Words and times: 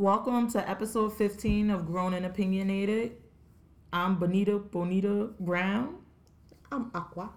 Welcome 0.00 0.50
to 0.52 0.66
episode 0.66 1.12
15 1.12 1.68
of 1.68 1.84
Grown 1.84 2.14
and 2.14 2.24
Opinionated. 2.24 3.18
I'm 3.92 4.18
Bonita 4.18 4.58
Bonita 4.58 5.28
Brown. 5.38 5.96
I'm 6.72 6.90
Aqua. 6.94 7.28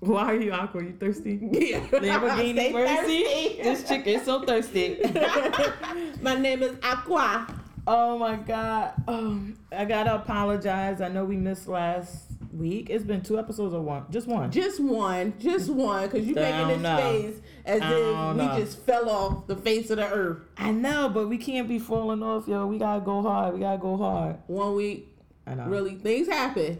Why 0.00 0.24
are 0.24 0.36
you 0.36 0.52
Aqua? 0.52 0.82
You 0.82 0.92
thirsty? 0.92 1.38
Yeah. 1.52 1.80
Lamborghini 1.86 2.70
Mercy. 2.74 3.22
thirsty. 3.24 3.62
This 3.62 3.88
chick 3.88 4.06
is 4.06 4.22
so 4.26 4.42
thirsty. 4.42 4.98
My 6.20 6.34
name 6.34 6.62
is 6.62 6.76
Aqua. 6.82 7.46
oh 7.86 8.18
my 8.18 8.36
god. 8.36 8.92
Um, 9.08 9.58
I 9.72 9.86
gotta 9.86 10.16
apologize. 10.16 11.00
I 11.00 11.08
know 11.08 11.24
we 11.24 11.38
missed 11.38 11.66
last 11.66 12.24
week. 12.56 12.88
It's 12.90 13.04
been 13.04 13.22
two 13.22 13.38
episodes 13.38 13.74
or 13.74 13.80
one? 13.82 14.04
Just 14.10 14.26
one. 14.26 14.50
Just 14.50 14.80
one, 14.80 15.34
just 15.38 15.68
one, 15.70 16.08
because 16.08 16.26
you 16.26 16.34
I 16.38 16.40
making 16.40 16.68
this 16.68 16.80
know. 16.82 16.96
face 16.96 17.34
as 17.64 17.82
I 17.82 17.92
if 17.92 18.36
we 18.36 18.42
know. 18.46 18.58
just 18.58 18.78
fell 18.80 19.08
off 19.10 19.46
the 19.46 19.56
face 19.56 19.90
of 19.90 19.96
the 19.98 20.08
earth. 20.10 20.38
I 20.56 20.70
know, 20.72 21.08
but 21.08 21.28
we 21.28 21.38
can't 21.38 21.68
be 21.68 21.78
falling 21.78 22.22
off, 22.22 22.48
yo. 22.48 22.66
We 22.66 22.78
gotta 22.78 23.00
go 23.00 23.22
hard. 23.22 23.54
We 23.54 23.60
gotta 23.60 23.78
go 23.78 23.96
hard. 23.96 24.36
One 24.46 24.74
week, 24.74 25.08
I 25.46 25.54
know. 25.54 25.66
really, 25.66 25.94
things 25.96 26.28
happen. 26.28 26.78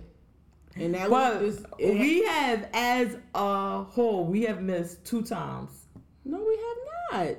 And 0.78 0.94
that 0.94 1.08
But 1.08 1.40
was 1.42 1.56
just, 1.56 1.66
we 1.78 2.22
have, 2.24 2.68
as 2.74 3.16
a 3.34 3.82
whole, 3.84 4.24
we 4.26 4.42
have 4.42 4.60
missed 4.62 5.04
two 5.06 5.22
times. 5.22 5.70
no, 6.24 6.38
we 6.38 6.56
have 6.56 7.26
not. 7.32 7.38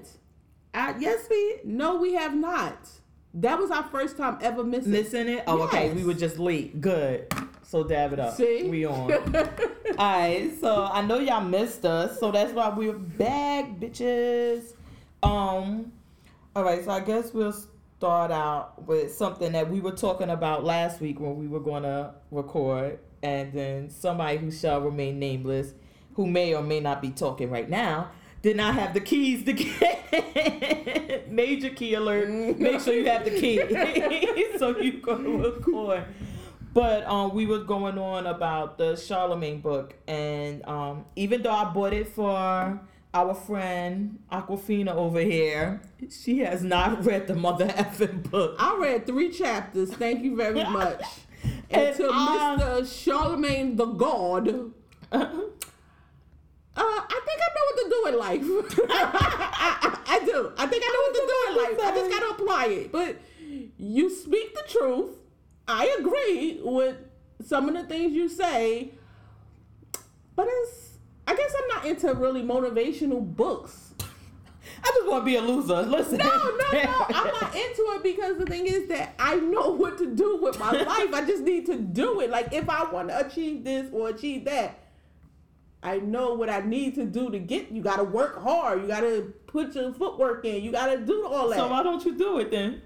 Uh, 0.74 0.94
yes, 1.00 1.26
we 1.30 1.58
No, 1.64 1.96
we 1.98 2.14
have 2.14 2.36
not. 2.36 2.90
That 3.36 3.60
was 3.60 3.70
our 3.70 3.84
first 3.84 4.18
time 4.18 4.40
ever 4.42 4.64
missing. 4.64 4.92
missing 4.92 5.28
it. 5.28 5.44
Oh, 5.46 5.62
okay. 5.64 5.92
We 5.94 6.04
were 6.04 6.16
just 6.16 6.40
late. 6.40 6.82
Good. 6.82 7.32
So 7.68 7.84
dab 7.84 8.14
it 8.14 8.20
up. 8.20 8.34
See? 8.36 8.64
we 8.70 8.86
on. 8.86 9.12
All 9.12 9.96
right. 9.98 10.50
So 10.62 10.90
I 10.90 11.02
know 11.02 11.20
y'all 11.20 11.44
missed 11.44 11.84
us, 11.84 12.18
so 12.18 12.32
that's 12.32 12.54
why 12.54 12.70
we're 12.70 12.94
back, 12.94 13.66
bitches. 13.78 14.74
Um. 15.22 15.92
All 16.56 16.64
right. 16.64 16.84
So 16.86 16.92
I 16.92 17.02
guess 17.02 17.34
we'll 17.34 17.54
start 17.98 18.32
out 18.32 18.88
with 18.88 19.14
something 19.14 19.52
that 19.52 19.70
we 19.70 19.82
were 19.82 19.92
talking 19.92 20.30
about 20.30 20.64
last 20.64 21.02
week 21.02 21.20
when 21.20 21.36
we 21.36 21.50
were 21.50 21.60
going 21.60 21.84
to 21.84 22.14
record, 22.32 23.00
and 23.22 23.52
then 23.52 23.90
somebody 23.90 24.38
who 24.38 24.50
shall 24.50 24.80
remain 24.80 25.20
nameless, 25.20 25.74
who 26.14 26.26
may 26.26 26.56
or 26.56 26.64
may 26.64 26.80
not 26.80 27.02
be 27.02 27.10
talking 27.12 27.50
right 27.50 27.70
now. 27.70 28.12
Did 28.44 28.56
not 28.56 28.76
have 28.76 28.94
the 28.94 29.02
keys 29.02 29.44
to 29.44 29.52
get 29.52 31.30
major 31.30 31.70
key 31.72 31.96
alert. 31.96 32.30
Make 32.30 32.80
sure 32.80 32.94
you 32.94 33.10
have 33.10 33.26
the 33.26 33.32
key 33.32 33.58
so 34.58 34.78
you 34.78 35.00
can 35.00 35.42
record. 35.42 36.06
But 36.78 37.08
um, 37.08 37.34
we 37.34 37.48
were 37.48 37.64
going 37.64 37.98
on 37.98 38.28
about 38.28 38.78
the 38.78 38.94
Charlamagne 38.94 39.64
book, 39.64 39.96
and 40.08 40.64
um, 40.68 41.06
even 41.16 41.42
though 41.42 41.50
I 41.50 41.74
bought 41.74 41.92
it 41.92 42.08
for 42.08 42.80
our 43.16 43.34
friend 43.34 44.20
Aquafina 44.32 44.94
over 44.94 45.20
here, 45.20 45.82
she 46.12 46.38
has 46.42 46.62
not 46.64 47.04
read 47.10 47.26
the 47.26 47.34
mother 47.34 47.66
effing 47.68 48.30
book. 48.30 48.58
I 48.60 48.78
read 48.80 49.08
three 49.08 49.32
chapters. 49.32 49.92
Thank 49.92 50.24
you 50.24 50.36
very 50.36 50.64
much. 50.70 51.02
And 51.72 51.82
and 51.82 51.98
to 51.98 52.10
I- 52.14 52.58
Mr. 52.60 52.82
Charlamagne 52.84 53.76
the 53.76 53.86
God. 53.88 54.48
Uh, 55.12 55.26
I 56.80 57.22
think 57.26 57.40
I 57.42 57.50
know 57.56 57.66
what 57.66 57.78
to 57.82 57.90
do 57.90 58.06
in 58.08 58.20
life. 58.20 58.88
I, 58.92 59.98
I, 60.06 60.16
I 60.16 60.20
do. 60.26 60.52
I 60.60 60.68
think 60.68 60.84
I 60.86 60.90
know 60.94 61.02
what 61.08 61.16
to 61.16 61.26
do 61.26 61.38
in 61.50 61.58
life. 61.58 61.92
I 61.92 61.98
just 61.98 62.12
gotta 62.12 62.34
apply 62.40 62.66
it. 62.68 62.92
But 62.92 63.18
you 63.80 64.12
speak 64.12 64.54
the 64.54 64.62
truth. 64.68 65.17
I 65.68 65.96
agree 66.00 66.60
with 66.64 66.98
some 67.46 67.68
of 67.68 67.76
the 67.76 67.84
things 67.84 68.14
you 68.14 68.30
say. 68.30 68.92
But 70.36 70.48
it's 70.50 70.98
I 71.28 71.36
guess 71.36 71.54
I'm 71.62 71.68
not 71.68 71.86
into 71.86 72.14
really 72.14 72.42
motivational 72.42 73.22
books. 73.36 73.94
I 74.00 74.92
just 74.94 75.08
want 75.08 75.22
to 75.22 75.26
be 75.26 75.36
a 75.36 75.42
loser. 75.42 75.82
Listen. 75.82 76.20
No, 76.20 76.26
no, 76.26 76.72
no. 76.72 77.06
I'm 77.10 77.28
not 77.28 77.56
into 77.56 77.82
it 77.96 78.04
because 78.04 78.38
the 78.38 78.46
thing 78.46 78.68
is 78.68 78.88
that 78.88 79.14
I 79.20 79.36
know 79.36 79.70
what 79.74 79.98
to 79.98 80.16
do 80.16 80.38
with 80.38 80.58
my 80.60 80.72
life. 80.84 81.14
I 81.14 81.26
just 81.26 81.44
need 81.44 81.66
to 81.66 81.78
do 81.78 82.22
it. 82.22 82.30
Like 82.30 82.54
if 82.54 82.70
I 82.70 82.90
want 82.90 83.10
to 83.10 83.26
achieve 83.26 83.64
this 83.64 83.90
or 83.92 84.10
achieve 84.10 84.46
that, 84.46 84.80
I 85.84 85.98
know 85.98 86.34
what 86.34 86.50
I 86.50 86.62
need 86.62 86.96
to 86.96 87.06
do 87.06 87.30
to 87.30 87.40
get. 87.40 87.72
You 87.72 87.82
got 87.82 87.98
to 87.98 88.04
work 88.04 88.42
hard. 88.42 88.82
You 88.82 88.88
got 88.88 89.02
to 89.02 89.34
put 89.48 89.76
your 89.76 89.94
footwork 89.94 90.46
in. 90.46 90.64
You 90.64 90.72
got 90.72 90.88
to 90.88 90.98
do 90.98 91.26
all 91.26 91.50
that. 91.50 91.58
So 91.58 91.68
why 91.68 91.84
don't 91.84 92.04
you 92.06 92.18
do 92.18 92.40
it 92.40 92.52
then? 92.52 92.82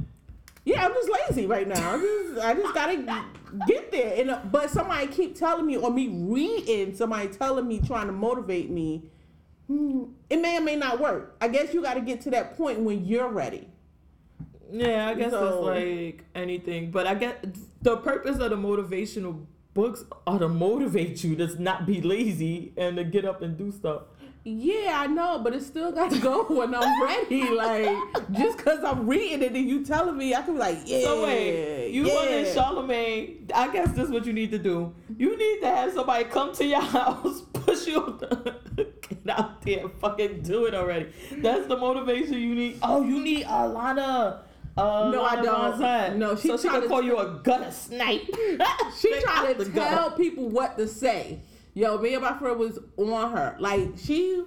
Yeah, 0.66 0.86
I'm 0.86 0.94
just 0.94 1.10
lazy 1.30 1.48
right 1.48 1.68
now. 1.68 1.96
I 1.96 1.98
just, 2.00 2.40
I 2.46 2.54
just 2.54 2.74
gotta 2.74 3.24
get 3.68 3.92
there. 3.92 4.14
And 4.20 4.32
uh, 4.32 4.40
but 4.52 4.70
somebody 4.70 5.08
keep 5.08 5.36
telling 5.36 5.66
me, 5.66 5.78
or 5.78 5.92
me 5.92 6.08
reading 6.10 6.96
somebody 6.96 7.28
telling 7.30 7.68
me, 7.68 7.80
trying 7.80 8.08
to 8.08 8.14
motivate 8.14 8.70
me. 8.70 9.10
hmm, 9.68 10.04
It 10.30 10.40
may 10.42 10.58
or 10.58 10.62
may 10.62 10.76
not 10.76 11.00
work. 11.00 11.36
I 11.42 11.48
guess 11.48 11.74
you 11.74 11.82
got 11.82 11.96
to 11.96 12.02
get 12.02 12.22
to 12.22 12.30
that 12.32 12.56
point 12.58 12.80
when 12.80 13.06
you're 13.06 13.30
ready. 13.30 13.68
Yeah, 14.72 15.08
I 15.10 15.16
guess 15.16 15.32
So- 15.32 15.48
it's 15.48 15.66
like 15.66 16.26
anything. 16.36 16.92
But 16.92 17.08
I 17.08 17.16
get 17.16 17.46
the 17.82 17.98
purpose 17.98 18.38
of 18.40 18.52
the 18.52 18.56
motivational 18.58 19.46
books 19.74 20.04
are 20.28 20.38
to 20.40 20.48
motivate 20.50 21.24
you 21.24 21.36
to 21.38 21.62
not 21.62 21.86
be 21.86 22.02
lazy 22.02 22.74
and 22.78 22.98
to 22.98 23.04
get 23.04 23.26
up 23.26 23.42
and 23.42 23.58
do 23.58 23.72
stuff. 23.72 24.04
Yeah, 24.44 25.02
I 25.02 25.08
know, 25.08 25.40
but 25.44 25.54
it 25.54 25.62
still 25.62 25.92
got 25.92 26.10
to 26.12 26.20
go 26.20 26.44
when 26.50 26.74
I'm 26.74 27.04
ready. 27.04 27.48
Like 27.50 27.86
just 28.32 28.58
because 28.58 28.84
I'm 28.84 29.06
reading 29.08 29.44
it 29.44 29.54
and 29.54 29.70
you 29.70 29.86
telling 29.86 30.18
me, 30.18 30.34
I 30.34 30.42
can 30.42 30.54
be 30.56 30.60
like, 30.60 30.80
yeah. 30.86 31.04
So 31.04 31.24
wait, 31.24 31.92
you 31.92 32.08
yeah. 32.08 32.14
wanted 32.16 32.48
Charlamagne? 32.48 33.52
I 33.54 33.72
guess 33.72 33.92
this 33.92 34.06
is 34.06 34.12
what 34.12 34.26
you 34.26 34.34
need 34.34 34.50
to 34.52 34.58
do. 34.58 34.94
You 35.16 35.38
need 35.38 35.60
to 35.62 35.68
have 35.68 35.94
somebody 35.94 36.24
come 36.26 36.54
to 36.56 36.66
your 36.66 36.82
house, 37.00 37.42
push 37.54 37.86
you 37.86 38.20
get 38.76 39.30
out 39.30 39.62
there, 39.62 39.82
and 39.82 39.92
fucking 40.00 40.42
do 40.42 40.66
it 40.66 40.74
already. 40.74 41.12
That's 41.34 41.68
the 41.68 41.78
motivation 41.78 42.34
you 42.34 42.56
need. 42.56 42.80
Oh, 42.82 43.04
you 43.04 43.22
need 43.24 43.44
a 43.44 43.46
Iyanla. 43.46 44.40
Uh, 44.76 45.12
No, 45.14 45.24
I 45.24 45.36
don't. 45.42 46.18
No, 46.18 46.36
she 46.36 46.48
so 46.48 46.58
she 46.58 46.68
can 46.68 46.88
call 46.88 47.04
you 47.04 47.18
a 47.18 47.42
gutter 47.44 47.72
snipe. 47.72 48.28
She 48.98 49.20
trying 49.22 49.56
to 49.58 49.66
tell 49.66 50.10
gutter. 50.10 50.16
people 50.16 50.50
what 50.50 50.78
to 50.78 50.88
say. 50.88 51.42
Yo, 51.74 51.98
me 51.98 52.14
and 52.14 52.24
my 52.24 52.38
friend 52.38 52.60
was 52.60 52.80
on 52.98 53.32
her. 53.32 53.56
Like 53.60 53.92
she, 53.98 54.44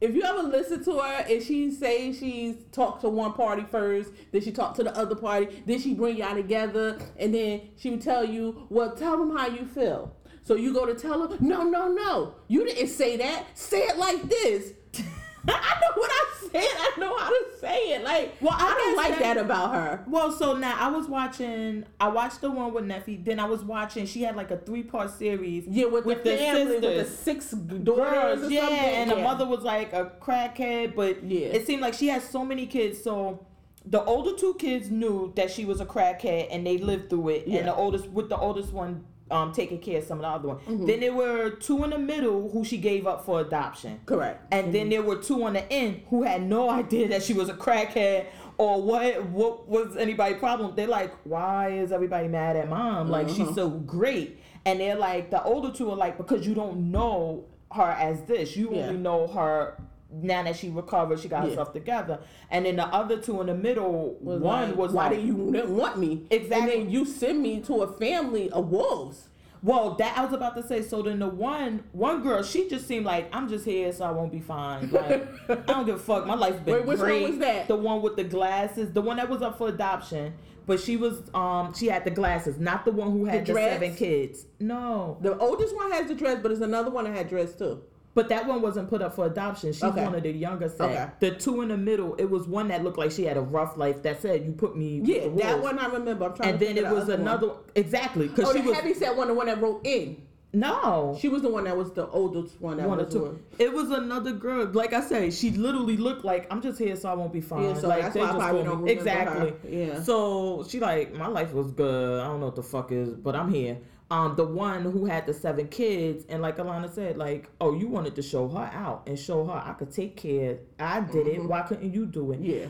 if 0.00 0.14
you 0.14 0.22
ever 0.22 0.42
listen 0.42 0.82
to 0.84 0.98
her 0.98 1.24
and 1.28 1.42
she 1.42 1.70
say 1.70 2.12
she's 2.12 2.56
talked 2.72 3.02
to 3.02 3.08
one 3.08 3.34
party 3.34 3.64
first, 3.70 4.10
then 4.32 4.42
she 4.42 4.50
talked 4.50 4.76
to 4.76 4.84
the 4.84 4.96
other 4.96 5.14
party, 5.14 5.62
then 5.64 5.80
she 5.80 5.94
bring 5.94 6.16
y'all 6.16 6.34
together, 6.34 6.98
and 7.18 7.32
then 7.32 7.62
she 7.76 7.90
would 7.90 8.02
tell 8.02 8.24
you, 8.24 8.66
well, 8.68 8.94
tell 8.96 9.16
them 9.16 9.36
how 9.36 9.46
you 9.46 9.64
feel. 9.64 10.14
So 10.42 10.54
you 10.54 10.72
go 10.72 10.86
to 10.86 10.94
tell 10.94 11.26
her, 11.26 11.36
no, 11.40 11.62
no, 11.62 11.92
no, 11.92 12.34
you 12.48 12.64
didn't 12.64 12.88
say 12.88 13.16
that. 13.16 13.46
Say 13.54 13.80
it 13.82 13.96
like 13.96 14.22
this. 14.28 14.72
I 15.54 15.80
know 15.80 15.92
what 15.94 16.10
I 16.10 16.24
said. 16.52 16.64
I 16.64 16.92
know 16.98 17.16
how 17.16 17.28
to 17.28 17.44
say 17.60 17.76
it. 17.94 18.02
Like, 18.04 18.36
Well, 18.40 18.54
I 18.54 18.64
I 18.72 18.74
don't 18.74 18.96
like 18.96 19.18
that- 19.18 19.34
that 19.34 19.36
about 19.38 19.74
her. 19.74 20.04
Well, 20.08 20.30
so 20.32 20.56
now 20.56 20.76
I 20.78 20.88
was 20.88 21.06
watching. 21.08 21.84
I 22.00 22.08
watched 22.08 22.40
the 22.40 22.50
one 22.50 22.72
with 22.72 22.84
Neffe. 22.84 23.24
Then 23.24 23.38
I 23.40 23.44
was 23.44 23.62
watching. 23.62 24.06
She 24.06 24.22
had 24.22 24.36
like 24.36 24.50
a 24.50 24.56
three 24.58 24.82
part 24.82 25.10
series. 25.10 25.66
Yeah, 25.66 25.86
with, 25.86 26.04
With 26.06 26.24
the, 26.24 26.30
the 26.30 26.36
family, 26.36 26.64
with 26.78 26.80
the 26.82 27.04
six 27.04 27.50
daughters, 27.50 28.50
yeah, 28.50 28.60
something. 28.60 28.78
and 28.78 29.10
the 29.10 29.16
mother 29.16 29.46
was 29.46 29.62
like 29.62 29.92
a 29.92 30.12
crackhead, 30.20 30.94
but 30.94 31.22
Yeah. 31.24 31.48
it 31.48 31.66
seemed 31.66 31.82
like 31.82 31.94
she 31.94 32.08
had 32.08 32.22
so 32.22 32.44
many 32.44 32.66
kids. 32.66 33.02
So 33.02 33.44
the 33.84 34.02
older 34.04 34.32
two 34.36 34.54
kids 34.54 34.90
knew 34.90 35.32
that 35.36 35.50
she 35.50 35.64
was 35.64 35.80
a 35.80 35.86
crackhead, 35.86 36.48
and 36.50 36.66
they 36.66 36.78
lived 36.78 37.10
through 37.10 37.28
it. 37.30 37.46
Yeah. 37.46 37.58
And 37.58 37.68
the 37.68 37.74
oldest, 37.74 38.08
with 38.08 38.28
the 38.28 38.36
oldest 38.36 38.72
one, 38.72 39.04
um, 39.30 39.52
taking 39.52 39.78
care 39.80 39.98
of 39.98 40.04
some 40.04 40.18
of 40.18 40.22
the 40.22 40.28
other 40.28 40.48
one. 40.48 40.56
Mm-hmm. 40.58 40.86
Then 40.86 41.00
there 41.00 41.12
were 41.14 41.50
two 41.50 41.82
in 41.84 41.90
the 41.90 41.98
middle 41.98 42.48
who 42.50 42.64
she 42.64 42.78
gave 42.78 43.06
up 43.06 43.24
for 43.24 43.40
adoption. 43.40 44.00
Correct. 44.06 44.46
And 44.52 44.72
then 44.74 44.88
there 44.88 45.02
were 45.02 45.16
two 45.16 45.42
on 45.44 45.54
the 45.54 45.72
end 45.72 46.02
who 46.08 46.22
had 46.22 46.42
no 46.42 46.70
idea 46.82 47.08
that 47.08 47.22
she 47.22 47.32
was 47.34 47.48
a 47.48 47.54
crackhead 47.54 48.26
or 48.58 48.80
what 48.80 49.24
what 49.26 49.68
was 49.68 49.96
anybody's 49.96 50.38
problem. 50.38 50.74
They're 50.76 50.86
like, 50.86 51.12
why 51.24 51.70
is 51.70 51.92
everybody 51.92 52.28
mad 52.28 52.56
at 52.56 52.68
mom? 52.68 53.08
Like 53.10 53.28
she's 53.28 53.54
so 53.54 53.68
great. 53.70 54.40
And 54.64 54.80
they're 54.80 54.96
like, 54.96 55.30
the 55.30 55.42
older 55.42 55.70
two 55.72 55.90
are 55.90 55.96
like, 55.96 56.16
because 56.18 56.46
you 56.46 56.54
don't 56.54 56.90
know 56.90 57.44
her 57.72 57.82
as 57.82 58.22
this. 58.22 58.56
You 58.56 58.70
Yeah. 58.72 58.86
only 58.88 58.98
know 58.98 59.26
her 59.26 59.80
now 60.10 60.42
that 60.44 60.56
she 60.56 60.68
recovered, 60.68 61.18
she 61.20 61.28
got 61.28 61.44
Yeah. 61.44 61.50
herself 61.50 61.72
together. 61.72 62.20
And 62.50 62.64
then 62.66 62.76
the 62.76 62.86
other 62.86 63.18
two 63.18 63.40
in 63.40 63.48
the 63.48 63.54
middle, 63.54 64.16
was 64.20 64.40
one 64.40 64.68
like, 64.70 64.76
was 64.78 64.92
why 64.92 65.08
like, 65.08 65.18
do 65.18 65.26
you 65.26 65.34
want 65.34 65.98
me? 65.98 66.26
Exactly. 66.30 66.56
And 66.74 66.82
then 66.86 66.90
you 66.90 67.04
send 67.04 67.42
me 67.42 67.60
to 67.62 67.82
a 67.82 67.92
family 67.92 68.50
of 68.50 68.70
wolves. 68.70 69.28
Well, 69.62 69.94
that 69.94 70.16
I 70.16 70.24
was 70.24 70.32
about 70.32 70.54
to 70.56 70.62
say. 70.62 70.82
So 70.82 71.02
then 71.02 71.18
the 71.18 71.26
one 71.26 71.82
one 71.92 72.22
girl, 72.22 72.42
she 72.44 72.68
just 72.68 72.86
seemed 72.86 73.04
like 73.04 73.28
I'm 73.34 73.48
just 73.48 73.64
here, 73.64 73.90
so 73.92 74.04
I 74.04 74.10
won't 74.12 74.30
be 74.30 74.38
fine. 74.38 74.90
Like 74.90 75.26
I 75.50 75.54
don't 75.66 75.86
give 75.86 75.96
a 75.96 75.98
fuck. 75.98 76.26
My 76.26 76.34
life's 76.34 76.60
been 76.60 76.74
Wait, 76.74 76.86
which 76.86 77.00
one 77.00 77.22
was 77.22 77.38
that? 77.38 77.66
The 77.66 77.74
one 77.74 78.00
with 78.02 78.14
the 78.16 78.22
glasses, 78.24 78.92
the 78.92 79.00
one 79.00 79.16
that 79.16 79.28
was 79.28 79.42
up 79.42 79.58
for 79.58 79.68
adoption, 79.68 80.34
but 80.66 80.78
she 80.78 80.96
was 80.96 81.22
um 81.34 81.74
she 81.74 81.86
had 81.86 82.04
the 82.04 82.10
glasses, 82.10 82.60
not 82.60 82.84
the 82.84 82.92
one 82.92 83.10
who 83.10 83.24
had 83.24 83.44
The 83.44 83.54
the, 83.54 83.58
seven 83.60 83.96
kids. 83.96 84.44
No, 84.60 85.16
The 85.20 85.36
oldest 85.38 85.74
one 85.74 85.90
has 85.90 86.06
the 86.06 86.14
dress, 86.14 86.38
but 86.42 86.48
there's 86.50 86.60
another 86.60 86.90
one 86.90 87.04
that 87.04 87.16
had 87.16 87.28
dress 87.28 87.54
too. 87.54 87.82
But 88.16 88.28
that 88.30 88.46
one 88.48 88.60
wasn't 88.62 88.88
put 88.88 89.00
up 89.02 89.14
for 89.14 89.26
adoption. 89.26 89.72
She's 89.72 89.84
Okay. 89.84 90.02
one 90.02 90.14
of 90.14 90.22
the 90.24 90.32
younger 90.32 90.68
set. 90.68 90.80
Okay. 90.90 91.06
The 91.20 91.30
two 91.32 91.60
in 91.62 91.68
the 91.68 91.76
middle, 91.76 92.14
it 92.16 92.24
was 92.28 92.48
one 92.48 92.66
that 92.68 92.82
looked 92.82 92.98
like 92.98 93.12
she 93.12 93.24
had 93.24 93.36
a 93.36 93.40
rough 93.42 93.76
life. 93.76 94.02
That 94.02 94.20
said, 94.22 94.44
you 94.44 94.52
put 94.52 94.76
me. 94.76 95.00
Yeah, 95.04 95.28
that 95.36 95.62
one 95.62 95.78
I 95.78 95.86
remember. 95.86 96.24
I'm 96.24 96.34
trying 96.34 96.50
And 96.50 96.58
then 96.58 96.76
it 96.78 96.84
was 96.90 97.04
other 97.04 97.12
one. 97.12 97.20
another 97.20 97.50
exactly 97.76 98.26
because 98.28 98.48
Oh, 98.48 98.52
she 98.54 98.62
the 98.62 98.68
was 98.70 98.76
heavy 98.78 98.94
set 98.94 99.14
one, 99.16 99.28
the 99.28 99.34
one 99.34 99.46
that 99.46 99.60
wrote 99.62 99.86
in. 99.86 100.22
No. 100.52 101.18
She 101.20 101.28
was 101.28 101.42
the 101.42 101.50
one 101.50 101.64
that 101.64 101.76
was 101.76 101.92
the 101.92 102.06
oldest 102.08 102.58
one 102.62 102.78
that 102.78 102.88
One 102.88 102.96
was 102.98 103.12
two. 103.12 103.38
It 103.58 103.70
was 103.74 103.90
another 103.90 104.32
girl. 104.32 104.64
Like 104.72 104.94
I 104.94 105.02
said, 105.02 105.34
she 105.34 105.50
literally 105.50 105.98
looked 105.98 106.24
like 106.24 106.46
I'm 106.50 106.62
just 106.62 106.78
here 106.78 106.96
so 106.96 107.10
I 107.10 107.14
won't 107.14 107.32
be 107.32 107.42
fine. 107.42 107.64
Yeah, 107.64 107.74
so 107.74 107.88
like 107.88 108.02
that's 108.02 108.16
why 108.16 108.30
I 108.30 108.32
probably 108.32 108.62
don't 108.62 108.88
exactly. 108.88 109.50
her. 109.50 109.56
Yeah. 109.68 110.02
So 110.02 110.64
she 110.66 110.80
like 110.80 111.12
my 111.14 111.26
life 111.26 111.52
was 111.52 111.70
good. 111.72 112.20
I 112.22 112.28
don't 112.28 112.40
know 112.40 112.46
what 112.46 112.56
the 112.56 112.62
fuck 112.62 112.90
is, 112.90 113.10
but 113.10 113.36
I'm 113.36 113.52
here. 113.52 113.76
Um, 114.08 114.36
the 114.36 114.44
one 114.44 114.82
who 114.82 115.04
had 115.06 115.26
the 115.26 115.34
seven 115.34 115.66
kids, 115.66 116.24
and 116.28 116.40
like 116.40 116.58
Iyanla 116.58 116.94
said, 116.94 117.16
like, 117.16 117.50
oh, 117.60 117.74
you 117.74 117.88
wanted 117.88 118.14
to 118.14 118.22
show 118.22 118.48
her 118.48 118.70
out 118.72 119.02
and 119.08 119.18
show 119.18 119.44
her 119.46 119.52
I 119.52 119.72
could 119.72 119.90
take 119.90 120.16
care. 120.16 120.58
I 120.78 121.00
did 121.00 121.26
it. 121.26 121.42
Why 121.44 121.62
couldn't 121.62 121.92
you 121.92 122.06
do 122.06 122.30
it? 122.32 122.40
Mm-hmm. 122.40 122.50
Yeah. 122.50 122.66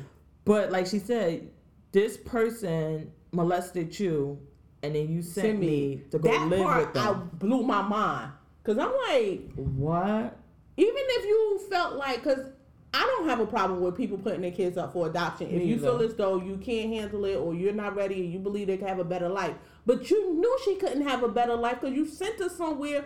But 0.47 0.73
like 0.73 0.87
she 0.87 0.99
said, 0.99 1.51
this 1.93 2.17
person 2.17 3.13
molested 3.33 3.99
you, 4.01 4.39
and 4.83 4.95
then 4.95 5.09
you 5.13 5.21
sent, 5.21 5.59
me, 5.59 5.67
me. 5.67 6.03
to 6.11 6.19
go 6.19 6.31
that 6.31 6.49
live 6.49 6.63
part 6.63 6.85
with 6.87 6.95
them. 6.95 7.07
I 7.07 7.13
blew 7.37 7.63
my 7.63 7.83
mind. 7.83 8.33
Cause 8.65 8.79
I'm 8.79 8.93
like, 9.09 9.53
What? 9.55 10.37
even 10.77 10.95
if 10.97 11.25
you 11.25 11.61
felt 11.71 11.97
like, 11.97 12.25
cause 12.25 12.51
I 12.99 13.03
don't 13.03 13.29
have 13.29 13.41
a 13.41 13.47
problem 13.47 13.81
with 13.83 13.95
people 13.97 14.17
putting 14.17 14.41
their 14.41 14.51
kids 14.53 14.79
up 14.79 14.93
for 14.95 15.07
adoption. 15.07 15.49
If 15.49 15.59
Me 15.59 15.65
you 15.67 15.79
feel 15.79 15.97
either. 15.97 16.05
as 16.07 16.15
though 16.15 16.41
you 16.41 16.57
can't 16.57 16.93
handle 16.95 17.25
it 17.27 17.37
or 17.37 17.55
you're 17.55 17.75
not 17.75 17.95
ready 17.95 18.25
and 18.25 18.33
you 18.33 18.39
believe 18.39 18.69
they 18.69 18.79
can 18.79 18.89
have 18.89 18.99
a 18.99 19.05
better 19.05 19.29
life, 19.29 19.55
but 19.85 20.09
you 20.11 20.35
knew 20.35 20.59
she 20.65 20.77
couldn't 20.77 21.03
have 21.07 21.23
a 21.23 21.29
better 21.29 21.55
life 21.57 21.81
because 21.81 21.95
you 21.95 22.07
sent 22.07 22.39
her 22.39 22.49
somewhere 22.49 23.05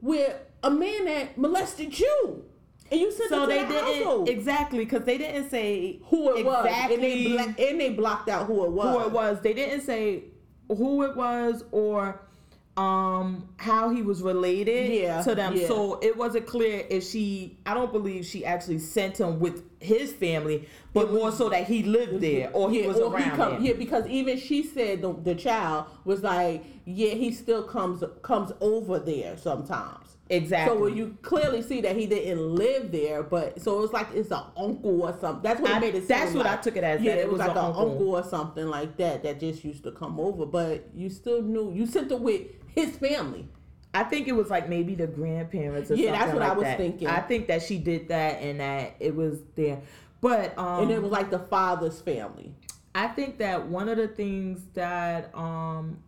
where 0.00 0.40
a 0.62 0.70
man 0.70 1.06
that 1.06 1.36
molested 1.38 1.98
you, 1.98 2.44
and 2.92 3.00
you 3.00 3.10
sent 3.10 3.30
So 3.30 3.46
they 3.46 3.62
the 3.62 3.68
didn't 3.68 3.84
household. 4.04 4.28
exactly 4.28 4.78
because 4.80 5.04
they 5.04 5.18
didn't 5.18 5.50
say 5.50 6.00
who 6.06 6.36
it 6.36 6.44
was, 6.44 6.66
and 6.70 7.02
they 7.02 7.26
bla- 7.28 7.54
and 7.58 7.80
they 7.80 7.90
blocked 7.90 8.28
out 8.28 8.46
who 8.46 8.64
it 8.64 8.70
was. 8.70 8.96
who 8.96 9.06
it 9.06 9.12
was. 9.12 9.40
They 9.40 9.54
didn't 9.54 9.80
say 9.80 10.24
who 10.68 11.02
it 11.02 11.16
was 11.16 11.64
or 11.72 12.20
um 12.76 13.48
how 13.58 13.88
he 13.90 14.02
was 14.02 14.20
related 14.22 14.92
Yeah, 14.92 15.22
to 15.22 15.34
them. 15.34 15.54
yeah. 15.56 15.68
So 15.68 15.98
it 16.02 16.16
wasn't 16.16 16.46
clear 16.46 16.84
if 16.90 17.04
she 17.04 17.56
I 17.64 17.72
don't 17.74 17.92
believe 17.92 18.26
she 18.26 18.44
actually 18.44 18.80
sent 18.80 19.18
him 19.20 19.38
with 19.38 19.62
his 19.80 20.12
family, 20.12 20.68
but 20.92 21.08
was- 21.10 21.20
more 21.20 21.30
so 21.32 21.48
that 21.50 21.66
he 21.68 21.84
lived 21.84 22.20
there 22.20 22.50
or 22.52 22.70
he 22.70 22.80
yeah, 22.82 22.88
was 22.88 22.96
or 22.98 23.14
around 23.14 23.22
he 23.30 23.30
come, 23.36 23.64
yeah, 23.64 23.74
because 23.74 24.06
even 24.08 24.38
she 24.38 24.62
said 24.64 25.02
the, 25.02 25.12
the 25.12 25.34
child 25.36 25.86
was 26.04 26.22
like, 26.22 26.64
yeah, 26.84 27.14
he 27.14 27.30
still 27.32 27.62
comes 27.62 28.02
comes 28.22 28.50
over 28.60 28.98
there 28.98 29.36
sometimes. 29.36 30.16
Exactly. 30.30 30.74
So 30.74 30.82
when 30.82 30.96
you 30.96 31.18
clearly 31.20 31.60
see 31.60 31.82
that 31.82 31.94
he 31.96 32.06
didn't 32.06 32.40
live 32.54 32.90
there, 32.90 33.22
but 33.22 33.60
so 33.60 33.76
it 33.78 33.82
was 33.82 33.92
like 33.92 34.08
it's 34.14 34.30
an 34.30 34.42
uncle 34.56 35.02
or 35.02 35.14
something. 35.20 35.42
That's 35.42 35.60
what 35.60 35.70
I- 35.70 35.76
it 35.76 35.80
made 35.80 35.94
it. 35.96 36.08
that's 36.08 36.32
what 36.34 36.46
I 36.46 36.56
took 36.56 36.76
it 36.76 36.82
as, 36.82 37.02
Yeah, 37.02 37.12
that 37.12 37.18
it, 37.20 37.22
it 37.24 37.30
was, 37.30 37.38
was 37.38 37.46
like 37.48 37.56
an 37.56 37.64
uncle. 37.64 37.90
uncle. 37.92 38.08
or 38.16 38.24
something 38.24 38.66
like 38.66 38.96
that 38.96 39.22
that 39.22 39.38
just 39.38 39.62
used 39.64 39.84
to 39.84 39.92
come 39.92 40.18
over, 40.18 40.44
but 40.46 40.88
you 40.94 41.10
still 41.10 41.42
knew 41.42 41.72
you 41.74 41.86
sent 41.86 42.10
it 42.10 42.18
with 42.20 42.40
his 42.74 42.96
family. 42.96 43.48
I 43.92 44.02
think 44.02 44.26
it 44.26 44.32
was 44.32 44.50
like 44.50 44.68
maybe 44.68 44.94
the 44.96 45.06
grandparents 45.06 45.90
or 45.90 45.94
Yeah, 45.94 46.10
that's 46.10 46.24
something 46.24 46.40
what 46.40 46.50
I 46.50 46.54
was 46.54 46.64
that. 46.64 46.78
thinking. 46.78 47.06
I 47.06 47.20
think 47.20 47.46
that 47.46 47.62
she 47.62 47.78
did 47.78 48.08
that 48.08 48.42
and 48.42 48.58
that 48.58 48.96
it 48.98 49.14
was 49.14 49.38
there. 49.54 49.80
But 50.20 50.58
um 50.58 50.82
and 50.82 50.90
it 50.90 51.00
was 51.00 51.12
like 51.12 51.30
the 51.30 51.38
father's 51.38 52.00
family. 52.00 52.52
I 52.94 53.08
think 53.08 53.38
that 53.38 53.66
one 53.68 53.88
of 53.88 53.96
the 53.96 54.08
things 54.08 54.62
that 54.74 55.32
um 55.34 55.98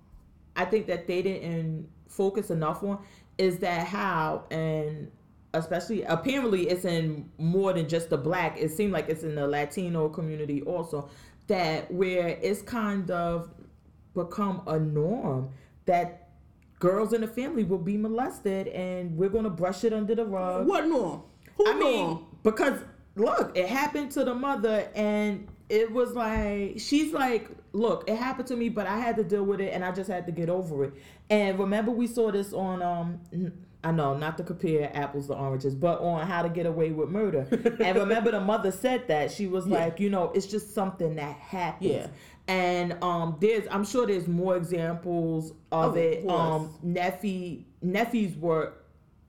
I 0.56 0.64
think 0.64 0.86
that 0.88 1.06
they 1.06 1.22
didn't 1.22 1.88
focus 2.08 2.50
enough 2.50 2.82
on 2.82 2.98
is 3.38 3.58
that 3.58 3.86
how 3.86 4.44
and 4.50 5.10
especially 5.54 6.02
apparently 6.02 6.68
it's 6.68 6.84
in 6.84 7.30
more 7.38 7.72
than 7.72 7.88
just 7.88 8.10
the 8.10 8.16
black 8.16 8.56
it 8.58 8.70
seemed 8.70 8.92
like 8.92 9.08
it's 9.08 9.22
in 9.22 9.34
the 9.34 9.46
latino 9.46 10.08
community 10.08 10.62
also 10.62 11.08
that 11.46 11.90
where 11.92 12.28
it's 12.42 12.62
kind 12.62 13.10
of 13.10 13.48
become 14.14 14.62
a 14.66 14.78
norm 14.78 15.50
that 15.84 16.25
girls 16.78 17.12
in 17.12 17.20
the 17.22 17.26
family 17.26 17.64
will 17.64 17.78
be 17.78 17.96
molested 17.96 18.68
and 18.68 19.16
we're 19.16 19.28
going 19.30 19.44
to 19.44 19.50
brush 19.50 19.84
it 19.84 19.92
under 19.92 20.14
the 20.14 20.24
rug 20.24 20.66
What 20.66 20.86
norm? 20.86 21.22
Who 21.56 21.70
I 21.70 21.74
mean, 21.74 22.24
because 22.42 22.78
look, 23.14 23.56
it 23.56 23.66
happened 23.68 24.10
to 24.12 24.24
the 24.24 24.34
mother, 24.34 24.88
and 24.94 25.48
it 25.70 25.90
was 25.90 26.12
like 26.12 26.78
she's 26.78 27.12
like, 27.14 27.48
look, 27.72 28.04
it 28.08 28.16
happened 28.16 28.46
to 28.48 28.56
me, 28.56 28.68
but 28.68 28.86
I 28.86 28.98
had 28.98 29.16
to 29.16 29.24
deal 29.24 29.42
with 29.44 29.60
it, 29.60 29.72
and 29.72 29.82
I 29.82 29.90
just 29.92 30.10
had 30.10 30.26
to 30.26 30.32
get 30.32 30.50
over 30.50 30.84
it. 30.84 30.94
And 31.30 31.58
remember, 31.58 31.92
we 31.92 32.06
saw 32.06 32.30
this 32.30 32.52
on 32.52 32.82
um. 32.82 33.20
I 33.84 33.92
know 33.92 34.16
not 34.16 34.36
to 34.38 34.42
compare 34.42 34.90
apples 34.96 35.28
to 35.28 35.34
oranges, 35.34 35.76
but 35.76 36.00
on 36.00 36.26
how 36.26 36.42
to 36.42 36.48
get 36.48 36.66
away 36.66 36.90
with 36.90 37.08
murder. 37.08 37.46
and 37.80 37.96
remember, 37.96 38.32
the 38.32 38.40
mother 38.40 38.72
said 38.72 39.06
that 39.06 39.30
she 39.30 39.46
was 39.46 39.64
Yeah. 39.66 39.78
like, 39.78 40.00
you 40.00 40.10
know, 40.10 40.32
it's 40.34 40.46
just 40.46 40.74
something 40.74 41.14
that 41.16 41.36
happens. 41.36 41.90
Yeah. 41.92 42.06
And 42.48 42.96
um, 43.02 43.36
there's, 43.40 43.66
I'm 43.70 43.84
sure 43.84 44.06
there's 44.06 44.28
more 44.28 44.56
examples 44.56 45.52
of 45.72 45.90
Of 45.92 45.96
it. 45.96 46.22
course. 46.24 46.62
Um, 46.62 46.74
Neffe, 46.84 47.64
Neffe's 47.84 48.36
work 48.36 48.84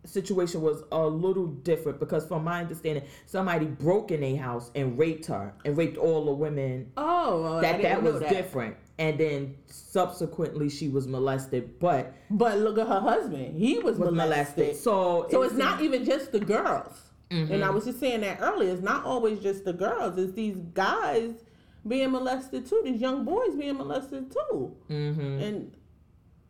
situation 0.06 0.62
was 0.62 0.84
a 0.92 1.06
little 1.06 1.48
different 1.48 2.00
because 2.00 2.26
from 2.26 2.44
my 2.44 2.62
understanding 2.62 3.04
somebody 3.26 3.66
broke 3.66 4.10
in 4.12 4.24
a 4.24 4.36
house 4.36 4.72
and 4.74 4.98
raped 4.98 5.26
her 5.26 5.54
and 5.66 5.76
raped 5.76 5.98
all 5.98 6.24
the 6.26 6.32
women 6.32 6.90
Oh, 6.96 7.42
well, 7.42 7.62
that 7.62 7.82
that 7.82 8.02
was 8.02 8.22
that. 8.22 8.30
different 8.30 8.78
and 9.00 9.20
then 9.20 9.56
subsequently 9.66 10.70
she 10.70 10.88
was 10.88 11.08
molested 11.08 11.78
but 11.80 12.14
But 12.32 12.58
look 12.60 12.78
at 12.78 12.88
her 12.88 13.02
husband. 13.02 13.58
He 13.60 13.80
was, 13.80 13.98
was 13.98 14.12
molested. 14.14 14.58
molested 14.58 14.76
so 14.78 15.28
So 15.30 15.42
it 15.42 15.48
it's 15.48 15.56
not 15.56 15.82
even 15.82 16.06
just 16.06 16.32
the 16.32 16.40
girls. 16.40 16.94
Mm-hmm. 17.30 17.52
And 17.56 17.66
I 17.66 17.70
was 17.72 17.84
just 17.84 18.00
saying 18.00 18.22
that 18.22 18.38
earlier. 18.42 18.72
It's 18.72 18.82
not 18.82 19.04
always 19.04 19.40
just 19.42 19.66
the 19.66 19.74
girls. 19.74 20.18
It's 20.18 20.32
these 20.32 20.56
guys 20.74 21.34
being 21.88 22.12
molested 22.12 22.68
too. 22.68 22.82
These 22.84 23.02
young 23.02 23.26
boys 23.26 23.56
being 23.56 23.76
molested 23.78 24.32
too. 24.32 24.76
Mhm. 24.90 25.42
And 25.42 25.72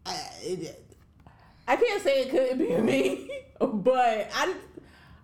I, 0.05 0.15
it, 0.41 0.95
I 1.67 1.75
can't 1.75 2.01
say 2.01 2.21
it 2.23 2.29
couldn't 2.29 2.57
be 2.59 2.77
me, 2.81 3.29
but 3.59 4.29
I, 4.33 4.55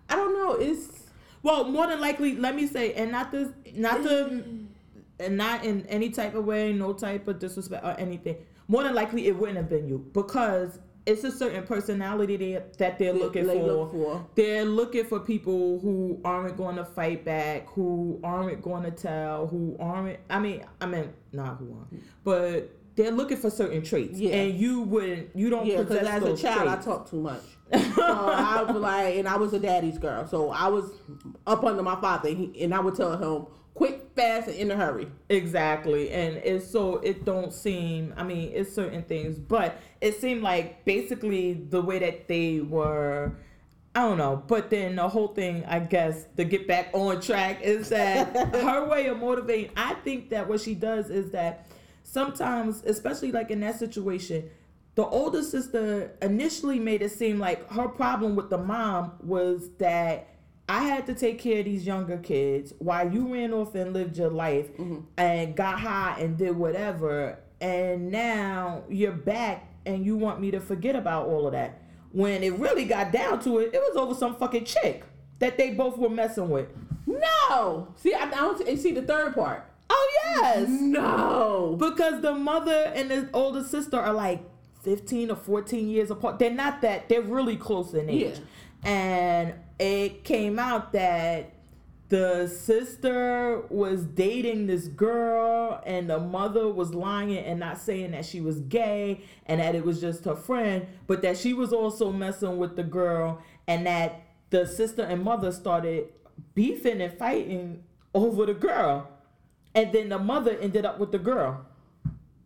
I 0.08 0.16
don't 0.16 0.34
know. 0.34 0.52
It's 0.54 1.04
well 1.42 1.64
more 1.64 1.86
than 1.86 2.00
likely 2.00 2.36
let 2.36 2.54
me 2.56 2.66
say 2.66 2.94
and 2.94 3.12
not 3.12 3.30
this 3.30 3.48
not 3.74 4.02
the, 4.02 4.44
and 5.20 5.36
not 5.36 5.64
in 5.64 5.86
any 5.86 6.10
type 6.10 6.34
of 6.34 6.44
way 6.44 6.72
no 6.72 6.92
type 6.92 7.28
of 7.28 7.38
disrespect 7.38 7.84
or 7.84 7.94
anything 8.00 8.36
more 8.66 8.82
than 8.82 8.94
likely 8.94 9.26
it 9.28 9.36
wouldn't 9.36 9.56
have 9.58 9.68
been 9.68 9.86
you 9.86 9.98
because 10.12 10.78
it's 11.06 11.22
a 11.24 11.30
certain 11.30 11.64
personality 11.64 12.36
there 12.36 12.64
that 12.78 12.98
they're 12.98 13.12
looking 13.12 13.46
they 13.46 13.58
for 13.58 13.64
look 13.64 13.92
for. 13.92 14.26
they're 14.34 14.64
looking 14.64 15.04
for 15.04 15.20
people 15.20 15.78
who 15.80 16.20
aren't 16.24 16.56
going 16.56 16.76
to 16.76 16.84
fight 16.84 17.24
back, 17.24 17.66
who 17.68 18.20
aren't 18.24 18.62
going 18.62 18.84
to 18.84 18.90
tell, 18.90 19.46
who 19.46 19.76
aren't. 19.78 20.18
I 20.30 20.38
mean, 20.38 20.64
I 20.80 20.86
mean, 20.86 21.12
not 21.32 21.58
who 21.58 21.74
aren't, 21.76 22.02
but 22.24 22.70
they're 22.96 23.10
looking 23.10 23.36
for 23.36 23.50
certain 23.50 23.82
traits. 23.82 24.18
Yeah. 24.18 24.34
And 24.34 24.58
you 24.58 24.82
wouldn't, 24.82 25.34
you 25.34 25.50
don't 25.50 25.66
Yeah, 25.66 25.78
because 25.82 25.98
possess 25.98 26.22
as 26.22 26.40
a 26.40 26.42
child, 26.42 26.68
I 26.68 26.72
traits. 26.74 26.84
talked 26.86 27.10
too 27.10 27.20
much. 27.20 27.42
so 27.72 28.02
uh, 28.02 28.34
I 28.38 28.62
was 28.62 28.76
like, 28.76 29.16
and 29.16 29.28
I 29.28 29.36
was 29.36 29.52
a 29.52 29.58
daddy's 29.58 29.98
girl, 29.98 30.26
so 30.28 30.50
I 30.50 30.68
was 30.68 30.90
up 31.46 31.64
under 31.64 31.82
my 31.82 32.00
father, 32.00 32.28
and, 32.28 32.38
he, 32.54 32.62
and 32.62 32.72
I 32.74 32.78
would 32.80 32.94
tell 32.94 33.16
him, 33.16 33.46
quick, 33.74 34.10
fast, 34.14 34.48
and 34.48 34.56
in 34.56 34.70
a 34.70 34.76
hurry. 34.76 35.08
Exactly. 35.28 36.10
And 36.10 36.36
it's 36.36 36.70
so 36.70 36.96
it 36.98 37.24
don't 37.24 37.52
seem 37.52 38.14
I 38.16 38.22
mean, 38.22 38.52
it's 38.54 38.74
certain 38.74 39.02
things, 39.02 39.38
but 39.38 39.78
it 40.00 40.20
seemed 40.20 40.42
like 40.42 40.84
basically 40.84 41.54
the 41.54 41.82
way 41.82 41.98
that 41.98 42.28
they 42.28 42.60
were 42.60 43.32
I 43.96 44.00
don't 44.00 44.18
know, 44.18 44.42
but 44.48 44.70
then 44.70 44.96
the 44.96 45.08
whole 45.08 45.28
thing, 45.28 45.64
I 45.66 45.78
guess, 45.78 46.24
to 46.36 46.44
get 46.44 46.66
back 46.66 46.90
on 46.92 47.20
track 47.20 47.62
is 47.62 47.90
that 47.90 48.34
her 48.54 48.88
way 48.88 49.06
of 49.06 49.18
motivating. 49.18 49.70
I 49.76 49.94
think 49.94 50.30
that 50.30 50.48
what 50.48 50.60
she 50.60 50.74
does 50.74 51.10
is 51.10 51.30
that 51.30 51.68
sometimes, 52.02 52.82
especially 52.84 53.30
like 53.30 53.52
in 53.52 53.60
that 53.60 53.78
situation, 53.78 54.50
the 54.96 55.04
older 55.04 55.44
sister 55.44 56.12
initially 56.22 56.80
made 56.80 57.02
it 57.02 57.12
seem 57.12 57.38
like 57.38 57.70
her 57.70 57.86
problem 57.86 58.34
with 58.34 58.50
the 58.50 58.58
mom 58.58 59.12
was 59.20 59.70
that 59.78 60.33
I 60.68 60.84
had 60.84 61.06
to 61.06 61.14
take 61.14 61.38
care 61.38 61.58
of 61.58 61.66
these 61.66 61.86
younger 61.86 62.16
kids 62.16 62.72
while 62.78 63.10
you 63.12 63.32
ran 63.32 63.52
off 63.52 63.74
and 63.74 63.92
lived 63.92 64.16
your 64.16 64.30
life 64.30 64.72
mm-hmm. 64.72 65.00
and 65.18 65.54
got 65.54 65.80
high 65.80 66.16
and 66.18 66.38
did 66.38 66.56
whatever. 66.56 67.38
And 67.60 68.10
now 68.10 68.84
you're 68.88 69.12
back 69.12 69.68
and 69.84 70.04
you 70.04 70.16
want 70.16 70.40
me 70.40 70.50
to 70.52 70.60
forget 70.60 70.96
about 70.96 71.26
all 71.26 71.46
of 71.46 71.52
that. 71.52 71.82
When 72.12 72.42
it 72.42 72.54
really 72.54 72.84
got 72.84 73.12
down 73.12 73.40
to 73.40 73.58
it, 73.58 73.74
it 73.74 73.80
was 73.80 73.96
over 73.96 74.14
some 74.14 74.36
fucking 74.36 74.64
chick 74.64 75.04
that 75.40 75.58
they 75.58 75.72
both 75.72 75.98
were 75.98 76.08
messing 76.08 76.48
with. 76.48 76.68
No, 77.06 77.88
see, 77.96 78.14
I, 78.14 78.24
I 78.24 78.30
don't 78.30 78.78
see 78.78 78.92
the 78.92 79.02
third 79.02 79.34
part. 79.34 79.66
Oh, 79.90 80.10
yes. 80.24 80.68
No, 80.68 81.76
Because 81.78 82.22
the 82.22 82.34
mother 82.34 82.92
and 82.94 83.10
the 83.10 83.28
older 83.34 83.62
sister 83.62 83.98
are 83.98 84.14
like 84.14 84.42
15 84.82 85.30
or 85.30 85.36
14 85.36 85.88
years 85.88 86.10
apart. 86.10 86.38
They're 86.38 86.50
not 86.50 86.80
that, 86.82 87.08
they're 87.08 87.20
really 87.20 87.56
close 87.56 87.92
in 87.92 88.08
age. 88.08 88.38
Yeah. 88.38 88.90
And 88.90 89.54
it 89.78 90.24
came 90.24 90.58
out 90.58 90.92
that 90.92 91.52
the 92.08 92.46
sister 92.46 93.62
was 93.70 94.04
dating 94.04 94.66
this 94.66 94.86
girl 94.88 95.82
and 95.86 96.08
the 96.08 96.18
mother 96.18 96.68
was 96.68 96.94
lying 96.94 97.38
and 97.38 97.58
not 97.58 97.78
saying 97.78 98.12
that 98.12 98.24
she 98.24 98.40
was 98.40 98.60
gay 98.60 99.22
and 99.46 99.60
that 99.60 99.74
it 99.74 99.84
was 99.84 100.00
just 100.00 100.24
her 100.24 100.36
friend, 100.36 100.86
but 101.06 101.22
that 101.22 101.36
she 101.36 101.54
was 101.54 101.72
also 101.72 102.12
messing 102.12 102.58
with 102.58 102.76
the 102.76 102.82
girl 102.82 103.42
and 103.66 103.86
that 103.86 104.22
the 104.50 104.66
sister 104.66 105.02
and 105.02 105.24
mother 105.24 105.50
started 105.50 106.06
beefing 106.54 107.00
and 107.00 107.16
fighting 107.18 107.82
over 108.14 108.46
the 108.46 108.54
girl. 108.54 109.08
And 109.74 109.92
then 109.92 110.08
the 110.10 110.18
mother 110.18 110.56
ended 110.60 110.86
up 110.86 111.00
with 111.00 111.10
the 111.10 111.18
girl. 111.18 111.66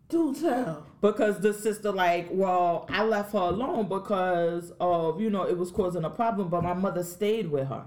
Do 0.07 0.33
tell. 0.33 0.88
Because 1.01 1.39
the 1.39 1.53
sister 1.53 1.91
like 1.91 2.27
well 2.31 2.85
i 2.89 3.03
left 3.03 3.31
her 3.33 3.39
alone 3.39 3.87
because 3.87 4.71
of 4.79 5.19
you 5.21 5.29
know 5.29 5.43
it 5.43 5.57
was 5.57 5.71
causing 5.71 6.03
a 6.03 6.09
problem 6.09 6.49
but 6.49 6.61
my 6.63 6.73
mother 6.73 7.03
stayed 7.03 7.49
with 7.49 7.67
her 7.67 7.85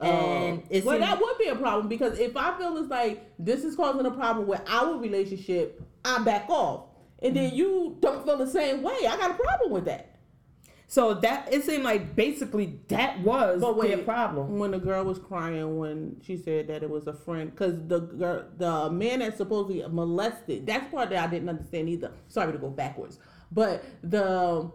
and 0.00 0.58
Um, 0.58 0.62
it's 0.70 0.84
well, 0.84 0.96
in- 0.96 1.00
that 1.02 1.20
would 1.20 1.38
be 1.38 1.46
a 1.46 1.54
problem 1.54 1.86
because 1.88 2.18
if 2.18 2.36
I 2.36 2.58
feel 2.58 2.76
it's 2.78 2.90
like 2.90 3.32
this 3.38 3.62
is 3.62 3.76
causing 3.76 4.04
a 4.04 4.10
problem 4.10 4.48
with 4.48 4.60
our 4.66 4.96
relationship, 4.98 5.80
I 6.04 6.18
back 6.24 6.48
off, 6.50 6.86
and 7.22 7.36
Mm-hmm. 7.36 7.44
then 7.44 7.54
you 7.54 7.96
don't 8.00 8.24
feel 8.24 8.36
the 8.36 8.48
same 8.48 8.82
way. 8.82 8.96
I 9.08 9.16
got 9.16 9.30
a 9.30 9.34
problem 9.34 9.70
with 9.70 9.84
that. 9.84 10.11
So 10.92 11.14
that 11.14 11.50
it 11.50 11.64
seemed 11.64 11.84
like 11.84 12.14
basically 12.14 12.78
that 12.88 13.18
was 13.20 13.62
But 13.62 13.80
their 13.80 13.96
problem 13.96 14.58
when 14.58 14.72
the 14.72 14.78
girl 14.78 15.04
was 15.04 15.18
crying 15.18 15.78
when 15.78 16.20
she 16.22 16.36
said 16.36 16.68
that 16.68 16.82
it 16.82 16.90
was 16.90 17.06
a 17.06 17.14
friend, 17.14 17.50
because 17.50 17.78
the 17.86 18.00
girl, 18.00 18.44
the 18.58 18.90
man 18.90 19.20
that 19.20 19.38
supposedly 19.38 19.82
molested, 19.88 20.66
that's 20.66 20.90
part 20.92 21.08
that 21.08 21.24
I 21.26 21.30
didn't 21.30 21.48
understand 21.48 21.88
either. 21.88 22.12
Sorry 22.28 22.52
to 22.52 22.58
go 22.58 22.68
backwards, 22.68 23.18
but 23.50 23.82
the 24.02 24.70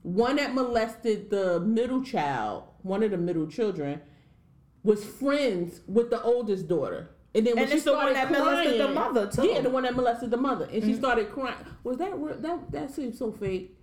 one 0.00 0.36
that 0.36 0.54
molested 0.54 1.28
the 1.28 1.60
middle 1.60 2.02
child, 2.02 2.64
one 2.82 3.02
of 3.02 3.10
the 3.10 3.18
middle 3.18 3.46
children, 3.46 4.00
was 4.82 5.04
friends 5.04 5.82
with 5.86 6.08
the 6.08 6.22
oldest 6.22 6.66
daughter. 6.66 7.10
And 7.34 7.46
then 7.46 7.56
when 7.56 7.64
And 7.64 7.70
she 7.70 7.76
it's 7.76 7.84
the 7.84 7.92
one 7.92 8.14
started 8.14 8.16
that 8.16 8.30
molested 8.30 8.72
the 8.80 8.84
crying- 8.84 8.94
mother, 8.94 9.26
too. 9.30 9.46
Yeah, 9.46 9.60
the 9.60 9.68
one 9.68 9.82
that 9.82 9.94
molested 9.94 10.30
the 10.30 10.38
mother, 10.38 10.64
and 10.72 10.82
she 10.82 10.92
Mm-hmm. 10.92 10.98
started 10.98 11.30
crying. 11.30 11.56
Was 11.84 11.98
that 11.98 12.18
real? 12.18 12.38
That 12.38 12.72
that 12.72 12.90
seems 12.90 13.18
so 13.18 13.30
fake. 13.32 13.74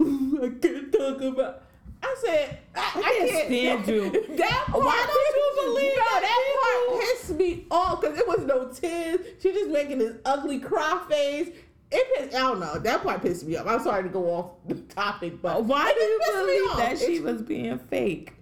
I 0.00 0.50
can't 0.60 0.92
talk 0.92 1.20
about. 1.20 1.62
I 2.02 2.16
said, 2.24 2.58
I, 2.74 2.92
I 2.96 3.28
can't 3.28 3.46
stand 3.46 3.88
you. 3.88 4.36
That 4.36 4.64
part, 4.66 4.84
Why 4.84 5.06
don't 5.06 5.36
you 5.36 5.64
believe 5.64 5.96
no, 5.96 6.20
that 6.20 6.88
part 6.90 7.00
pissed 7.00 7.30
me 7.30 7.66
off 7.70 8.00
because 8.00 8.18
it 8.18 8.28
was 8.28 8.40
no 8.40 8.68
tears. 8.68 9.20
She 9.40 9.52
just 9.52 9.70
making 9.70 9.98
this 9.98 10.16
ugly 10.24 10.58
cry 10.58 11.00
face. 11.08 11.48
It 11.90 12.06
pissed, 12.16 12.34
I 12.34 12.40
don't 12.40 12.60
know. 12.60 12.78
That 12.78 13.02
part 13.02 13.22
pissed 13.22 13.46
me 13.46 13.56
off. 13.56 13.66
I'm 13.66 13.80
sorry 13.80 14.02
to 14.02 14.08
go 14.08 14.26
off 14.26 14.50
the 14.68 14.74
topic, 14.74 15.40
but 15.40 15.64
why 15.64 15.92
do 15.92 16.00
you 16.00 16.18
just 16.18 16.32
pissed 16.32 16.46
me 16.46 16.58
believe 16.58 16.76
that 16.76 16.98
she 16.98 17.20
was 17.20 17.42
being 17.42 17.78
fake 17.78 18.34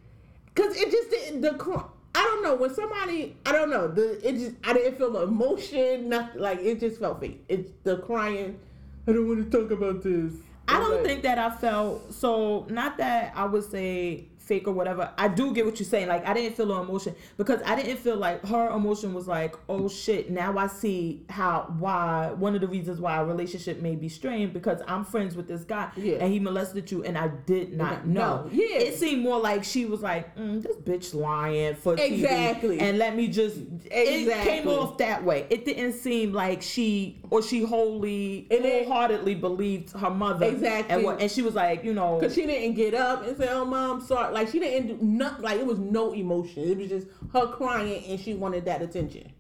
Cause 0.55 0.77
it 0.77 0.91
just 0.91 1.11
didn't 1.11 1.41
the 1.41 1.85
I 2.15 2.23
don't 2.23 2.43
know 2.43 2.55
when 2.57 2.75
somebody 2.75 3.37
I 3.47 3.53
don't 3.53 3.71
know 3.71 3.89
the 3.89 4.27
it 4.27 4.33
just 4.35 4.57
I 4.65 4.75
didn't 4.75 4.99
feel 4.99 5.13
the 5.13 5.23
emotion 5.23 6.11
nothing 6.11 6.41
like 6.41 6.59
it 6.61 6.81
just 6.81 7.01
felt 7.01 7.21
fake. 7.21 7.43
It's 7.49 7.71
the 7.85 7.99
crying. 7.99 8.59
I 9.07 9.13
don't 9.13 9.27
want 9.27 9.51
to 9.51 9.59
talk 9.59 9.71
about 9.71 10.03
this. 10.03 10.35
I 10.73 10.81
don't 10.81 11.05
think 11.05 11.23
that 11.23 11.39
I 11.39 11.51
felt 11.51 12.13
so. 12.15 12.67
Not 12.69 12.97
that 12.99 13.33
I 13.37 13.45
would 13.45 13.71
say 13.71 14.29
fake 14.43 14.67
or 14.69 14.73
whatever. 14.73 15.11
I 15.17 15.29
do 15.29 15.53
get 15.55 15.65
what 15.65 15.79
you're 15.79 15.87
saying. 15.89 16.09
Like 16.09 16.27
I 16.27 16.35
didn't 16.35 16.57
feel 16.57 16.73
her 16.75 16.83
emotion 16.83 17.15
because 17.37 17.61
I 17.65 17.75
didn't 17.77 17.99
feel 17.99 18.17
like 18.17 18.45
her 18.47 18.71
emotion 18.71 19.15
was 19.15 19.27
like, 19.29 19.55
oh 19.69 19.89
shit. 19.89 20.31
Now 20.31 20.57
I 20.59 20.67
see 20.67 21.25
how 21.29 21.75
why 21.79 22.33
one 22.37 22.55
of 22.55 22.61
the 22.61 22.69
reasons 22.69 23.01
why 23.01 23.17
our 23.17 23.25
relationship 23.27 23.81
may 23.81 23.95
be 23.95 24.09
strained 24.09 24.53
because 24.53 24.81
I'm 24.87 25.05
friends 25.05 25.37
with 25.37 25.49
this 25.49 25.63
guy 25.65 25.91
Yeah. 25.97 26.17
and 26.21 26.33
he 26.33 26.39
molested 26.41 26.91
you 26.91 27.05
and 27.05 27.17
I 27.17 27.29
did 27.47 27.73
not 27.77 28.07
No. 28.07 28.43
know. 28.45 28.51
Yeah. 28.53 28.79
it 28.79 28.95
seemed 28.99 29.23
more 29.23 29.39
like 29.41 29.65
she 29.65 29.85
was 29.87 30.03
like, 30.03 30.37
mm, 30.37 30.63
this 30.63 30.77
bitch 30.77 31.15
lying 31.15 31.75
for 31.75 31.97
TV 31.97 32.15
Exactly. 32.15 32.81
and 32.81 32.99
let 32.99 33.17
me 33.17 33.29
just. 33.29 33.57
exactly. 33.91 34.33
It 34.33 34.43
came 34.45 34.69
off 34.69 34.99
that 34.99 35.25
way. 35.25 35.47
It 35.51 35.65
didn't 35.65 35.93
seem 35.95 36.33
like 36.33 36.63
she 36.63 37.21
or 37.31 37.43
she 37.43 37.63
wholly 37.63 38.47
And 38.51 38.65
wholeheartedly 38.65 39.35
believed 39.37 39.93
her 39.93 40.11
mother 40.11 40.47
Exactly. 40.47 40.95
and 40.95 41.05
what 41.05 41.21
and 41.21 41.31
she 41.31 41.43
was 41.43 41.55
like, 41.55 41.85
you 41.85 41.95
know, 41.95 42.19
Cause 42.21 42.35
she 42.35 42.47
didn't 42.47 42.75
get 42.75 42.95
up 42.95 43.27
and 43.27 43.37
say, 43.37 43.49
"Oh, 43.51 43.65
mom, 43.65 44.01
sorry." 44.01 44.32
Like 44.33 44.49
she 44.49 44.59
didn't 44.59 44.87
do 44.99 45.05
nothing. 45.05 45.43
Like 45.43 45.59
it 45.61 45.67
was 45.67 45.79
no 45.79 46.13
emotion. 46.13 46.65
It 46.65 46.77
was 46.79 46.89
just 46.89 47.07
her 47.33 47.47
crying, 47.49 48.05
and 48.07 48.19
she 48.21 48.35
wanted 48.35 48.65
that 48.67 48.83
attention. 48.83 49.33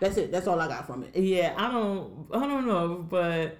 That's 0.00 0.16
it. 0.16 0.32
That's 0.32 0.46
all 0.46 0.60
I 0.60 0.68
got 0.68 0.86
from 0.86 1.04
it. 1.04 1.16
yeah, 1.16 1.54
I 1.56 1.70
don't, 1.70 2.26
I 2.32 2.40
don't 2.40 2.66
know, 2.66 3.06
but 3.08 3.58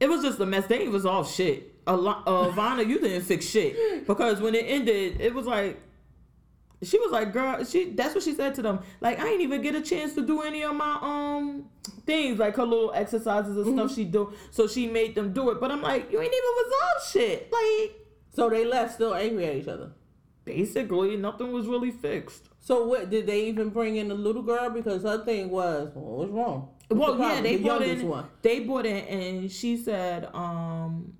it 0.00 0.08
was 0.08 0.22
just 0.22 0.38
a 0.40 0.46
mess. 0.46 0.66
They 0.66 0.88
was 0.88 1.06
all 1.06 1.24
shit. 1.24 1.72
A 1.86 1.96
lot, 1.96 2.26
uh, 2.26 2.50
Vanna, 2.50 2.82
you 2.82 2.98
didn't 2.98 3.22
fix 3.22 3.46
shit 3.46 4.06
because 4.06 4.40
when 4.40 4.54
it 4.54 4.64
ended, 4.68 5.20
it 5.20 5.34
was 5.34 5.46
like. 5.46 5.80
She 6.82 6.98
was 6.98 7.12
like, 7.12 7.32
"Girl, 7.32 7.64
she." 7.64 7.90
That's 7.92 8.14
what 8.14 8.22
she 8.24 8.34
said 8.34 8.54
to 8.56 8.62
them. 8.62 8.80
Like, 9.00 9.18
I 9.18 9.28
ain't 9.28 9.40
even 9.40 9.62
get 9.62 9.74
a 9.74 9.80
chance 9.80 10.12
to 10.16 10.26
do 10.26 10.42
any 10.42 10.62
of 10.64 10.74
my 10.74 10.98
um 11.00 11.64
things, 12.04 12.38
like 12.38 12.56
her 12.56 12.66
little 12.66 12.92
exercises 12.92 13.56
and 13.56 13.74
stuff 13.78 13.94
she 13.94 14.04
do. 14.04 14.34
So 14.50 14.66
she 14.66 14.86
made 14.86 15.14
them 15.14 15.32
do 15.32 15.48
it. 15.50 15.60
But 15.60 15.70
I'm 15.70 15.80
like, 15.80 16.12
you 16.12 16.20
ain't 16.20 16.34
even 16.34 16.64
resolved 16.66 17.06
shit. 17.10 17.50
Like, 17.52 17.96
So 18.34 18.50
they 18.50 18.66
left 18.66 18.94
still 18.94 19.14
angry 19.14 19.46
at 19.46 19.54
each 19.56 19.68
other. 19.68 19.92
Basically, 20.44 21.16
nothing 21.16 21.52
was 21.52 21.66
really 21.66 21.90
fixed. 21.90 22.48
So 22.60 22.86
what 22.86 23.10
did 23.10 23.26
they 23.26 23.46
even 23.46 23.70
bring 23.70 23.96
in 23.96 24.08
the 24.08 24.14
little 24.14 24.42
girl? 24.42 24.70
Because 24.70 25.02
her 25.02 25.24
thing 25.24 25.50
was, 25.50 25.90
well, 25.94 26.16
what's 26.16 26.30
wrong? 26.30 26.68
What's 26.88 27.00
Well, 27.00 27.14
the 27.16 27.22
yeah, 27.34 27.40
they 27.40 27.56
the 27.56 27.62
brought 27.64 27.82
in. 27.82 28.08
one. 28.08 28.26
They 28.42 28.60
brought 28.60 28.86
in, 28.86 28.96
and 29.06 29.50
she 29.52 29.76
said, 29.76 30.28
um, 30.34 31.14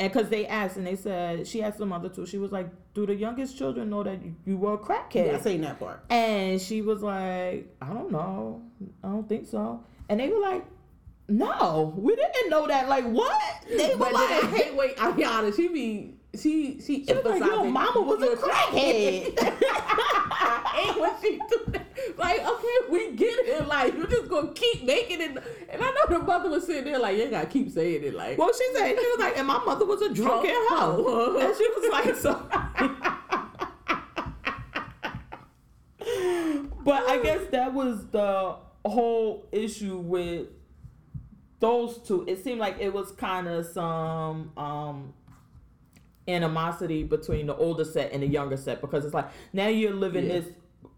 and 0.00 0.12
because 0.12 0.28
they 0.28 0.46
asked, 0.46 0.76
and 0.76 0.86
they 0.86 0.94
said 0.96 1.46
she 1.46 1.60
asked 1.62 1.78
the 1.78 1.86
mother 1.86 2.08
too. 2.08 2.24
She 2.24 2.38
was 2.38 2.52
like, 2.52 2.68
"Do 2.94 3.04
the 3.04 3.16
youngest 3.16 3.58
children 3.58 3.90
know 3.90 4.04
that 4.04 4.20
you, 4.46 4.56
were 4.56 4.74
a 4.74 4.78
crackhead?" 4.78 5.26
Yeah, 5.26 5.36
I 5.36 5.40
seen 5.40 5.60
that 5.62 5.80
part. 5.80 6.04
And 6.08 6.60
she 6.60 6.82
was 6.82 7.02
like, 7.02 7.74
"I 7.82 7.88
don't 7.92 8.12
know. 8.12 8.62
I 9.02 9.08
don't 9.08 9.28
think 9.28 9.48
so." 9.48 9.82
And 10.08 10.20
they 10.20 10.28
were 10.28 10.38
like, 10.38 10.64
"No, 11.28 11.92
we 11.96 12.14
didn't 12.14 12.48
know 12.48 12.68
that. 12.68 12.88
Like, 12.88 13.04
what?" 13.06 13.40
They 13.68 13.88
were 13.90 13.96
But 13.98 14.12
like, 14.12 14.28
then 14.28 14.72
I 14.72 14.74
wait, 14.76 14.94
I'll 15.02 15.12
be 15.12 15.24
honest, 15.24 15.56
she 15.58 15.66
be 15.66 16.14
she 16.38 16.80
she 16.80 17.04
She 17.04 17.12
was 17.12 17.24
like, 17.24 17.42
"Your 17.42 17.64
mama 17.64 18.00
was 18.00 18.22
a 18.22 18.36
crackhead." 18.36 19.38
Hate 20.78 20.98
when 21.00 21.12
she 21.20 21.38
do 21.48 21.64
that. 21.68 21.86
Like, 22.16 22.40
okay, 22.40 22.90
we 22.90 23.12
get 23.12 23.38
it. 23.46 23.66
Like, 23.66 23.94
you're 23.94 24.06
just 24.06 24.28
gonna 24.28 24.52
keep 24.52 24.84
making 24.84 25.20
it. 25.20 25.30
And 25.68 25.82
I 25.82 25.90
know 25.90 26.18
the 26.18 26.24
mother 26.24 26.48
was 26.48 26.66
sitting 26.66 26.84
there 26.84 26.98
like, 26.98 27.16
you 27.16 27.28
gotta 27.28 27.46
keep 27.46 27.70
saying 27.70 28.04
it. 28.04 28.14
Like, 28.14 28.38
Well, 28.38 28.52
she 28.52 28.64
said 28.74 28.88
she 28.88 28.94
was 28.94 29.18
like, 29.18 29.38
and 29.38 29.46
my 29.46 29.62
mother 29.64 29.84
was 29.84 30.00
a 30.02 30.12
drunken 30.12 30.50
Drunk 30.50 30.68
hoe, 30.68 31.04
hoe. 31.04 31.38
and 31.38 31.56
she 31.56 31.68
was 31.68 31.92
like, 31.92 32.14
so. 32.16 32.48
but 36.84 37.08
I 37.08 37.20
guess 37.22 37.46
that 37.50 37.72
was 37.72 38.06
the 38.06 38.56
whole 38.84 39.46
issue 39.52 39.98
with 39.98 40.48
those 41.60 41.98
two. 41.98 42.24
It 42.26 42.42
seemed 42.42 42.60
like 42.60 42.78
it 42.80 42.92
was 42.92 43.12
kind 43.12 43.48
of 43.48 43.66
some 43.66 44.52
um 44.56 45.12
animosity 46.28 47.02
between 47.02 47.46
the 47.46 47.56
older 47.56 47.84
set 47.84 48.12
and 48.12 48.22
the 48.22 48.26
younger 48.26 48.56
set 48.56 48.80
because 48.80 49.04
it's 49.04 49.14
like 49.14 49.28
now 49.52 49.66
you're 49.68 49.94
living 49.94 50.26
Yeah. 50.26 50.40
this 50.40 50.48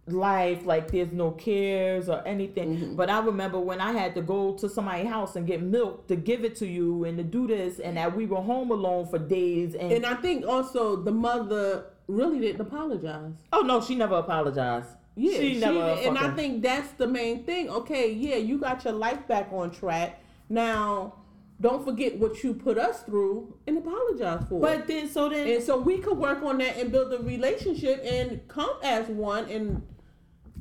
life 0.06 0.64
like 0.66 0.90
there's 0.90 1.12
no 1.12 1.30
cares 1.30 2.08
or 2.08 2.26
anything 2.26 2.76
Mm-hmm. 2.76 2.96
but 2.96 3.08
i 3.10 3.20
remember 3.20 3.60
when 3.60 3.80
i 3.80 3.92
had 3.92 4.14
to 4.16 4.22
go 4.22 4.54
to 4.54 4.68
somebody's 4.68 5.06
house 5.08 5.37
and 5.37 5.46
get 5.46 5.62
milk 5.62 6.08
to 6.08 6.16
give 6.16 6.44
it 6.44 6.56
to 6.56 6.66
you 6.66 7.04
and 7.04 7.16
to 7.18 7.22
do 7.22 7.46
this 7.46 7.78
and 7.78 7.96
that 7.96 8.16
we 8.16 8.26
were 8.26 8.40
home 8.40 8.70
alone 8.72 9.06
for 9.06 9.18
days 9.18 9.75
and, 9.75 9.92
and 9.92 10.04
I 10.06 10.14
think 10.14 10.44
also 10.46 10.96
the 10.96 11.12
mother 11.12 11.84
really 12.08 12.40
didn't 12.40 12.60
apologize. 12.60 13.34
oh 13.52 13.60
no 13.60 13.80
she 13.80 13.94
never 13.94 14.16
apologized 14.16 14.88
Yeah, 15.14 15.38
she 15.38 15.60
never 15.60 15.94
did- 15.94 16.06
and 16.06 16.18
I 16.18 16.30
think 16.34 16.62
that's 16.62 16.90
the 16.92 17.06
main 17.06 17.44
thing. 17.44 17.68
Okay, 17.70 18.10
yeah, 18.12 18.37
you 18.37 18.58
got 18.58 18.84
your 18.84 18.94
life 18.94 19.28
back 19.28 19.49
on 19.52 19.70
track. 19.70 20.20
Now, 20.49 21.14
don't 21.61 21.85
forget 21.85 22.17
what 22.17 22.43
you 22.43 22.55
put 22.55 22.79
us 22.79 23.02
through 23.02 23.55
and 23.67 23.79
apologize 23.79 24.45
for. 24.49 24.61
but 24.61 24.87
then 24.87 25.09
so 25.09 25.29
then 25.29 25.47
and 25.47 25.62
so 25.62 25.79
we 25.79 25.99
could 25.99 26.17
work 26.17 26.43
on 26.43 26.59
that 26.59 26.76
and 26.79 26.90
build 26.90 27.12
a 27.12 27.19
relationship 27.19 28.00
and 28.05 28.47
come 28.49 28.71
as 28.83 29.07
one. 29.09 29.49
And 29.50 29.83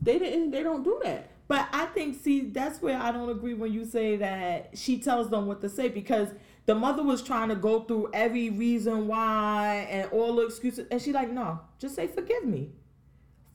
they 0.02 0.20
didn't. 0.20 0.52
They 0.52 0.64
don't 0.64 0.84
do 0.84 1.00
that. 1.04 1.32
But 1.48 1.68
I 1.74 1.88
think, 1.88 2.22
see, 2.22 2.42
that's 2.42 2.80
where 2.80 3.00
I 3.02 3.12
don't 3.12 3.30
agree 3.30 3.56
when 3.56 3.74
you 3.74 3.84
say 3.84 4.18
that 4.18 4.72
she 4.76 5.00
tells 5.00 5.30
them 5.30 5.48
what 5.48 5.62
to 5.62 5.70
say 5.70 5.90
because 5.90 6.30
the 6.68 6.76
mother 6.76 7.02
was 7.02 7.24
trying 7.24 7.50
to 7.50 7.56
go 7.56 7.82
through 7.82 8.12
every 8.14 8.52
reason 8.52 9.08
why 9.08 9.88
and 9.90 10.12
all 10.12 10.36
the 10.36 10.46
excuses, 10.46 10.86
and 10.92 11.02
she 11.02 11.12
like, 11.12 11.32
no, 11.32 11.60
just 11.80 11.96
say 11.96 12.06
forgive 12.06 12.46
me. 12.46 12.70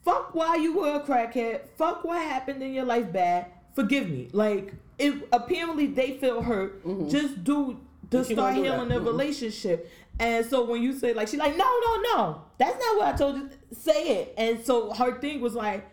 Fuck 0.04 0.34
why 0.34 0.56
you 0.56 0.76
were 0.76 0.96
a 0.96 1.00
crackhead. 1.00 1.68
Fuck 1.78 2.04
what 2.04 2.20
happened 2.20 2.62
in 2.62 2.74
your 2.74 2.84
life 2.84 3.12
bad. 3.12 3.46
Forgive 3.74 4.10
me. 4.10 4.28
Like 4.32 4.74
it 4.98 5.28
apparently 5.32 5.86
they 5.86 6.16
feel 6.18 6.42
hurt. 6.42 6.82
Just 7.08 7.42
do 7.44 7.80
to 8.10 8.24
start 8.24 8.54
healing 8.54 8.88
the 8.88 8.94
Mhm. 8.96 9.06
relationship. 9.06 9.90
And 10.20 10.46
so 10.46 10.64
when 10.64 10.80
you 10.82 10.92
say 10.92 11.12
like 11.12 11.26
she 11.28 11.36
like 11.36 11.56
no 11.56 11.64
no 11.64 12.02
no 12.14 12.40
that's 12.58 12.78
not 12.78 12.96
what 12.98 13.14
I 13.14 13.16
told 13.16 13.36
you 13.36 13.48
say 13.72 14.08
it. 14.20 14.34
And 14.36 14.64
so 14.64 14.92
her 14.92 15.18
thing 15.20 15.40
was 15.40 15.54
like 15.54 15.84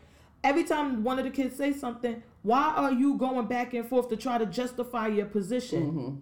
every 0.43 0.63
time 0.63 1.03
one 1.03 1.17
of 1.19 1.25
the 1.25 1.31
kids 1.31 1.55
say 1.55 1.73
something, 1.73 2.21
why 2.43 2.73
are 2.75 2.91
you 2.91 3.15
going 3.15 3.47
back 3.47 3.73
and 3.73 3.87
forth 3.87 4.09
to 4.09 4.17
try 4.17 4.37
to 4.37 4.45
justify 4.45 5.07
your 5.07 5.25
position? 5.25 5.83
Mm-hmm. 5.87 6.15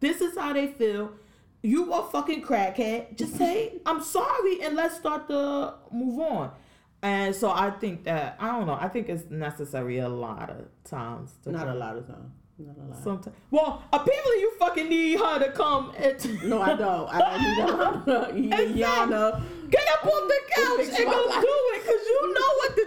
This 0.00 0.20
is 0.20 0.36
how 0.36 0.52
they 0.52 0.66
feel. 0.66 1.12
You 1.62 1.90
a 1.92 2.02
fucking 2.10 2.42
crackhead. 2.42 3.16
Just 3.16 3.36
say 3.36 3.80
I'm 3.86 4.02
sorry 4.02 4.60
and 4.62 4.76
let's 4.76 4.96
start 4.96 5.26
to 5.28 5.74
move 5.90 6.20
on. 6.20 6.50
And 7.02 7.34
so 7.34 7.50
I 7.50 7.70
think 7.70 8.04
that 8.04 8.36
I 8.40 8.48
don't 8.52 8.66
know. 8.66 8.76
I 8.80 8.88
think 8.88 9.08
it's 9.08 9.30
necessary 9.30 9.98
a 9.98 10.08
lot 10.08 10.50
of 10.50 10.64
times. 10.84 11.34
To 11.44 11.52
Not 11.52 11.68
a 11.68 11.74
lot 11.74 11.96
of 11.96 12.06
time. 12.06 12.32
Not 12.58 12.76
a 12.78 12.80
lot. 12.90 13.02
Sometimes. 13.04 13.36
Well, 13.50 13.82
apparently 13.92 14.40
you 14.40 14.52
fucking 14.58 14.88
need 14.88 15.18
her 15.18 15.38
to 15.40 15.52
come 15.52 15.92
and 15.98 16.42
no, 16.48 16.62
I 16.62 16.74
don't. 16.74 17.08
I 17.12 18.02
don't 18.06 18.34
need 18.34 18.52
Exactly. 18.52 18.82
Yana. 18.82 19.42
get 19.70 19.86
up 19.92 20.04
on 20.06 20.28
the 20.28 20.40
couch 20.50 20.98
and 20.98 21.10
go 21.10 21.26
life. 21.28 21.42
do 21.42 21.48
it 21.50 21.82
because 21.82 22.06
you 22.06 22.34
know 22.34 22.50
what 22.56 22.74
to 22.76 22.84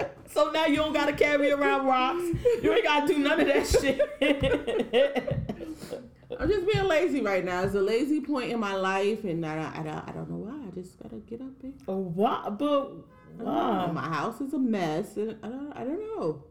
do. 0.00 0.06
so 0.32 0.50
now 0.50 0.66
you 0.66 0.76
don't 0.76 0.94
gotta 0.94 1.12
carry 1.12 1.52
around 1.52 1.86
rocks. 1.86 2.24
You 2.62 2.72
ain't 2.72 2.84
gotta 2.84 3.06
do 3.06 3.18
none 3.18 3.40
of 3.40 3.46
that 3.46 3.66
shit. 3.66 4.00
I'm 6.40 6.48
just 6.48 6.66
being 6.66 6.84
lazy 6.84 7.20
right 7.20 7.44
now. 7.44 7.62
It's 7.62 7.74
a 7.74 7.80
lazy 7.80 8.20
point 8.20 8.50
in 8.50 8.58
my 8.58 8.74
life, 8.74 9.22
and 9.24 9.44
I, 9.46 9.56
I, 9.56 9.88
I, 9.88 10.02
I 10.08 10.12
don't 10.12 10.28
know 10.30 10.36
why. 10.38 10.63
I 10.76 10.80
just 10.80 11.00
gotta 11.02 11.16
get 11.16 11.40
up 11.40 11.62
and. 11.62 11.74
Oh, 11.86 11.98
what? 11.98 12.58
But 12.58 12.92
why? 13.36 13.90
my 13.92 14.08
house 14.08 14.40
is 14.40 14.52
a 14.54 14.58
mess, 14.58 15.16
and 15.16 15.36
I 15.42 15.48
don't, 15.48 15.72
I 15.72 15.84
don't 15.84 16.00
know. 16.00 16.44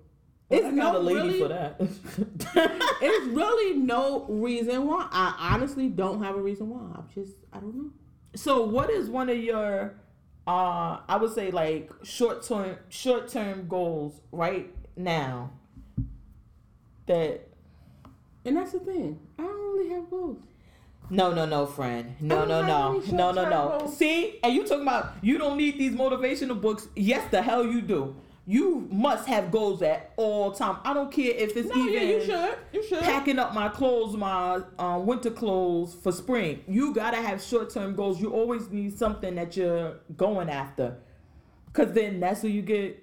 I 0.51 0.55
It's 0.55 0.63
got 0.63 0.75
no 0.75 0.97
a 0.97 0.99
lady 0.99 1.19
really, 1.19 1.39
for 1.39 1.47
that. 1.49 1.75
it's 3.01 3.25
really 3.27 3.77
no 3.79 4.25
reason 4.29 4.85
why. 4.85 5.07
I 5.11 5.51
honestly 5.53 5.89
don't 5.89 6.21
have 6.23 6.35
a 6.35 6.41
reason 6.41 6.69
why. 6.69 6.79
I'm 6.95 7.07
just, 7.13 7.33
I 7.51 7.59
don't 7.59 7.75
know. 7.75 7.89
so, 8.35 8.63
what 8.63 8.89
is 8.89 9.09
one 9.09 9.29
of 9.29 9.37
your, 9.37 9.95
uh, 10.47 10.99
I 11.07 11.17
would 11.19 11.33
say 11.33 11.51
like 11.51 11.91
short 12.03 12.43
term, 12.43 12.77
short 12.89 13.27
term 13.29 13.67
goals 13.67 14.21
right 14.31 14.73
now? 14.95 15.51
That 17.07 17.49
And 18.45 18.55
that's 18.55 18.71
the 18.71 18.79
thing. 18.79 19.19
I 19.37 19.43
don't 19.43 19.73
really 19.73 19.89
have 19.89 20.09
goals. 20.09 20.43
No, 21.09 21.33
no, 21.33 21.45
no, 21.45 21.65
friend, 21.65 22.15
no, 22.19 22.45
no, 22.45 22.65
no, 22.65 23.01
no, 23.11 23.31
no, 23.31 23.49
no. 23.49 23.87
See, 23.93 24.39
and 24.43 24.53
you 24.53 24.65
talking 24.65 24.83
about 24.83 25.13
you 25.21 25.37
don't 25.37 25.57
need 25.57 25.77
these 25.77 25.93
motivational 25.93 26.59
books? 26.59 26.87
Yes, 26.95 27.29
the 27.31 27.41
hell 27.41 27.65
you 27.65 27.81
do. 27.81 28.15
You 28.45 28.87
must 28.91 29.25
have 29.27 29.51
goals 29.51 29.81
at 29.81 30.11
all 30.17 30.51
time. 30.51 30.77
I 30.83 30.93
don't 30.93 31.09
care 31.11 31.31
if 31.31 31.55
it's 31.55 31.69
No, 31.69 31.75
even 31.81 31.93
yeah, 31.93 32.01
you 32.01 32.25
should. 32.25 32.57
You 32.73 32.83
should. 32.87 32.99
packing 32.99 33.39
up 33.39 33.53
my 33.53 33.69
clothes, 33.69 34.17
my 34.17 34.61
uh, 34.77 34.99
winter 34.99 35.31
clothes 35.31 35.93
for 35.93 36.11
spring. 36.11 36.61
You 36.67 36.93
gotta 36.93 37.17
have 37.17 37.41
short 37.41 37.69
term 37.69 37.95
goals. 37.95 38.19
You 38.19 38.31
always 38.33 38.69
need 38.69 38.97
something 38.97 39.35
that 39.35 39.55
you're 39.55 39.99
going 40.17 40.49
after, 40.49 40.97
cause 41.71 41.93
then 41.93 42.19
that's 42.19 42.43
where 42.43 42.51
you 42.51 42.61
get 42.61 43.01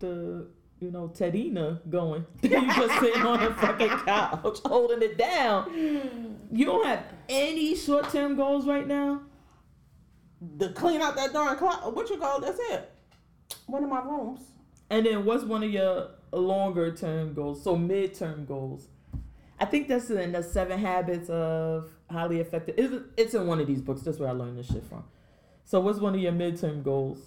the 0.00 0.48
you 0.80 0.90
know 0.90 1.08
Tedina 1.08 1.78
going. 1.88 2.26
you 2.42 2.50
just 2.50 3.00
sitting 3.00 3.22
on 3.22 3.44
the 3.44 3.54
fucking 3.54 3.88
couch 3.88 4.58
holding 4.64 5.02
it 5.02 5.16
down. 5.16 6.33
You 6.54 6.66
don't 6.66 6.86
have 6.86 7.02
any 7.28 7.74
short 7.74 8.10
term 8.10 8.36
goals 8.36 8.64
right 8.64 8.86
now. 8.86 9.22
to 10.60 10.68
clean 10.72 11.00
out 11.02 11.16
that 11.16 11.32
darn 11.32 11.56
closet. 11.58 11.92
What 11.92 12.08
you 12.08 12.16
call 12.16 12.40
that's 12.40 12.60
it? 12.70 12.92
One 13.66 13.82
of 13.82 13.90
my 13.90 14.00
rooms. 14.02 14.40
And 14.88 15.04
then 15.04 15.24
what's 15.24 15.42
one 15.42 15.64
of 15.64 15.70
your 15.72 16.10
longer 16.32 16.94
term 16.94 17.34
goals? 17.34 17.60
So 17.64 17.76
mid 17.76 18.14
term 18.14 18.44
goals. 18.44 18.86
I 19.58 19.64
think 19.64 19.88
that's 19.88 20.10
in 20.10 20.30
the 20.30 20.44
seven 20.44 20.78
habits 20.78 21.28
of 21.28 21.90
highly 22.08 22.38
effective. 22.38 22.76
It's, 22.78 22.94
it's 23.16 23.34
in 23.34 23.48
one 23.48 23.58
of 23.58 23.66
these 23.66 23.80
books. 23.80 24.02
That's 24.02 24.20
where 24.20 24.28
I 24.28 24.32
learned 24.32 24.58
this 24.58 24.66
shit 24.66 24.84
from. 24.84 25.02
So 25.64 25.80
what's 25.80 25.98
one 25.98 26.14
of 26.14 26.20
your 26.20 26.32
midterm 26.32 26.84
goals? 26.84 27.18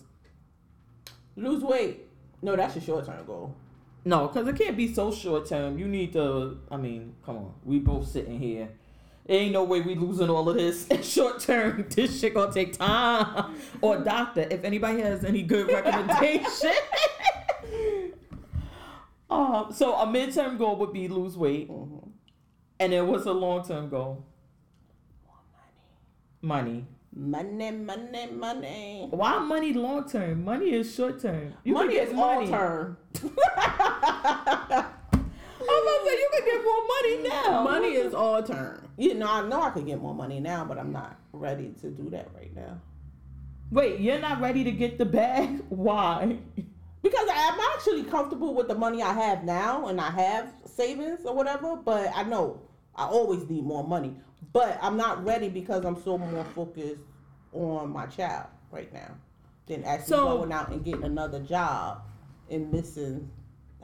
Lose 1.36 1.63
weight. 1.63 2.05
No, 2.41 2.55
that's 2.55 2.75
your 2.75 2.84
short 2.84 3.05
term 3.05 3.25
goal. 3.25 3.53
No, 4.05 4.27
because 4.27 4.48
it 4.48 4.55
can't 4.55 4.77
be 4.77 4.93
so 4.93 5.12
short 5.12 5.50
term. 5.50 5.77
You 5.77 5.88
need 5.89 6.13
to. 6.13 6.60
I 6.72 6.77
mean, 6.77 7.15
come 7.25 7.36
on. 7.38 7.53
We 7.65 7.79
both 7.79 8.07
sitting 8.07 8.39
here. 8.39 8.69
Ain't 9.29 9.51
no 9.51 9.63
way 9.65 9.81
we 9.81 9.96
losing 9.96 10.29
all 10.29 10.48
of 10.50 10.55
this 10.55 10.88
short 11.03 11.39
term. 11.41 11.86
This 11.89 12.19
shit 12.19 12.34
gonna 12.34 12.51
take 12.53 12.77
time. 12.77 13.55
Or 13.81 13.98
doctor, 13.98 14.48
if 14.50 14.63
anybody 14.63 15.01
has 15.01 15.25
any 15.25 15.43
good 15.43 15.67
recommendation. 15.72 16.72
um, 19.29 19.67
so 19.74 19.96
a 19.96 20.05
midterm 20.07 20.57
goal 20.57 20.77
would 20.77 20.93
be 20.93 21.07
lose 21.10 21.36
weight, 21.38 21.69
Mm-hmm. 21.69 22.10
and 22.79 22.93
then 22.93 23.07
what's 23.07 23.25
a 23.25 23.34
long 23.34 23.65
term 23.67 23.89
goal? 23.89 24.25
Money. 26.41 26.86
Money, 27.13 27.72
money, 27.72 28.27
money. 28.31 29.07
Why 29.10 29.39
money 29.39 29.74
long 29.74 30.07
term? 30.07 30.46
Money 30.46 30.72
is 30.74 30.93
short 30.93 31.19
term. 31.19 31.53
Money 31.65 31.96
is 31.96 32.13
all 32.13 32.48
term. 32.48 32.98
I'm 35.88 36.01
about 36.01 36.03
to 36.03 36.10
say 36.10 36.17
you 36.17 36.29
can 36.34 36.46
get 36.46 36.63
more 36.63 36.88
money 36.88 37.17
mm, 37.17 37.29
now. 37.29 37.63
Money 37.63 37.96
is 37.96 38.13
all 38.13 38.44
term. 38.44 38.88
You 38.98 39.13
know, 39.13 39.27
I 39.29 39.48
know 39.48 39.62
I 39.62 39.70
could 39.70 39.86
get 39.86 40.01
more 40.01 40.13
money 40.15 40.39
now, 40.39 40.65
but 40.65 40.77
I'm 40.77 40.91
not 40.91 41.20
ready 41.34 41.74
to 41.82 41.89
do 41.89 42.10
that 42.12 42.29
right 42.36 42.56
now. 42.56 42.79
Wait, 43.72 44.00
you're 44.00 44.20
not 44.20 44.39
ready 44.39 44.63
to 44.63 44.72
get 44.72 44.98
the 44.98 45.06
bag? 45.06 45.62
Why? 45.70 46.38
Because 47.01 47.29
I'm 47.32 47.60
actually 47.74 48.03
comfortable 48.03 48.53
with 48.53 48.67
the 48.67 48.75
money 48.75 49.01
I 49.01 49.13
have 49.13 49.44
now 49.44 49.88
and 49.88 50.00
I 50.00 50.10
have 50.12 50.53
savings 50.65 51.25
or 51.25 51.36
whatever, 51.36 51.75
but 51.75 52.12
I 52.15 52.24
know 52.24 52.62
I 52.96 53.06
always 53.06 53.48
need 53.50 53.63
more 53.63 53.86
money. 53.86 54.15
But 54.53 54.79
I'm 54.81 54.98
not 54.98 55.24
ready 55.24 55.50
because 55.50 55.85
I'm 55.85 56.01
so 56.01 56.18
more 56.18 56.46
focused 56.55 57.01
on 57.53 57.92
my 57.92 58.05
child 58.07 58.48
right 58.72 58.92
now 58.94 59.16
than 59.68 59.83
actually 59.83 60.07
So- 60.07 60.38
going 60.38 60.51
out 60.51 60.70
and 60.70 60.83
getting 60.83 61.03
another 61.03 61.40
job 61.40 62.01
and 62.50 62.72
missing 62.72 63.29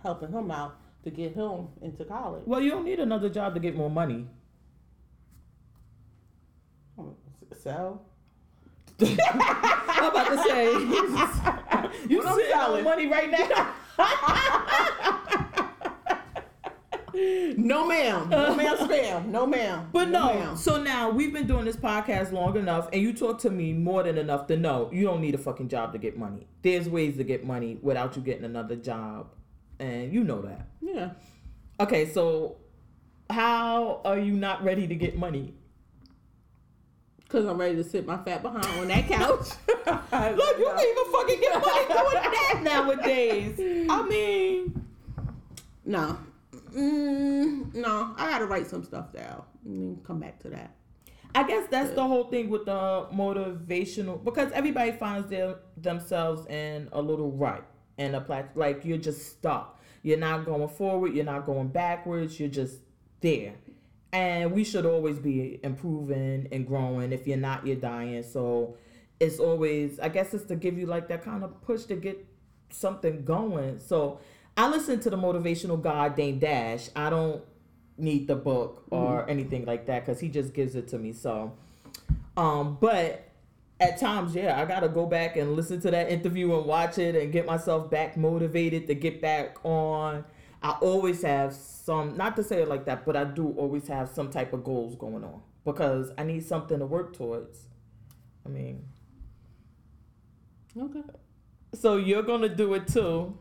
helping 0.02 0.32
him 0.32 0.52
out 0.52 0.76
to 1.04 1.12
get 1.12 1.34
him 1.34 1.68
into 1.82 2.06
college. 2.06 2.44
Well, 2.46 2.62
you 2.62 2.72
don't 2.72 2.86
need 2.86 3.00
another 3.00 3.30
job 3.30 3.54
to 3.56 3.60
get 3.60 3.76
more 3.76 3.90
money. 3.90 4.28
Oh, 6.98 7.16
so 7.58 8.02
I'm 9.02 10.06
about 10.12 10.30
to 10.30 10.38
say, 10.44 10.72
you 12.10 12.24
I'm 12.24 12.36
sitting 12.36 12.56
on 12.56 12.84
money 12.84 13.08
right 13.08 13.32
now. 13.32 13.74
no 17.58 17.88
ma'am. 17.88 18.30
No 18.30 18.56
ma'am 18.56 18.78
spam. 18.78 19.26
No 19.28 19.46
ma'am. 19.46 19.90
But 19.92 20.10
no, 20.10 20.34
ma'am. 20.34 20.58
so 20.58 20.82
now 20.82 21.10
we've 21.10 21.34
been 21.34 21.48
doing 21.48 21.66
this 21.66 21.76
podcast 21.76 22.32
long 22.32 22.56
enough, 22.56 22.88
and 22.94 23.02
you 23.02 23.14
talk 23.14 23.40
to 23.40 23.50
me 23.50 23.74
more 23.74 24.04
than 24.04 24.18
enough 24.18 24.48
to 24.48 24.58
know 24.58 24.90
you 24.94 25.04
don't 25.04 25.22
need 25.22 25.36
a 25.36 25.40
fucking 25.40 25.70
job 25.70 25.92
to 25.94 26.00
get 26.00 26.18
money. 26.18 26.48
There's 26.62 26.88
ways 26.88 27.18
to 27.18 27.24
get 27.24 27.46
money 27.46 27.78
without 27.82 28.16
you 28.16 28.22
getting 28.22 28.46
another 28.46 28.76
job, 28.76 29.28
and 29.80 30.14
you 30.14 30.24
know 30.24 30.42
that. 30.42 30.68
Yeah. 30.82 31.12
Okay, 31.80 32.10
so 32.10 32.58
how 33.30 34.02
are 34.06 34.20
you 34.20 34.34
not 34.34 34.64
ready 34.64 34.88
to 34.88 34.96
get 34.96 35.18
money? 35.18 35.54
Cause 37.30 37.46
I'm 37.46 37.58
ready 37.58 37.76
to 37.78 37.84
sit 37.84 38.06
my 38.06 38.18
fat 38.18 38.44
behind 38.44 38.66
on 38.80 38.88
that 38.90 39.08
couch. 39.08 39.48
Look, 39.86 40.58
you 40.60 40.66
can't 40.66 40.88
even 40.88 41.12
fucking 41.12 41.40
get 41.40 41.60
money 41.60 41.88
doing 41.88 42.32
that 42.32 42.60
nowadays. 42.64 43.88
I 43.90 44.08
mean, 44.08 44.86
No. 45.86 46.20
Mm, 46.76 47.74
no, 47.76 48.14
I 48.18 48.30
gotta 48.30 48.46
write 48.46 48.68
some 48.68 48.84
stuff 48.84 49.12
down 49.14 49.44
and 49.66 49.82
then 49.82 50.04
come 50.06 50.20
back 50.20 50.40
to 50.42 50.50
that. 50.50 50.76
I 51.36 51.44
guess 51.48 51.68
that's 51.70 51.92
the 51.96 52.06
whole 52.06 52.26
thing 52.26 52.50
with 52.50 52.66
the 52.66 53.08
motivational 53.14 54.24
because 54.24 54.52
everybody 54.52 54.92
finds 54.92 55.30
their 55.30 55.56
themselves 55.78 56.46
in 56.48 56.90
a 56.92 57.02
little 57.02 57.32
rut 57.32 57.64
and 57.98 58.16
a 58.16 58.22
plat 58.22 58.52
like 58.56 58.86
you're 58.86 58.98
just 58.98 59.28
stuck. 59.28 59.82
You're 60.02 60.18
not 60.18 60.46
going 60.46 60.68
forward, 60.70 61.14
you're 61.14 61.26
not 61.26 61.46
going 61.46 61.70
backwards, 61.70 62.40
you're 62.40 62.50
just 62.50 62.80
there. 63.22 63.54
And 64.12 64.52
we 64.52 64.64
should 64.64 64.86
always 64.86 65.18
be 65.18 65.60
improving 65.64 66.48
and 66.52 66.68
growing. 66.68 67.12
If 67.14 67.26
you're 67.26 67.38
not, 67.38 67.66
you're 67.66 67.78
dying. 67.78 68.24
So 68.24 68.78
it's 69.20 69.40
always 69.40 70.00
I 70.00 70.10
guess 70.10 70.34
it's 70.34 70.46
to 70.46 70.56
give 70.56 70.78
you 70.78 70.86
like 70.86 71.08
that 71.08 71.24
kind 71.24 71.44
of 71.44 71.62
push 71.62 71.84
to 71.86 71.96
get 71.96 72.26
something 72.70 73.24
going. 73.24 73.80
So 73.80 74.20
I 74.56 74.70
listen 74.70 75.00
to 75.02 75.10
the 75.10 75.18
motivational 75.18 75.82
guy 75.82 76.10
Dame 76.10 76.40
Dash. 76.40 76.90
I 76.96 77.10
don't 77.10 77.44
need 77.98 78.28
the 78.28 78.36
book 78.36 78.86
or 78.90 79.30
anything 79.30 79.66
like 79.66 79.86
that 79.88 80.06
because 80.06 80.20
he 80.20 80.30
just 80.30 80.54
gives 80.54 80.76
it 80.76 80.88
to 80.90 80.98
me. 80.98 81.14
So, 81.14 81.54
um, 82.36 82.78
but 82.80 83.30
at 83.84 83.98
times, 84.00 84.34
yeah, 84.36 84.60
I 84.60 84.66
gotta 84.66 84.88
go 84.90 85.06
back 85.06 85.36
and 85.36 85.56
listen 85.56 85.80
to 85.82 85.92
that 85.92 86.10
interview 86.10 86.56
and 86.56 86.66
watch 86.66 86.98
it 86.98 87.16
and 87.16 87.32
get 87.32 87.46
myself 87.46 87.90
back 87.90 88.16
motivated 88.18 88.88
to 88.88 88.96
get 88.96 89.22
back 89.22 89.58
on. 89.66 90.24
I 90.62 90.72
always 90.82 91.22
have 91.24 91.54
some, 91.54 92.16
not 92.16 92.36
to 92.38 92.44
say 92.44 92.62
it 92.62 92.70
like 92.70 92.86
that, 92.86 93.06
but 93.06 93.16
I 93.16 93.26
do 93.26 93.50
always 93.58 93.88
have 93.88 94.10
some 94.10 94.30
type 94.30 94.54
of 94.54 94.64
goals 94.64 94.96
going 94.96 95.24
on 95.24 95.42
because 95.66 96.12
I 96.18 96.24
need 96.24 96.46
something 96.46 96.80
to 96.80 96.86
work 96.86 97.16
towards. 97.16 97.68
I 98.46 98.50
mean, 98.50 98.86
Okay. 100.78 101.02
so 101.74 101.98
you're 101.98 102.24
gonna 102.24 102.50
do 102.50 102.74
it 102.74 102.88
too, 102.88 103.38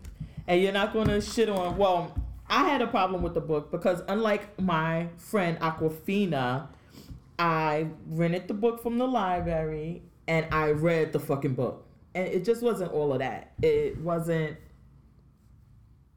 and 0.46 0.60
you're 0.60 0.72
not 0.72 0.92
gonna 0.92 1.20
shit 1.20 1.48
on. 1.48 1.76
Well, 1.76 2.14
I 2.48 2.68
had 2.68 2.82
a 2.82 2.86
problem 2.86 3.22
with 3.22 3.34
the 3.34 3.40
book 3.40 3.70
because 3.70 4.02
unlike 4.08 4.60
my 4.60 5.08
friend 5.16 5.58
Aquafina, 5.60 6.68
I 7.38 7.88
rented 8.08 8.48
the 8.48 8.54
book 8.54 8.82
from 8.82 8.98
the 8.98 9.06
library 9.06 10.02
and 10.28 10.46
I 10.52 10.70
read 10.70 11.12
the 11.12 11.20
fucking 11.20 11.54
book, 11.54 11.86
and 12.14 12.26
it 12.26 12.44
just 12.44 12.62
wasn't 12.62 12.92
all 12.92 13.12
of 13.12 13.20
that. 13.20 13.52
It 13.62 13.98
wasn't. 13.98 14.56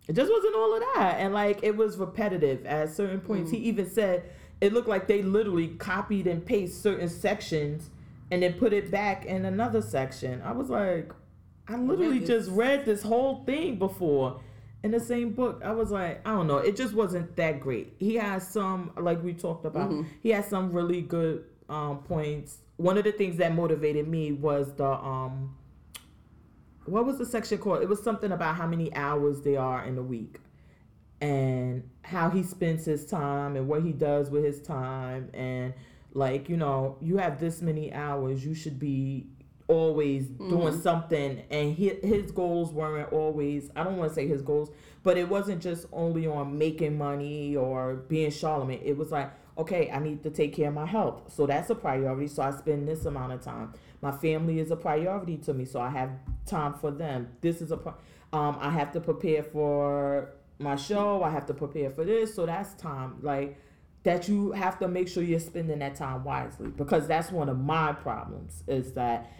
It 0.07 0.13
just 0.13 0.31
wasn't 0.31 0.55
all 0.55 0.75
of 0.75 0.81
that, 0.93 1.15
and 1.19 1.33
like 1.33 1.59
it 1.63 1.75
was 1.75 1.97
repetitive 1.97 2.65
at 2.65 2.91
certain 2.91 3.21
points. 3.21 3.51
He 3.51 3.57
mm. 3.57 3.63
even 3.63 3.89
said 3.89 4.29
it 4.61 4.73
looked 4.73 4.87
like 4.87 5.07
they 5.07 5.21
literally 5.21 5.69
copied 5.69 6.27
and 6.27 6.45
pasted 6.45 6.81
certain 6.81 7.09
sections 7.09 7.89
and 8.31 8.41
then 8.41 8.53
put 8.53 8.73
it 8.73 8.89
back 8.89 9.25
in 9.25 9.45
another 9.45 9.81
section. 9.81 10.41
I 10.43 10.51
was 10.51 10.69
like, 10.69 11.11
I 11.67 11.75
literally 11.75 12.19
Really? 12.19 12.25
just 12.25 12.49
read 12.49 12.85
this 12.85 13.03
whole 13.03 13.43
thing 13.45 13.77
before 13.77 14.39
in 14.83 14.91
the 14.91 14.99
same 14.99 15.31
book. 15.33 15.61
I 15.63 15.71
was 15.71 15.91
like, 15.91 16.25
I 16.27 16.31
don't 16.31 16.47
know. 16.47 16.57
It 16.57 16.75
just 16.75 16.93
wasn't 16.93 17.35
that 17.35 17.59
great. 17.59 17.93
He 17.99 18.15
has 18.15 18.47
some, 18.47 18.91
like 18.97 19.23
we 19.23 19.33
talked 19.33 19.65
about, 19.65 19.91
mm-hmm. 19.91 20.07
he 20.21 20.29
has 20.29 20.47
some 20.47 20.71
really 20.71 21.01
good 21.01 21.43
um, 21.69 21.99
points. 21.99 22.57
One 22.77 22.97
of 22.97 23.03
the 23.03 23.11
things 23.11 23.37
that 23.37 23.53
motivated 23.53 24.07
me 24.07 24.31
was 24.31 24.73
the 24.75 24.85
um, 24.89 25.55
what 26.85 27.05
was 27.05 27.17
the 27.17 27.25
section 27.25 27.57
called? 27.57 27.81
It 27.81 27.89
was 27.89 28.01
something 28.03 28.31
about 28.31 28.55
how 28.55 28.67
many 28.67 28.93
hours 28.95 29.41
they 29.41 29.55
are 29.57 29.83
in 29.85 29.97
a 29.97 30.03
week 30.03 30.39
and 31.21 31.89
how 32.03 32.29
he 32.29 32.43
spends 32.43 32.85
his 32.85 33.05
time 33.05 33.55
and 33.55 33.67
what 33.67 33.81
he 33.81 33.91
does 33.93 34.29
with 34.29 34.43
his 34.43 34.61
time 34.61 35.29
and 35.33 35.73
like 36.13 36.49
you 36.49 36.57
know 36.57 36.97
you 37.01 37.15
have 37.17 37.39
this 37.39 37.61
many 37.61 37.91
hours 37.93 38.45
you 38.45 38.53
should 38.53 38.77
be 38.77 39.25
always 39.69 40.27
doing 40.27 40.73
Mhm. 40.73 40.81
something 40.81 41.41
and 41.49 41.73
his, 41.73 41.93
his 42.03 42.31
goals 42.31 42.73
weren't 42.73 43.11
always 43.13 43.71
i 43.77 43.83
don't 43.85 43.95
want 43.97 44.09
to 44.11 44.13
say 44.15 44.27
his 44.27 44.41
goals 44.41 44.69
but 45.03 45.17
it 45.17 45.27
wasn't 45.29 45.61
just 45.61 45.85
only 45.93 46.27
on 46.27 46.57
making 46.57 46.97
money 46.97 47.55
or 47.55 47.95
being 47.95 48.29
charlamagne 48.29 48.81
it 48.83 48.97
was 48.97 49.09
like 49.09 49.31
okay 49.57 49.89
i 49.91 49.99
need 49.99 50.21
to 50.23 50.29
take 50.29 50.55
care 50.55 50.69
of 50.69 50.73
my 50.73 50.85
health. 50.85 51.33
So 51.33 51.45
that's 51.45 51.69
a 51.69 51.75
priority. 51.75 52.27
So 52.27 52.43
i 52.43 52.51
spend 52.51 52.87
this 52.87 53.05
amount 53.05 53.33
of 53.33 53.41
time. 53.41 53.73
My 54.01 54.11
family 54.11 54.59
is 54.59 54.71
a 54.71 54.75
priority 54.75 55.37
to 55.37 55.53
me 55.53 55.65
so 55.65 55.79
i 55.79 55.89
have 55.89 56.11
time 56.45 56.73
for 56.73 56.91
them. 56.91 57.29
This 57.41 57.61
is 57.61 57.71
a 57.71 57.79
um, 58.33 58.57
i 58.59 58.69
have 58.69 58.91
to 58.93 58.99
prepare 58.99 59.43
for 59.43 60.31
my 60.59 60.75
show. 60.75 61.23
I 61.23 61.29
have 61.31 61.45
to 61.47 61.53
prepare 61.53 61.89
for 61.89 62.03
this. 62.03 62.33
So 62.33 62.45
that's 62.45 62.73
time 62.75 63.17
like 63.21 63.57
that 64.03 64.27
you 64.29 64.51
have 64.51 64.77
to 64.79 64.87
make 64.87 65.07
sure 65.07 65.23
you're 65.23 65.39
spending 65.39 65.79
that 65.79 65.95
time 65.95 66.23
wisely. 66.23 66.69
Because 66.69 67.07
that's 67.07 67.31
one 67.31 67.49
of 67.49 67.59
my 67.59 67.91
problems 67.93 68.63
is 68.67 68.93
that 68.93 69.31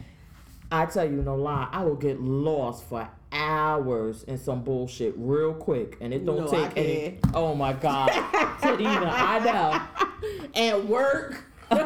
I 0.72 0.86
tell 0.88 1.06
you 1.06 1.22
no 1.22 1.36
lie, 1.36 1.70
I 1.72 1.84
will 1.84 1.96
get 1.96 2.20
lost 2.20 2.86
for 2.86 3.08
hours 3.36 4.24
in 4.24 4.38
some 4.38 4.64
bullshit 4.64 5.14
real 5.18 5.54
quick, 5.54 5.98
and 6.02 6.14
it 6.14 6.26
don't 6.26 6.46
No, 6.46 6.48
take 6.48 6.78
any. 6.78 7.20
Oh 7.34 7.54
my 7.54 7.74
god, 7.74 8.10
Tadina, 8.62 9.12
I 9.12 9.40
know. 9.40 10.52
At 10.56 10.86
work. 10.86 11.44
you're 11.72 11.84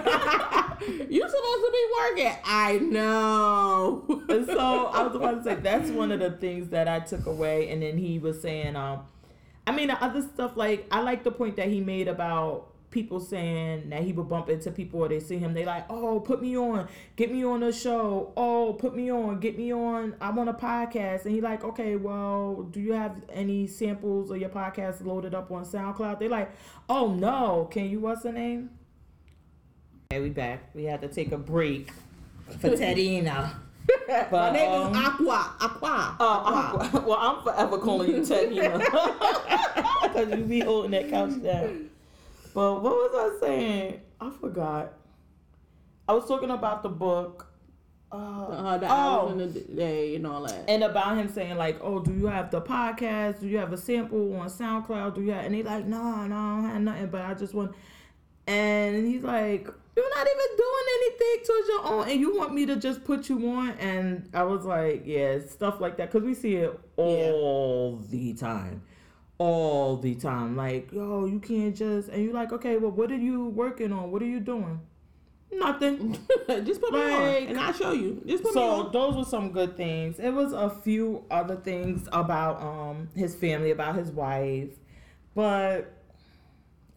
supposed 1.29 1.63
to 1.65 1.71
be 1.71 1.85
working. 1.99 2.33
I 2.45 2.79
know. 2.81 4.23
And 4.29 4.45
so 4.45 4.87
I 4.87 5.03
was 5.03 5.15
about 5.15 5.37
to 5.37 5.43
say 5.43 5.55
that's 5.55 5.89
one 5.89 6.11
of 6.11 6.19
the 6.19 6.31
things 6.31 6.69
that 6.69 6.87
I 6.87 6.99
took 6.99 7.25
away, 7.25 7.69
and 7.69 7.81
then 7.81 7.97
he 7.97 8.19
was 8.19 8.41
saying, 8.41 8.75
um, 8.75 9.01
I 9.65 9.71
mean 9.71 9.87
the 9.87 10.03
other 10.03 10.21
stuff 10.21 10.57
like 10.57 10.87
I 10.91 11.01
like 11.01 11.23
the 11.23 11.31
point 11.31 11.55
that 11.57 11.67
he 11.67 11.79
made 11.79 12.07
about 12.07 12.68
people 12.91 13.19
saying 13.19 13.89
that 13.89 14.03
he 14.03 14.11
would 14.13 14.27
bump 14.27 14.49
into 14.49 14.71
people 14.71 15.01
or 15.01 15.09
they 15.09 15.19
see 15.19 15.37
him, 15.37 15.53
they 15.53 15.65
like, 15.65 15.85
oh, 15.89 16.19
put 16.19 16.41
me 16.41 16.57
on, 16.57 16.87
get 17.15 17.31
me 17.31 17.43
on 17.43 17.61
a 17.63 17.71
show, 17.71 18.33
oh, 18.35 18.73
put 18.73 18.95
me 18.95 19.11
on, 19.11 19.39
get 19.39 19.57
me 19.57 19.73
on, 19.73 20.15
I'm 20.19 20.39
on 20.39 20.47
a 20.47 20.53
podcast, 20.53 21.25
and 21.25 21.33
he 21.33 21.41
like, 21.41 21.63
okay, 21.63 21.95
well, 21.95 22.67
do 22.71 22.79
you 22.79 22.93
have 22.93 23.21
any 23.31 23.67
samples 23.67 24.31
of 24.31 24.37
your 24.37 24.49
podcast 24.49 25.05
loaded 25.05 25.35
up 25.35 25.51
on 25.51 25.65
SoundCloud? 25.65 26.19
They 26.19 26.27
like, 26.27 26.51
oh 26.87 27.13
no, 27.13 27.67
can 27.71 27.89
you 27.89 27.99
what's 27.99 28.23
the 28.23 28.31
name? 28.31 28.71
Okay, 30.11 30.21
we 30.21 30.29
back. 30.29 30.69
We 30.73 30.85
had 30.85 31.01
to 31.01 31.07
take 31.07 31.31
a 31.31 31.37
break 31.37 31.91
for 32.59 32.69
Tedina. 32.69 33.53
My 34.31 34.51
name 34.51 34.71
um, 34.71 34.91
is 34.91 34.97
Aqua. 34.97 35.55
Aqua. 35.59 36.15
Uh, 36.19 36.79
I'm, 36.93 37.05
well, 37.05 37.17
I'm 37.19 37.43
forever 37.43 37.77
calling 37.77 38.09
you 38.09 38.21
Tedina 38.21 38.79
because 40.01 40.29
you 40.37 40.43
be 40.45 40.59
holding 40.61 40.91
that 40.91 41.09
couch 41.09 41.41
down. 41.43 41.88
But 42.53 42.81
what 42.81 42.93
was 42.93 43.35
I 43.41 43.45
saying? 43.45 44.01
I 44.19 44.29
forgot. 44.29 44.93
I 46.07 46.13
was 46.13 46.27
talking 46.27 46.49
about 46.49 46.83
the 46.83 46.89
book. 46.89 47.45
Uh, 48.11 48.15
Uh, 48.15 48.77
the 48.79 48.87
oh, 48.87 48.89
hours 48.89 49.31
in 49.33 49.53
the 49.53 49.59
day 49.75 50.15
and 50.15 50.25
all 50.25 50.41
that. 50.41 50.65
and 50.67 50.83
about 50.83 51.15
him 51.15 51.29
saying 51.29 51.55
like, 51.57 51.77
"Oh, 51.83 51.99
do 51.99 52.11
you 52.11 52.25
have 52.25 52.49
the 52.49 52.59
podcast? 52.59 53.41
Do 53.41 53.47
you 53.47 53.59
have 53.59 53.71
a 53.71 53.77
sample 53.77 54.35
on 54.37 54.47
SoundCloud? 54.49 55.13
Do 55.13 55.21
you?" 55.21 55.31
Have, 55.31 55.45
and 55.45 55.53
he 55.53 55.61
like, 55.61 55.85
"No, 55.85 56.25
no, 56.25 56.35
I 56.35 56.55
don't 56.61 56.69
have 56.69 56.81
nothing, 56.81 57.07
but 57.07 57.21
I 57.21 57.35
just 57.35 57.53
want." 57.53 57.75
And 58.47 59.05
he's 59.05 59.21
like, 59.21 59.67
"You're 59.95 60.09
not 60.17 60.27
even 60.27 60.57
doing 60.57 60.85
anything 60.97 61.45
towards 61.45 61.67
your 61.67 61.85
own, 61.85 62.09
and 62.09 62.19
you 62.19 62.35
want 62.35 62.51
me 62.55 62.65
to 62.65 62.77
just 62.77 63.03
put 63.03 63.29
you 63.29 63.47
on?" 63.51 63.69
And 63.73 64.27
I 64.33 64.41
was 64.41 64.65
like, 64.65 65.03
"Yeah, 65.05 65.37
stuff 65.47 65.79
like 65.79 65.97
that, 65.97 66.11
because 66.11 66.25
we 66.25 66.33
see 66.33 66.55
it 66.55 66.79
all 66.97 67.97
the 68.09 68.33
time." 68.33 68.81
All 69.39 69.95
the 69.95 70.15
time, 70.15 70.57
like, 70.57 70.91
yo, 70.91 71.25
you 71.25 71.39
can't 71.39 71.73
just, 71.75 72.09
and 72.09 72.21
you're 72.23 72.33
like, 72.33 72.51
okay, 72.51 72.75
well, 72.75 72.91
what 72.91 73.09
are 73.09 73.15
you 73.17 73.45
working 73.47 73.93
on? 73.93 74.11
What 74.11 74.21
are 74.21 74.25
you 74.25 74.41
doing? 74.41 74.81
Nothing. 75.51 76.17
just 76.47 76.81
put 76.81 76.91
me 76.91 76.99
Like- 76.99 77.13
on, 77.43 77.47
and 77.47 77.59
I'll 77.59 77.71
show 77.73 77.93
you. 77.93 78.21
Just 78.25 78.43
put 78.43 78.53
me 78.53 78.61
So 78.61 78.69
on. 78.87 78.91
those 78.91 79.15
were 79.15 79.23
some 79.23 79.51
good 79.53 79.77
things. 79.77 80.19
It 80.19 80.31
was 80.33 80.51
a 80.51 80.69
few 80.69 81.23
other 81.31 81.55
things 81.55 82.07
about 82.11 82.61
um 82.61 83.07
his 83.15 83.33
family, 83.33 83.71
about 83.71 83.95
his 83.95 84.11
wife, 84.11 84.77
but 85.33 85.91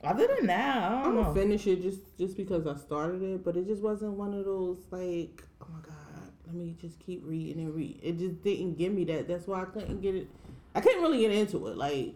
other 0.05 0.26
than 0.37 0.48
that, 0.48 0.83
I 0.92 1.09
know. 1.09 1.22
gonna 1.22 1.35
finish 1.35 1.66
it 1.68 1.81
just 1.81 2.00
just 2.18 2.37
because 2.37 2.66
I 2.66 2.74
started 2.76 3.22
it, 3.22 3.44
but 3.44 3.57
it 3.57 3.66
just 3.68 3.83
wasn't 3.83 4.14
one 4.14 4.35
of 4.35 4.44
those 4.44 4.78
like, 4.90 5.44
oh 5.62 5.66
my 5.72 5.78
god, 5.81 6.31
let 6.46 6.55
me 6.57 6.74
just 6.81 6.98
keep 6.98 7.22
reading 7.24 7.62
and 7.62 7.72
read. 7.72 8.00
It 8.02 8.18
just 8.18 8.42
didn't 8.42 8.76
give 8.76 8.92
me 8.92 9.05
that. 9.05 9.28
That's 9.28 9.46
why 9.46 9.62
I 9.62 9.66
couldn't 9.66 10.00
get 10.00 10.16
it. 10.16 10.28
I 10.74 10.81
couldn't 10.81 11.02
really 11.02 11.20
get 11.20 11.31
into 11.33 11.68
it. 11.68 11.76
Like, 11.76 12.14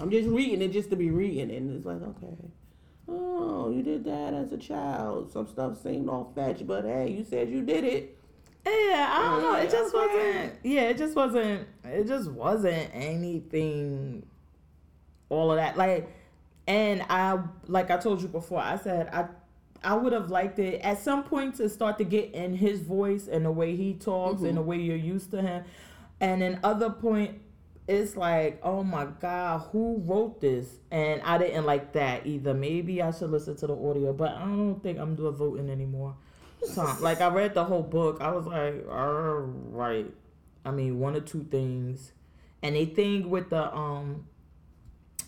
I'm 0.00 0.10
just 0.10 0.28
reading 0.28 0.62
it 0.62 0.72
just 0.72 0.90
to 0.90 0.96
be 0.96 1.10
reading 1.10 1.50
it, 1.50 1.56
and 1.56 1.76
it's 1.76 1.86
like, 1.86 2.02
okay, 2.02 2.36
oh, 3.08 3.70
you 3.70 3.82
did 3.82 4.04
that 4.04 4.34
as 4.34 4.52
a 4.52 4.58
child. 4.58 5.32
Some 5.32 5.46
stuff 5.46 5.80
seemed 5.82 6.08
off 6.08 6.34
fetch, 6.34 6.66
but 6.66 6.84
hey, 6.84 7.10
you 7.10 7.24
said 7.24 7.48
you 7.48 7.62
did 7.62 7.84
it. 7.84 8.18
Yeah, 8.66 9.08
I 9.12 9.22
don't 9.22 9.42
know. 9.42 9.54
It 9.54 9.70
just 9.70 9.94
wasn't. 9.94 10.52
Yeah, 10.64 10.82
it 10.82 10.98
just 10.98 11.14
wasn't. 11.14 11.68
It 11.84 12.08
just 12.08 12.30
wasn't 12.30 12.90
anything. 12.92 14.26
All 15.28 15.50
of 15.50 15.56
that, 15.56 15.76
like, 15.76 16.08
and 16.66 17.02
I, 17.08 17.38
like 17.66 17.90
I 17.90 17.96
told 17.96 18.22
you 18.22 18.28
before, 18.28 18.60
I 18.60 18.76
said 18.76 19.08
I, 19.12 19.26
I 19.82 19.94
would 19.94 20.12
have 20.12 20.30
liked 20.30 20.58
it 20.58 20.80
at 20.82 21.00
some 21.00 21.24
point 21.24 21.56
to 21.56 21.68
start 21.68 21.98
to 21.98 22.04
get 22.04 22.32
in 22.32 22.54
his 22.54 22.80
voice 22.80 23.28
and 23.28 23.44
the 23.44 23.50
way 23.50 23.74
he 23.74 23.94
talks 23.94 24.40
and 24.40 24.50
mm-hmm. 24.50 24.56
the 24.56 24.62
way 24.62 24.78
you're 24.78 24.96
used 24.96 25.30
to 25.32 25.42
him, 25.42 25.64
and 26.20 26.42
then 26.42 26.60
other 26.62 26.90
point, 26.90 27.40
it's 27.88 28.16
like, 28.16 28.58
oh 28.62 28.82
my 28.82 29.06
god, 29.20 29.68
who 29.70 30.02
wrote 30.04 30.40
this? 30.40 30.66
And 30.90 31.22
I 31.22 31.38
didn't 31.38 31.66
like 31.66 31.92
that 31.92 32.26
either. 32.26 32.52
Maybe 32.52 33.00
I 33.00 33.12
should 33.12 33.30
listen 33.30 33.56
to 33.56 33.66
the 33.68 33.74
audio, 33.74 34.12
but 34.12 34.32
I 34.32 34.40
don't 34.40 34.82
think 34.82 34.98
I'm 34.98 35.14
doing 35.14 35.34
voting 35.34 35.70
anymore. 35.70 36.16
Tom. 36.74 37.00
Like 37.00 37.20
I 37.20 37.28
read 37.28 37.54
the 37.54 37.64
whole 37.64 37.82
book. 37.82 38.20
I 38.20 38.30
was 38.32 38.46
like, 38.46 38.86
all 38.90 39.42
right. 39.70 40.12
I 40.64 40.70
mean, 40.72 40.98
one 40.98 41.14
or 41.14 41.20
two 41.20 41.46
things. 41.50 42.12
And 42.62 42.76
a 42.76 42.86
thing 42.86 43.30
with 43.30 43.50
the 43.50 43.72
um 43.74 44.26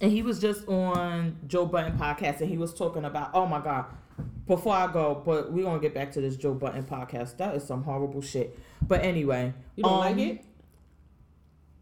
and 0.01 0.11
he 0.11 0.23
was 0.23 0.41
just 0.41 0.67
on 0.69 1.37
Joe 1.47 1.67
Budden 1.67 1.99
podcast 1.99 2.41
and 2.41 2.49
he 2.49 2.57
was 2.57 2.75
talking 2.75 3.05
about 3.05 3.31
oh 3.35 3.47
my 3.47 3.61
god. 3.61 3.87
Before 4.49 4.75
I 4.75 4.91
go, 4.91 5.23
but 5.25 5.53
we're 5.53 5.65
gonna 5.65 5.79
get 5.79 5.95
back 5.95 6.11
to 6.13 6.21
this 6.21 6.35
Joe 6.35 6.55
Budden 6.55 6.85
podcast. 6.85 7.37
That 7.37 7.55
is 7.55 7.65
some 7.65 7.85
horrible 7.85 8.23
shit. 8.23 8.59
But 8.83 9.05
anyway. 9.05 9.53
You 9.77 9.85
don't 9.85 9.99
like 9.99 10.13
um, 10.15 10.19
it? 10.19 10.45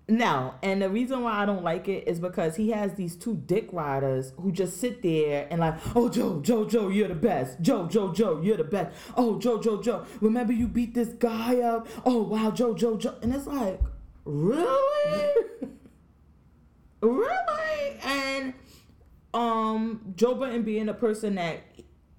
No, 0.09 0.55
and 0.63 0.81
the 0.81 0.89
reason 0.89 1.23
why 1.23 1.33
I 1.33 1.47
don't 1.47 1.65
like 1.65 1.89
it 1.89 2.07
is 2.07 2.21
because 2.21 2.55
he 2.55 2.71
has 2.71 2.95
these 2.95 3.17
two 3.17 3.35
dick 3.35 3.69
riders 3.73 4.33
who 4.41 4.53
just 4.53 4.81
sit 4.81 5.03
there 5.03 5.49
and 5.51 5.61
like, 5.61 5.75
oh 5.97 6.09
Joe, 6.09 6.41
Joe, 6.41 6.65
Joe, 6.65 6.91
you're 6.91 7.09
the 7.09 7.15
best. 7.17 7.61
Joe, 7.61 7.89
Joe, 7.89 8.13
Joe, 8.13 8.41
you're 8.41 8.57
the 8.57 8.63
best. 8.63 8.97
Oh 9.17 9.41
Joe, 9.41 9.61
Joe, 9.61 9.83
Joe, 9.83 10.07
remember 10.21 10.53
you 10.53 10.69
beat 10.69 10.95
this 10.95 11.09
guy 11.09 11.59
up? 11.59 11.89
Oh 12.05 12.23
wow, 12.23 12.53
Joe, 12.53 12.73
Joe, 12.75 12.97
Joe, 12.97 13.17
and 13.21 13.35
it's 13.35 13.49
like, 13.49 13.81
really, 14.25 15.33
really, 17.01 17.99
and 18.05 18.55
um, 19.35 20.15
Joe 20.15 20.37
Budden 20.37 20.63
being 20.63 20.89
a 20.89 20.95
person 20.95 21.35
that 21.35 21.65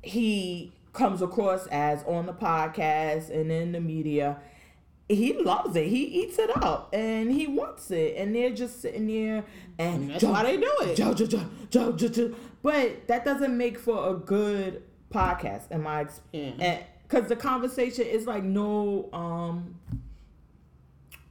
he 0.04 0.74
comes 0.92 1.22
across 1.22 1.68
as 1.68 2.04
on 2.04 2.26
the 2.26 2.34
podcast 2.34 3.30
and 3.30 3.50
in 3.50 3.72
the 3.72 3.80
media 3.80 4.40
he 5.10 5.34
loves 5.34 5.76
it. 5.76 5.88
He 5.88 6.04
eats 6.04 6.38
it 6.38 6.56
up 6.64 6.90
and 6.94 7.32
he 7.32 7.48
wants 7.48 7.92
it. 7.92 8.16
And 8.18 8.36
they're 8.36 8.52
just 8.52 8.82
sitting 8.82 9.08
there 9.08 9.46
and 9.80 10.12
That's 10.12 10.24
why 10.24 10.44
they 10.44 10.58
do 10.58 10.72
it. 10.82 10.96
Joe, 10.96 11.14
Joe, 11.14 11.26
Joe, 11.26 11.46
Joe, 11.70 11.92
Joe, 11.94 12.08
Joe. 12.10 12.36
But 12.62 13.08
that 13.08 13.24
doesn't 13.24 13.56
make 13.58 13.80
for 13.80 14.10
a 14.10 14.14
good 14.16 14.84
podcast, 15.14 15.72
in 15.72 15.84
my 15.84 16.02
experience. 16.02 16.58
Yeah. 16.60 16.84
Because 17.08 17.30
the 17.30 17.38
conversation 17.38 18.06
is 18.06 18.28
like 18.28 18.44
no, 18.44 19.10
um, 19.14 19.76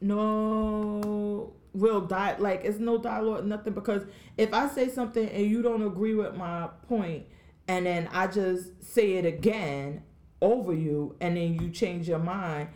no 0.01 1.53
real 1.75 2.01
di 2.01 2.37
like 2.39 2.65
it's 2.65 2.79
no 2.79 2.97
dialogue, 2.97 3.45
nothing. 3.45 3.75
Because 3.75 4.05
if 4.39 4.55
I 4.55 4.69
say 4.69 4.89
something 4.89 5.29
and 5.29 5.45
you 5.45 5.61
don't 5.61 5.83
agree 5.83 6.15
with 6.15 6.35
my 6.35 6.69
point, 6.89 7.27
and 7.69 7.85
then 7.85 8.09
I 8.11 8.29
just 8.29 8.83
say 8.83 9.15
it 9.15 9.27
again 9.27 10.03
over 10.41 10.73
you, 10.73 11.17
and 11.21 11.37
then 11.37 11.61
you 11.61 11.69
change 11.69 12.09
your 12.09 12.21
mind 12.21 12.69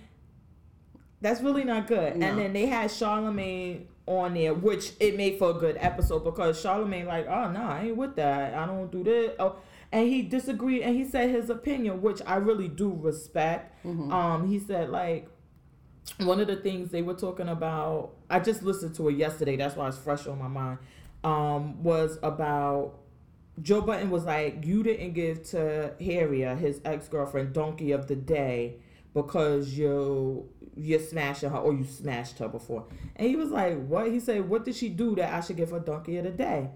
that's 1.20 1.40
really 1.40 1.64
not 1.64 1.86
good. 1.86 2.16
No. 2.16 2.26
And 2.26 2.38
then 2.38 2.52
they 2.52 2.66
had 2.66 2.90
Charlamagne 2.90 3.86
on 4.06 4.34
there, 4.34 4.54
which 4.54 4.92
it 5.00 5.16
made 5.16 5.38
for 5.38 5.50
a 5.50 5.54
good 5.54 5.76
episode 5.78 6.24
because 6.24 6.62
Charlamagne 6.62 7.06
like, 7.06 7.26
oh 7.28 7.50
no, 7.50 7.62
I 7.62 7.84
ain't 7.86 7.96
with 7.96 8.16
that. 8.16 8.54
I 8.54 8.66
don't 8.66 8.90
do 8.90 9.04
this. 9.04 9.32
Oh, 9.38 9.56
and 9.92 10.08
he 10.08 10.22
disagreed 10.22 10.82
and 10.82 10.96
he 10.96 11.04
said 11.04 11.30
his 11.30 11.50
opinion, 11.50 12.00
which 12.00 12.20
I 12.26 12.36
really 12.36 12.68
do 12.68 12.92
respect. 12.92 13.84
Um, 14.12 14.48
he 14.48 14.58
said 14.58 14.90
like 14.90 15.28
one 16.18 16.40
of 16.40 16.46
the 16.46 16.56
things 16.56 16.90
they 16.90 17.02
were 17.02 17.14
talking 17.14 17.48
about. 17.48 18.12
I 18.28 18.40
just 18.40 18.62
listened 18.62 18.94
to 18.96 19.08
it 19.08 19.16
yesterday. 19.16 19.56
That's 19.56 19.76
why 19.76 19.88
it's 19.88 19.98
fresh 19.98 20.26
on 20.26 20.38
my 20.38 20.48
mind. 20.48 20.78
Um, 21.22 21.82
was 21.82 22.18
about 22.22 22.94
Joe 23.60 23.82
Budden 23.82 24.10
was 24.10 24.24
like, 24.24 24.64
you 24.64 24.82
didn't 24.82 25.12
give 25.12 25.42
to 25.50 25.94
Tahiry, 26.00 26.58
his 26.58 26.80
ex 26.84 27.08
girlfriend, 27.08 27.52
donkey 27.52 27.92
of 27.92 28.06
the 28.06 28.16
day 28.16 28.76
because 29.12 29.76
you 29.76 30.48
you're 30.76 31.00
smashing 31.00 31.50
her 31.50 31.58
or 31.58 31.72
you 31.72 31.84
smashed 31.84 32.38
her 32.38 32.48
before. 32.48 32.86
And 33.16 33.28
he 33.28 33.36
was 33.36 33.50
like, 33.50 33.86
What? 33.86 34.10
He 34.10 34.20
said, 34.20 34.48
What 34.48 34.64
did 34.64 34.74
she 34.74 34.88
do 34.88 35.14
that 35.16 35.32
I 35.32 35.40
should 35.40 35.56
give 35.56 35.70
her 35.70 35.80
donkey 35.80 36.16
of 36.16 36.24
the 36.24 36.30
day? 36.30 36.70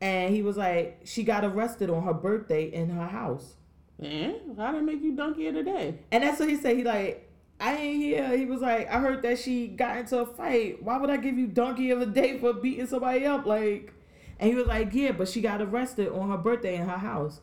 And 0.00 0.34
he 0.34 0.42
was 0.42 0.56
like, 0.56 1.00
She 1.04 1.22
got 1.22 1.44
arrested 1.44 1.90
on 1.90 2.02
her 2.04 2.14
birthday 2.14 2.64
in 2.64 2.90
her 2.90 3.06
house. 3.06 3.54
Man, 3.98 4.34
how 4.58 4.72
did 4.72 4.84
make 4.84 5.02
you 5.02 5.16
donkey 5.16 5.46
of 5.46 5.54
the 5.54 5.62
day? 5.62 5.98
And 6.12 6.22
that's 6.22 6.38
what 6.38 6.50
he 6.50 6.56
said. 6.56 6.76
He 6.76 6.84
like, 6.84 7.26
I 7.58 7.76
ain't 7.76 8.02
here. 8.02 8.36
He 8.36 8.44
was 8.44 8.60
like, 8.60 8.90
I 8.90 9.00
heard 9.00 9.22
that 9.22 9.38
she 9.38 9.68
got 9.68 9.96
into 9.96 10.18
a 10.18 10.26
fight. 10.26 10.82
Why 10.82 10.98
would 10.98 11.08
I 11.08 11.16
give 11.16 11.38
you 11.38 11.46
donkey 11.46 11.90
of 11.90 12.00
the 12.00 12.06
day 12.06 12.38
for 12.38 12.52
beating 12.52 12.86
somebody 12.86 13.24
up? 13.24 13.46
Like, 13.46 13.94
and 14.38 14.50
he 14.50 14.54
was 14.54 14.66
like, 14.66 14.92
yeah, 14.92 15.12
but 15.12 15.28
she 15.28 15.40
got 15.40 15.62
arrested 15.62 16.08
on 16.08 16.30
her 16.30 16.36
birthday 16.36 16.76
in 16.76 16.86
her 16.86 16.98
house. 16.98 17.40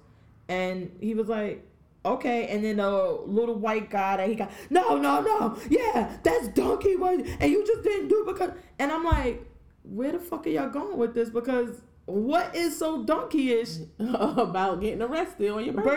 And 0.48 0.96
he 1.00 1.16
was 1.16 1.28
like, 1.28 1.66
okay. 2.06 2.48
And 2.48 2.64
then 2.64 2.78
the 2.78 3.20
little 3.26 3.56
white 3.56 3.90
guy 3.90 4.18
that 4.18 4.28
he 4.30 4.36
got, 4.36 4.52
no, 4.70 4.98
no, 4.98 5.22
no, 5.22 5.58
yeah, 5.70 6.18
that's 6.24 6.48
donkey 6.50 6.96
worthy. 6.96 7.30
And 7.40 7.52
you 7.52 7.66
just 7.66 7.84
didn't 7.84 8.08
do 8.10 8.26
it 8.28 8.34
because. 8.34 8.52
And 8.80 8.92
I'm 8.92 9.04
like, 9.04 9.46
where 9.84 10.12
the 10.12 10.20
fuck 10.20 10.46
are 10.48 10.50
y'all 10.50 10.70
going 10.70 10.98
with 10.98 11.14
this? 11.14 11.30
Because 11.30 11.82
what 12.06 12.56
is 12.56 12.78
so 12.78 13.04
donkey-ish 13.04 13.78
about 14.00 14.82
getting 14.82 15.02
arrested 15.02 15.50
on 15.52 15.64
your 15.64 15.74
birthday. 15.74 15.92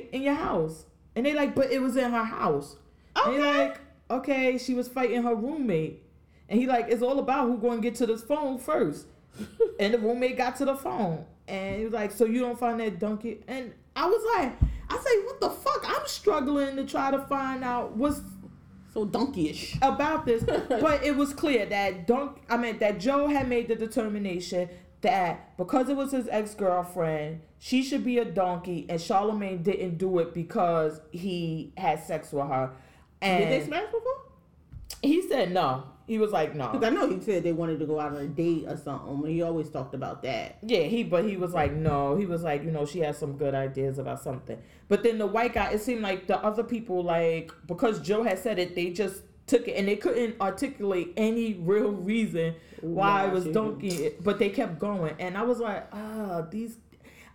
birthday 0.00 0.08
in 0.12 0.22
your 0.22 0.34
house? 0.34 0.84
And 1.14 1.24
they 1.24 1.32
like, 1.34 1.54
but 1.54 1.70
it 1.70 1.80
was 1.80 1.96
in 1.96 2.10
her 2.10 2.24
house. 2.24 2.76
And 3.16 3.36
Okay. 3.36 3.58
like, 3.68 3.80
okay, 4.10 4.58
she 4.58 4.74
was 4.74 4.86
fighting 4.88 5.22
her 5.22 5.34
roommate. 5.34 6.02
And 6.48 6.60
he 6.60 6.66
like, 6.66 6.86
it's 6.88 7.02
all 7.02 7.18
about 7.18 7.46
who 7.48 7.56
going 7.56 7.78
to 7.78 7.82
get 7.82 7.94
to 7.96 8.06
this 8.06 8.22
phone 8.22 8.58
first. 8.58 9.06
and 9.80 9.94
the 9.94 9.98
roommate 9.98 10.36
got 10.36 10.56
to 10.56 10.64
the 10.66 10.76
phone. 10.76 11.24
And 11.48 11.78
he 11.78 11.84
was 11.84 11.94
like, 11.94 12.10
so 12.12 12.24
you 12.24 12.40
don't 12.40 12.58
find 12.58 12.78
that 12.80 12.98
donkey? 12.98 13.42
And 13.48 13.72
I 13.94 14.06
was 14.06 14.22
like, 14.36 14.58
I 14.88 14.98
say, 14.98 15.22
what 15.24 15.40
the 15.40 15.50
fuck? 15.50 15.84
I'm 15.86 16.06
struggling 16.06 16.76
to 16.76 16.84
try 16.84 17.10
to 17.10 17.18
find 17.26 17.64
out 17.64 17.96
what's 17.96 18.20
So 18.94 19.04
donkeyish. 19.06 19.76
about 19.82 20.26
this. 20.26 20.42
but 20.68 21.04
it 21.04 21.16
was 21.16 21.32
clear 21.34 21.66
that 21.66 22.06
Dunk, 22.06 22.38
I 22.48 22.56
mean, 22.56 22.78
that 22.78 22.98
Joe 23.00 23.28
had 23.28 23.48
made 23.48 23.68
the 23.68 23.74
determination 23.74 24.68
that 25.02 25.56
because 25.56 25.88
it 25.88 25.96
was 25.96 26.12
his 26.12 26.28
ex 26.30 26.54
girlfriend, 26.54 27.40
she 27.58 27.82
should 27.82 28.04
be 28.04 28.18
a 28.18 28.24
donkey, 28.24 28.86
and 28.88 28.98
Charlamagne 29.00 29.62
didn't 29.62 29.98
do 29.98 30.18
it 30.18 30.32
because 30.34 31.00
he 31.10 31.72
had 31.76 32.02
sex 32.02 32.32
with 32.32 32.46
her. 32.48 32.72
And 33.20 33.44
Did 33.44 33.60
they 33.62 33.66
smash 33.66 33.86
before? 33.86 34.20
he 35.02 35.22
said 35.28 35.52
no. 35.52 35.84
He 36.06 36.18
was 36.18 36.30
like 36.30 36.54
no. 36.54 36.68
Because. 36.68 36.86
I 36.86 36.90
know 36.90 37.08
he 37.08 37.20
said 37.20 37.42
they 37.42 37.52
wanted 37.52 37.80
to 37.80 37.86
go 37.86 37.98
out 37.98 38.12
on 38.12 38.18
a 38.18 38.28
date 38.28 38.66
or 38.68 38.76
something. 38.76 39.26
He 39.26 39.42
always 39.42 39.68
talked 39.68 39.94
about 39.94 40.22
that. 40.22 40.58
Yeah, 40.62 40.82
he 40.82 41.02
but 41.02 41.24
he 41.24 41.36
was 41.36 41.52
like 41.52 41.72
no. 41.72 42.16
He 42.16 42.26
was 42.26 42.42
like 42.42 42.62
you 42.62 42.70
know 42.70 42.86
she 42.86 43.00
has 43.00 43.18
some 43.18 43.36
good 43.36 43.54
ideas 43.54 43.98
about 43.98 44.22
something. 44.22 44.58
But 44.88 45.02
then 45.02 45.18
the 45.18 45.26
white 45.26 45.54
guy, 45.54 45.70
it 45.72 45.80
seemed 45.80 46.02
like 46.02 46.26
the 46.28 46.38
other 46.38 46.62
people 46.62 47.02
like 47.02 47.50
because 47.66 48.00
Joe 48.00 48.22
had 48.22 48.38
said 48.38 48.58
it, 48.58 48.74
they 48.74 48.90
just 48.90 49.22
took 49.46 49.68
it 49.68 49.72
and 49.72 49.88
they 49.88 49.96
couldn't 49.96 50.40
articulate 50.40 51.12
any 51.16 51.54
real 51.54 51.90
reason 51.92 52.54
why 52.80 53.26
it 53.26 53.32
was 53.32 53.44
donkey. 53.46 54.12
But 54.22 54.38
they 54.38 54.50
kept 54.50 54.78
going, 54.78 55.16
and 55.18 55.36
I 55.36 55.42
was 55.42 55.58
like, 55.58 55.88
ah, 55.92 56.42
these. 56.50 56.78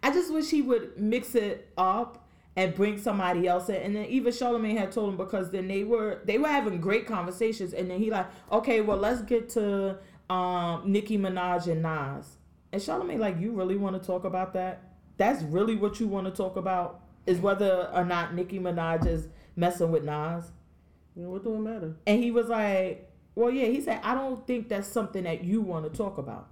I 0.04 0.12
just 0.12 0.34
wish 0.34 0.50
he 0.50 0.62
would 0.64 1.00
mix 1.00 1.36
it 1.36 1.72
up 1.78 2.21
and 2.56 2.76
bring 2.76 2.98
somebody 2.98 3.48
else 3.48 3.70
in. 3.70 3.76
And 3.76 3.96
then 3.96 4.06
even 4.06 4.34
Charlamagne 4.34 4.78
had 4.78 4.92
told 4.92 5.10
him 5.10 5.18
because 5.18 5.52
then 5.52 5.68
they 5.68 5.84
were 5.84 6.22
they 6.26 6.38
were 6.38 6.48
having 6.48 6.80
great 6.82 7.08
conversations, 7.08 7.74
and 7.74 7.90
then 7.90 8.00
he 8.00 8.10
like, 8.10 8.28
okay, 8.52 8.82
well 8.82 8.98
let's 8.98 9.22
get 9.22 9.50
to 9.50 9.98
um 10.30 10.84
Nicki 10.86 11.18
Minaj 11.18 11.68
and 11.68 11.82
Nas. 11.82 12.38
And 12.72 12.82
Charlamagne 12.82 13.20
like, 13.20 13.40
you 13.40 13.52
really 13.52 13.78
want 13.78 14.02
to 14.02 14.06
talk 14.06 14.24
about 14.24 14.54
that? 14.54 14.84
That's 15.18 15.44
really 15.44 15.76
what 15.76 16.00
you 16.00 16.08
want 16.08 16.28
to 16.28 16.32
talk 16.32 16.56
about? 16.56 17.02
Is 17.26 17.40
whether 17.40 17.90
or 17.94 18.04
not 18.04 18.34
Nicki 18.34 18.60
Minaj 18.60 19.06
is 19.06 19.28
messing 19.56 19.92
with 19.92 20.04
Nas? 20.04 20.52
You 21.16 21.24
know, 21.24 21.30
what 21.30 21.44
do 21.44 21.54
it 21.54 21.60
matter? 21.60 21.96
And 22.08 22.22
he 22.22 22.32
was 22.32 22.48
like, 22.48 23.10
Well, 23.36 23.52
yeah, 23.52 23.68
he 23.68 23.82
said, 23.82 24.00
I 24.04 24.14
don't 24.16 24.46
think 24.48 24.70
that's 24.70 24.88
something 24.88 25.24
that 25.24 25.44
you 25.44 25.62
want 25.62 25.92
to 25.92 25.96
talk 25.96 26.18
about. 26.18 26.48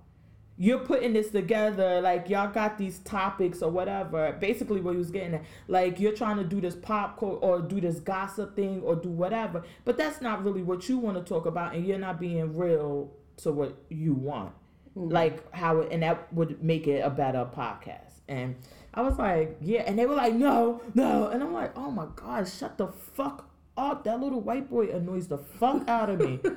You're 0.62 0.80
putting 0.80 1.14
this 1.14 1.30
together, 1.30 2.02
like 2.02 2.30
y'all 2.30 2.52
got 2.52 2.78
these 2.78 3.00
topics 3.00 3.62
or 3.62 3.72
whatever. 3.72 4.36
Basically, 4.42 4.82
what 4.82 4.92
he 4.92 4.98
was 4.98 5.10
getting 5.10 5.36
at, 5.36 5.44
like 5.70 6.02
you're 6.02 6.12
trying 6.12 6.36
to 6.36 6.44
do 6.44 6.60
this 6.60 6.76
pop 6.76 7.24
or 7.24 7.62
do 7.62 7.80
this 7.80 8.02
gossip 8.02 8.58
thing 8.58 8.82
or 8.82 8.98
do 8.98 9.08
whatever, 9.08 9.64
but 9.86 9.98
that's 9.98 10.20
not 10.20 10.44
really 10.44 10.62
what 10.62 10.90
you 10.90 10.98
want 10.98 11.18
to 11.18 11.24
talk 11.24 11.46
about, 11.46 11.76
and 11.76 11.88
you're 11.88 11.98
not 11.98 12.20
being 12.20 12.58
real 12.58 13.10
to 13.38 13.54
what 13.54 13.78
you 13.90 14.14
want, 14.14 14.52
mm-hmm. 14.98 15.08
like 15.08 15.50
how 15.54 15.80
it, 15.80 15.94
and 15.94 16.04
that 16.04 16.32
would 16.34 16.62
make 16.62 16.88
it 16.88 17.00
a 17.06 17.10
better 17.10 17.48
podcast. 17.56 18.20
And 18.28 18.58
I 18.94 19.02
was 19.02 19.18
like, 19.18 19.56
yeah, 19.62 19.84
and 19.88 19.98
they 19.98 20.06
were 20.06 20.16
like, 20.16 20.34
no, 20.34 20.82
no, 20.94 21.28
and 21.28 21.42
I'm 21.42 21.54
like, 21.54 21.72
oh 21.78 21.90
my 21.90 22.08
god, 22.18 22.50
shut 22.50 22.78
the 22.78 22.90
fuck 22.90 23.49
up. 23.80 24.04
That 24.04 24.20
little 24.20 24.42
white 24.42 24.70
boy 24.70 24.90
annoys 24.90 25.28
the 25.28 25.38
fuck 25.38 25.88
out 25.88 26.10
of 26.10 26.20
me. 26.20 26.40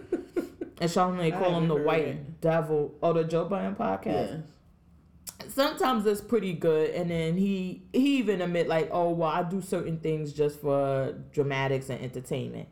And 0.81 0.91
Charlamagne 0.91 1.39
call 1.39 1.57
him 1.59 1.69
the 1.69 1.77
white 1.77 2.03
it. 2.09 2.41
devil. 2.41 2.93
Oh, 3.01 3.13
the 3.13 3.23
Joe 3.23 3.45
Budden 3.45 3.77
podcast. 3.77 4.43
Sometimes 5.49 6.05
it's 6.07 6.21
pretty 6.21 6.55
good, 6.55 6.91
and 6.91 7.09
then 7.09 7.37
he 7.37 7.83
he 7.93 8.19
even 8.19 8.41
admit 8.41 8.67
like, 8.67 8.89
oh 8.91 9.11
well, 9.11 9.29
I 9.29 9.45
do 9.45 9.61
certain 9.61 9.99
things 9.99 10.33
just 10.33 10.61
for 10.61 11.15
dramatics 11.33 11.89
and 11.89 12.01
entertainment. 12.01 12.69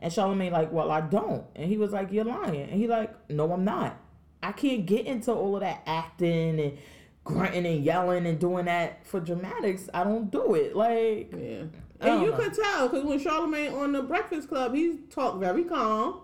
And 0.00 0.12
Charlamagne 0.12 0.50
like, 0.50 0.72
well, 0.72 0.90
I 0.90 1.02
don't. 1.02 1.44
And 1.54 1.68
he 1.68 1.76
was 1.76 1.92
like, 1.92 2.10
you're 2.10 2.24
lying. 2.24 2.62
And 2.62 2.72
he 2.72 2.88
like, 2.88 3.14
no, 3.30 3.52
I'm 3.52 3.64
not. 3.64 3.96
I 4.42 4.50
can't 4.50 4.84
get 4.84 5.06
into 5.06 5.30
all 5.32 5.54
of 5.54 5.60
that 5.60 5.82
acting 5.86 6.58
and 6.58 6.78
grunting 7.22 7.64
and 7.64 7.84
yelling 7.84 8.26
and 8.26 8.40
doing 8.40 8.64
that 8.64 9.06
for 9.06 9.20
dramatics. 9.20 9.88
I 9.94 10.02
don't 10.02 10.30
do 10.32 10.56
it. 10.56 10.74
Like, 10.74 11.32
Yeah. 11.32 11.64
And 12.02 12.22
you 12.22 12.30
know. 12.30 12.36
could 12.36 12.54
tell 12.54 12.88
because 12.88 13.04
when 13.04 13.20
Charlamagne 13.20 13.74
on 13.74 13.92
the 13.92 14.02
Breakfast 14.02 14.48
Club, 14.48 14.74
he 14.74 14.98
talked 15.10 15.38
very 15.38 15.64
calm. 15.64 16.20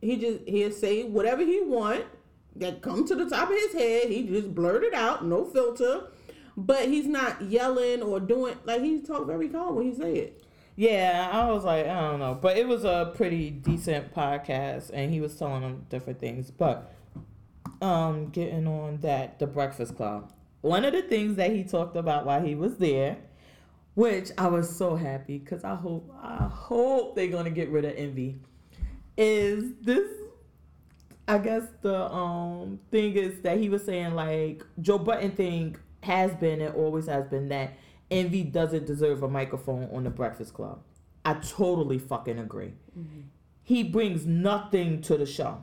He 0.00 0.16
just 0.16 0.46
he'll 0.46 0.72
say 0.72 1.04
whatever 1.04 1.44
he 1.44 1.60
want 1.62 2.04
that 2.56 2.82
come 2.82 3.06
to 3.06 3.14
the 3.14 3.28
top 3.28 3.50
of 3.50 3.56
his 3.56 3.72
head. 3.72 4.10
He 4.10 4.22
just 4.24 4.54
blurted 4.54 4.94
out, 4.94 5.24
no 5.24 5.44
filter. 5.44 6.04
But 6.56 6.88
he's 6.88 7.06
not 7.06 7.40
yelling 7.42 8.02
or 8.02 8.20
doing 8.20 8.56
like 8.64 8.82
he 8.82 9.00
talked 9.00 9.26
very 9.26 9.48
calm 9.48 9.76
when 9.76 9.86
he 9.86 9.94
said 9.94 10.16
it. 10.16 10.44
Yeah, 10.76 11.28
I 11.30 11.50
was 11.50 11.64
like, 11.64 11.86
I 11.86 12.00
don't 12.00 12.20
know, 12.20 12.38
but 12.40 12.56
it 12.56 12.66
was 12.66 12.84
a 12.84 13.12
pretty 13.14 13.50
decent 13.50 14.14
podcast, 14.14 14.90
and 14.94 15.12
he 15.12 15.20
was 15.20 15.36
telling 15.36 15.60
them 15.60 15.84
different 15.90 16.20
things. 16.20 16.50
But 16.50 16.94
um, 17.82 18.30
getting 18.30 18.66
on 18.66 18.98
that, 18.98 19.38
the 19.38 19.46
Breakfast 19.46 19.96
Club. 19.96 20.32
One 20.62 20.84
of 20.84 20.92
the 20.92 21.02
things 21.02 21.36
that 21.36 21.50
he 21.52 21.64
talked 21.64 21.96
about 21.96 22.24
while 22.24 22.42
he 22.42 22.54
was 22.54 22.78
there, 22.78 23.18
which 24.00 24.30
I 24.38 24.48
was 24.48 24.74
so 24.74 24.96
happy 24.96 25.36
because 25.36 25.62
I 25.62 25.74
hope, 25.74 26.10
I 26.22 26.48
hope 26.50 27.14
they're 27.14 27.28
gonna 27.28 27.50
get 27.50 27.68
rid 27.68 27.84
of 27.84 27.92
envy, 27.96 28.38
is 29.18 29.74
this. 29.82 30.08
I 31.28 31.36
guess 31.36 31.64
the 31.82 32.10
um 32.10 32.80
thing 32.90 33.12
is 33.14 33.42
that 33.42 33.58
he 33.58 33.68
was 33.68 33.84
saying 33.84 34.14
like 34.14 34.64
Joe 34.80 34.98
Budden 34.98 35.32
thing 35.32 35.76
has 36.02 36.34
been 36.36 36.62
and 36.62 36.74
always 36.74 37.08
has 37.08 37.26
been 37.26 37.50
that 37.50 37.74
Envy 38.10 38.42
doesn't 38.42 38.86
deserve 38.86 39.22
a 39.22 39.28
microphone 39.28 39.88
on 39.92 40.04
the 40.04 40.10
Breakfast 40.10 40.54
Club. 40.54 40.80
I 41.24 41.34
totally 41.34 41.98
fucking 41.98 42.38
agree. 42.38 42.72
He 43.62 43.84
brings 43.84 44.24
nothing 44.24 45.02
to 45.02 45.18
the 45.18 45.26
show. 45.26 45.62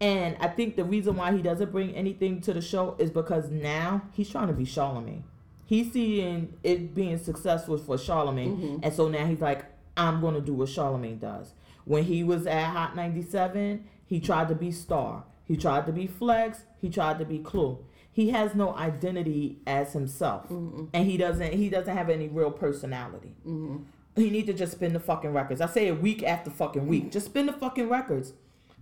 And 0.00 0.36
I 0.40 0.48
think 0.48 0.74
the 0.74 0.84
reason 0.84 1.16
why 1.16 1.32
he 1.32 1.42
doesn't 1.42 1.70
bring 1.72 1.94
anything 1.94 2.40
to 2.42 2.52
the 2.52 2.60
show 2.60 2.96
is 2.98 3.10
because 3.10 3.50
now 3.50 4.02
he's 4.12 4.28
trying 4.28 4.48
to 4.48 4.52
be 4.52 4.64
Charlamagne. 4.64 5.22
He's 5.68 5.92
seeing 5.92 6.54
it 6.62 6.94
being 6.94 7.18
successful 7.18 7.76
for 7.76 7.96
Charlamagne. 7.96 8.56
Mm-hmm. 8.56 8.76
And 8.82 8.94
so 8.94 9.08
now 9.08 9.26
he's 9.26 9.42
like, 9.42 9.66
I'm 9.98 10.22
going 10.22 10.32
to 10.32 10.40
do 10.40 10.54
what 10.54 10.70
Charlamagne 10.70 11.20
does. 11.20 11.52
When 11.84 12.04
he 12.04 12.24
was 12.24 12.46
at 12.46 12.70
Hot 12.70 12.96
97, 12.96 13.84
he 14.06 14.18
tried 14.18 14.48
to 14.48 14.54
be 14.54 14.72
Star. 14.72 15.24
He 15.44 15.58
tried 15.58 15.84
to 15.84 15.92
be 15.92 16.06
Flex. 16.06 16.60
He 16.80 16.88
tried 16.88 17.18
to 17.18 17.26
be 17.26 17.40
Clue. 17.40 17.84
He 18.10 18.30
has 18.30 18.54
no 18.54 18.74
identity 18.76 19.58
as 19.66 19.92
himself. 19.92 20.50
And 20.94 21.06
he 21.06 21.18
doesn't 21.18 21.52
he 21.52 21.68
doesn't 21.68 21.94
have 21.94 22.08
any 22.08 22.28
real 22.28 22.50
personality. 22.50 23.36
Mm-hmm. 23.46 23.82
He 24.16 24.30
need 24.30 24.46
to 24.46 24.54
just 24.54 24.72
spin 24.72 24.94
the 24.94 25.00
fucking 25.00 25.34
records. 25.34 25.60
I 25.60 25.66
say 25.66 25.88
it 25.88 26.00
week 26.00 26.22
after 26.22 26.50
fucking 26.50 26.86
week. 26.86 27.02
Mm-hmm. 27.02 27.10
Just 27.10 27.26
spin 27.26 27.44
the 27.44 27.52
fucking 27.52 27.90
records. 27.90 28.32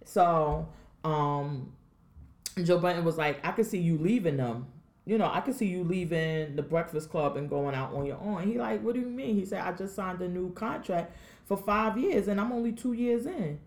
So, 0.05 0.69
um, 1.03 1.73
Joe 2.63 2.79
Budden 2.79 3.05
was 3.05 3.19
like, 3.19 3.45
I 3.45 3.51
could 3.51 3.67
see 3.67 3.79
you 3.79 3.99
leaving 3.99 4.37
them. 4.37 4.69
You 5.07 5.19
know, 5.19 5.31
I 5.33 5.41
could 5.41 5.55
see 5.55 5.67
you 5.67 5.85
leaving 5.85 6.57
the 6.57 6.63
Breakfast 6.63 7.11
Club 7.11 7.37
and 7.37 7.49
going 7.49 7.77
out 7.77 7.95
on 7.95 8.07
your 8.07 8.19
own. 8.21 8.43
He 8.43 8.59
like, 8.59 8.83
what 8.83 8.95
do 8.95 9.01
you 9.01 9.07
mean? 9.07 9.37
He 9.37 9.45
said, 9.45 9.61
I 9.61 9.71
just 9.71 9.95
signed 9.95 10.21
a 10.21 10.29
new 10.29 10.53
contract 10.53 11.17
for 11.45 11.57
five 11.57 11.97
years 11.97 12.27
and 12.27 12.41
I'm 12.41 12.51
only 12.51 12.73
two 12.73 12.93
years 12.93 13.25
in. 13.25 13.61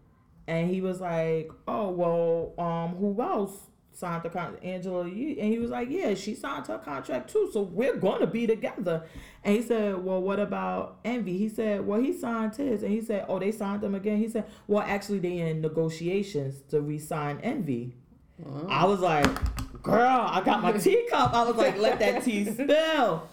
And 0.48 0.70
he 0.70 0.82
was 0.82 1.00
like, 1.00 1.50
oh 1.66 1.90
well, 1.92 2.54
um, 2.58 2.96
who 2.98 3.22
else 3.22 3.54
signed 3.94 4.24
the 4.24 4.30
contract? 4.30 4.66
Angela 4.66 5.08
Yee. 5.08 5.40
And 5.40 5.50
he 5.50 5.60
was 5.60 5.72
like, 5.72 5.90
yeah, 5.90 6.14
she 6.14 6.36
signed 6.36 6.68
her 6.68 6.78
contract 6.78 7.30
too, 7.30 7.50
so 7.54 7.62
we're 7.62 7.96
gonna 7.96 8.28
be 8.28 8.46
together. 8.46 9.04
And 9.44 9.56
he 9.56 9.62
said, 9.62 10.04
well, 10.04 10.22
what 10.22 10.40
about 10.40 11.00
Envy? 11.06 11.38
He 11.38 11.48
said, 11.48 11.86
well, 11.86 12.02
he 12.02 12.12
signed 12.12 12.56
his, 12.56 12.84
and 12.84 12.92
he 12.92 13.00
said, 13.00 13.26
oh, 13.30 13.40
they 13.40 13.52
signed 13.54 13.82
them 13.82 13.96
again. 13.96 14.18
He 14.18 14.28
said, 14.28 14.46
well, 14.68 14.84
actually, 14.86 15.20
they 15.20 15.38
in 15.38 15.62
negotiations 15.62 16.62
to 16.70 16.82
re-sign 16.82 17.40
Envy. 17.44 17.96
I 18.70 18.86
was 18.86 19.00
like, 19.02 19.28
girl, 19.82 20.28
I 20.30 20.42
got 20.42 20.62
my 20.62 20.72
teacup. 20.78 21.34
I 21.34 21.44
was 21.44 21.56
like, 21.56 21.78
let 21.78 22.00
that 22.00 22.24
tea 22.24 22.46
spill. 22.46 23.28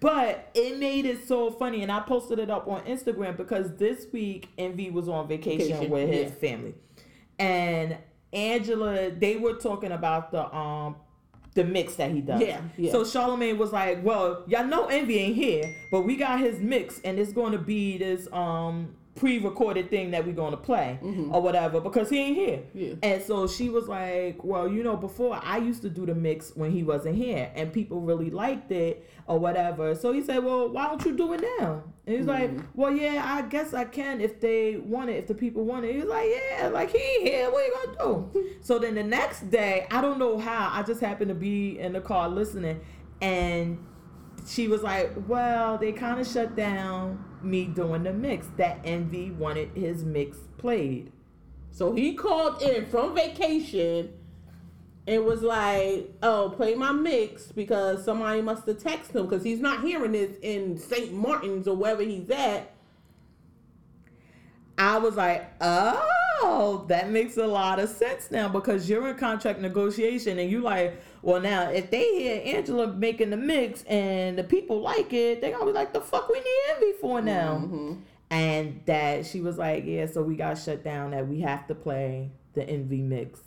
But 0.00 0.50
it 0.54 0.78
made 0.78 1.06
it 1.06 1.26
so 1.26 1.50
funny, 1.50 1.82
and 1.82 1.90
I 1.90 2.00
posted 2.00 2.38
it 2.38 2.50
up 2.50 2.68
on 2.68 2.82
Instagram 2.82 3.36
because 3.36 3.74
this 3.76 4.06
week 4.12 4.48
Envy 4.58 4.90
was 4.90 5.08
on 5.08 5.26
vacation, 5.26 5.68
Vacation, 5.68 5.90
with 5.90 6.08
his 6.08 6.30
yeah. 6.30 6.48
family, 6.48 6.74
and 7.38 7.96
Angela. 8.32 9.10
They 9.10 9.36
were 9.36 9.54
talking 9.54 9.92
about 9.92 10.30
the 10.30 10.54
um 10.54 10.96
the 11.54 11.64
mix 11.64 11.94
that 11.94 12.10
he 12.10 12.20
does. 12.20 12.40
Yeah, 12.40 12.60
yeah. 12.76 12.92
So 12.92 13.02
Charlamagne 13.02 13.56
was 13.56 13.72
like, 13.72 14.04
"Well, 14.04 14.42
y'all 14.46 14.66
know 14.66 14.86
Envy 14.86 15.18
ain't 15.18 15.36
here, 15.36 15.74
but 15.90 16.02
we 16.02 16.16
got 16.16 16.40
his 16.40 16.60
mix, 16.60 17.00
and 17.02 17.18
it's 17.18 17.32
going 17.32 17.52
to 17.52 17.58
be 17.58 17.96
this 17.96 18.28
um 18.32 18.94
pre-recorded 19.14 19.90
thing 19.90 20.10
that 20.10 20.26
we're 20.26 20.32
going 20.32 20.50
to 20.50 20.56
play 20.56 20.98
or 21.30 21.40
whatever 21.40 21.80
because 21.80 22.10
he 22.10 22.18
ain't 22.18 22.36
here." 22.36 22.58
Mm-hmm. 22.58 22.78
Yeah. 22.78 22.94
And 23.02 23.22
so 23.22 23.46
she 23.46 23.68
was 23.68 23.88
like, 23.88 24.42
"Well, 24.42 24.68
you 24.68 24.82
know, 24.82 24.96
before 24.96 25.38
I 25.42 25.58
used 25.58 25.82
to 25.82 25.88
do 25.90 26.04
the 26.06 26.14
mix 26.14 26.52
when 26.54 26.70
he 26.72 26.82
wasn't 26.82 27.16
here, 27.16 27.50
and 27.54 27.72
people 27.72 28.00
really 28.00 28.30
liked 28.30 28.72
it 28.72 29.08
or 29.26 29.38
whatever." 29.38 29.94
So 29.94 30.12
he 30.12 30.22
said, 30.22 30.42
"Well, 30.44 30.68
why 30.68 30.88
don't 30.88 31.04
you 31.04 31.16
do 31.16 31.32
it 31.32 31.44
now?" 31.58 31.84
And 32.06 32.16
he's 32.16 32.26
like, 32.26 32.50
Mm-hmm. 32.50 32.66
"Well, 32.74 32.92
yeah, 32.94 33.22
I 33.24 33.42
guess 33.42 33.72
I 33.72 33.84
can 33.84 34.20
if 34.20 34.40
they 34.40 34.76
want 34.76 35.10
it, 35.10 35.14
if 35.16 35.26
the 35.26 35.34
people 35.34 35.64
want 35.64 35.84
it." 35.84 35.92
He 35.92 36.00
was 36.00 36.08
like, 36.08 36.28
"Yeah, 36.28 36.68
like 36.68 36.90
he 36.90 36.98
ain't 36.98 37.28
here. 37.28 37.50
What 37.50 37.66
you 37.66 37.94
gonna 37.96 38.32
do?" 38.32 38.50
so 38.60 38.78
then 38.78 38.94
the 38.94 39.02
next 39.04 39.50
day, 39.50 39.86
I 39.90 40.00
don't 40.00 40.18
know 40.18 40.38
how, 40.38 40.70
I 40.72 40.82
just 40.82 41.00
happened 41.00 41.28
to 41.28 41.34
be 41.34 41.78
in 41.78 41.92
the 41.92 42.00
car 42.00 42.28
listening, 42.28 42.80
and 43.22 43.78
she 44.46 44.68
was 44.68 44.82
like, 44.82 45.12
"Well, 45.28 45.78
they 45.78 45.92
kind 45.92 46.20
of 46.20 46.26
shut 46.26 46.54
down 46.56 47.24
me 47.44 47.66
doing 47.66 48.02
the 48.02 48.12
mix. 48.12 48.46
That 48.56 48.80
Envy 48.84 49.30
wanted 49.30 49.70
his 49.76 50.04
mix 50.04 50.38
played." 50.58 51.12
So 51.70 51.92
he 51.92 52.14
called 52.14 52.62
in 52.62 52.86
from 52.86 53.14
vacation 53.14 54.12
and 55.06 55.24
was 55.24 55.42
like, 55.42 56.12
"Oh, 56.22 56.52
play 56.54 56.74
my 56.74 56.92
mix 56.92 57.52
because 57.52 58.04
somebody 58.04 58.40
must 58.40 58.66
have 58.66 58.78
texted 58.78 59.16
him 59.16 59.26
because 59.26 59.44
he's 59.44 59.60
not 59.60 59.84
hearing 59.84 60.12
this 60.12 60.36
in 60.42 60.78
St. 60.78 61.12
Martin's 61.12 61.68
or 61.68 61.76
wherever 61.76 62.02
he's 62.02 62.30
at." 62.30 62.73
I 64.76 64.98
was 64.98 65.14
like, 65.14 65.52
oh, 65.60 66.84
that 66.88 67.10
makes 67.10 67.36
a 67.36 67.46
lot 67.46 67.78
of 67.78 67.88
sense 67.88 68.30
now 68.30 68.48
because 68.48 68.88
you're 68.88 69.08
in 69.08 69.16
contract 69.16 69.60
negotiation 69.60 70.38
and 70.38 70.50
you 70.50 70.60
like, 70.60 71.00
well, 71.22 71.40
now 71.40 71.70
if 71.70 71.90
they 71.90 72.04
hear 72.18 72.56
Angela 72.56 72.92
making 72.92 73.30
the 73.30 73.36
mix 73.36 73.84
and 73.84 74.36
the 74.36 74.44
people 74.44 74.80
like 74.80 75.12
it, 75.12 75.40
they're 75.40 75.52
gonna 75.52 75.66
be 75.66 75.72
like, 75.72 75.92
the 75.92 76.00
fuck 76.00 76.28
we 76.28 76.38
need 76.38 76.60
Envy 76.74 76.92
for 77.00 77.22
now. 77.22 77.62
Mm-hmm. 77.64 77.94
And 78.30 78.80
that 78.86 79.26
she 79.26 79.40
was 79.40 79.58
like, 79.58 79.84
yeah, 79.86 80.06
so 80.06 80.22
we 80.22 80.34
got 80.34 80.58
shut 80.58 80.82
down 80.82 81.12
that 81.12 81.28
we 81.28 81.40
have 81.42 81.68
to 81.68 81.74
play 81.74 82.32
the 82.54 82.68
Envy 82.68 83.00
mix. 83.00 83.40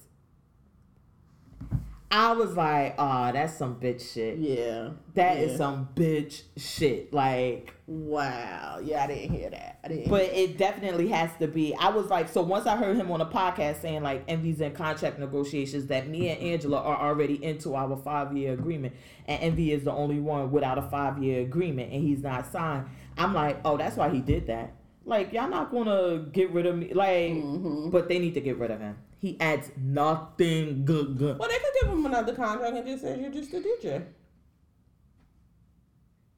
I 2.09 2.31
was 2.31 2.55
like, 2.55 2.95
oh, 2.97 3.31
that's 3.33 3.57
some 3.57 3.75
bitch 3.75 4.13
shit. 4.13 4.37
Yeah, 4.37 4.91
That 5.15 5.37
is 5.39 5.51
yeah. 5.51 5.57
some 5.57 5.89
bitch 5.93 6.43
shit. 6.55 7.11
Like, 7.13 7.73
wow. 7.85 8.79
Yeah, 8.81 9.03
I 9.03 9.07
didn't 9.07 9.35
hear 9.35 9.49
that. 9.49 9.79
I 9.83 9.87
didn't. 9.89 10.09
but 10.09 10.21
it 10.23 10.57
definitely 10.57 11.09
has 11.09 11.31
to 11.39 11.47
be. 11.49 11.75
I 11.75 11.89
was 11.89 12.07
like, 12.09 12.29
so 12.29 12.41
once 12.41 12.65
I 12.65 12.77
heard 12.77 12.95
him 12.95 13.11
on 13.11 13.19
a 13.19 13.25
podcast 13.25 13.81
saying 13.81 14.03
like 14.03 14.23
Envy's 14.29 14.61
in 14.61 14.71
contract 14.73 15.19
negotiations, 15.19 15.87
that 15.87 16.07
me 16.07 16.29
and 16.29 16.41
Angela 16.41 16.77
are 16.81 17.09
already 17.09 17.43
into 17.43 17.75
our 17.75 17.97
five 17.97 18.35
year 18.37 18.53
agreement, 18.53 18.93
and 19.27 19.41
Envy 19.41 19.73
is 19.73 19.83
the 19.83 19.91
only 19.91 20.19
one 20.21 20.49
without 20.51 20.77
a 20.77 20.83
five 20.83 21.21
year 21.21 21.41
agreement, 21.41 21.91
and 21.91 22.01
he's 22.01 22.23
not 22.23 22.49
signed. 22.49 22.85
I'm 23.17 23.33
like, 23.33 23.59
oh, 23.65 23.75
that's 23.75 23.97
why 23.97 24.09
he 24.09 24.21
did 24.21 24.47
that. 24.47 24.73
Like, 25.03 25.33
y'all 25.33 25.49
not 25.49 25.71
gonna 25.71 26.19
get 26.31 26.51
rid 26.51 26.65
of 26.65 26.77
me, 26.77 26.93
like, 26.93 27.33
Mhm. 27.33 27.91
but 27.91 28.07
they 28.07 28.19
need 28.19 28.33
to 28.35 28.41
get 28.41 28.57
rid 28.57 28.71
of 28.71 28.79
him. 28.79 28.95
He 29.19 29.39
adds 29.39 29.71
nothing 29.77 30.85
good. 30.85 31.17
good. 31.17 31.39
Well, 31.39 31.49
they 31.49 31.57
could 31.57 31.73
give 31.81 31.89
him 31.91 32.05
another 32.05 32.35
contract 32.35 32.75
and 32.75 32.85
just 32.85 33.03
say 33.03 33.19
you're 33.19 33.31
just 33.31 33.53
a 33.53 33.57
DJ. 33.57 34.05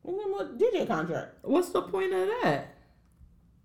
Give 0.05 0.15
him 0.15 0.33
a 0.33 0.45
DJ 0.57 0.87
contract. 0.87 1.35
What's 1.43 1.69
the 1.69 1.81
point 1.81 2.13
of 2.13 2.27
that? 2.41 2.75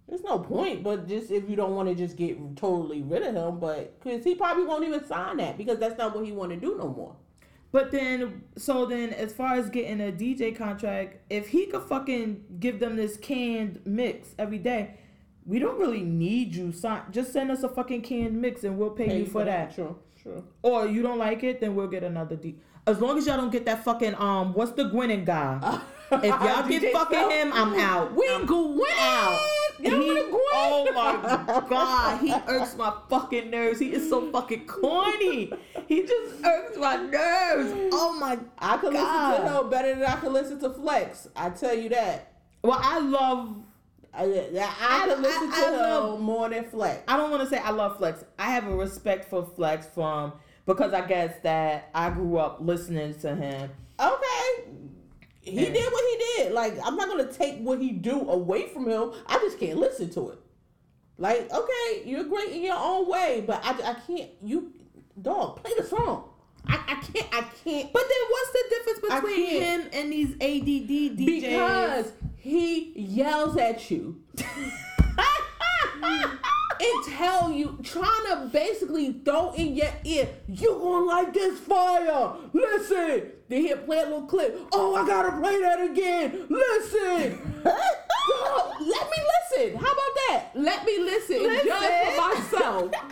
There's 0.08 0.22
no 0.22 0.38
point, 0.38 0.82
but 0.82 1.08
just 1.08 1.30
if 1.30 1.48
you 1.48 1.56
don't 1.56 1.74
want 1.74 1.88
to 1.88 1.94
just 1.94 2.16
get 2.16 2.56
totally 2.56 3.02
rid 3.02 3.22
of 3.22 3.34
him, 3.34 3.58
but 3.58 3.98
because 4.00 4.22
he 4.22 4.34
probably 4.34 4.64
won't 4.64 4.84
even 4.84 5.06
sign 5.06 5.38
that 5.38 5.56
because 5.56 5.78
that's 5.78 5.96
not 5.96 6.14
what 6.14 6.26
he 6.26 6.32
want 6.32 6.50
to 6.50 6.56
do 6.56 6.76
no 6.76 6.88
more. 6.88 7.16
But 7.72 7.90
then, 7.90 8.44
so 8.56 8.86
then, 8.86 9.10
as 9.10 9.32
far 9.32 9.54
as 9.54 9.70
getting 9.70 10.00
a 10.00 10.12
DJ 10.12 10.54
contract, 10.54 11.16
if 11.30 11.48
he 11.48 11.66
could 11.66 11.82
fucking 11.82 12.44
give 12.60 12.78
them 12.78 12.96
this 12.96 13.16
canned 13.16 13.80
mix 13.84 14.34
every 14.38 14.58
day, 14.58 14.98
we 15.46 15.58
don't 15.58 15.78
really 15.78 16.02
need 16.02 16.54
you. 16.54 16.72
Sign, 16.72 17.02
just 17.10 17.32
send 17.32 17.50
us 17.50 17.62
a 17.62 17.68
fucking 17.68 18.02
canned 18.02 18.40
mix 18.40 18.64
and 18.64 18.78
we'll 18.78 18.90
pay, 18.90 19.18
you 19.18 19.26
for 19.26 19.44
that. 19.44 19.74
True, 19.74 19.96
true. 20.22 20.44
Or 20.62 20.86
you 20.86 21.02
don't 21.02 21.18
like 21.18 21.42
it, 21.44 21.60
then 21.60 21.74
we'll 21.74 21.88
get 21.88 22.02
another 22.04 22.36
D. 22.36 22.56
As 22.86 23.00
long 23.00 23.16
as 23.16 23.26
y'all 23.26 23.36
don't 23.38 23.50
get 23.52 23.64
that 23.66 23.82
fucking 23.84 24.14
um, 24.16 24.52
what's 24.52 24.72
the 24.72 24.84
Gwinnett 24.84 25.24
guy? 25.24 25.80
If 26.12 26.22
y'all 26.22 26.68
get 26.68 26.92
fucking 26.92 27.30
him, 27.30 27.50
I'm 27.54 27.74
out. 27.80 28.14
We 28.14 28.28
I'm 28.30 28.44
go 28.44 28.78
out. 28.98 29.40
You 29.80 29.90
don't 29.90 30.02
He- 30.02 30.06
want 30.12 30.26
to 30.26 30.30
go 30.30 30.40
oh 30.52 30.92
my 30.94 31.68
god, 31.68 32.20
he 32.20 32.32
irks 32.46 32.76
my 32.76 32.92
fucking 33.08 33.50
nerves. 33.50 33.80
He 33.80 33.92
is 33.92 34.08
so 34.10 34.30
fucking 34.30 34.66
corny. 34.66 35.50
He 35.88 36.02
just 36.02 36.44
irks 36.44 36.76
my 36.76 36.96
nerves. 36.96 37.72
Oh 37.92 38.16
my 38.20 38.38
I 38.58 38.76
could 38.76 38.92
God. 38.92 39.40
listen 39.40 39.52
to 39.54 39.60
him 39.62 39.70
better 39.70 39.94
than 39.94 40.04
I 40.04 40.16
could 40.16 40.32
listen 40.32 40.60
to 40.60 40.70
Flex. 40.70 41.26
I 41.34 41.50
tell 41.50 41.74
you 41.74 41.88
that. 41.88 42.32
Well, 42.62 42.78
I 42.80 42.98
love. 43.00 43.56
I, 44.16 44.22
I, 44.22 44.26
I 44.80 45.06
I- 45.10 45.14
listen 45.16 45.50
I 45.52 45.60
to 45.60 45.66
him 45.68 45.72
love- 45.80 46.20
more 46.20 46.48
than 46.48 46.64
Flex. 46.64 47.02
I 47.08 47.16
don't 47.16 47.30
want 47.30 47.42
to 47.42 47.48
say 47.48 47.58
I 47.58 47.70
love 47.70 47.96
Flex. 47.98 48.24
I 48.38 48.50
have 48.50 48.66
a 48.66 48.74
respect 48.74 49.28
for 49.28 49.44
Flex 49.44 49.86
from 49.86 50.32
because 50.66 50.92
I 50.92 51.06
guess 51.06 51.34
that 51.42 51.90
I 51.94 52.10
grew 52.10 52.38
up 52.38 52.58
listening 52.60 53.14
to 53.20 53.34
him. 53.34 53.70
Okay. 54.00 54.64
He 55.40 55.52
Yeah. 55.66 55.72
did 55.72 55.92
what 55.92 56.04
he 56.10 56.42
did. 56.44 56.52
Like, 56.52 56.74
I'm 56.84 56.96
not 56.96 57.08
gonna 57.08 57.30
take 57.32 57.58
what 57.60 57.78
he 57.80 57.90
do 57.92 58.18
away 58.30 58.68
from 58.68 58.88
him. 58.88 59.12
I 59.26 59.38
just 59.38 59.58
can't 59.60 59.78
listen 59.78 60.08
to 60.10 60.30
it. 60.30 60.38
Like, 61.18 61.52
okay, 61.52 62.02
you're 62.04 62.24
great 62.24 62.50
in 62.50 62.62
your 62.64 62.76
own 62.78 63.08
way, 63.08 63.44
but 63.46 63.60
I, 63.64 63.70
I 63.90 63.94
can't. 64.06 64.30
You, 64.42 64.72
dog, 65.20 65.62
play 65.62 65.72
the 65.76 65.84
song. 65.84 66.30
I, 66.66 66.74
I 66.76 66.94
can't. 66.94 67.28
I 67.32 67.42
can't. 67.62 67.92
But 67.92 68.02
then, 68.08 68.18
what's 68.30 68.52
the 68.52 68.64
difference 68.70 69.00
between 69.22 69.46
him 69.62 69.88
and 69.92 70.10
these 70.12 70.30
ADD 70.40 71.18
DJs? 71.18 71.40
because 71.40 72.12
he 72.44 72.92
yells 72.94 73.56
at 73.56 73.90
you 73.90 74.20
and 76.02 77.04
tell 77.08 77.50
you, 77.50 77.78
trying 77.82 78.24
to 78.26 78.50
basically 78.52 79.12
throw 79.24 79.52
in 79.54 79.74
your 79.74 79.88
ear, 80.04 80.28
you 80.46 80.68
gonna 80.68 81.06
like 81.06 81.32
this 81.32 81.58
fire. 81.60 82.34
Listen. 82.52 83.32
Then 83.48 83.62
he'll 83.62 83.78
play 83.78 84.00
a 84.00 84.02
little 84.02 84.26
clip. 84.26 84.58
Oh, 84.72 84.94
I 84.94 85.06
gotta 85.06 85.40
play 85.40 85.58
that 85.62 85.80
again. 85.90 86.46
Listen. 86.50 87.62
Let 87.64 89.10
me 89.10 89.20
listen. 89.32 89.76
How 89.76 89.90
about 89.90 90.14
that? 90.28 90.50
Let 90.54 90.84
me 90.84 90.98
listen, 90.98 91.36
and 91.36 91.62
judge 91.64 92.14
for 92.14 92.28
myself. 92.28 92.92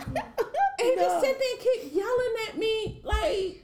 And 0.79 0.89
he 0.89 0.95
just 0.95 1.21
sit 1.21 1.39
there 1.39 1.51
and 1.51 1.59
keep 1.59 1.95
yelling 1.95 2.35
at 2.49 2.57
me 2.57 2.99
like, 3.03 3.63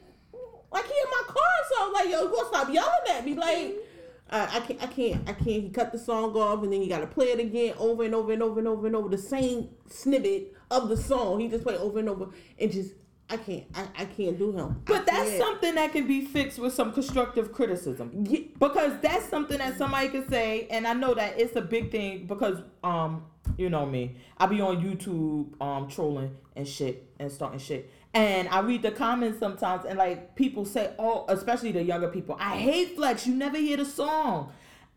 like 0.72 0.86
he 0.86 0.94
in 0.94 1.10
my 1.12 1.24
car. 1.28 1.56
So 1.70 1.86
I'm 1.86 1.92
like, 1.92 2.10
yo, 2.10 2.22
you 2.22 2.30
gonna 2.30 2.48
stop 2.48 2.74
yelling 2.74 3.08
at 3.12 3.26
me? 3.26 3.34
Like, 3.34 3.88
I, 4.32 4.58
I 4.58 4.60
can't, 4.60 4.82
I 4.82 4.88
can't, 4.88 5.30
I 5.30 5.34
can't. 5.34 5.63
He 5.63 5.70
cut 5.70 5.92
the 5.92 6.00
song 6.00 6.36
off, 6.36 6.63
and 6.63 6.72
then 6.72 6.82
he 6.82 6.88
got 6.88 7.00
to 7.00 7.08
play 7.08 7.28
it 7.28 7.39
again 7.39 7.74
over 7.78 8.04
and 8.04 8.13
over 8.13 8.32
and 8.32 8.44
over 8.44 8.60
and 8.60 8.68
over 8.68 8.88
and 8.88 8.96
over 8.96 9.10
the 9.10 9.18
same 9.18 9.70
snippet 9.89 10.56
of 10.70 10.89
the 10.89 10.98
song. 10.98 11.39
He 11.39 11.48
just 11.48 11.63
play 11.63 11.78
over 11.78 12.00
and 12.00 12.10
over, 12.10 12.28
and 12.60 12.72
just, 12.72 12.94
I 13.30 13.38
can't, 13.38 13.65
I, 13.74 13.88
I 13.98 14.06
can't 14.06 14.38
do 14.38 14.52
him. 14.52 14.82
But 14.86 15.06
that's 15.06 15.38
something 15.38 15.76
that 15.76 15.92
can 15.92 16.08
be 16.08 16.26
fixed 16.26 16.60
with 16.60 16.74
some 16.74 16.94
constructive 16.94 17.52
criticism. 17.52 18.26
Yeah, 18.28 18.42
Because 18.60 19.00
that's 19.02 19.28
something 19.30 19.58
that 19.58 19.78
somebody 19.78 20.10
could 20.10 20.30
say, 20.30 20.68
and 20.70 20.86
I 20.86 20.94
know 20.94 21.13
that 21.13 21.39
it's 21.39 21.56
a 21.56 21.62
big 21.62 21.92
thing 21.92 22.28
because 22.28 22.62
um, 22.84 23.26
you 23.58 23.70
know 23.70 23.86
me. 23.86 24.15
I 24.38 24.46
be 24.46 24.62
on 24.62 24.82
YouTube 24.82 25.60
um 25.62 25.88
trolling 25.88 26.36
and 26.56 26.68
shit 26.68 27.10
and 27.20 27.32
starting 27.32 27.60
shit. 27.60 27.89
And 28.13 28.48
I 28.50 28.60
read 28.62 28.82
the 28.82 28.91
comments 28.91 29.38
sometimes 29.39 29.86
and 29.86 29.98
like 29.98 30.36
people 30.36 30.65
say, 30.65 30.91
Oh, 30.98 31.26
especially 31.30 31.72
the 31.72 31.84
younger 31.84 32.08
people, 32.10 32.36
I 32.39 32.58
hate 32.58 32.95
Flex, 32.95 33.28
you 33.28 33.36
never 33.36 33.58
hear 33.58 33.78
the 33.78 33.86
song. 33.86 34.52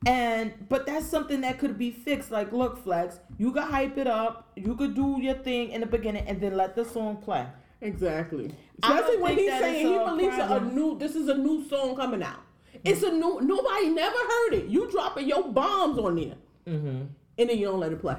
And 0.07 0.53
but 0.68 0.87
that's 0.87 1.07
something 1.07 1.42
that 1.42 1.59
could 1.59 1.79
be 1.79 1.90
fixed. 1.90 2.31
Like, 2.31 2.53
look, 2.53 2.83
Flex, 2.83 3.20
you 3.38 3.53
could 3.53 3.62
hype 3.64 3.98
it 3.98 4.07
up, 4.07 4.51
you 4.57 4.75
could 4.75 4.94
do 4.94 5.18
your 5.20 5.35
thing 5.35 5.70
in 5.70 5.81
the 5.81 5.87
beginning 5.87 6.27
and 6.27 6.40
then 6.40 6.57
let 6.57 6.75
the 6.75 6.85
song 6.85 7.18
play. 7.18 7.46
Exactly. 7.83 8.53
Especially 8.83 9.18
when 9.18 9.37
he's 9.37 9.51
saying 9.51 9.87
he 9.87 9.94
a, 9.94 10.57
a 10.57 10.61
new. 10.61 10.98
This 10.98 11.14
is 11.14 11.29
a 11.29 11.35
new 11.37 11.68
song 11.68 11.94
coming 11.96 12.22
out. 12.22 12.40
It's 12.85 13.03
a 13.03 13.11
new. 13.12 13.40
Nobody 13.42 13.90
never 13.90 14.16
heard 14.16 14.55
it. 14.55 14.66
You 14.66 14.90
dropping 14.90 15.29
your 15.29 15.48
bombs 15.48 15.98
on 15.98 16.16
there, 16.16 16.35
Mm-hmm. 16.66 17.03
and 17.38 17.51
then 17.51 17.59
you 17.59 17.66
don't 17.66 17.81
let 17.81 17.92
it 17.92 18.01
play. 18.01 18.16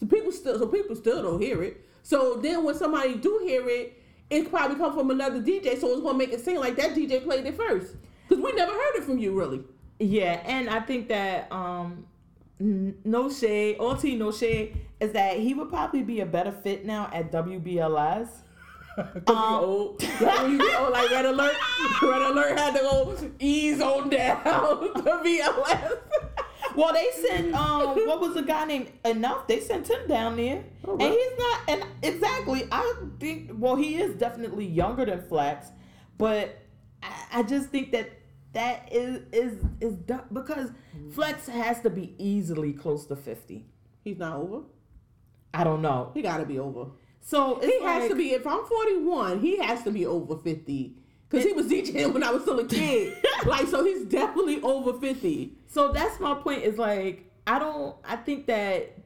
So 0.00 0.06
people 0.06 0.32
still. 0.32 0.58
So 0.58 0.66
people 0.66 0.96
still 0.96 1.22
don't 1.22 1.40
hear 1.40 1.62
it. 1.62 1.84
So 2.02 2.34
then 2.36 2.64
when 2.64 2.74
somebody 2.74 3.14
do 3.16 3.40
hear 3.44 3.68
it, 3.68 3.95
it 4.30 4.50
probably 4.50 4.76
come 4.76 4.92
from 4.94 5.10
another 5.10 5.40
DJ. 5.40 5.78
So 5.78 5.92
it's 5.92 6.02
gonna 6.02 6.18
make 6.18 6.32
it 6.32 6.44
seem 6.44 6.58
like 6.60 6.76
that 6.76 6.94
DJ 6.94 7.22
played 7.24 7.46
it 7.46 7.56
first. 7.56 7.94
Cause 8.28 8.38
we 8.38 8.52
never 8.52 8.72
heard 8.72 8.96
it 8.96 9.04
from 9.04 9.18
you 9.18 9.38
really. 9.38 9.62
Yeah, 9.98 10.42
and 10.44 10.68
I 10.68 10.80
think 10.80 11.08
that 11.08 11.50
um 11.52 12.06
no 12.58 13.30
shade, 13.30 13.76
all 13.78 13.96
tea 13.96 14.16
no 14.16 14.32
shade, 14.32 14.76
is 15.00 15.12
that 15.12 15.38
he 15.38 15.54
would 15.54 15.68
probably 15.68 16.02
be 16.02 16.20
a 16.20 16.26
better 16.26 16.52
fit 16.52 16.84
now 16.84 17.10
at 17.12 17.30
WBLS 17.30 18.28
Cause 18.96 19.14
you 19.26 19.34
old. 19.36 20.02
Like 20.20 20.42
when 20.42 20.52
you 20.52 20.58
get 20.58 20.80
old, 20.80 20.92
like 20.92 21.10
Red 21.10 21.26
Alert. 21.26 21.54
Red 22.00 22.22
Alert 22.22 22.58
had 22.58 22.74
to 22.76 22.80
go 22.80 23.16
ease 23.38 23.80
on 23.80 24.08
down 24.08 24.42
to 24.94 25.02
BLS. 25.02 25.98
Well, 26.74 26.92
they 26.92 27.08
sent 27.28 27.54
um, 27.54 27.94
what 28.06 28.20
was 28.20 28.34
the 28.34 28.42
guy 28.42 28.64
named 28.64 28.90
Enuff? 29.04 29.46
They 29.46 29.60
sent 29.60 29.88
him 29.88 30.06
down 30.08 30.36
there, 30.36 30.64
Oh, 30.84 30.92
and 30.98 31.12
he's 31.12 31.38
not. 31.38 31.60
And 31.68 31.84
exactly, 32.02 32.66
I 32.72 32.94
think. 33.20 33.50
Well, 33.54 33.76
he 33.76 33.96
is 33.96 34.16
definitely 34.16 34.66
younger 34.66 35.04
than 35.04 35.22
Flex, 35.28 35.68
but 36.18 36.58
I, 37.02 37.12
I 37.34 37.42
just 37.42 37.68
think 37.68 37.92
that 37.92 38.10
that 38.52 38.88
is 38.92 39.22
is 39.32 39.58
is 39.80 39.94
dumb 39.94 40.22
because 40.32 40.70
Flex 41.12 41.46
has 41.48 41.80
to 41.82 41.90
be 41.90 42.14
easily 42.18 42.72
close 42.72 43.06
to 43.06 43.16
fifty. 43.16 43.66
He's 44.02 44.18
not 44.18 44.36
over. 44.36 44.62
I 45.52 45.64
don't 45.64 45.82
know. 45.82 46.10
He 46.14 46.22
got 46.22 46.38
to 46.38 46.44
be 46.46 46.58
over. 46.58 46.90
So 47.20 47.58
it's 47.58 47.66
He 47.66 47.82
has 47.82 48.08
to 48.08 48.14
be. 48.14 48.32
If 48.32 48.46
I'm 48.46 48.64
41, 48.64 49.40
he 49.40 49.56
has 49.58 49.82
to 49.82 49.90
be 49.90 50.06
over 50.06 50.36
50. 50.36 50.96
Cause 51.28 51.42
he 51.42 51.52
was 51.52 51.66
DJing 51.66 52.12
when 52.12 52.22
I 52.22 52.30
was 52.30 52.42
still 52.42 52.60
a 52.60 52.66
kid. 52.66 53.16
like 53.46 53.66
so, 53.66 53.84
he's 53.84 54.04
definitely 54.04 54.60
over 54.62 54.98
50. 54.98 55.52
So 55.66 55.90
that's 55.90 56.20
my 56.20 56.34
point. 56.34 56.62
Is 56.62 56.78
like 56.78 57.30
I 57.46 57.58
don't. 57.58 57.96
I 58.04 58.16
think 58.16 58.46
that 58.46 58.96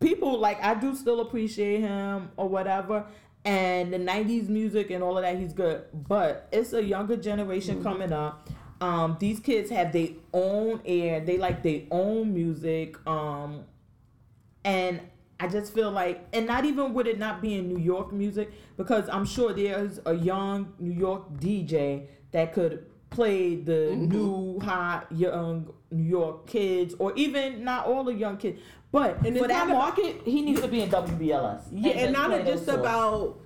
people 0.00 0.38
like 0.38 0.62
I 0.62 0.74
do 0.74 0.94
still 0.94 1.20
appreciate 1.20 1.80
him 1.80 2.30
or 2.36 2.48
whatever, 2.48 3.06
and 3.44 3.92
the 3.92 3.98
'90s 3.98 4.48
music 4.48 4.90
and 4.90 5.02
all 5.02 5.16
of 5.16 5.24
that. 5.24 5.38
He's 5.38 5.52
good, 5.52 5.84
but 5.92 6.48
it's 6.52 6.72
a 6.72 6.82
younger 6.82 7.16
generation 7.16 7.82
coming 7.82 8.12
up. 8.12 8.50
Um, 8.80 9.16
these 9.20 9.40
kids 9.40 9.70
have 9.70 9.92
their 9.92 10.08
own 10.32 10.80
air. 10.84 11.20
They 11.20 11.36
like 11.36 11.62
their 11.62 11.82
own 11.90 12.32
music. 12.32 12.96
Um, 13.06 13.64
and 14.64 15.00
I 15.40 15.48
just 15.48 15.72
feel 15.72 15.90
like, 15.90 16.26
and 16.34 16.46
not 16.46 16.66
even 16.66 16.92
with 16.92 17.06
it 17.06 17.18
not 17.18 17.40
being 17.40 17.66
New 17.66 17.78
York 17.78 18.12
music, 18.12 18.52
because 18.76 19.08
I'm 19.08 19.24
sure 19.24 19.54
there's 19.54 19.98
a 20.04 20.12
young 20.12 20.74
New 20.78 20.92
York 20.92 21.32
DJ 21.38 22.08
that 22.32 22.52
could 22.52 22.84
play 23.08 23.56
the 23.56 23.96
new 23.96 24.60
hot 24.60 25.10
young 25.10 25.72
New 25.90 26.04
York 26.04 26.46
kids, 26.46 26.94
or 26.98 27.14
even 27.16 27.64
not 27.64 27.86
all 27.86 28.04
the 28.04 28.12
young 28.12 28.36
kids. 28.36 28.60
But 28.92 29.24
And 29.24 29.36
for 29.38 29.48
that 29.48 29.66
market, 29.68 30.20
he 30.26 30.42
needs 30.42 30.60
to 30.60 30.68
be 30.68 30.82
in 30.82 30.90
WBLS. 30.90 31.62
Yeah, 31.72 31.92
and 31.92 32.12
not 32.12 32.44
just 32.44 32.68
about 32.68 33.40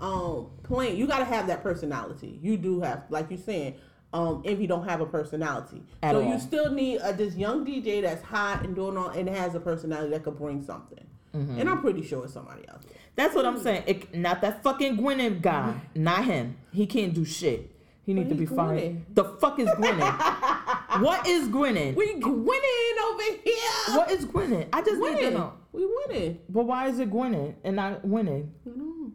um 0.00 0.50
playing. 0.62 0.96
You 0.96 1.06
got 1.06 1.18
to 1.18 1.24
have 1.26 1.46
that 1.48 1.62
personality. 1.62 2.38
You 2.42 2.56
do 2.56 2.80
have, 2.80 3.04
like 3.10 3.30
you're 3.30 3.38
saying. 3.38 3.74
Um, 4.12 4.42
if 4.44 4.60
you 4.60 4.68
don't 4.68 4.88
have 4.88 5.00
a 5.00 5.06
personality, 5.06 5.82
At 6.00 6.12
so 6.12 6.22
all. 6.22 6.32
you 6.32 6.38
still 6.38 6.70
need 6.70 7.00
a, 7.02 7.12
this 7.12 7.34
young 7.34 7.66
DJ 7.66 8.00
that's 8.00 8.22
hot 8.22 8.64
and 8.64 8.72
doing 8.72 8.96
all 8.96 9.08
and 9.08 9.28
has 9.28 9.56
a 9.56 9.60
personality 9.60 10.10
that 10.10 10.22
could 10.22 10.38
bring 10.38 10.62
something. 10.62 11.04
Mm-hmm. 11.34 11.60
And 11.60 11.68
I'm 11.68 11.80
pretty 11.80 12.02
sure 12.02 12.24
it's 12.24 12.32
somebody 12.32 12.68
out 12.68 12.82
there. 12.82 12.98
That's 13.16 13.34
what 13.34 13.44
I'm 13.44 13.58
saying. 13.58 13.84
It, 13.86 14.14
not 14.14 14.40
that 14.42 14.62
fucking 14.62 14.96
Gwinnett 14.96 15.42
guy. 15.42 15.80
Not 15.94 16.24
him. 16.24 16.56
He 16.72 16.86
can't 16.86 17.12
do 17.14 17.24
shit. 17.24 17.70
He 18.04 18.12
needs 18.12 18.28
to 18.28 18.34
be 18.34 18.46
fired. 18.46 19.02
The 19.14 19.24
fuck 19.24 19.58
is 19.58 19.68
Gwinnett? 19.76 20.14
what 21.00 21.26
is 21.26 21.48
Gwinnett? 21.48 21.96
We 21.96 22.14
winning 22.14 22.96
over 23.06 23.22
here. 23.42 23.96
What 23.96 24.10
is 24.10 24.26
Gwinnett? 24.26 24.68
I 24.72 24.82
just 24.82 25.00
need 25.00 25.20
to 25.20 25.30
know. 25.30 25.54
We 25.72 25.86
winning. 25.86 26.38
But 26.48 26.64
why 26.64 26.88
is 26.88 26.98
it 27.00 27.10
Gwinnett 27.10 27.56
and 27.64 27.76
not 27.76 28.04
winning? 28.04 28.52
Know, 28.66 29.12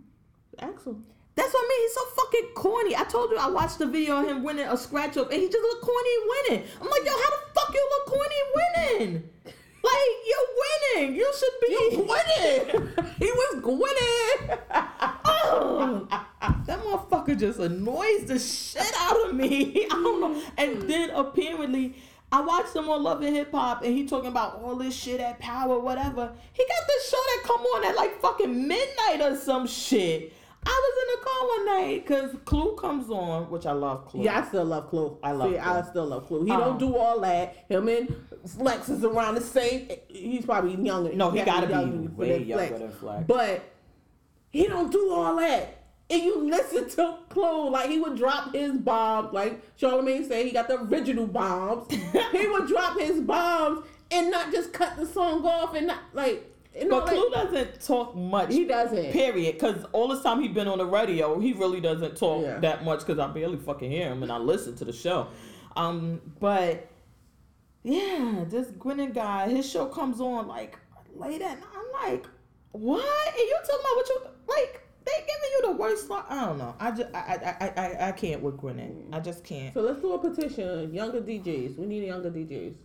Axel. 0.58 1.00
That's 1.36 1.54
what 1.54 1.64
I 1.64 1.70
mean. 1.70 1.82
He's 1.82 1.94
so 1.94 2.06
fucking 2.16 2.50
corny. 2.56 2.96
I 2.96 3.04
told 3.04 3.32
you 3.32 3.38
I 3.38 3.50
watched 3.50 3.78
the 3.78 3.86
video 3.86 4.20
of 4.22 4.28
him 4.28 4.44
winning 4.44 4.66
a 4.68 4.76
scratch 4.76 5.16
up, 5.18 5.32
and 5.32 5.40
he 5.40 5.48
just 5.48 5.62
looked 5.62 5.84
corny 5.84 6.10
winning. 6.28 6.68
I'm 6.82 6.90
like, 6.90 7.06
yo, 7.06 7.12
how 7.12 7.30
the 7.30 7.42
fuck 7.54 7.74
you 7.74 7.90
look 7.92 8.06
corny 8.08 8.36
winning? 8.56 9.30
Like 9.84 10.12
you're 10.28 11.06
winning. 11.06 11.16
You 11.16 11.32
should 11.38 11.60
be 11.62 11.72
You 11.72 11.90
winning. 12.08 12.90
he 13.20 13.26
was 13.32 13.64
winning. 13.64 14.60
Oh, 15.26 16.08
that 16.66 16.80
motherfucker 16.80 17.38
just 17.40 17.60
annoys 17.60 18.26
the 18.26 18.40
shit 18.40 18.92
out 18.98 19.30
of 19.30 19.36
me. 19.36 19.86
I 19.92 19.94
don't 19.94 20.22
know. 20.22 20.42
And 20.58 20.82
then 20.84 21.10
apparently, 21.12 21.96
I 22.32 22.42
watched 22.42 22.76
him 22.76 22.90
on 22.90 23.02
Love 23.04 23.22
and 23.22 23.36
Hip 23.36 23.52
Hop, 23.52 23.84
and 23.84 23.94
he 23.94 24.06
talking 24.06 24.30
about 24.30 24.62
all 24.62 24.76
this 24.76 24.96
shit 24.96 25.20
at 25.20 25.40
Power, 25.40 25.80
whatever. 25.80 26.32
He 26.54 26.64
got 26.64 26.88
this 26.88 27.10
show 27.10 27.18
that 27.18 27.44
come 27.46 27.62
on 27.62 27.86
at 27.86 27.96
like 27.96 28.20
fucking 28.22 28.68
midnight 28.68 29.22
or 29.22 29.36
some 29.36 29.66
shit. 29.66 30.34
I 30.66 30.70
was 30.70 31.04
in 31.04 31.20
the 31.20 31.26
car 31.26 31.48
one 31.48 31.66
night 31.66 32.06
because 32.06 32.36
Clue 32.44 32.76
comes 32.76 33.10
on, 33.10 33.50
which 33.50 33.66
I 33.66 33.72
love 33.72 34.06
Clue. 34.08 34.24
Yeah, 34.24 34.40
I 34.40 34.48
still 34.48 34.66
love 34.66 34.90
Clue. 34.90 35.18
I 35.24 35.32
love 35.32 35.52
See, 35.52 35.58
I 35.58 35.82
still 35.84 36.06
love 36.06 36.28
Clue. 36.28 36.44
He 36.44 36.52
Um, 36.52 36.60
don't 36.60 36.80
do 36.80 36.96
all 36.98 37.22
that. 37.22 37.66
Him 37.70 37.88
and 37.88 38.14
Flex 38.48 38.90
is 38.90 39.04
around 39.04 39.36
the 39.36 39.42
same. 39.42 39.90
He's 40.08 40.46
probably 40.46 40.76
younger. 40.76 41.14
No, 41.14 41.32
he 41.32 41.42
gotta 41.44 41.68
be 41.68 41.74
younger 41.74 42.12
way 42.12 42.40
than 42.40 42.48
younger 42.48 42.78
than 42.78 42.92
Flex. 42.92 43.24
But 43.28 43.64
he 44.50 44.68
don't 44.68 44.92
do 44.92 45.12
all 45.12 45.36
that. 45.38 45.76
And 46.12 46.24
you 46.24 46.50
listen 46.50 46.90
to 46.92 47.18
Clue, 47.30 47.70
like 47.70 47.90
he 47.90 48.00
would 48.00 48.16
drop 48.18 48.54
his 48.54 48.72
bombs, 48.78 49.32
like 49.32 49.62
Charlamagne 49.78 50.28
said, 50.28 50.46
he 50.46 50.52
got 50.52 50.68
the 50.68 50.82
original 50.82 51.28
bombs. 51.28 51.92
he 52.32 52.48
would 52.48 52.68
drop 52.68 53.00
his 53.00 53.22
bombs 53.22 53.86
and 54.10 54.32
not 54.32 54.52
just 54.52 54.74
cut 54.74 54.98
the 54.98 55.06
song 55.06 55.46
off 55.46 55.76
and 55.76 55.88
not 55.88 56.00
like. 56.14 56.46
You 56.76 56.88
know, 56.88 57.00
But 57.02 57.08
like, 57.08 57.16
Clue 57.16 57.30
doesn't 57.32 57.82
talk 57.86 58.16
much. 58.16 58.54
he 58.54 58.64
doesn't. 58.66 59.12
Period. 59.12 59.54
Because 59.54 59.86
all 59.92 60.08
this 60.08 60.22
time 60.22 60.40
he's 60.42 60.52
been 60.54 60.68
on 60.68 60.78
the 60.78 60.86
radio, 60.86 61.38
he 61.40 61.52
really 61.54 61.82
doesn't 61.82 62.16
talk 62.16 62.44
Yeah. 62.44 62.60
that 62.60 62.86
much. 62.86 63.00
Because 63.00 63.20
I 63.20 63.28
barely 63.28 63.58
fucking 63.58 63.90
hear 63.92 64.08
him 64.10 64.24
and 64.24 64.32
I 64.32 64.38
listen 64.38 64.76
to 64.78 64.86
the 64.86 64.94
show. 64.94 65.28
Um, 65.76 66.22
but 66.40 66.88
yeah, 67.84 68.46
this 68.48 68.68
Gwinnett 68.72 69.14
guy, 69.14 69.50
his 69.50 69.70
show 69.70 69.86
comes 69.86 70.20
on 70.20 70.48
like 70.48 70.78
late 71.16 71.42
at 71.42 71.60
night. 71.60 71.68
I'm 71.76 72.12
like, 72.12 72.26
what? 72.72 73.28
And 73.28 73.38
you 73.38 73.58
talking 73.62 73.80
about 73.80 73.96
what 73.96 74.10
you 74.10 74.22
like? 74.48 74.86
They 75.06 75.12
giving 75.12 75.50
you 75.52 75.62
the 75.64 75.72
worst. 75.72 76.08
Song? 76.08 76.24
I 76.30 76.46
don't 76.46 76.58
know. 76.58 76.76
I 76.80 76.92
just 76.92 77.10
I 77.14 77.18
I 77.18 77.66
I 77.66 77.82
I, 77.82 78.08
I 78.10 78.12
can't 78.12 78.42
with 78.42 78.58
Gwinnett. 78.58 78.92
I 79.14 79.20
just 79.20 79.44
can't. 79.44 79.74
So 79.74 79.82
let's 79.82 80.02
do 80.02 80.14
a 80.14 80.20
petition. 80.20 80.94
Younger 80.94 81.22
DJs. 81.22 81.78
We 81.78 81.86
need 81.86 82.04
younger 82.06 82.30
DJs 82.30 82.76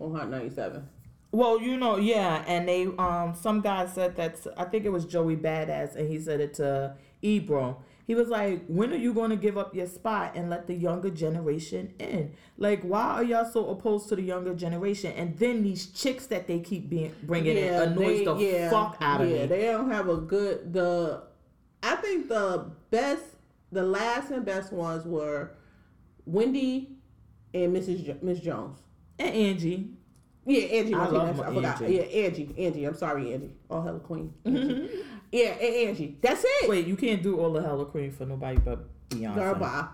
on 0.00 0.14
Hot 0.14 0.28
97. 0.28 0.88
Well, 1.32 1.60
you 1.60 1.76
know, 1.76 1.96
yeah, 1.96 2.44
and 2.46 2.68
they 2.68 2.86
um 2.98 3.34
some 3.34 3.60
guy 3.60 3.86
said 3.86 4.14
that 4.16 4.36
I 4.56 4.64
think 4.64 4.84
it 4.84 4.90
was 4.90 5.04
Joey 5.04 5.36
Badass, 5.36 5.96
and 5.96 6.08
he 6.08 6.20
said 6.20 6.40
it 6.40 6.54
to 6.54 6.94
Ebro. 7.22 7.82
He 8.06 8.14
was 8.14 8.28
like, 8.28 8.64
"When 8.66 8.92
are 8.92 8.96
you 8.96 9.14
going 9.14 9.30
to 9.30 9.36
give 9.36 9.56
up 9.56 9.74
your 9.74 9.86
spot 9.86 10.32
and 10.34 10.50
let 10.50 10.66
the 10.66 10.74
younger 10.74 11.08
generation 11.10 11.94
in? 11.98 12.32
Like, 12.58 12.82
why 12.82 13.02
are 13.02 13.22
y'all 13.24 13.50
so 13.50 13.70
opposed 13.70 14.08
to 14.10 14.16
the 14.16 14.22
younger 14.22 14.54
generation? 14.54 15.12
And 15.12 15.38
then 15.38 15.62
these 15.62 15.86
chicks 15.86 16.26
that 16.26 16.46
they 16.46 16.60
keep 16.60 16.90
being 16.90 17.14
bringing 17.22 17.56
in 17.56 17.72
annoys 17.74 18.18
they- 18.18 18.24
the 18.24 18.34
yeah, 18.36 18.70
fuck 18.70 18.98
out 19.00 19.22
of 19.22 19.28
yeah, 19.30 19.42
me. 19.42 19.46
they 19.46 19.62
don't 19.66 19.90
have 19.90 20.08
a 20.08 20.18
good 20.18 20.72
the. 20.72 21.22
I 21.82 21.96
think 21.96 22.28
the 22.28 22.70
best, 22.90 23.22
the 23.72 23.82
last 23.82 24.30
and 24.30 24.44
best 24.44 24.72
ones 24.72 25.04
were 25.06 25.52
Wendy 26.26 26.96
and 27.52 27.74
Mrs. 27.76 28.04
Jo- 28.04 28.16
Miss 28.22 28.40
Jones. 28.40 28.78
and 29.18 29.34
Angie, 29.34 29.90
Yeah, 30.46 30.60
Angie. 30.62 30.94
I 30.94 31.06
love 31.08 31.40
I 31.40 31.54
forgot. 31.54 31.82
Angie. 31.82 31.94
Yeah, 31.96 32.02
Angie. 32.02 32.54
Angie. 32.58 32.84
I'm 32.84 32.94
sorry, 32.94 33.32
Angie. 33.32 33.54
All 33.70 33.82
hella 33.82 34.00
queen. 34.00 34.32
Angie. 34.44 34.58
Mm-hmm. 34.58 35.00
Yeah, 35.34 35.50
and 35.50 35.88
Angie. 35.88 36.16
That's 36.22 36.44
it. 36.46 36.68
wait, 36.68 36.86
you 36.86 36.96
can't 36.96 37.22
do 37.22 37.40
all 37.40 37.52
the 37.52 37.60
Hella 37.60 37.86
Queen 37.86 38.12
for 38.12 38.24
nobody 38.24 38.58
but 38.58 38.86
Beyonce. 39.10 39.34
Girl, 39.34 39.54
bye. 39.56 39.86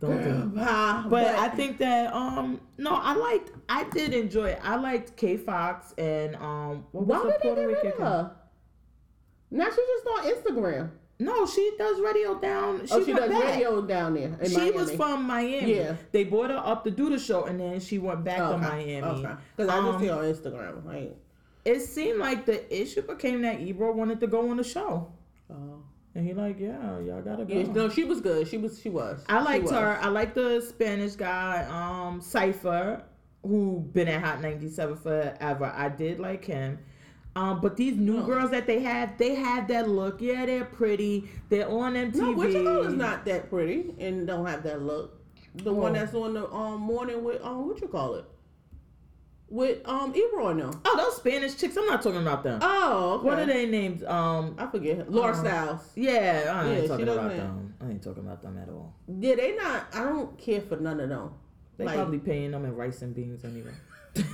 Don't 0.00 0.22
do 0.22 0.28
it. 0.30 0.54
Bye. 0.54 1.04
But 1.08 1.26
I 1.26 1.48
think 1.48 1.78
that 1.78 2.12
um 2.14 2.60
no, 2.78 2.90
I 2.94 3.14
liked 3.14 3.50
I 3.68 3.84
did 3.90 4.12
enjoy 4.14 4.50
it. 4.50 4.60
I 4.62 4.76
liked 4.76 5.16
K 5.16 5.36
Foxx 5.36 5.94
and 5.98 6.36
um 6.36 6.84
what 6.92 7.06
why 7.06 7.18
was 7.18 7.34
the 7.42 7.48
did 7.48 7.56
they 7.58 7.64
Puerto 7.64 7.82
get 7.82 7.84
rid 7.84 7.92
of 7.94 7.98
her? 8.00 8.36
Now 9.50 9.64
she's 9.66 9.76
just 9.76 10.06
on 10.06 10.24
Instagram. 10.34 10.90
No, 11.20 11.46
she 11.46 11.72
does 11.78 12.00
radio 12.00 12.38
down. 12.40 12.86
She, 12.86 12.92
oh, 12.92 13.04
she 13.04 13.12
does 13.12 13.30
back. 13.30 13.44
radio 13.44 13.80
down 13.82 14.14
there. 14.14 14.36
She 14.46 14.56
Miami. 14.56 14.70
was 14.72 14.90
from 14.92 15.24
Miami. 15.24 15.76
Yeah. 15.76 15.94
They 16.10 16.24
brought 16.24 16.50
her 16.50 16.56
up 16.56 16.82
to 16.84 16.90
do 16.90 17.08
the 17.08 17.20
show, 17.20 17.44
and 17.44 17.58
then 17.60 17.78
she 17.78 17.98
went 17.98 18.24
back 18.24 18.38
to 18.38 18.44
Okay. 18.54 18.62
Miami. 18.66 19.02
Okay. 19.02 19.32
Because 19.56 19.70
I 19.72 19.76
just 19.80 19.94
Um, 19.94 20.00
see 20.00 20.06
her 20.08 20.14
on 20.14 20.24
Instagram. 20.24 20.84
Like, 20.84 21.16
It 21.64 21.80
seemed 21.80 22.18
like 22.18 22.44
the 22.46 22.60
issue 22.82 23.02
became 23.02 23.42
that 23.42 23.60
Ebro 23.60 23.92
wanted 23.92 24.20
to 24.20 24.26
go 24.26 24.50
on 24.50 24.56
the 24.58 24.64
show, 24.64 25.10
oh. 25.50 25.82
and 26.14 26.26
he 26.26 26.34
like, 26.34 26.60
yeah, 26.60 26.98
y'all 27.00 27.22
gotta 27.22 27.44
go. 27.46 27.54
Yeah, 27.54 27.72
no, 27.72 27.88
she 27.88 28.04
was 28.04 28.20
good. 28.20 28.46
She 28.48 28.58
was. 28.58 28.80
She 28.80 28.90
was. 28.90 29.24
I 29.28 29.40
liked 29.40 29.64
was. 29.64 29.72
her. 29.72 29.98
I 30.00 30.08
liked 30.08 30.34
the 30.34 30.60
Spanish 30.60 31.14
guy, 31.16 31.64
um, 31.70 32.20
Cipha, 32.20 33.02
who 33.42 33.80
been 33.92 34.08
at 34.08 34.22
Hot 34.22 34.40
97 34.42 34.96
forever. 34.96 35.72
I 35.74 35.88
did 35.88 36.20
like 36.20 36.44
him. 36.44 36.78
Um, 37.36 37.60
but 37.60 37.76
these 37.76 37.96
new 37.96 38.18
Oh. 38.20 38.26
girls 38.26 38.50
that 38.52 38.66
they 38.66 38.80
have, 38.80 39.16
they 39.18 39.34
have 39.34 39.66
that 39.68 39.88
look. 39.88 40.20
Yeah, 40.20 40.46
they're 40.46 40.64
pretty. 40.66 41.28
They're 41.48 41.68
on 41.68 41.94
MTV. 41.94 42.14
No, 42.16 42.32
What 42.32 42.52
you 42.52 42.62
know 42.62 42.82
is 42.82 42.92
not 42.94 43.24
that 43.24 43.50
pretty 43.50 43.92
and 43.98 44.26
don't 44.26 44.46
have 44.46 44.62
that 44.64 44.82
look. 44.82 45.18
The 45.56 45.72
one 45.72 45.92
Oh. 45.92 45.98
that's 45.98 46.14
on 46.14 46.34
the 46.34 46.48
um 46.52 46.80
morning 46.80 47.24
with 47.24 47.42
um 47.42 47.66
what 47.68 47.80
you 47.80 47.88
call 47.88 48.14
it 48.16 48.24
with 49.48 49.86
um 49.86 50.14
Ebro 50.14 50.54
them. 50.54 50.80
Oh, 50.84 50.96
those 50.96 51.16
Spanish 51.16 51.56
chicks. 51.56 51.76
I'm 51.76 51.86
not 51.86 52.02
talking 52.02 52.22
about 52.22 52.42
them. 52.42 52.58
Oh, 52.62 53.14
okay. 53.18 53.26
What 53.26 53.38
are 53.38 53.46
they 53.46 53.66
named? 53.66 54.02
Um, 54.04 54.54
I 54.58 54.66
forget. 54.66 55.10
Laura 55.10 55.32
Uh, 55.32 55.42
Stylez. 55.44 55.80
yeah, 55.96 56.52
I 56.54 56.68
ain't 56.70 56.82
she 56.82 56.88
talking 56.88 57.08
about 57.08 57.30
have- 57.30 57.36
them. 57.40 57.74
I 57.80 57.90
ain't 57.90 58.02
talking 58.02 58.24
about 58.24 58.42
them 58.42 58.58
at 58.58 58.68
all. 58.68 58.94
Yeah, 59.06 59.34
they 59.36 59.54
not. 59.56 59.86
I 59.94 60.04
don't 60.04 60.38
care 60.38 60.60
for 60.60 60.76
none 60.76 61.00
of 61.00 61.08
them. 61.08 61.30
They 61.76 61.84
Like- 61.84 61.96
probably 61.96 62.18
paying 62.18 62.52
them 62.52 62.64
in 62.64 62.74
rice 62.76 63.02
and 63.02 63.14
beans 63.14 63.44
anyway. 63.44 63.72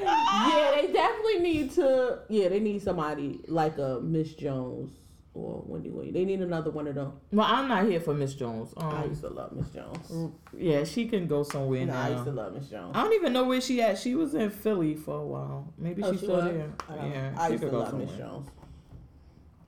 Yeah, 0.00 0.72
they 0.76 0.92
definitely 0.92 1.38
need 1.40 1.72
to. 1.72 2.20
Yeah, 2.28 2.48
they 2.48 2.60
need 2.60 2.82
somebody 2.82 3.40
like 3.48 3.78
a 3.78 4.00
Miss 4.02 4.34
Jones 4.34 4.92
or 5.38 5.62
Wendy 5.66 5.90
Williams. 5.90 6.14
They 6.14 6.24
need 6.24 6.40
another 6.40 6.70
one 6.70 6.86
of 6.88 6.94
them. 6.94 7.12
Well, 7.32 7.46
I'm 7.48 7.68
not 7.68 7.86
here 7.86 8.00
for 8.00 8.14
Miss 8.14 8.34
Jones. 8.34 8.72
I 8.76 9.02
Um, 9.02 9.08
used 9.10 9.22
to 9.22 9.28
love 9.30 9.52
Miss 9.52 9.68
Jones. 9.70 10.32
yeah, 10.56 10.84
she 10.84 11.06
can 11.08 11.26
go 11.26 11.42
somewhere 11.42 11.86
No, 11.86 11.94
I 11.94 12.10
used 12.10 12.24
to 12.24 12.30
love 12.32 12.54
Miss 12.54 12.68
Jones. 12.68 12.92
I 12.94 13.02
don't 13.04 13.14
even 13.14 13.32
know 13.32 13.44
where 13.44 13.60
she 13.60 13.80
at. 13.82 13.98
She 13.98 14.14
was 14.14 14.34
in 14.34 14.50
Philly 14.50 14.94
for 14.94 15.16
a 15.20 15.26
while. 15.26 15.72
Maybe 15.78 16.02
Oh, 16.02 16.10
she's 16.12 16.20
she 16.20 16.26
still 16.26 16.36
was? 16.36 16.44
there. 16.46 16.72
I. 16.88 16.94
Yeah, 17.06 17.34
I 17.38 17.48
used 17.48 17.62
to 17.62 17.70
go 17.70 17.78
love 17.78 17.94
Miss. 17.94 18.10
Jones. 18.12 18.48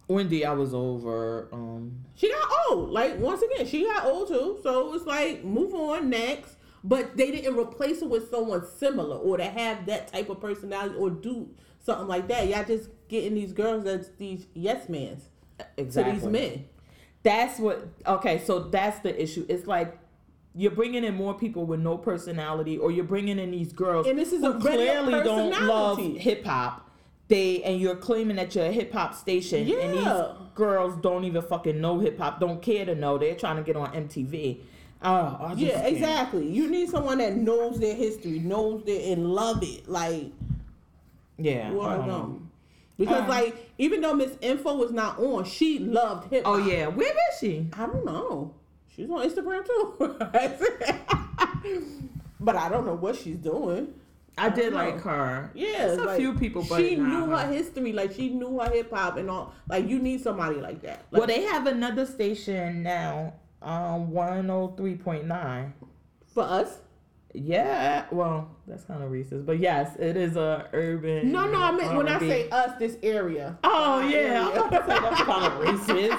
Wendy, 0.08 0.44
I 0.44 0.52
was 0.52 0.74
over. 0.74 1.48
Um, 1.52 2.04
She 2.16 2.30
got 2.30 2.48
old. 2.70 2.90
Like 2.90 3.18
once 3.18 3.42
again, 3.42 3.66
she 3.66 3.84
got 3.84 4.04
old 4.06 4.28
too. 4.28 4.58
So 4.62 4.86
it 4.88 4.92
was 4.92 5.06
like 5.06 5.44
move 5.44 5.72
on 5.74 6.10
next. 6.10 6.56
But 6.82 7.16
they 7.16 7.30
didn't 7.30 7.56
replace 7.58 8.00
her 8.00 8.06
with 8.08 8.30
someone 8.30 8.66
similar 8.66 9.16
or 9.16 9.36
to 9.36 9.44
have 9.44 9.84
that 9.86 10.08
type 10.08 10.30
of 10.30 10.40
personality 10.40 10.94
or 10.96 11.10
do 11.10 11.50
something 11.78 12.08
like 12.08 12.26
that. 12.28 12.48
Y'all 12.48 12.64
just 12.64 12.88
getting 13.08 13.34
these 13.34 13.52
girls 13.52 13.84
that's 13.84 14.08
these 14.18 14.46
yes 14.54 14.88
mans 14.88 15.28
exactly. 15.76 16.14
to 16.14 16.20
these 16.20 16.28
men. 16.30 16.64
That's 17.22 17.58
what. 17.58 17.88
Okay, 18.06 18.38
so 18.44 18.60
that's 18.60 19.00
the 19.00 19.20
issue. 19.22 19.44
It's 19.48 19.66
like 19.66 19.98
you're 20.54 20.70
bringing 20.72 21.04
in 21.04 21.14
more 21.14 21.34
people 21.34 21.64
with 21.64 21.80
no 21.80 21.96
personality, 21.98 22.78
or 22.78 22.90
you're 22.90 23.04
bringing 23.04 23.38
in 23.38 23.50
these 23.50 23.72
girls 23.72 24.06
And 24.06 24.18
this 24.18 24.32
is 24.32 24.40
who 24.40 24.52
a 24.52 24.60
clearly 24.60 25.12
don't 25.22 25.66
love 25.66 25.98
hip 25.98 26.44
hop. 26.44 26.88
They 27.28 27.62
and 27.62 27.80
you're 27.80 27.94
claiming 27.94 28.36
that 28.36 28.54
you're 28.56 28.66
a 28.66 28.72
hip 28.72 28.92
hop 28.92 29.14
station, 29.14 29.70
and 29.70 29.94
these 29.94 30.48
girls 30.56 30.96
don't 31.00 31.24
even 31.24 31.42
fucking 31.42 31.80
know 31.80 32.00
hip 32.00 32.18
hop, 32.18 32.40
don't 32.40 32.60
care 32.60 32.84
to 32.84 32.94
know. 32.96 33.18
They're 33.18 33.36
trying 33.36 33.56
to 33.56 33.62
get 33.62 33.76
on 33.76 33.92
MTV. 33.92 34.60
Oh, 35.02 35.54
Yeah, 35.56 35.80
can't. 35.80 35.86
exactly. 35.94 36.46
You 36.50 36.68
need 36.68 36.88
someone 36.90 37.18
that 37.18 37.36
knows 37.36 37.78
their 37.78 37.94
history, 37.94 38.38
knows 38.40 38.82
it, 38.86 39.12
and 39.12 39.26
love 39.32 39.62
it. 39.62 39.88
Like 39.88 40.32
Yeah, 41.38 41.70
what 41.70 41.88
I 41.90 41.94
are 41.94 41.98
don't 41.98 42.08
know. 42.08 42.42
Because 43.00 43.22
Um, 43.22 43.28
like 43.28 43.72
even 43.78 44.02
though 44.02 44.12
Miss 44.12 44.36
Info 44.42 44.74
was 44.76 44.92
not 44.92 45.18
on, 45.18 45.44
she 45.44 45.78
loved 45.78 46.30
hip 46.30 46.42
Oh 46.44 46.58
yeah, 46.58 46.86
where 46.86 47.08
is 47.08 47.38
she? 47.40 47.66
I 47.72 47.86
don't 47.86 48.04
know. 48.04 48.52
She's 48.94 49.08
on 49.08 49.26
Instagram 49.26 49.64
too. 49.64 50.16
but 52.40 52.56
I 52.56 52.68
don't 52.68 52.84
know 52.84 52.94
what 52.94 53.16
she's 53.16 53.38
doing. 53.38 53.94
I 54.36 54.50
did 54.50 54.72
know. 54.72 54.78
like 54.78 55.00
her. 55.02 55.50
Yeah, 55.54 55.86
There's 55.86 55.98
a 55.98 56.04
like, 56.04 56.18
few 56.18 56.34
people, 56.34 56.64
but 56.68 56.78
she 56.80 56.96
knew 56.96 57.26
her 57.30 57.38
her. 57.38 57.52
history. 57.52 57.92
Like 57.94 58.12
she 58.12 58.28
knew 58.28 58.58
her 58.60 58.70
hip 58.70 58.92
hop 58.92 59.16
and 59.16 59.30
all. 59.30 59.54
Like 59.66 59.88
you 59.88 59.98
need 59.98 60.20
somebody 60.22 60.60
like 60.60 60.82
that. 60.82 61.06
Like, 61.10 61.20
well, 61.20 61.26
they 61.26 61.42
have 61.42 61.66
another 61.66 62.04
station 62.04 62.82
now, 62.82 63.32
um, 63.62 64.10
one 64.10 64.28
hundred 64.46 64.76
three 64.76 64.96
point 64.96 65.24
nine. 65.26 65.72
for 66.34 66.42
us. 66.44 66.78
Yeah, 67.32 68.06
well, 68.10 68.50
that's 68.66 68.82
kind 68.84 69.02
of 69.04 69.10
racist, 69.10 69.46
but 69.46 69.60
yes, 69.60 69.94
it 70.00 70.16
is 70.16 70.36
a 70.36 70.68
urban. 70.72 71.30
No, 71.30 71.46
no. 71.48 71.60
I 71.62 71.70
mean 71.70 71.94
when 71.96 72.08
I 72.08 72.18
say 72.18 72.48
us, 72.50 72.76
this 72.78 72.96
area. 73.04 73.56
Oh 73.62 74.00
yeah, 74.00 74.16
area. 74.16 74.42
I 74.42 74.54
thought 74.54 74.70
that's, 74.70 75.22
kind 75.22 75.44
of 75.44 75.52
racist. 75.80 76.10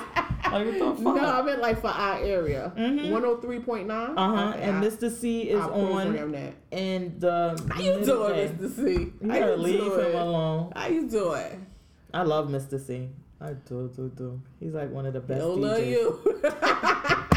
Like 0.52 0.66
what 0.68 0.80
the 0.98 1.04
fuck? 1.04 1.16
No, 1.16 1.26
I 1.26 1.42
meant 1.42 1.60
like 1.62 1.82
for 1.82 1.88
our 1.90 2.18
area. 2.24 2.72
Mhm. 2.78 3.12
One 3.12 3.24
hundred 3.24 3.42
three 3.42 3.60
point 3.60 3.88
nine. 3.88 4.18
Uh 4.18 4.36
huh. 4.36 4.58
And 4.58 4.82
Mr. 4.84 5.12
C 5.12 5.42
is 5.50 5.62
on 5.62 6.32
that. 6.32 6.54
in 6.72 7.16
the. 7.20 7.62
How 7.70 7.82
you 7.82 8.06
doing. 8.06 8.50
Mr. 8.58 8.76
C? 8.76 8.92
You 9.22 9.28
gotta 9.28 9.56
leave 9.58 9.82
him 9.82 10.16
alone. 10.16 10.72
How 10.76 10.88
you 10.88 11.10
doing? 11.10 11.68
I 12.14 12.24
love 12.24 12.48
Mr. 12.48 12.80
C. 12.80 13.10
I 13.42 13.54
do, 13.68 13.92
do, 13.96 14.10
do. 14.16 14.42
He's 14.60 14.74
like 14.74 14.92
one 14.92 15.06
of 15.08 15.14
the 15.14 15.20
best 15.20 15.42
Don't 15.42 15.60
DJs. 15.60 15.62
love 15.62 15.86
you. 15.86 16.22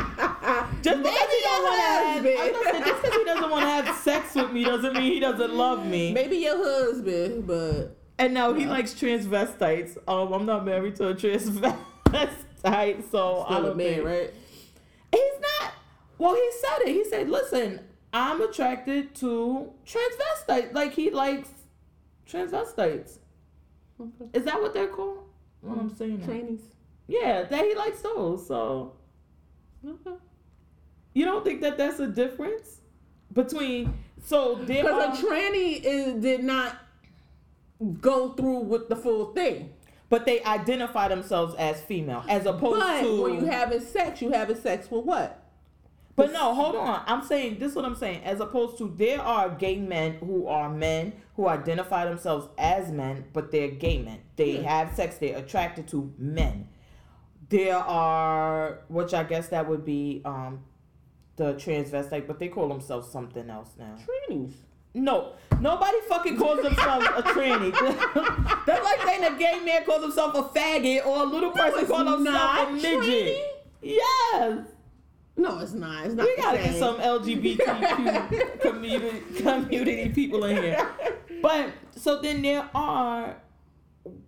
Just 0.83 1.03
because 1.03 1.29
he 1.31 1.41
don't 1.43 1.62
want 1.64 2.22
to 2.27 2.74
me 4.55 4.65
doesn't 4.65 4.95
mean 4.95 5.13
he 5.13 5.21
doesn't 5.21 5.55
love 5.55 5.85
me. 5.87 6.13
Maybe 6.13 6.37
your 6.39 6.57
husband, 6.57 7.47
but 7.47 7.97
And 8.19 8.33
no, 8.35 8.55
he 8.55 8.67
likes 8.67 8.95
transvestites. 8.95 9.99
Um, 10.09 10.33
I'm 10.33 10.47
not 10.47 10.65
married 10.65 10.97
to 10.97 11.09
a 11.09 11.15
transvestite, 11.15 11.83
so 12.65 12.65
I 12.65 12.95
still 13.03 13.43
a 13.47 13.63
don't 13.63 13.77
man, 13.77 14.05
right? 14.05 14.35
he's 15.13 15.41
not. 15.41 15.73
Well, 16.17 16.35
he 16.35 16.51
said 16.61 16.89
it. 16.89 16.93
He 16.95 17.05
said, 17.05 17.29
"Listen, 17.29 17.81
I'm 18.13 18.41
attracted 18.41 19.15
to 19.17 19.73
transvestites. 19.85 20.73
Like 20.73 20.93
he 20.95 21.11
likes 21.11 21.51
transvestites. 22.31 23.19
Is 24.33 24.45
that 24.45 24.61
what 24.61 24.73
they're 24.75 24.89
called? 24.89 25.25
What 25.61 25.79
I'm 25.79 25.95
saying? 25.95 26.25
Trainees. 26.25 26.61
Yeah, 27.07 27.43
that 27.43 27.65
he 27.65 27.75
likes 27.75 28.01
those. 28.03 28.47
So 28.47 28.95
you 31.13 31.25
don't 31.25 31.45
think 31.45 31.61
that 31.63 31.77
that's 31.77 32.01
a 32.01 32.07
difference 32.07 32.81
between? 33.33 33.93
So 34.25 34.57
Because 34.57 35.20
a 35.20 35.25
tranny 35.27 35.81
is 35.83 36.14
did 36.22 36.43
not 36.43 36.77
go 38.01 38.31
through 38.33 38.61
with 38.61 38.89
the 38.89 38.97
full 38.97 39.33
thing. 39.35 39.70
but 40.09 40.25
they 40.27 40.43
identify 40.45 41.09
themselves 41.09 41.55
as 41.57 41.81
female, 41.83 42.25
as 42.29 42.47
opposed 42.47 42.81
But 42.81 43.01
to 43.03 43.22
when 43.22 43.35
you 43.35 43.45
having 43.47 43.81
sex, 43.81 44.22
you 44.22 44.31
having 44.33 44.57
sex 44.57 44.91
with 44.91 45.05
what? 45.05 45.41
But 46.16 46.33
no, 46.33 46.55
hold 46.55 46.77
on. 46.77 47.03
I'm 47.07 47.25
saying 47.25 47.59
this 47.59 47.70
is 47.70 47.77
what 47.77 47.85
I'm 47.85 47.97
saying. 47.97 48.22
As 48.22 48.39
opposed 48.41 48.79
to 48.79 48.95
there 48.97 49.20
are 49.20 49.51
gay 49.51 49.77
men 49.77 50.12
who 50.20 50.47
are 50.47 50.70
men 50.70 51.12
who 51.35 51.49
identify 51.49 52.05
themselves 52.05 52.47
as 52.57 52.93
men, 52.93 53.25
but 53.33 53.51
they're 53.51 53.68
gay 53.68 53.99
men. 53.99 54.20
They 54.37 54.61
Yeah. 54.61 54.68
have 54.85 54.95
sex. 54.95 55.18
They're 55.18 55.37
attracted 55.37 55.89
to 55.89 56.12
men. 56.16 56.68
There 57.49 57.77
are, 57.77 58.79
which 58.89 59.12
I 59.12 59.25
guess 59.25 59.49
that 59.49 59.68
would 59.68 59.85
be 59.85 60.22
um, 60.25 60.61
the 61.37 61.55
transvestite, 61.55 62.26
but 62.26 62.39
they 62.39 62.49
call 62.49 62.68
themselves 62.68 63.11
something 63.11 63.49
else 63.51 63.70
now. 63.78 63.97
Trannies. 64.30 64.53
No, 64.97 65.32
nobody 65.61 65.99
fucking 66.09 66.37
calls 66.37 66.62
themselves 66.62 67.05
a 67.07 67.22
tranny. 67.22 67.72
That's 68.66 68.85
like 68.85 69.03
saying 69.03 69.24
a 69.24 69.37
gay 69.37 69.61
man 69.64 69.85
calls 69.85 70.03
himself 70.03 70.35
a 70.37 70.59
faggot 70.59 71.05
or 71.05 71.24
a 71.24 71.26
little 71.26 71.51
person 71.51 71.80
it's 71.80 71.91
calls 71.91 72.09
himself 72.09 72.68
a 72.68 72.72
midget. 72.72 73.03
tranny. 73.03 73.39
Yes. 73.82 74.66
No, 75.37 75.59
it's 75.59 75.72
not. 75.72 76.07
It's 76.07 76.14
not. 76.14 76.26
We 76.26 76.37
gotta 76.37 76.59
get 76.59 76.76
some 76.76 76.99
LGBTQ 76.99 78.61
community 78.61 79.43
community 79.43 80.09
people 80.11 80.45
in 80.45 80.62
here. 80.62 80.89
But 81.43 81.72
so 81.97 82.20
then 82.22 82.41
there 82.43 82.68
are 82.72 83.37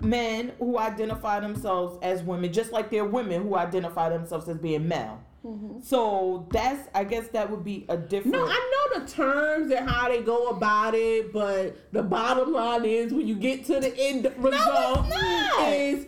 men 0.01 0.53
who 0.59 0.79
identify 0.79 1.39
themselves 1.39 1.97
as 2.03 2.23
women, 2.23 2.53
just 2.53 2.73
like 2.73 2.91
there 2.91 3.03
are 3.03 3.09
women 3.09 3.43
who 3.43 3.57
identify 3.57 4.09
themselves 4.09 4.49
as 4.49 4.59
being 4.59 4.89
male. 4.89 5.23
Mm-hmm. 5.47 5.81
So 5.81 6.49
that's 6.51 6.89
I 6.93 7.05
guess 7.05 7.29
that 7.29 7.49
would 7.51 7.63
be 7.63 7.87
a 7.89 7.97
different. 7.97 8.33
No, 8.33 8.45
I 8.45 8.89
know 8.93 9.01
the 9.01 9.07
terms 9.11 9.71
and 9.71 9.89
how 9.89 10.09
they 10.09 10.21
go 10.21 10.49
about 10.49 10.95
it, 10.97 11.33
but 11.33 11.77
the 11.93 12.03
bottom 12.03 12.53
line 12.53 12.85
is 12.85 13.13
when 13.13 13.29
you 13.29 13.37
get 13.37 13.65
to 13.67 13.79
the 13.79 13.97
end 13.97 14.25
result 14.39 15.09
not. 15.09 15.69
is 15.69 16.07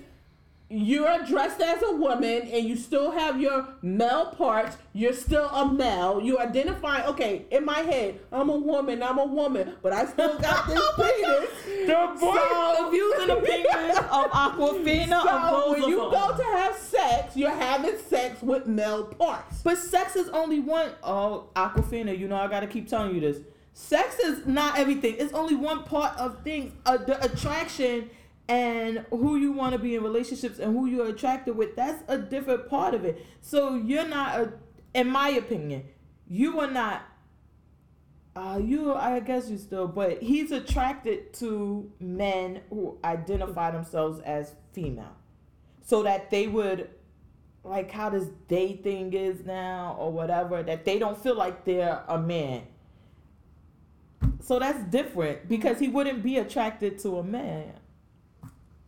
you're 0.70 1.24
dressed 1.24 1.60
as 1.62 1.82
a 1.82 1.92
woman 1.92 2.42
and 2.42 2.66
you 2.68 2.76
still 2.76 3.10
have 3.10 3.40
your 3.40 3.66
male 3.80 4.26
parts. 4.26 4.76
You're 4.92 5.14
still 5.14 5.46
a 5.48 5.72
male. 5.72 6.20
You 6.22 6.38
identify. 6.38 7.06
Okay, 7.06 7.46
in 7.50 7.64
my 7.64 7.78
head, 7.78 8.20
I'm 8.30 8.50
a 8.50 8.56
woman. 8.56 9.02
I'm 9.02 9.18
a 9.18 9.24
woman, 9.24 9.76
but 9.82 9.92
I 9.94 10.04
still 10.04 10.38
got 10.38 10.66
this 10.66 10.80
penis. 10.96 11.86
the 11.86 12.06
voice, 12.20 12.40
So- 12.50 12.84
the 12.84 12.90
views 12.90 13.14
and 13.20 13.30
opinions 13.30 13.98
of 13.98 14.30
Aquafina 14.30 15.22
So 15.22 15.28
of 15.30 15.70
when 15.70 15.88
you 15.88 16.00
Roosevelt. 16.02 16.36
go 16.36 16.42
to 16.42 16.58
have 16.58 16.76
sex, 16.76 17.36
you're 17.36 17.50
having 17.50 17.96
sex 18.08 18.42
with 18.42 18.66
male 18.66 19.04
parts. 19.04 19.62
But 19.62 19.78
sex 19.78 20.16
is 20.16 20.28
only 20.30 20.60
one. 20.60 20.90
Oh, 21.02 21.46
Aquafina, 21.56 22.18
you 22.18 22.28
know 22.28 22.36
I 22.36 22.46
gotta 22.46 22.66
keep 22.66 22.88
telling 22.88 23.14
you 23.14 23.20
this. 23.20 23.38
Sex 23.72 24.18
is 24.18 24.44
not 24.44 24.76
everything. 24.76 25.14
It's 25.18 25.32
only 25.32 25.54
one 25.54 25.84
part 25.84 26.18
of 26.18 26.42
things. 26.42 26.72
Uh, 26.84 26.96
the 26.98 27.24
attraction 27.24 28.10
and 28.48 29.04
who 29.10 29.36
you 29.36 29.52
want 29.52 29.74
to 29.74 29.78
be 29.78 29.94
in 29.94 30.02
relationships 30.02 30.58
and 30.58 30.74
who 30.74 30.86
you're 30.86 31.08
attracted 31.08 31.56
with. 31.56 31.76
That's 31.76 32.02
a 32.08 32.18
different 32.18 32.68
part 32.68 32.94
of 32.94 33.04
it. 33.04 33.24
So 33.40 33.74
you're 33.74 34.08
not 34.08 34.40
a, 34.40 34.52
in 34.94 35.08
my 35.08 35.30
opinion, 35.30 35.84
you 36.26 36.60
are 36.60 36.70
not. 36.70 37.02
Uh, 38.36 38.60
you, 38.62 38.94
I 38.94 39.18
guess 39.18 39.50
you 39.50 39.58
still, 39.58 39.88
but 39.88 40.22
he's 40.22 40.52
attracted 40.52 41.32
to 41.34 41.90
men 41.98 42.60
who 42.70 42.96
identify 43.02 43.72
themselves 43.72 44.20
as 44.20 44.54
female, 44.72 45.16
so 45.84 46.04
that 46.04 46.30
they 46.30 46.46
would 46.46 46.88
like 47.64 47.90
how 47.90 48.10
this 48.10 48.28
day 48.46 48.76
thing 48.76 49.12
is 49.12 49.44
now 49.44 49.96
or 49.98 50.12
whatever 50.12 50.62
that 50.62 50.84
they 50.84 50.98
don't 50.98 51.20
feel 51.20 51.34
like 51.34 51.64
they're 51.64 52.02
a 52.08 52.18
man 52.18 52.62
so 54.40 54.58
that's 54.58 54.82
different 54.84 55.48
because 55.48 55.78
he 55.78 55.88
wouldn't 55.88 56.22
be 56.22 56.38
attracted 56.38 56.98
to 56.98 57.18
a 57.18 57.22
man 57.22 57.72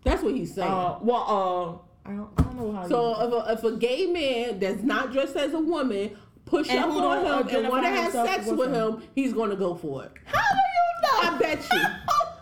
That's 0.05 0.22
what 0.22 0.34
he's 0.34 0.55
saying. 0.55 0.70
uh 0.70 0.98
well 1.03 1.82
uh 2.07 2.09
i 2.09 2.12
don't, 2.14 2.30
I 2.38 2.42
don't 2.42 2.57
know 2.57 2.72
how 2.72 2.88
So 2.88 3.20
if 3.20 3.32
a, 3.48 3.53
if 3.53 3.64
a 3.74 3.76
gay 3.76 4.07
man 4.07 4.59
that's 4.59 4.82
not 4.82 5.12
dressed 5.12 5.36
as 5.36 5.53
a 5.55 5.61
woman 5.61 6.16
push 6.46 6.68
And 6.70 6.78
up 6.80 6.88
on 6.90 7.24
don't 7.24 7.48
him 7.51 7.57
and 7.64 7.68
want 7.68 7.84
to 7.84 7.90
have 7.90 8.12
sex 8.12 8.46
with 8.46 8.72
him. 8.74 8.94
him, 8.94 9.03
he's 9.14 9.32
gonna 9.32 9.57
go 9.57 9.74
for 9.74 10.05
it. 10.05 10.12
how 10.26 10.40
do 10.40 10.57
you 10.76 11.03
know 11.03 11.30
I 11.30 11.38
bet 11.38 11.59
you. 11.72 11.80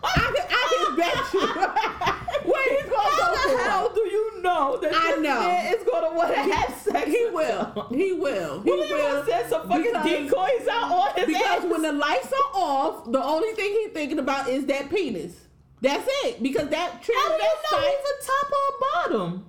I 0.01 0.33
can, 0.35 0.45
I 0.49 0.85
can 0.87 0.95
bet 0.95 1.33
you. 1.33 2.49
Where 2.51 2.69
he's 2.81 2.89
gonna 2.89 3.09
how 3.09 3.35
go 3.35 3.57
for 3.57 3.63
hell 3.63 3.85
it. 3.87 3.95
do 3.95 4.01
you 4.01 4.41
know 4.41 4.79
that 4.81 4.93
I 4.95 5.11
this 5.11 5.21
know. 5.21 5.39
man 5.41 5.73
is 5.75 5.83
gonna 5.83 6.15
want 6.15 6.33
to 6.33 6.39
have 6.41 6.73
sex. 6.79 7.05
He 7.07 7.25
will. 7.31 7.87
He 7.91 8.13
will. 8.13 8.61
He 8.61 8.69
Well, 8.71 9.17
will 9.17 9.25
send 9.25 9.49
some 9.49 9.67
fucking 9.67 9.83
because- 9.83 10.05
decoys 10.05 10.67
out 10.71 10.91
on 10.91 11.13
his 11.15 11.25
Because 11.27 11.63
ass. 11.63 11.69
when 11.69 11.81
the 11.83 11.91
lights 11.91 12.31
are 12.31 12.51
off, 12.59 13.11
the 13.11 13.21
only 13.23 13.51
thing 13.53 13.71
he's 13.73 13.91
thinking 13.91 14.17
about 14.19 14.47
is 14.49 14.65
that 14.67 14.89
penis. 14.89 15.33
That's 15.81 16.07
it. 16.25 16.41
Because 16.43 16.69
that 16.69 16.91
How 16.91 16.99
do 16.99 17.11
you 17.13 17.17
know 17.17 17.45
transvestite, 17.45 17.87
he's 17.87 18.25
a 18.25 18.25
top 18.27 18.51
or 18.51 18.79
bottom? 19.19 19.45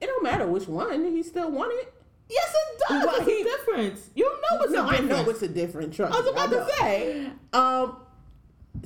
it 0.00 0.06
don't 0.06 0.22
matter 0.22 0.46
which 0.46 0.66
one. 0.68 1.04
He 1.14 1.22
still 1.22 1.50
want 1.50 1.72
it. 1.74 1.92
Yes, 2.28 2.50
it 2.54 2.78
does. 2.88 3.04
Well, 3.06 3.16
It's 3.20 3.26
he- 3.30 3.40
a 3.40 3.44
difference. 3.44 4.10
You 4.14 4.24
know 4.24 4.62
it's 4.62 4.72
no, 4.72 4.82
a 4.84 4.86
I 4.86 4.90
difference. 5.00 5.10
know 5.10 5.30
it's 5.30 5.42
a 5.42 5.48
different 5.48 5.94
trust. 5.94 6.14
I 6.14 6.20
was 6.20 6.30
about 6.30 6.50
me, 6.50 6.56
to 6.56 6.66
say. 6.78 7.30
Um, 7.52 7.96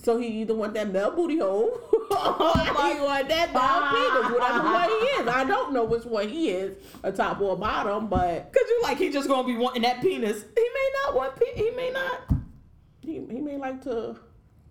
so 0.03 0.19
he 0.19 0.27
either 0.43 0.55
want 0.55 0.75
that 0.75 0.91
Mel 0.93 1.13
booty 1.13 1.39
hole, 1.39 1.71
or 1.93 2.59
he 2.59 3.01
want 3.01 3.29
that 3.29 3.53
Bob 3.53 3.95
penis, 3.95 4.33
whatever 4.41 4.65
one 4.65 4.89
he 4.89 4.95
is. 5.07 5.29
I 5.29 5.45
don't 5.47 5.73
know 5.73 5.85
which 5.85 6.05
one 6.05 6.29
he 6.29 6.51
is, 6.51 6.77
a 7.03 7.13
top 7.13 7.41
or 7.41 7.55
a 7.55 7.57
bottom, 7.57 8.09
but 8.09 8.53
Cause 8.53 8.63
you're 8.69 8.83
like 8.83 8.99
he 8.99 9.11
just 9.11 9.29
gonna 9.29 9.47
be 9.47 9.57
wanting 9.57 9.83
that 9.83 10.01
penis. 10.03 10.43
He 10.43 10.63
may 10.63 10.91
not 11.05 11.15
want. 11.15 11.37
Pe- 11.37 11.55
he 11.57 11.71
may 11.71 11.91
not. 11.91 12.21
he, 13.01 13.13
he 13.31 13.41
may 13.41 13.57
like 13.57 13.81
to, 13.85 14.17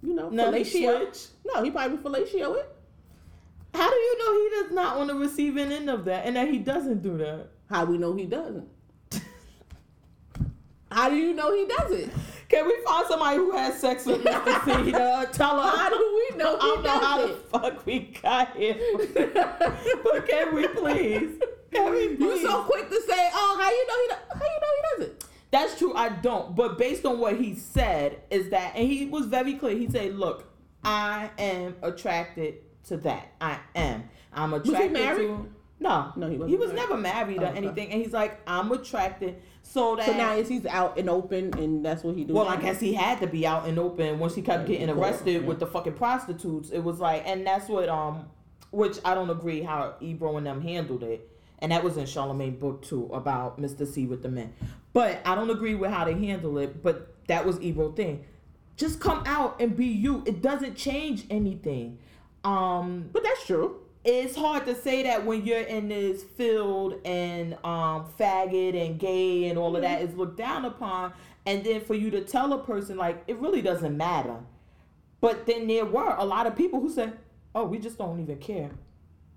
you 0.06 0.14
know, 0.14 0.30
No, 0.30 0.51
he 0.51 0.62
fellatio. 0.64 1.12
switch. 1.12 1.28
No, 1.45 1.64
he 1.64 1.72
probably 1.72 1.97
fellatio 1.97 2.58
it. 2.58 2.76
How 3.74 3.89
do 3.89 3.95
you 3.95 4.18
know 4.20 4.34
he 4.43 4.64
does 4.64 4.72
not 4.74 4.97
want 4.97 5.10
to 5.10 5.16
receive 5.16 5.58
an 5.58 5.72
end 5.72 5.89
of 5.89 6.06
that, 6.06 6.26
and 6.26 6.36
that 6.36 6.47
he 6.47 6.60
doesn't 6.60 7.01
do 7.01 7.18
that? 7.18 7.47
How 7.70 7.86
do 7.86 7.91
we 7.93 7.97
know 7.97 8.16
he 8.16 8.26
doesn't? 8.26 8.68
How 10.91 11.10
do 11.10 11.16
you 11.16 11.34
know 11.34 11.53
he 11.53 11.66
doesn't? 11.68 12.12
Can 12.47 12.68
we 12.68 12.78
find 12.86 13.08
somebody 13.08 13.38
who 13.38 13.51
has 13.51 13.80
sex 13.80 14.06
with 14.06 14.24
Mr. 14.24 14.84
C 14.86 14.91
to 14.91 14.97
uh, 15.03 15.26
tell 15.26 15.60
us? 15.60 15.78
How 15.78 15.89
do 15.89 15.97
we 16.32 16.38
know 16.38 16.56
I 16.56 16.60
don't 16.60 16.78
he 16.78 16.84
know 16.84 16.99
how 16.99 17.28
the 17.28 17.34
fuck 17.34 17.86
we 17.86 17.99
got 18.22 18.56
here, 18.56 18.76
but 20.03 20.28
can 20.28 20.56
we 20.56 20.68
please? 20.68 21.32
Can 21.74 21.91
we 21.91 22.16
please? 22.16 22.20
You 22.20 22.47
so 22.47 22.64
quick 22.64 22.88
to 22.89 23.01
say, 23.01 23.30
oh, 23.34 23.58
how 23.60 23.70
you 23.72 23.88
know 23.88 24.01
he? 24.01 24.08
do- 24.08 24.39
How 24.39 24.45
you 24.45 24.60
know 24.62 24.74
he 24.78 25.03
doesn't? 25.06 25.25
That's 25.56 25.78
true. 25.80 25.93
I 25.95 26.10
don't. 26.10 26.56
But 26.56 26.78
based 26.78 27.06
on 27.06 27.20
what 27.20 27.38
he 27.38 27.56
said, 27.56 28.22
is 28.30 28.49
that, 28.49 28.74
and 28.76 28.88
he 28.88 29.06
was 29.06 29.26
very 29.28 29.53
clear. 29.53 29.78
He 29.78 29.89
said, 29.89 30.16
"Look, 30.16 30.51
I 30.84 31.30
am 31.38 31.76
attracted 31.82 32.56
to 32.88 32.97
that. 32.97 33.32
I 33.39 33.60
am. 33.76 34.10
I'm 34.34 34.51
he 34.51 34.58
attracted 34.58 34.91
married? 34.91 35.28
to." 35.28 35.49
No, 35.78 36.12
No, 36.16 36.30
he 36.30 36.38
wasn't 36.38 36.49
He 36.51 36.56
was 36.56 36.72
married. 36.74 36.89
never 36.89 36.97
married 36.97 37.41
or 37.41 37.45
Oh, 37.47 37.49
okay. 37.49 37.58
anything. 37.58 37.91
And 37.91 38.01
he's 38.01 38.14
like, 38.14 38.39
"I'm 38.47 38.72
attracted." 38.72 39.41
So 39.62 39.95
that. 39.97 40.06
So 40.06 40.14
now 40.14 40.34
is 40.36 40.47
he's 40.47 40.66
out 40.66 40.97
and 40.97 41.10
open, 41.10 41.53
and 41.58 41.86
that's 41.86 42.03
what 42.03 42.16
he 42.16 42.24
do. 42.24 42.34
well, 42.34 42.45
now? 42.45 42.51
I 42.51 42.58
guess 42.58 42.80
he 42.80 42.93
had 42.93 43.20
to 43.22 43.28
be 43.28 43.45
out 43.47 43.68
and 43.68 43.78
open 43.80 44.20
once 44.20 44.36
he 44.36 44.41
kept 44.41 44.70
Yeah, 44.70 44.78
getting 44.78 44.89
arrested 44.95 45.41
yeah. 45.41 45.47
with 45.47 45.60
the 45.60 45.68
fucking 45.68 45.93
prostitutes. 45.93 46.70
It 46.70 46.80
was 46.80 46.99
like, 46.99 47.24
and 47.26 47.45
that's 47.47 47.68
what 47.68 47.89
um, 47.89 48.26
which 48.72 48.97
I 49.06 49.14
don't 49.16 49.30
agree 49.30 49.62
how 49.64 49.95
Ebro 50.01 50.38
and 50.38 50.45
them 50.47 50.62
handled 50.62 51.03
it, 51.03 51.30
and 51.60 51.72
that 51.72 51.84
was 51.84 51.97
in 51.97 52.06
Charlamagne 52.06 52.60
book 52.60 52.82
too 52.84 53.10
about 53.14 53.60
Mr. 53.60 53.88
C 53.88 54.06
with 54.06 54.24
the 54.24 54.30
men. 54.30 54.53
But 54.93 55.22
I 55.26 55.36
don't 55.36 55.49
agree 55.49 55.76
with 55.76 55.91
how 55.91 56.06
they 56.06 56.14
handle 56.14 56.58
it. 56.58 56.82
But 56.84 57.16
that 57.28 57.45
was 57.45 57.60
Ebro 57.62 57.91
thing. 57.91 58.24
Just 58.78 58.99
come 58.99 59.24
out 59.26 59.60
and 59.62 59.76
be 59.76 59.86
you. 59.86 60.24
It 60.26 60.41
doesn't 60.41 60.76
change 60.76 61.26
anything. 61.30 61.97
Um, 62.43 63.10
but 63.12 63.24
that's 63.24 63.45
true. 63.45 63.82
it's 64.03 64.36
hard 64.36 64.66
to 64.68 64.76
say 64.76 65.03
that 65.03 65.26
when 65.26 65.43
you're 65.45 65.62
in 65.62 65.88
this 65.89 66.24
field 66.24 66.93
and 67.06 67.53
um 67.64 68.06
faggot 68.20 68.76
and 68.86 68.99
gay 68.99 69.49
and 69.49 69.58
all 69.58 69.76
of 69.76 69.82
that 69.82 70.01
is 70.01 70.14
looked 70.16 70.38
down 70.38 70.64
upon 70.64 71.12
and 71.47 71.64
then 71.64 71.82
for 71.82 71.95
you 71.95 72.12
to 72.12 72.22
tell 72.22 72.53
a 72.53 72.64
person 72.64 72.97
like 72.97 73.24
it 73.28 73.36
really 73.39 73.62
doesn't 73.64 73.97
matter 73.97 74.38
but 75.22 75.47
then 75.47 75.66
there 75.68 75.86
were 75.86 76.16
a 76.18 76.24
lot 76.26 76.45
of 76.45 76.56
people 76.56 76.80
who 76.80 76.89
said 76.89 77.18
oh 77.56 77.66
we 77.66 77.80
just 77.80 77.97
don't 77.97 78.20
even 78.20 78.38
care 78.38 78.70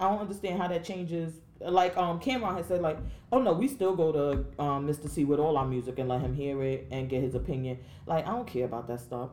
i 0.00 0.08
don't 0.08 0.20
understand 0.20 0.60
how 0.60 0.68
that 0.68 0.84
changes 0.84 1.32
like 1.60 1.96
um 1.96 2.20
cameron 2.20 2.54
had 2.54 2.64
said 2.66 2.80
like 2.80 2.98
oh 3.32 3.40
no 3.40 3.52
we 3.52 3.66
still 3.66 3.94
go 3.96 4.12
to 4.12 4.44
um 4.62 4.86
mr 4.86 5.08
c 5.10 5.24
with 5.24 5.40
all 5.40 5.56
our 5.56 5.66
music 5.66 5.98
and 5.98 6.08
let 6.08 6.20
him 6.20 6.34
hear 6.34 6.62
it 6.62 6.86
and 6.90 7.08
get 7.08 7.22
his 7.22 7.34
opinion 7.34 7.78
like 8.06 8.26
i 8.26 8.30
don't 8.30 8.46
care 8.46 8.64
about 8.64 8.86
that 8.88 9.00
stuff 9.00 9.30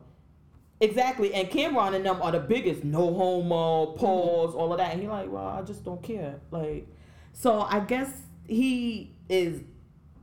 Exactly, 0.78 1.32
and 1.32 1.48
Cameron 1.48 1.94
and 1.94 2.04
them 2.04 2.20
are 2.20 2.32
the 2.32 2.38
biggest 2.38 2.84
no 2.84 3.14
homo, 3.14 3.92
pause, 3.92 4.54
all 4.54 4.72
of 4.72 4.78
that. 4.78 4.92
And 4.92 5.00
he 5.00 5.08
like, 5.08 5.30
well, 5.32 5.46
I 5.46 5.62
just 5.62 5.84
don't 5.84 6.02
care. 6.02 6.38
Like, 6.50 6.86
so 7.32 7.60
I 7.62 7.80
guess 7.80 8.10
he 8.46 9.14
is 9.30 9.62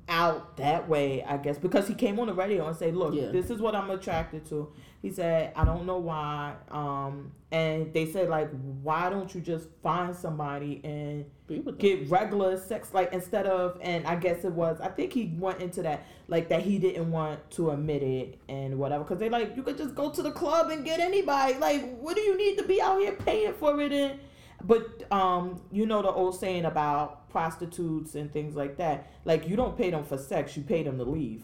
out 0.08 0.58
that 0.58 0.88
way. 0.88 1.24
I 1.24 1.38
guess 1.38 1.58
because 1.58 1.88
he 1.88 1.96
came 1.96 2.20
on 2.20 2.28
the 2.28 2.36
radio 2.36 2.68
and 2.68 2.78
said, 2.78 2.96
look, 2.96 3.16
Yeah. 3.16 3.32
this 3.32 3.50
is 3.50 3.62
what 3.62 3.76
I'm 3.76 3.90
attracted 3.90 4.46
to. 4.50 4.72
He 5.04 5.12
said, 5.12 5.52
I 5.56 5.66
don't 5.66 5.86
know 5.86 5.98
why. 5.98 6.56
Um, 6.72 7.34
and 7.52 7.94
they 7.94 8.06
said 8.12 8.30
like, 8.30 8.50
why 8.82 9.10
don't 9.10 9.36
you 9.36 9.42
just 9.42 9.68
find 9.84 10.16
somebody 10.16 10.80
and 10.86 11.26
Be 11.46 11.60
with 11.60 11.78
them. 11.78 12.00
get 12.00 12.10
regular 12.10 12.58
sex 12.58 12.94
like 12.94 13.14
instead 13.14 13.46
of 13.46 13.78
and 13.82 14.08
i 14.08 14.16
guess 14.16 14.46
it 14.46 14.54
was 14.54 14.80
i 14.82 14.88
think 14.88 15.14
he 15.14 15.36
went 15.38 15.62
into 15.62 15.82
that 15.84 16.06
like 16.30 16.48
that 16.50 16.62
he 16.64 16.80
didn't 16.80 17.12
want 17.12 17.38
to 17.52 17.72
admit 17.72 18.02
it 18.02 18.40
and 18.50 18.80
whatever 18.80 19.04
because 19.04 19.20
they 19.20 19.30
like 19.30 19.56
you 19.58 19.62
could 19.62 19.78
just 19.78 19.94
go 19.94 20.10
to 20.10 20.24
the 20.24 20.32
club 20.32 20.72
and 20.72 20.86
get 20.86 21.00
anybody 21.00 21.54
like 21.60 21.98
what 22.00 22.16
do 22.16 22.22
you 22.22 22.38
need 22.38 22.58
to 22.58 22.64
be 22.64 22.82
out 22.82 23.00
here 23.00 23.12
paying 23.12 23.54
for 23.54 23.80
it 23.82 23.92
and 23.92 24.20
but 24.64 25.04
um 25.12 25.62
you 25.72 25.86
know 25.86 26.02
the 26.02 26.10
old 26.10 26.40
saying 26.40 26.66
about 26.66 27.30
prostitutes 27.30 28.16
and 28.16 28.32
things 28.32 28.56
like 28.56 28.78
that 28.78 29.12
like 29.26 29.48
you 29.50 29.56
don't 29.58 29.78
pay 29.78 29.92
them 29.92 30.04
for 30.06 30.18
sex 30.18 30.56
you 30.58 30.64
pay 30.64 30.82
them 30.82 30.98
to 30.98 31.04
leave 31.04 31.44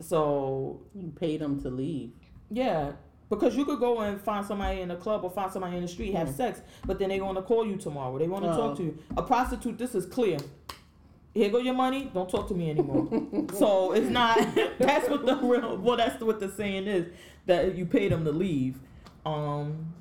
so 0.00 0.80
You 0.94 1.12
pay 1.14 1.36
them 1.36 1.60
to 1.62 1.68
leave. 1.70 2.12
Yeah, 2.50 2.92
because 3.28 3.56
you 3.56 3.64
could 3.64 3.78
go 3.78 4.00
and 4.00 4.20
find 4.20 4.44
somebody 4.44 4.80
in 4.80 4.90
a 4.90 4.96
club 4.96 5.22
or 5.24 5.30
find 5.30 5.52
somebody 5.52 5.76
in 5.76 5.82
the 5.82 5.88
street, 5.88 6.14
have 6.14 6.28
Mhm. 6.28 6.34
sex, 6.36 6.60
but 6.84 6.98
then 6.98 7.08
they 7.10 7.20
want 7.20 7.36
to 7.38 7.42
call 7.42 7.64
you 7.66 7.76
tomorrow. 7.76 8.18
They 8.18 8.28
want 8.28 8.44
to 8.44 8.52
Oh. 8.52 8.56
talk 8.56 8.76
to 8.78 8.82
you. 8.82 8.98
A 9.16 9.22
prostitute, 9.22 9.78
this 9.78 9.94
is 9.94 10.04
clear. 10.06 10.38
Here 11.32 11.48
go 11.48 11.58
your 11.58 11.74
money. 11.74 12.10
Don't 12.12 12.28
talk 12.28 12.48
to 12.48 12.54
me 12.54 12.70
anymore. 12.70 13.08
so 13.54 13.92
it's 13.92 14.08
not. 14.10 14.36
That's 14.80 15.08
what 15.08 15.24
the 15.24 15.36
real. 15.36 15.76
Well, 15.78 15.96
that's 15.96 16.20
what 16.22 16.40
the 16.40 16.50
saying 16.50 16.88
is 16.88 17.06
that 17.46 17.76
you 17.76 17.86
pay 17.86 18.08
them 18.08 18.24
to 18.24 18.32
leave. 18.32 18.80
Um, 19.24 19.94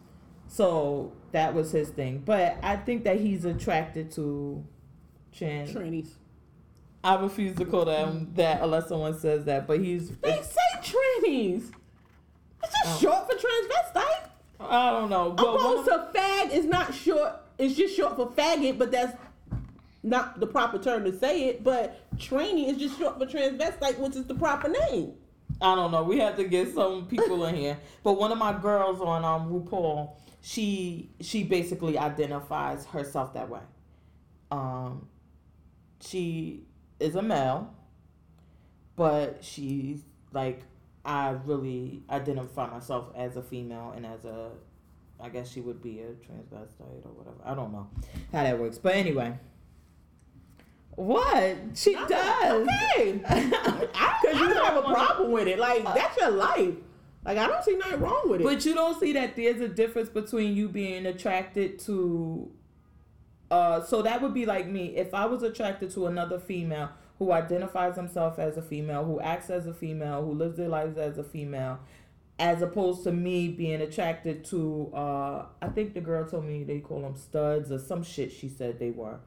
so 0.47 1.11
that 1.31 1.53
was 1.53 1.71
his 1.71 1.89
thing. 1.89 2.23
But 2.25 2.57
I 2.63 2.77
think 2.77 3.03
that 3.03 3.19
he's 3.19 3.45
attracted 3.45 4.09
to 4.13 4.63
trans. 5.31 5.71
Trannies. 5.71 6.09
I 7.03 7.15
refuse 7.21 7.55
to 7.57 7.65
call 7.65 7.85
them 7.85 8.31
that 8.35 8.61
unless 8.63 8.87
someone 8.89 9.17
says 9.19 9.45
that. 9.45 9.67
But 9.67 9.81
he's. 9.81 10.09
They 10.17 10.41
say 10.41 10.81
trannies. 10.81 11.71
It's 12.63 12.73
just 12.83 13.03
Oh. 13.03 13.09
short 13.09 13.31
for 13.31 13.37
transvestite. 13.37 14.29
I 14.59 14.91
don't 14.91 15.09
know. 15.09 15.31
But 15.31 15.55
Opposed 15.55 15.85
to 15.89 16.09
fag 16.13 16.51
is 16.51 16.65
not 16.65 16.93
short. 16.93 17.33
It's 17.57 17.75
just 17.75 17.95
short 17.95 18.15
for 18.15 18.27
faggot, 18.27 18.77
but 18.77 18.91
that's 18.91 19.15
not 20.03 20.39
the 20.39 20.47
proper 20.47 20.77
term 20.77 21.03
to 21.05 21.17
say 21.17 21.45
it. 21.45 21.63
But 21.63 21.97
tranny 22.17 22.67
is 22.69 22.77
just 22.77 22.97
short 22.97 23.17
for 23.19 23.25
transvestite, 23.25 23.97
which 23.99 24.15
is 24.15 24.25
the 24.25 24.35
proper 24.35 24.67
name. 24.69 25.13
I 25.61 25.75
don't 25.75 25.91
know. 25.91 26.03
We 26.03 26.19
have 26.19 26.35
to 26.37 26.43
get 26.45 26.73
some 26.73 27.05
people 27.07 27.45
in 27.45 27.55
here. 27.55 27.77
But 28.03 28.13
one 28.13 28.31
of 28.31 28.37
my 28.37 28.53
girls 28.57 29.01
on 29.01 29.25
um 29.25 29.49
RuPaul, 29.51 30.11
she 30.41 31.09
she 31.21 31.43
basically 31.43 31.97
identifies 31.97 32.85
herself 32.85 33.33
that 33.33 33.49
way. 33.49 33.61
Um, 34.51 35.07
she 36.01 36.63
is 36.99 37.15
a 37.15 37.21
male, 37.21 37.73
but 38.95 39.39
she's 39.43 40.01
like 40.33 40.63
I 41.05 41.29
really 41.45 42.03
identify 42.09 42.69
myself 42.69 43.07
as 43.15 43.37
a 43.37 43.41
female 43.41 43.93
and 43.95 44.05
as 44.05 44.25
a 44.25 44.51
I 45.21 45.29
guess 45.29 45.51
she 45.51 45.59
would 45.61 45.81
be 45.81 45.99
a 45.99 46.11
transvestite 46.11 47.05
or 47.05 47.11
whatever. 47.11 47.37
I 47.43 47.53
don't 47.53 47.73
know 47.73 47.89
how 48.31 48.43
that 48.43 48.57
works. 48.57 48.77
But 48.77 48.95
anyway. 48.95 49.37
What? 50.95 51.57
She 51.75 51.93
does. 51.93 52.67
Okay. 52.67 53.21
I, 53.27 53.87
I 53.95 54.33
don't 54.33 54.65
have 54.65 54.77
a 54.77 54.81
problem 54.81 55.31
with 55.31 55.47
it. 55.47 55.59
Like 55.59 55.83
that's 55.83 56.17
your 56.17 56.31
life. 56.31 56.75
Like 57.25 57.37
I 57.37 57.47
don't 57.47 57.63
see 57.63 57.75
nothing 57.75 57.99
wrong 57.99 58.29
with 58.29 58.41
it. 58.41 58.43
But 58.43 58.65
you 58.65 58.73
don't 58.73 58.99
see 58.99 59.13
that 59.13 59.35
there's 59.35 59.61
a 59.61 59.67
difference 59.67 60.09
between 60.09 60.55
you 60.55 60.69
being 60.69 61.05
attracted 61.05 61.79
to 61.79 62.51
uh 63.51 63.83
so 63.83 64.01
that 64.03 64.21
would 64.21 64.33
be 64.33 64.45
like 64.45 64.67
me 64.67 64.95
if 64.95 65.13
I 65.13 65.25
was 65.25 65.43
attracted 65.43 65.91
to 65.91 66.07
another 66.07 66.39
female 66.39 66.89
who 67.19 67.33
identifies 67.33 67.95
himself 67.97 68.39
as 68.39 68.57
a 68.57 68.61
female, 68.61 69.03
who 69.03 69.19
acts 69.19 69.49
as 69.49 69.67
a 69.67 69.73
female, 69.73 70.23
who 70.25 70.33
lives 70.33 70.57
their 70.57 70.69
lives 70.69 70.97
as 70.97 71.17
a 71.17 71.23
female, 71.23 71.79
as 72.39 72.61
opposed 72.61 73.03
to 73.03 73.11
me 73.11 73.49
being 73.49 73.81
attracted 73.81 74.45
to 74.45 74.89
uh 74.93 75.45
I 75.61 75.67
think 75.67 75.93
the 75.93 76.01
girl 76.01 76.25
told 76.25 76.45
me 76.45 76.63
they 76.63 76.79
call 76.79 77.01
them 77.01 77.17
studs 77.17 77.71
or 77.71 77.77
some 77.79 78.01
shit 78.03 78.31
she 78.31 78.47
said 78.47 78.79
they 78.79 78.91
were. 78.91 79.19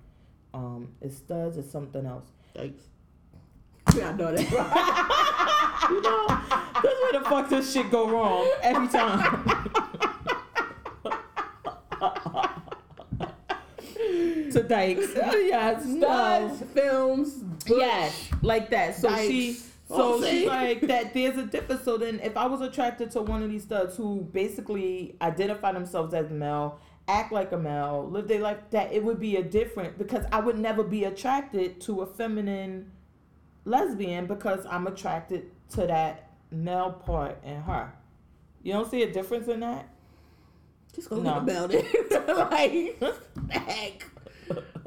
Um 0.55 0.89
is 1.03 1.17
studs 1.17 1.59
or 1.59 1.63
something 1.63 2.07
else. 2.07 2.27
Thanks. 2.55 2.85
Yeah, 3.97 4.11
I 4.11 4.13
know 4.13 4.35
that. 4.35 4.51
Right? 4.51 5.59
You 5.91 6.01
know, 6.01 6.27
that's 6.29 6.85
where 6.85 7.13
the 7.13 7.29
fuck 7.29 7.49
this 7.51 7.73
shit 7.73 7.91
go 7.91 8.09
wrong 8.09 8.49
every 8.63 8.89
time. 8.89 9.45
to 14.53 14.63
dykes. 14.63 15.09
yes, 15.15 15.83
Studs, 15.83 16.61
no. 16.61 16.67
films, 16.75 17.45
Yes, 17.67 18.29
like 18.43 18.71
that. 18.71 18.97
So 18.97 19.15
she, 19.17 19.53
so 19.53 19.65
oh, 19.91 20.15
Okay. 20.19 20.31
she's 20.41 20.49
like 20.49 20.81
that. 20.83 21.13
There's 21.15 21.37
a 21.39 21.45
difference. 21.47 21.85
So 21.85 21.97
then, 21.99 22.21
if 22.23 22.37
I 22.37 22.47
was 22.47 22.61
attracted 22.61 23.11
to 23.13 23.23
one 23.23 23.43
of 23.43 23.51
these 23.51 23.63
studs 23.63 23.97
who 23.97 24.23
basically 24.33 25.17
identify 25.21 25.73
themselves 25.73 26.15
as 26.15 26.31
male 26.31 26.79
act 27.09 27.33
like 27.33 27.53
a 27.53 27.59
male, 27.59 28.09
live 28.11 28.29
their 28.29 28.41
life, 28.41 28.59
that 28.71 28.93
it 28.93 29.03
would 29.03 29.19
be 29.21 29.37
a 29.37 29.43
different 29.43 29.99
because 29.99 30.25
I 30.33 30.41
would 30.41 30.59
never 30.59 30.83
be 30.85 31.05
attracted 31.05 31.81
to 31.83 32.03
a 32.03 32.07
feminine 32.07 32.93
lesbian 33.65 34.27
because 34.27 34.65
I'm 34.67 34.87
attracted 34.87 35.51
to 35.71 35.87
that 35.89 36.31
male 36.51 36.93
part 36.93 37.43
in 37.45 37.61
her. 37.63 37.93
You 38.63 38.73
don't 38.75 38.89
see 38.91 39.03
a 39.03 39.13
difference 39.13 39.49
in 39.49 39.61
that? 39.61 39.89
Just 40.95 41.11
go 41.11 41.17
No. 41.21 41.39
about 41.39 41.71
it. 41.73 41.87
like, 43.01 43.03
heck. 43.51 44.05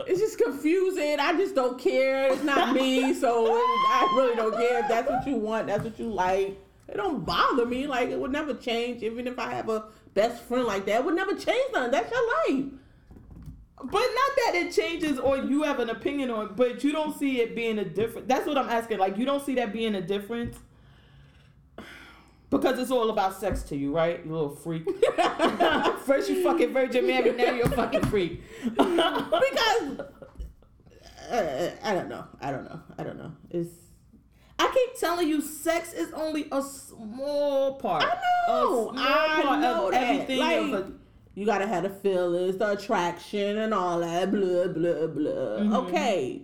It's 0.07 0.19
just 0.19 0.37
confusing. 0.37 1.19
I 1.19 1.33
just 1.33 1.55
don't 1.55 1.79
care. 1.79 2.31
It's 2.31 2.43
not 2.43 2.73
me, 2.73 3.13
so 3.13 3.47
I 3.47 4.13
really 4.15 4.35
don't 4.35 4.53
care. 4.53 4.79
If 4.79 4.87
that's 4.87 5.09
what 5.09 5.25
you 5.27 5.37
want, 5.37 5.67
that's 5.67 5.83
what 5.83 5.97
you 5.99 6.09
like. 6.09 6.59
It 6.87 6.97
don't 6.97 7.25
bother 7.25 7.65
me. 7.65 7.87
Like 7.87 8.09
it 8.09 8.19
would 8.19 8.31
never 8.31 8.53
change. 8.53 9.03
Even 9.03 9.27
if 9.27 9.39
I 9.39 9.53
have 9.53 9.69
a 9.69 9.85
best 10.13 10.43
friend 10.43 10.65
like 10.65 10.85
that, 10.85 11.01
it 11.01 11.05
would 11.05 11.15
never 11.15 11.33
change 11.33 11.71
nothing. 11.73 11.91
That's 11.91 12.11
your 12.11 12.55
life. 12.57 12.65
But 13.77 13.91
not 13.93 14.31
that 14.37 14.51
it 14.55 14.71
changes 14.71 15.19
or 15.19 15.37
you 15.37 15.63
have 15.63 15.79
an 15.79 15.89
opinion 15.89 16.31
on, 16.31 16.55
but 16.55 16.83
you 16.83 16.91
don't 16.91 17.17
see 17.17 17.41
it 17.41 17.55
being 17.55 17.77
a 17.79 17.85
difference. 17.85 18.27
That's 18.27 18.47
what 18.47 18.57
I'm 18.57 18.69
asking. 18.69 18.99
Like 18.99 19.17
you 19.17 19.25
don't 19.25 19.45
see 19.45 19.55
that 19.55 19.73
being 19.73 19.95
a 19.95 20.01
difference 20.01 20.57
because 22.49 22.79
it's 22.79 22.91
all 22.91 23.09
about 23.09 23.39
sex 23.39 23.63
to 23.63 23.75
you, 23.75 23.95
right? 23.95 24.23
You 24.25 24.31
little 24.31 24.55
freak. 24.55 24.85
First 26.05 26.29
you 26.29 26.43
fucking 26.43 26.73
Virgin 26.73 27.07
Mary, 27.07 27.31
now 27.33 27.51
you're 27.51 27.65
a 27.67 27.71
fucking 27.71 28.05
freak. 28.05 28.41
because 28.63 29.99
uh, 31.31 31.71
I 31.83 31.93
don't 31.93 32.09
know. 32.09 32.25
I 32.41 32.51
don't 32.51 32.63
know. 32.65 32.79
I 32.97 33.03
don't 33.03 33.17
know. 33.17 33.31
It's 33.49 33.69
I 34.57 34.71
keep 34.73 34.99
telling 34.99 35.27
you, 35.27 35.41
sex 35.41 35.91
is 35.93 36.13
only 36.13 36.47
a 36.51 36.61
small 36.61 37.73
part. 37.75 38.03
I 38.03 38.15
know. 38.47 38.89
A 38.89 38.93
small 38.93 38.99
I 38.99 39.41
part 39.43 39.59
know 39.59 39.85
of 39.87 39.91
that. 39.91 40.03
everything. 40.03 40.39
Like, 40.39 40.83
a- 40.85 40.91
you 41.33 41.45
gotta 41.45 41.67
have 41.67 41.83
the 41.83 41.89
feelings, 41.89 42.57
the 42.57 42.71
attraction, 42.71 43.57
and 43.57 43.73
all 43.73 43.99
that. 43.99 44.31
Blah 44.31 44.67
blah 44.67 45.07
blah. 45.07 45.31
Mm-hmm. 45.31 45.73
Okay, 45.73 46.43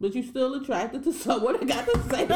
but 0.00 0.14
you 0.14 0.22
still 0.22 0.54
attracted 0.54 1.04
to 1.04 1.12
someone 1.26 1.58
that 1.58 1.66
got 1.68 1.86
the 1.86 2.00
same. 2.14 2.28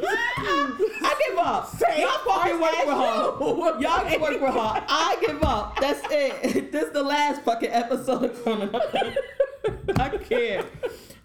I 0.00 1.14
give 1.26 1.38
up. 1.38 1.68
Same 1.76 2.00
Y'all 2.00 2.18
fucking 2.24 2.60
work 2.60 2.86
with 2.86 2.96
her. 2.96 3.80
Y'all 3.80 4.08
can 4.08 4.20
work 4.20 4.40
with 4.40 4.54
her. 4.54 4.84
I 4.88 5.16
give 5.20 5.42
up. 5.42 5.78
That's 5.80 6.00
it. 6.10 6.72
This 6.78 6.86
is 6.86 6.92
the 6.92 7.02
last 7.02 7.42
fucking 7.42 7.70
episode 7.70 8.24
of 8.24 8.44
Corner 8.44 8.70
Nothing. 8.70 9.14
I 9.98 10.08
can't. 10.10 10.66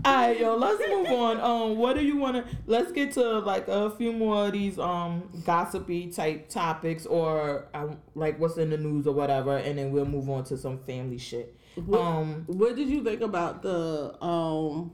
Alright, 0.06 0.40
yo, 0.40 0.56
let's 0.56 0.80
move 0.90 1.08
on. 1.08 1.40
Um, 1.40 1.78
what 1.78 1.96
do 1.96 2.04
you 2.04 2.18
wanna 2.18 2.46
let's 2.66 2.92
get 2.92 3.12
to 3.14 3.40
like 3.40 3.68
a 3.68 3.90
few 3.92 4.12
more 4.12 4.48
of 4.48 4.54
these 4.54 4.80
um 4.80 5.30
gossipy 5.46 6.08
type 6.08 6.50
topics 6.50 7.06
or 7.06 7.68
um, 7.74 8.00
like 8.16 8.40
what's 8.40 8.58
in 8.58 8.70
the 8.70 8.78
news 8.78 9.06
or 9.08 9.14
whatever, 9.14 9.58
and 9.58 9.78
then 9.78 9.92
we'll 9.92 10.06
move 10.06 10.30
on 10.30 10.44
to 10.46 10.58
some 10.58 10.80
family 10.80 11.18
shit. 11.18 11.56
What, 11.76 12.02
Um 12.02 12.44
what 12.48 12.76
did 12.76 12.90
you 12.90 13.04
think 13.04 13.22
about 13.22 13.62
the 13.62 14.16
um 14.24 14.92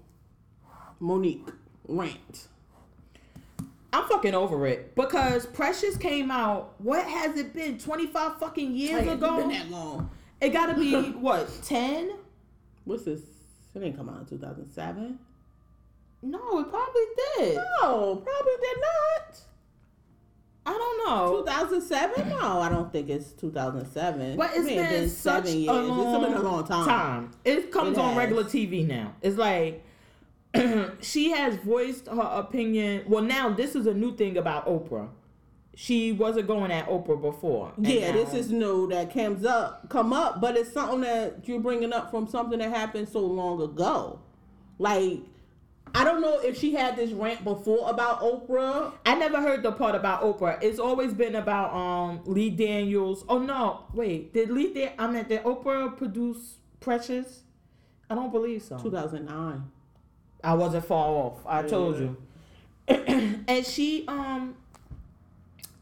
Mo'Nique 1.01 1.53
rant? 1.87 2.47
I'm 3.91 4.07
fucking 4.07 4.35
over 4.35 4.67
it 4.67 4.95
because 4.95 5.45
Precious 5.47 5.97
came 5.97 6.29
out. 6.29 6.75
What 6.77 7.05
has 7.05 7.37
it 7.37 7.53
been? 7.53 7.79
25 7.79 8.37
fucking 8.39 8.75
years 8.75 9.01
ago. 9.07 9.37
It's 9.37 9.47
been 9.47 9.49
that 9.49 9.71
long. 9.71 10.11
It 10.41 10.49
gotta 10.49 10.75
be 10.75 10.93
what 11.11 11.49
10? 11.63 12.11
What's 12.85 13.03
this? 13.03 13.21
It 13.75 13.79
didn't 13.79 13.97
come 13.97 14.09
out 14.09 14.19
in 14.21 14.25
2007. 14.25 15.19
No, 16.21 16.59
it 16.59 16.69
probably 16.69 17.01
did. 17.37 17.55
No, 17.55 18.15
probably 18.17 18.53
did 18.61 18.77
not. 18.81 19.39
I 20.65 20.71
don't 20.73 21.07
know. 21.07 21.39
2007? 21.39 22.29
No, 22.29 22.59
I 22.61 22.69
don't 22.69 22.91
think 22.91 23.09
it's 23.09 23.31
2007. 23.33 24.37
But 24.37 24.51
it's 24.51 24.59
It 24.59 24.65
may 24.65 24.75
have 24.75 24.89
been, 24.89 25.09
such 25.09 25.45
seven 25.45 25.69
a 25.69 25.73
long, 25.73 26.21
It's 26.21 26.27
been 26.27 26.37
a 26.37 26.41
long 26.43 26.67
time. 26.67 27.31
It 27.43 27.71
comes 27.71 27.97
It 27.97 28.01
on 28.01 28.15
regular 28.15 28.43
TV 28.43 28.85
now. 28.85 29.15
It's 29.21 29.37
like 29.37 29.83
she 31.01 31.31
has 31.31 31.55
voiced 31.57 32.07
her 32.07 32.21
opinion. 32.21 33.03
Well, 33.07 33.23
now 33.23 33.49
this 33.49 33.75
is 33.75 33.87
a 33.87 33.93
new 33.93 34.15
thing 34.15 34.37
about 34.37 34.65
Oprah. 34.65 35.09
She 35.75 36.11
wasn't 36.11 36.47
going 36.47 36.71
at 36.71 36.87
Oprah 36.87 37.21
before. 37.21 37.71
Yeah, 37.77 38.11
this 38.11 38.33
is 38.33 38.51
new 38.51 38.87
that 38.89 39.13
comes 39.13 39.45
up, 39.45 39.87
come 39.89 40.11
up, 40.11 40.41
but 40.41 40.57
it's 40.57 40.73
something 40.73 41.01
that 41.01 41.47
you're 41.47 41.61
bringing 41.61 41.93
up 41.93 42.11
from 42.11 42.27
something 42.27 42.59
that 42.59 42.69
happened 42.69 43.07
so 43.07 43.19
long 43.21 43.61
ago. 43.61 44.19
Like, 44.77 45.19
I 45.95 46.03
don't 46.03 46.21
know 46.21 46.39
if 46.39 46.57
she 46.59 46.73
had 46.73 46.95
this 46.97 47.11
rant 47.11 47.43
before 47.43 47.89
about 47.89 48.21
Oprah. 48.21 48.91
I 49.05 49.15
never 49.15 49.41
heard 49.41 49.63
the 49.63 49.71
part 49.71 49.95
about 49.95 50.21
Oprah. 50.21 50.61
It's 50.61 50.79
always 50.79 51.13
been 51.13 51.35
about 51.35 51.73
um 51.73 52.21
Lee 52.25 52.49
Daniels. 52.49 53.23
Oh 53.29 53.39
no, 53.39 53.85
wait, 53.93 54.33
did 54.33 54.49
Lee? 54.49 54.73
Dan- 54.73 54.93
I 54.99 55.07
mean, 55.07 55.25
did 55.27 55.43
Oprah 55.43 55.95
produce 55.95 56.57
Precious? 56.79 57.43
I 58.09 58.15
don't 58.15 58.31
believe 58.31 58.63
so. 58.63 58.77
2009. 58.79 59.63
I 60.43 60.53
wasn't 60.53 60.85
far 60.85 61.07
off. 61.07 61.45
I 61.45 61.63
told 61.63 61.99
you. 61.99 62.17
and 62.87 63.65
she 63.65 64.05
um 64.07 64.55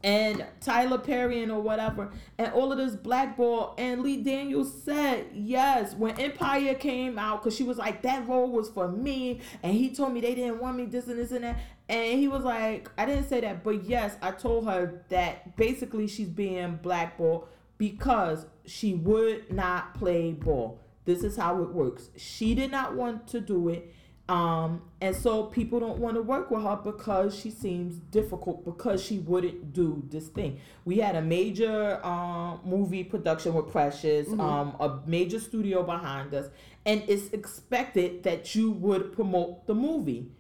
and 0.04 0.46
Tyler 0.62 1.00
Perry 1.00 1.42
and 1.42 1.52
or 1.52 1.60
whatever 1.60 2.12
and 2.38 2.52
all 2.54 2.72
of 2.72 2.78
this 2.78 2.96
blackball 2.96 3.74
and 3.78 4.04
Lee 4.04 4.22
Daniels 4.22 4.72
said 4.84 5.26
yes 5.34 5.96
when 5.96 6.20
Empire 6.20 6.76
came 6.76 7.18
out 7.18 7.42
because 7.42 7.56
she 7.56 7.64
was 7.64 7.78
like 7.78 8.04
that 8.04 8.28
role 8.28 8.50
was 8.50 8.70
for 8.70 8.88
me 8.88 9.42
and 9.64 9.74
he 9.74 9.90
told 9.90 10.14
me 10.14 10.22
they 10.22 10.36
didn't 10.36 10.60
want 10.60 10.78
me 10.78 10.86
this 10.86 11.08
and 11.08 11.18
this 11.18 11.32
and 11.32 11.44
that 11.44 11.58
and 11.90 12.20
he 12.20 12.28
was 12.28 12.44
like 12.44 12.90
I 12.98 13.06
didn't 13.06 13.28
say 13.28 13.42
that 13.42 13.64
but 13.64 13.86
yes 13.86 14.16
I 14.22 14.32
told 14.32 14.66
her 14.66 15.04
that 15.10 15.56
basically 15.56 16.08
she's 16.08 16.30
being 16.30 16.80
blackballed 16.82 17.48
because 17.78 18.46
she 18.66 18.94
would 18.94 19.52
not 19.52 19.94
play 19.96 20.32
ball 20.32 20.80
this 21.06 21.24
is 21.24 21.38
how 21.38 21.62
it 21.64 21.70
works 21.70 22.10
she 22.18 22.54
did 22.54 22.70
not 22.70 22.96
want 22.96 23.28
to 23.28 23.40
do 23.40 23.70
it 23.70 23.94
um, 24.30 24.82
and 25.00 25.16
so 25.16 25.44
people 25.44 25.80
don't 25.80 26.00
want 26.00 26.16
to 26.16 26.22
work 26.22 26.52
with 26.52 26.62
her 26.64 26.76
because 26.84 27.34
she 27.38 27.50
seems 27.50 27.96
difficult 27.96 28.66
because 28.66 29.02
she 29.02 29.20
wouldn't 29.20 29.72
do 29.74 30.04
this 30.10 30.28
thing. 30.28 30.60
We 30.84 30.98
had 30.98 31.16
a 31.16 31.22
major 31.22 32.06
um, 32.06 32.60
movie 32.66 33.04
production 33.06 33.54
with 33.54 33.72
Precious, 33.72 34.28
um, 34.40 34.76
a 34.80 35.00
major 35.06 35.40
studio 35.40 35.84
behind 35.84 36.34
us, 36.34 36.50
and 36.86 37.04
it's 37.08 37.32
expected 37.32 38.24
that 38.24 38.54
you 38.54 38.72
would 38.72 39.14
promote 39.14 39.66
the 39.66 39.76
movie. 39.76 40.32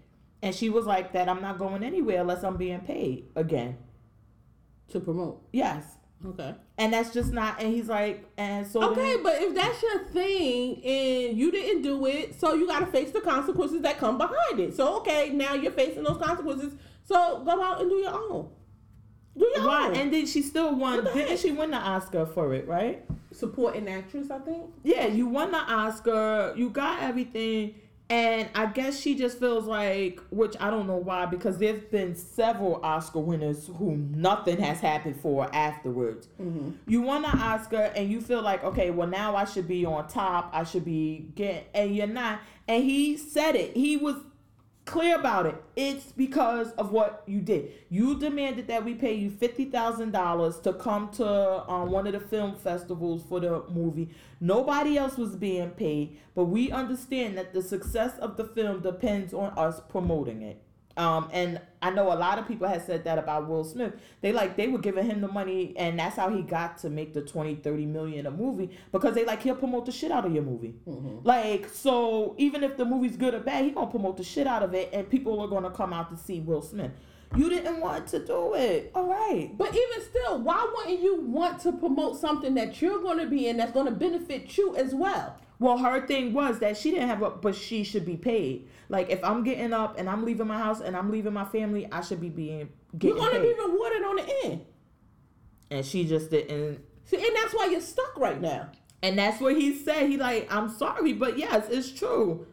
And 0.41 0.53
she 0.53 0.69
was 0.69 0.85
like, 0.85 1.13
"That 1.13 1.29
I'm 1.29 1.41
not 1.41 1.57
going 1.57 1.81
anywhere 1.83 2.21
unless 2.21 2.43
I'm 2.43 2.57
being 2.57 2.81
paid 2.81 3.25
again." 3.35 3.77
To 4.89 4.99
promote. 4.99 5.41
Yes, 5.51 5.83
Okay. 6.25 6.55
And 6.77 6.93
that's 6.93 7.13
just 7.13 7.31
not. 7.33 7.61
And 7.61 7.73
he's 7.73 7.87
like, 7.87 8.25
and 8.37 8.65
so 8.67 8.91
Okay, 8.91 9.13
then- 9.15 9.23
but 9.23 9.41
if 9.41 9.55
that's 9.55 9.81
your 9.81 9.99
thing 10.05 10.75
and 10.83 11.37
you 11.37 11.51
didn't 11.51 11.81
do 11.81 12.05
it, 12.05 12.39
so 12.39 12.53
you 12.53 12.67
got 12.67 12.79
to 12.79 12.85
face 12.87 13.11
the 13.11 13.21
consequences 13.21 13.81
that 13.81 13.97
come 13.97 14.17
behind 14.17 14.59
it. 14.59 14.75
So, 14.75 14.97
okay, 14.97 15.29
now 15.29 15.53
you're 15.53 15.71
facing 15.71 16.03
those 16.03 16.17
consequences. 16.17 16.73
So 17.03 17.41
go 17.43 17.61
out 17.63 17.81
and 17.81 17.89
do 17.89 17.95
your 17.97 18.13
own. 18.13 18.49
Do 19.37 19.51
your 19.55 19.65
right, 19.67 19.91
own. 19.91 19.95
and 19.95 20.13
then 20.13 20.25
she 20.25 20.41
still 20.41 20.75
won. 20.75 21.03
Didn't 21.03 21.27
heck? 21.29 21.37
she 21.37 21.51
win 21.51 21.71
the 21.71 21.77
Oscar 21.77 22.25
for 22.25 22.53
it? 22.55 22.67
Right. 22.67 23.05
supporting 23.31 23.87
actress, 23.87 24.31
I 24.31 24.39
think. 24.39 24.65
Yeah, 24.83 25.05
you 25.07 25.27
won 25.27 25.51
the 25.51 25.57
Oscar, 25.59 26.53
you 26.57 26.69
got 26.71 27.03
everything, 27.03 27.75
and 28.09 28.49
I 28.55 28.67
guess 28.67 28.99
she 28.99 29.15
just 29.15 29.39
feels 29.39 29.65
like, 29.65 30.21
which 30.29 30.55
I 30.59 30.69
don't 30.69 30.87
know 30.87 30.97
why, 30.97 31.25
because 31.25 31.57
there's 31.57 31.81
been 31.81 32.15
several 32.15 32.79
Oscar 32.83 33.19
winners 33.19 33.69
who 33.77 33.97
nothing 33.97 34.57
has 34.59 34.79
happened 34.79 35.19
for 35.19 35.53
afterwards. 35.53 36.29
Mm-hmm. 36.41 36.71
You 36.87 37.01
won 37.01 37.25
an 37.25 37.37
Oscar, 37.37 37.91
and 37.95 38.09
you 38.09 38.21
feel 38.21 38.41
like, 38.41 38.63
okay, 38.63 38.91
well 38.91 39.07
now 39.07 39.35
I 39.35 39.45
should 39.45 39.67
be 39.67 39.85
on 39.85 40.07
top, 40.07 40.49
I 40.53 40.63
should 40.63 40.85
be 40.85 41.31
getting, 41.35 41.65
and 41.73 41.95
you're 41.95 42.07
not. 42.07 42.39
And 42.69 42.83
he 42.83 43.17
said 43.17 43.55
it. 43.55 43.75
He 43.75 43.95
was 43.97 44.15
clear 44.87 45.19
about 45.19 45.45
it. 45.45 45.55
It's 45.75 46.11
because 46.13 46.71
of 46.71 46.91
what 46.91 47.21
you 47.27 47.41
did. 47.41 47.71
You 47.89 48.17
demanded 48.17 48.67
that 48.69 48.83
we 48.83 48.95
pay 48.95 49.13
you 49.13 49.29
fifty 49.29 49.65
thousand 49.65 50.11
dollars 50.11 50.57
to 50.61 50.73
come 50.73 51.09
to 51.11 51.69
um, 51.69 51.91
one 51.91 52.07
of 52.07 52.13
the 52.13 52.19
film 52.19 52.55
festivals 52.55 53.23
for 53.29 53.39
the 53.39 53.63
movie. 53.69 54.09
Nobody 54.39 54.97
else 54.97 55.17
was 55.17 55.35
being 55.35 55.69
paid, 55.71 56.17
but 56.33 56.45
we 56.45 56.71
understand 56.71 57.37
that 57.37 57.53
the 57.53 57.61
success 57.61 58.17
of 58.19 58.37
the 58.37 58.45
film 58.45 58.81
depends 58.81 59.33
on 59.33 59.53
us 59.57 59.79
promoting 59.89 60.41
it. 60.41 60.61
Um, 60.97 61.29
and 61.31 61.61
I 61.81 61.91
know 61.91 62.11
a 62.11 62.15
lot 62.15 62.39
of 62.39 62.47
people 62.47 62.67
have 62.67 62.81
said 62.81 63.03
that 63.03 63.19
about 63.19 63.47
Will 63.47 63.63
Smith. 63.63 63.93
They 64.21 64.31
like 64.33 64.57
they 64.57 64.67
were 64.67 64.79
giving 64.79 65.05
him 65.05 65.21
the 65.21 65.27
money, 65.27 65.73
and 65.77 65.99
that's 65.99 66.15
how 66.15 66.29
he 66.29 66.41
got 66.41 66.79
to 66.79 66.89
make 66.89 67.13
the 67.13 67.21
20, 67.21 67.55
30 67.55 67.85
million 67.85 68.25
a 68.25 68.31
movie 68.31 68.71
because 68.91 69.13
they 69.13 69.23
like 69.23 69.43
he'll 69.43 69.55
promote 69.55 69.85
the 69.85 69.91
shit 69.91 70.11
out 70.11 70.25
of 70.25 70.33
your 70.33 70.43
movie. 70.43 70.73
Like 71.23 71.69
so, 71.69 72.33
even 72.37 72.63
if 72.63 72.77
the 72.77 72.85
movie's 72.85 73.15
good 73.15 73.35
or 73.35 73.39
bad, 73.39 73.63
he 73.65 73.71
gonna 73.71 73.91
promote 73.91 74.17
the 74.17 74.23
shit 74.23 74.47
out 74.47 74.63
of 74.63 74.73
it, 74.73 74.89
and 74.91 75.07
people 75.09 75.39
are 75.39 75.47
gonna 75.47 75.69
come 75.71 75.93
out 75.93 76.09
to 76.09 76.17
see 76.17 76.39
Will 76.39 76.63
Smith. 76.63 76.91
You 77.35 77.49
didn't 77.49 77.81
want 77.81 78.07
to 78.07 78.25
do 78.25 78.53
it, 78.55 78.91
all 78.95 79.05
right? 79.05 79.51
But 79.55 79.75
even 79.75 80.01
still, 80.09 80.39
why 80.39 80.67
wouldn't 80.75 81.01
you 81.01 81.21
want 81.21 81.59
to 81.61 81.73
promote 81.73 82.17
something 82.17 82.55
that 82.55 82.81
you're 82.81 83.01
going 83.01 83.19
to 83.19 83.27
be 83.27 83.47
in 83.47 83.57
that's 83.57 83.73
going 83.73 83.85
to 83.85 83.91
benefit 83.91 84.57
you 84.57 84.75
as 84.77 84.95
well? 84.95 85.37
Well, 85.59 85.77
her 85.79 86.05
thing 86.05 86.33
was 86.33 86.59
that 86.59 86.77
she 86.77 86.91
didn't 86.91 87.07
have 87.09 87.21
a, 87.23 87.31
but 87.31 87.55
she 87.55 87.83
should 87.83 88.05
be 88.05 88.15
paid. 88.17 88.67
Like 88.89 89.09
if 89.09 89.23
I'm 89.23 89.43
getting 89.43 89.73
up 89.73 89.97
and 89.97 90.07
I'm 90.09 90.23
leaving 90.23 90.47
my 90.47 90.57
house 90.57 90.81
and 90.81 90.95
I'm 90.95 91.11
leaving 91.11 91.33
my 91.33 91.45
family, 91.45 91.87
I 91.91 92.01
should 92.01 92.21
be 92.21 92.29
being 92.29 92.69
You're 92.93 93.15
getting 93.15 93.17
going 93.17 93.33
to 93.33 93.39
paid. 93.41 93.55
be 93.57 93.63
rewarded 93.63 94.03
on 94.03 94.15
the 94.17 94.45
end. 94.45 94.65
and 95.71 95.85
she 95.85 96.05
just 96.05 96.29
didn't. 96.29 96.79
See, 97.05 97.17
and 97.17 97.35
that's 97.35 97.53
why 97.53 97.67
you're 97.71 97.81
stuck 97.81 98.17
right 98.17 98.39
now. 98.39 98.69
And 99.01 99.17
that's 99.17 99.39
what 99.41 99.55
he 99.55 99.75
said. 99.77 100.09
He 100.09 100.17
like, 100.17 100.47
I'm 100.53 100.69
sorry, 100.69 101.13
but 101.13 101.37
yes, 101.37 101.67
it's 101.69 101.91
true. 101.91 102.45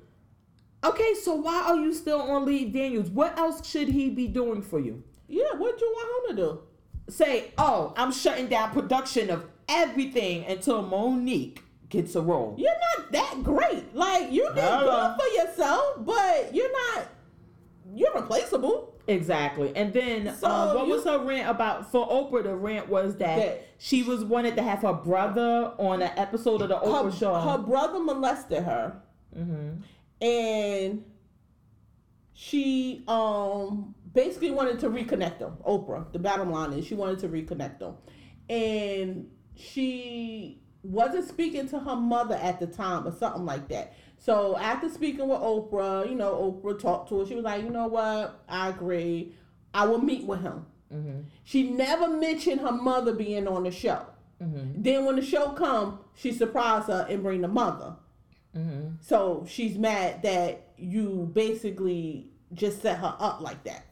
Okay, 0.83 1.15
so 1.23 1.35
why 1.35 1.63
are 1.67 1.77
you 1.77 1.93
still 1.95 2.21
on 2.21 2.45
Lee 2.45 2.67
Daniels? 2.67 3.11
What 3.11 3.39
else 3.39 3.67
should 3.69 3.89
he 3.89 4.11
be 4.11 4.29
doing 4.29 4.61
for 4.63 4.79
you? 4.79 5.03
Yeah, 5.29 5.53
what 5.57 5.79
do 5.79 5.85
you 5.85 5.93
want 5.93 6.31
him 6.31 6.37
to 6.37 6.43
do? 6.43 6.61
Say, 7.13 7.53
oh, 7.59 7.93
I'm 7.97 8.13
shutting 8.13 8.49
down 8.49 8.71
production 8.71 9.31
of 9.31 9.47
everything 9.69 10.45
until 10.45 10.83
Mo'Nique 10.83 11.59
gets 11.95 12.15
a 12.17 12.21
role. 12.21 12.55
You're 12.59 12.71
not 12.99 13.13
that 13.13 13.43
great. 13.43 13.95
Like 13.95 14.31
you 14.33 14.45
did 14.55 14.63
Hello. 14.65 15.15
good 15.17 15.21
for 15.21 15.35
yourself, 15.47 15.85
but 16.01 16.55
you're 16.55 16.73
not. 16.73 17.07
You're 17.95 18.15
replaceable. 18.15 18.91
Exactly. 19.07 19.71
And 19.77 19.93
then 19.93 20.35
So 20.35 20.47
uh, 20.49 20.75
what 20.75 20.87
you- 20.87 20.95
was 20.95 21.05
her 21.05 21.19
rant 21.25 21.49
about? 21.49 21.91
For 21.93 22.07
Oprah, 22.09 22.43
the 22.43 22.57
rant 22.57 22.89
was 22.89 23.17
that, 23.17 23.37
That- 23.37 23.63
she 23.79 24.03
was 24.03 24.25
wanted 24.25 24.57
to 24.57 24.63
have 24.63 24.81
her 24.81 24.95
brother 24.95 25.73
on 25.79 26.01
an 26.03 26.11
episode 26.17 26.63
of 26.63 26.69
the 26.71 26.77
Oprah 26.79 27.05
Her, 27.05 27.11
show. 27.13 27.35
her 27.35 27.59
brother 27.59 28.01
molested 28.01 28.63
her, 28.65 29.01
hmm 29.35 29.71
and 30.21 31.05
she 32.33 33.05
um 33.09 33.95
basically 34.13 34.51
wanted 34.51 34.79
to 34.81 34.89
reconnect 34.89 35.39
them. 35.39 35.57
Oprah. 35.67 36.11
The 36.13 36.19
bottom 36.19 36.51
line 36.51 36.73
is 36.73 36.87
she 36.87 36.95
wanted 36.95 37.19
to 37.21 37.29
reconnect 37.29 37.79
them, 37.81 37.95
and 38.49 39.29
she 39.55 40.61
wasn't 40.85 41.27
speaking 41.29 41.69
to 41.69 41.79
her 41.81 41.97
mother 41.97 42.35
at 42.37 42.61
the 42.61 42.67
time 42.67 43.07
or 43.07 43.13
something 43.13 43.45
like 43.45 43.69
that. 43.69 43.95
So 44.19 44.57
after 44.57 44.89
speaking 44.89 45.29
with 45.29 45.41
Oprah, 45.41 46.09
you 46.09 46.15
know, 46.15 46.61
Oprah 46.63 46.79
talked 46.79 47.09
to 47.11 47.21
her. 47.21 47.27
She 47.27 47.35
was 47.35 47.45
like, 47.45 47.63
you 47.63 47.71
know 47.71 47.87
what? 47.89 48.43
I 48.49 48.69
agree. 48.69 49.35
I 49.73 49.87
will 49.87 50.01
meet 50.01 50.25
with 50.27 50.41
him. 50.43 50.67
hmm 50.91 51.21
She 51.43 51.71
never 51.71 52.09
mentioned 52.09 52.61
her 52.61 52.73
mother 52.73 53.13
being 53.15 53.49
on 53.49 53.65
the 53.65 53.71
show. 53.71 54.07
hmm 54.41 54.73
Then 54.77 55.05
when 55.05 55.17
the 55.17 55.23
show 55.23 55.51
come, 55.51 55.99
she 56.15 56.33
surprised 56.33 56.87
her 56.89 57.07
and 57.09 57.23
bring 57.23 57.41
the 57.41 57.49
mother. 57.49 57.97
hmm 58.55 58.91
So 59.01 59.45
she's 59.49 59.77
mad 59.79 60.23
that 60.23 60.69
you 60.77 61.31
basically 61.35 62.31
just 62.53 62.83
set 62.83 62.99
her 62.99 63.17
up 63.19 63.41
like 63.41 63.65
that. 63.65 63.85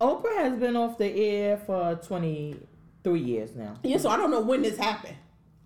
Oprah 0.00 0.36
has 0.36 0.58
been 0.58 0.76
off 0.76 0.98
the 0.98 1.06
air 1.06 1.56
for 1.56 1.94
23 1.96 3.20
years 3.20 3.54
now. 3.54 3.76
Yeah, 3.82 3.98
so 3.98 4.08
I 4.10 4.16
don't 4.16 4.30
know 4.30 4.40
when 4.40 4.62
this 4.62 4.76
happened. 4.76 5.16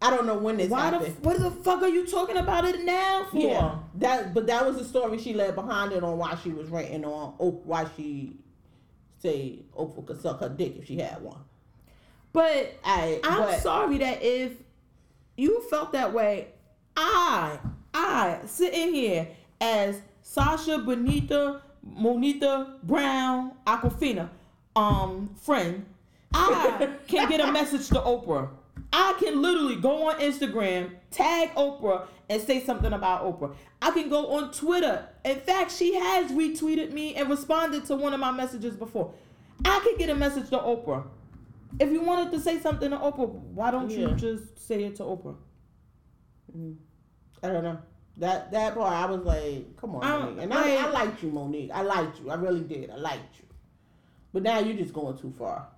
I 0.00 0.10
don't 0.10 0.26
know 0.26 0.38
when 0.38 0.56
this 0.58 0.70
Why 0.70 0.90
the 0.90 0.98
happened. 0.98 1.16
f- 1.18 1.22
what 1.24 1.38
the 1.38 1.50
fuck 1.50 1.82
are 1.82 1.88
you 1.88 2.06
talking 2.06 2.36
about 2.36 2.64
it 2.64 2.84
now 2.84 3.26
for? 3.30 3.38
yeah, 3.38 3.74
that 3.96 4.32
but 4.32 4.46
that 4.46 4.64
was 4.64 4.76
the 4.78 4.84
story 4.84 5.18
she 5.18 5.34
led 5.34 5.54
behind 5.56 5.92
it 5.92 6.04
on 6.04 6.18
why 6.18 6.36
she 6.42 6.50
was 6.50 6.68
ranting 6.68 7.04
on 7.04 7.32
Oprah, 7.38 7.64
why 7.64 7.86
she 7.96 8.36
say 9.20 9.58
Oprah 9.76 10.06
could 10.06 10.20
suck 10.20 10.40
her 10.40 10.48
dick 10.48 10.76
if 10.78 10.86
she 10.86 10.98
had 10.98 11.20
one. 11.20 11.40
But 12.32 12.74
I 12.84 13.20
I'm 13.24 13.38
but, 13.38 13.60
sorry 13.60 13.98
that 13.98 14.22
if 14.22 14.52
you 15.36 15.62
felt 15.68 15.92
that 15.92 16.12
way, 16.12 16.48
I, 16.96 17.58
I 17.92 18.38
sitting 18.46 18.94
here 18.94 19.28
as 19.60 20.00
Sasha 20.22 20.78
Bonita, 20.78 21.60
Monita 21.96 22.74
Brown, 22.84 23.52
Aquafina, 23.66 24.28
um, 24.76 25.34
friend, 25.42 25.84
I 26.32 26.88
can 27.08 27.28
get 27.28 27.40
a 27.40 27.50
message 27.50 27.88
to 27.88 27.94
Oprah. 27.96 28.48
I 28.92 29.14
can 29.18 29.42
literally 29.42 29.76
go 29.76 30.08
on 30.08 30.18
Instagram, 30.20 30.92
tag 31.10 31.54
Oprah, 31.54 32.06
and 32.30 32.40
say 32.42 32.64
something 32.64 32.92
about 32.92 33.24
Oprah. 33.24 33.54
I 33.82 33.90
can 33.90 34.08
go 34.08 34.34
on 34.34 34.50
Twitter. 34.52 35.06
In 35.24 35.40
fact, 35.40 35.72
she 35.72 35.94
has 35.94 36.32
retweeted 36.32 36.92
me 36.92 37.14
and 37.14 37.28
responded 37.28 37.84
to 37.86 37.96
one 37.96 38.14
of 38.14 38.20
my 38.20 38.30
messages 38.32 38.76
before. 38.76 39.12
I 39.64 39.80
can 39.84 39.98
get 39.98 40.08
a 40.10 40.14
message 40.14 40.48
to 40.50 40.58
Oprah. 40.58 41.06
If 41.78 41.90
you 41.92 42.00
wanted 42.00 42.32
to 42.32 42.40
say 42.40 42.58
something 42.60 42.90
to 42.90 42.96
Oprah, 42.96 43.28
why 43.28 43.70
don't 43.70 43.90
you 43.90 44.12
just 44.12 44.58
say 44.66 44.84
it 44.84 44.96
to 44.96 45.02
Oprah? 45.02 45.36
Mm. 46.56 46.76
I 47.42 47.48
don't 47.48 47.62
know. 47.64 47.78
That 48.16 48.50
that 48.50 48.74
part 48.74 48.92
I 48.92 49.06
was 49.06 49.20
like, 49.24 49.76
come 49.76 49.94
on, 49.94 50.02
Mo'Nique. 50.02 50.42
And 50.42 50.52
I, 50.54 50.76
I 50.76 50.82
like- 50.86 50.92
liked 50.92 51.22
you, 51.22 51.30
Mo'Nique. 51.30 51.70
I 51.70 51.82
liked 51.82 52.20
you. 52.20 52.30
I 52.30 52.34
really 52.34 52.62
did. 52.62 52.90
I 52.90 52.96
liked 52.96 53.38
you. 53.38 53.44
But 54.32 54.42
now 54.42 54.58
you're 54.58 54.76
just 54.76 54.92
going 54.92 55.16
too 55.18 55.32
far. 55.38 55.68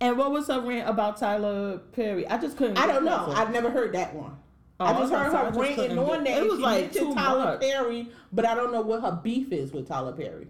And 0.00 0.16
what 0.16 0.30
was 0.32 0.46
her 0.48 0.60
rant 0.60 0.88
about 0.88 1.18
Tyler 1.18 1.78
Perry? 1.92 2.26
I 2.26 2.38
just 2.38 2.56
couldn't. 2.56 2.78
I 2.78 2.86
don't 2.86 3.04
know. 3.04 3.32
I've 3.36 3.52
never 3.52 3.70
heard 3.70 3.92
that 3.94 4.14
one. 4.14 4.36
Oh, 4.78 4.84
I 4.86 4.90
just 4.92 5.02
was 5.02 5.10
heard 5.10 5.30
to 5.32 5.36
I 5.38 5.44
her 5.44 5.50
ranting 5.60 5.98
on 5.98 6.24
that. 6.24 6.42
It 6.42 6.48
was 6.50 6.58
like 6.58 6.92
too 6.92 7.12
Tyler 7.14 7.44
much. 7.44 7.60
Perry, 7.60 8.08
but 8.32 8.46
I 8.46 8.54
don't 8.54 8.72
know 8.72 8.80
what 8.80 9.02
her 9.02 9.20
beef 9.22 9.52
is 9.52 9.72
with 9.72 9.86
Tyler 9.88 10.12
Perry. 10.12 10.48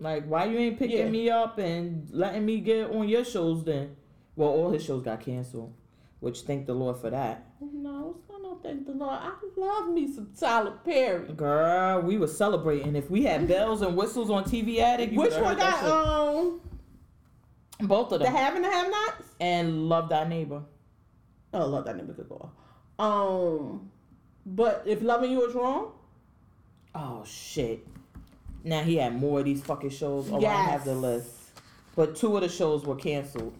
Like, 0.00 0.26
why 0.26 0.44
you 0.46 0.58
ain't 0.58 0.78
picking 0.78 0.98
Yeah. 0.98 1.08
me 1.08 1.30
up 1.30 1.58
and 1.58 2.08
letting 2.10 2.44
me 2.44 2.60
get 2.60 2.90
on 2.90 3.08
your 3.08 3.24
shows 3.24 3.64
then? 3.64 3.96
Well, 4.36 4.50
all 4.50 4.70
his 4.70 4.84
shows 4.84 5.02
got 5.02 5.20
canceled, 5.20 5.72
which 6.20 6.40
thank 6.42 6.66
the 6.66 6.74
Lord 6.74 6.96
for 6.98 7.08
that. 7.10 7.46
No, 7.60 8.16
I 8.34 8.38
don't 8.42 8.62
thank 8.62 8.86
the 8.86 8.92
Lord. 8.92 9.18
I 9.18 9.32
love 9.56 9.88
me 9.88 10.12
some 10.12 10.28
Tyler 10.38 10.72
Perry. 10.84 11.32
Girl, 11.32 12.00
we 12.02 12.18
were 12.18 12.26
celebrating. 12.26 12.96
If 12.96 13.10
we 13.10 13.22
had 13.24 13.48
bells 13.48 13.80
and 13.80 13.96
whistles 13.96 14.30
on 14.30 14.44
TV 14.44 14.78
Addict, 14.80 15.12
you 15.12 15.18
Which 15.20 15.34
one 15.34 15.56
got 15.56 15.84
um. 15.84 16.60
Both 17.88 18.12
of 18.12 18.20
them. 18.20 18.32
the 18.32 18.38
have 18.38 18.54
and 18.56 18.64
the 18.64 18.70
have 18.70 18.90
nots? 18.90 19.24
and 19.40 19.88
love 19.88 20.08
thy 20.08 20.26
neighbor. 20.28 20.62
Oh, 21.52 21.66
love 21.66 21.84
that 21.86 21.96
nigga 21.96 22.14
could 22.14 22.28
go. 22.28 22.50
Um, 22.98 23.90
but 24.46 24.82
if 24.86 25.02
loving 25.02 25.30
you 25.32 25.44
is 25.48 25.54
wrong, 25.54 25.92
Oh 26.94 27.22
shit! 27.24 27.86
Now 28.64 28.82
he 28.82 28.96
had 28.96 29.14
more 29.14 29.38
of 29.40 29.44
these 29.44 29.62
fucking 29.62 29.90
shows. 29.90 30.28
Oh, 30.30 30.44
I 30.44 30.52
have 30.52 30.84
the 30.84 30.94
list, 30.94 31.30
but 31.96 32.16
two 32.16 32.36
of 32.36 32.42
the 32.42 32.48
shows 32.48 32.84
were 32.84 32.96
canceled. 32.96 33.56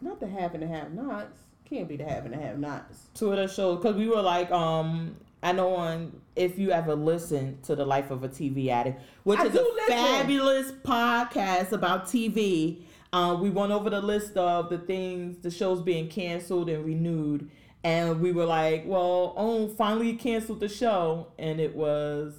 not 0.00 0.20
the 0.20 0.26
have 0.28 0.54
and 0.54 0.62
the 0.62 0.66
have 0.66 0.92
nots. 0.92 1.38
Can't 1.64 1.88
be 1.88 1.96
the 1.96 2.04
have 2.04 2.24
and 2.26 2.34
the 2.34 2.38
have 2.38 2.58
nots. 2.58 3.06
two 3.14 3.30
of 3.32 3.38
the 3.38 3.48
shows 3.48 3.78
because 3.78 3.96
we 3.96 4.06
were 4.08 4.20
like 4.22 4.50
um 4.50 5.16
I 5.42 5.52
know 5.52 5.74
on 5.74 6.20
if 6.36 6.58
you 6.58 6.70
ever 6.70 6.94
listen 6.94 7.58
to 7.62 7.74
the 7.74 7.84
life 7.84 8.10
of 8.10 8.22
a 8.24 8.28
TV 8.28 8.68
addict, 8.68 9.00
which 9.24 9.38
I 9.40 9.46
is 9.46 9.54
a 9.54 9.62
listen. 9.62 9.86
fabulous 9.88 10.72
podcast 10.72 11.72
about 11.72 12.04
TV. 12.06 12.82
Um, 13.12 13.40
we 13.42 13.50
went 13.50 13.72
over 13.72 13.90
the 13.90 14.00
list 14.00 14.36
of 14.36 14.70
the 14.70 14.78
things, 14.78 15.38
the 15.42 15.50
shows 15.50 15.82
being 15.82 16.08
canceled 16.08 16.70
and 16.70 16.84
renewed, 16.84 17.50
and 17.84 18.20
we 18.20 18.32
were 18.32 18.46
like, 18.46 18.84
well, 18.86 19.34
oh, 19.36 19.68
finally 19.68 20.14
canceled 20.14 20.60
the 20.60 20.68
show, 20.68 21.26
and 21.38 21.60
it 21.60 21.74
was 21.76 22.32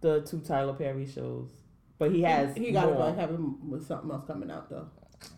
the 0.00 0.22
two 0.22 0.38
Tyler 0.40 0.72
Perry 0.74 1.06
shows. 1.06 1.48
But 1.98 2.12
he 2.12 2.22
has 2.22 2.56
He 2.56 2.70
got 2.72 2.86
more. 2.92 3.06
to 3.08 3.14
have 3.14 3.30
him 3.30 3.68
with 3.70 3.86
something 3.86 4.10
else 4.10 4.24
coming 4.26 4.50
out 4.50 4.70
though. 4.70 4.86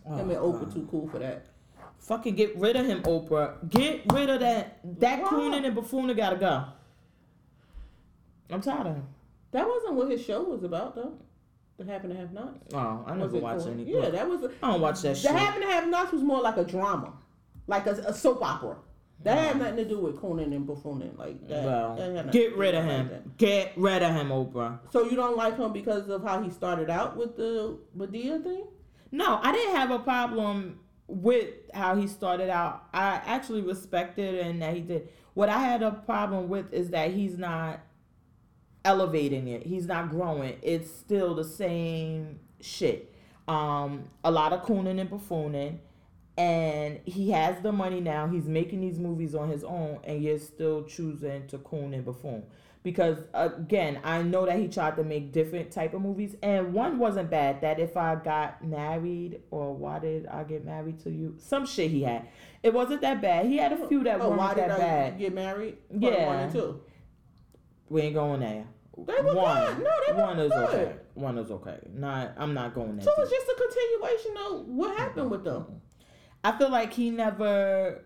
Oh, 0.09 0.19
I 0.19 0.23
mean, 0.23 0.37
Oprah 0.37 0.61
God. 0.61 0.73
too 0.73 0.87
cool 0.89 1.07
for 1.09 1.19
that. 1.19 1.47
Fucking 1.99 2.35
get 2.35 2.55
rid 2.57 2.75
of 2.75 2.85
him, 2.85 3.01
Oprah. 3.03 3.69
Get 3.69 4.01
rid 4.13 4.29
of 4.29 4.39
that. 4.39 4.79
That 4.99 5.21
Why? 5.23 5.27
crooning 5.27 5.65
and 5.65 5.75
buffooner 5.75 6.13
gotta 6.13 6.37
go. 6.37 6.63
I'm 8.49 8.61
tired 8.61 8.87
of 8.87 8.95
him. 8.95 9.07
That 9.51 9.67
wasn't 9.67 9.95
what 9.95 10.11
his 10.11 10.23
show 10.23 10.43
was 10.43 10.63
about 10.63 10.95
though. 10.95 11.13
The 11.77 11.85
have 11.85 12.03
and 12.03 12.11
the 12.11 12.17
have 12.17 12.33
nots. 12.33 12.59
Oh, 12.73 13.03
I 13.05 13.13
never 13.13 13.37
it 13.37 13.43
watch 13.43 13.59
cool? 13.59 13.69
any. 13.69 13.83
Yeah, 13.83 14.09
that 14.09 14.27
was. 14.27 14.43
I 14.63 14.71
don't 14.71 14.81
watch 14.81 15.01
that 15.01 15.15
show. 15.15 15.31
The 15.31 15.37
shit. 15.37 15.47
have 15.47 15.55
and 15.55 15.63
have 15.65 15.87
nots 15.87 16.11
was 16.11 16.23
more 16.23 16.41
like 16.41 16.57
a 16.57 16.63
drama, 16.63 17.13
like 17.67 17.85
a, 17.85 17.91
a 17.91 18.13
soap 18.13 18.41
opera. 18.41 18.77
That 19.23 19.37
had 19.37 19.49
mm-hmm. 19.49 19.59
nothing 19.59 19.75
to 19.77 19.85
do 19.85 19.99
with 19.99 20.17
cooning 20.17 20.55
and 20.55 20.67
buffooning 20.67 21.17
like 21.17 21.47
that. 21.47 21.63
well, 21.63 21.95
that 21.95 22.31
get 22.31 22.55
rid 22.55 22.75
of 22.75 22.85
him. 22.85 23.09
that. 23.09 23.37
Get 23.37 23.73
rid 23.75 24.03
of 24.03 24.13
him, 24.13 24.29
Oprah. 24.29 24.79
So 24.91 25.05
you 25.05 25.15
don't 25.15 25.35
like 25.35 25.57
him 25.57 25.73
because 25.73 26.07
of 26.09 26.23
how 26.23 26.41
he 26.41 26.51
started 26.51 26.89
out 26.89 27.17
with 27.17 27.35
the 27.35 27.77
Madea 27.97 28.43
thing? 28.43 28.65
No, 29.11 29.39
I 29.41 29.51
didn't 29.51 29.75
have 29.75 29.91
a 29.91 29.99
problem 29.99 30.79
with 31.07 31.49
how 31.73 31.95
he 31.95 32.07
started 32.07 32.49
out. 32.49 32.83
I 32.93 33.21
actually 33.25 33.61
respected 33.61 34.35
and 34.35 34.61
that 34.61 34.75
he 34.75 34.81
did. 34.81 35.09
What 35.33 35.49
I 35.49 35.59
had 35.59 35.81
a 35.81 35.91
problem 35.91 36.47
with 36.47 36.71
is 36.73 36.89
that 36.89 37.11
he's 37.11 37.37
not 37.37 37.79
elevating 38.87 39.49
it. 39.49 39.67
He's 39.67 39.85
not 39.85 40.09
growing. 40.09 40.57
It's 40.61 40.89
still 40.89 41.35
the 41.35 41.43
same 41.43 42.39
shit. 42.61 43.13
Um, 43.47 44.03
a 44.23 44.31
lot 44.31 44.53
of 44.53 44.63
cooning 44.63 44.99
and 44.99 45.09
buffooning. 45.09 45.79
And 46.37 46.99
he 47.03 47.31
has 47.31 47.61
the 47.61 47.71
money 47.71 47.99
now. 47.99 48.27
He's 48.27 48.45
making 48.45 48.81
these 48.81 48.97
movies 48.99 49.35
on 49.35 49.49
his 49.49 49.63
own, 49.63 49.99
and 50.03 50.23
you're 50.23 50.39
still 50.39 50.83
choosing 50.83 51.47
to 51.47 51.57
coon 51.57 51.93
and 51.93 52.05
buffoon. 52.05 52.43
Because 52.83 53.17
again, 53.33 53.99
I 54.03 54.21
know 54.21 54.45
that 54.45 54.57
he 54.57 54.67
tried 54.67 54.95
to 54.97 55.03
make 55.03 55.33
different 55.33 55.71
type 55.71 55.93
of 55.93 56.01
movies, 56.01 56.35
and 56.41 56.73
one 56.73 56.99
wasn't 56.99 57.29
bad. 57.29 57.59
That 57.61 57.79
if 57.79 57.97
I 57.97 58.15
got 58.15 58.63
married, 58.63 59.41
or 59.51 59.73
why 59.73 59.99
did 59.99 60.27
I 60.27 60.43
get 60.43 60.63
married 60.63 60.99
to 60.99 61.09
you? 61.09 61.35
Some 61.39 61.65
shit 61.65 61.91
he 61.91 62.03
had. 62.03 62.27
It 62.63 62.73
wasn't 62.73 63.01
that 63.01 63.19
bad. 63.19 63.47
He 63.47 63.57
had 63.57 63.73
a 63.73 63.87
few 63.87 64.03
that 64.03 64.21
oh, 64.21 64.27
weren't 64.29 64.39
why 64.39 64.53
did 64.53 64.69
that 64.69 64.71
I 64.71 64.77
bad. 64.77 65.19
get 65.19 65.33
married? 65.33 65.77
Yeah. 65.91 66.27
One 66.27 66.39
and 66.39 66.53
two. 66.53 66.79
We 67.89 68.01
ain't 68.01 68.13
going 68.13 68.41
there. 68.41 68.65
They 68.97 69.21
were 69.21 69.35
one, 69.35 69.75
good. 69.75 69.83
No, 69.83 69.91
they 70.07 70.13
were 70.13 70.19
one 70.19 70.39
is 70.39 70.51
good. 70.51 70.69
okay. 70.69 70.95
One 71.13 71.37
is 71.37 71.51
okay. 71.51 71.77
Not, 71.93 72.33
I'm 72.37 72.53
not 72.53 72.73
going 72.73 72.95
there. 72.95 73.05
So 73.05 73.11
it's 73.19 73.31
just 73.31 73.47
a 73.47 73.55
continuation 73.55 74.37
of 74.47 74.67
what 74.67 74.97
happened 74.97 75.29
with 75.29 75.43
them. 75.43 75.81
I 76.43 76.57
feel 76.57 76.69
like 76.69 76.93
he 76.93 77.11
never, 77.11 78.05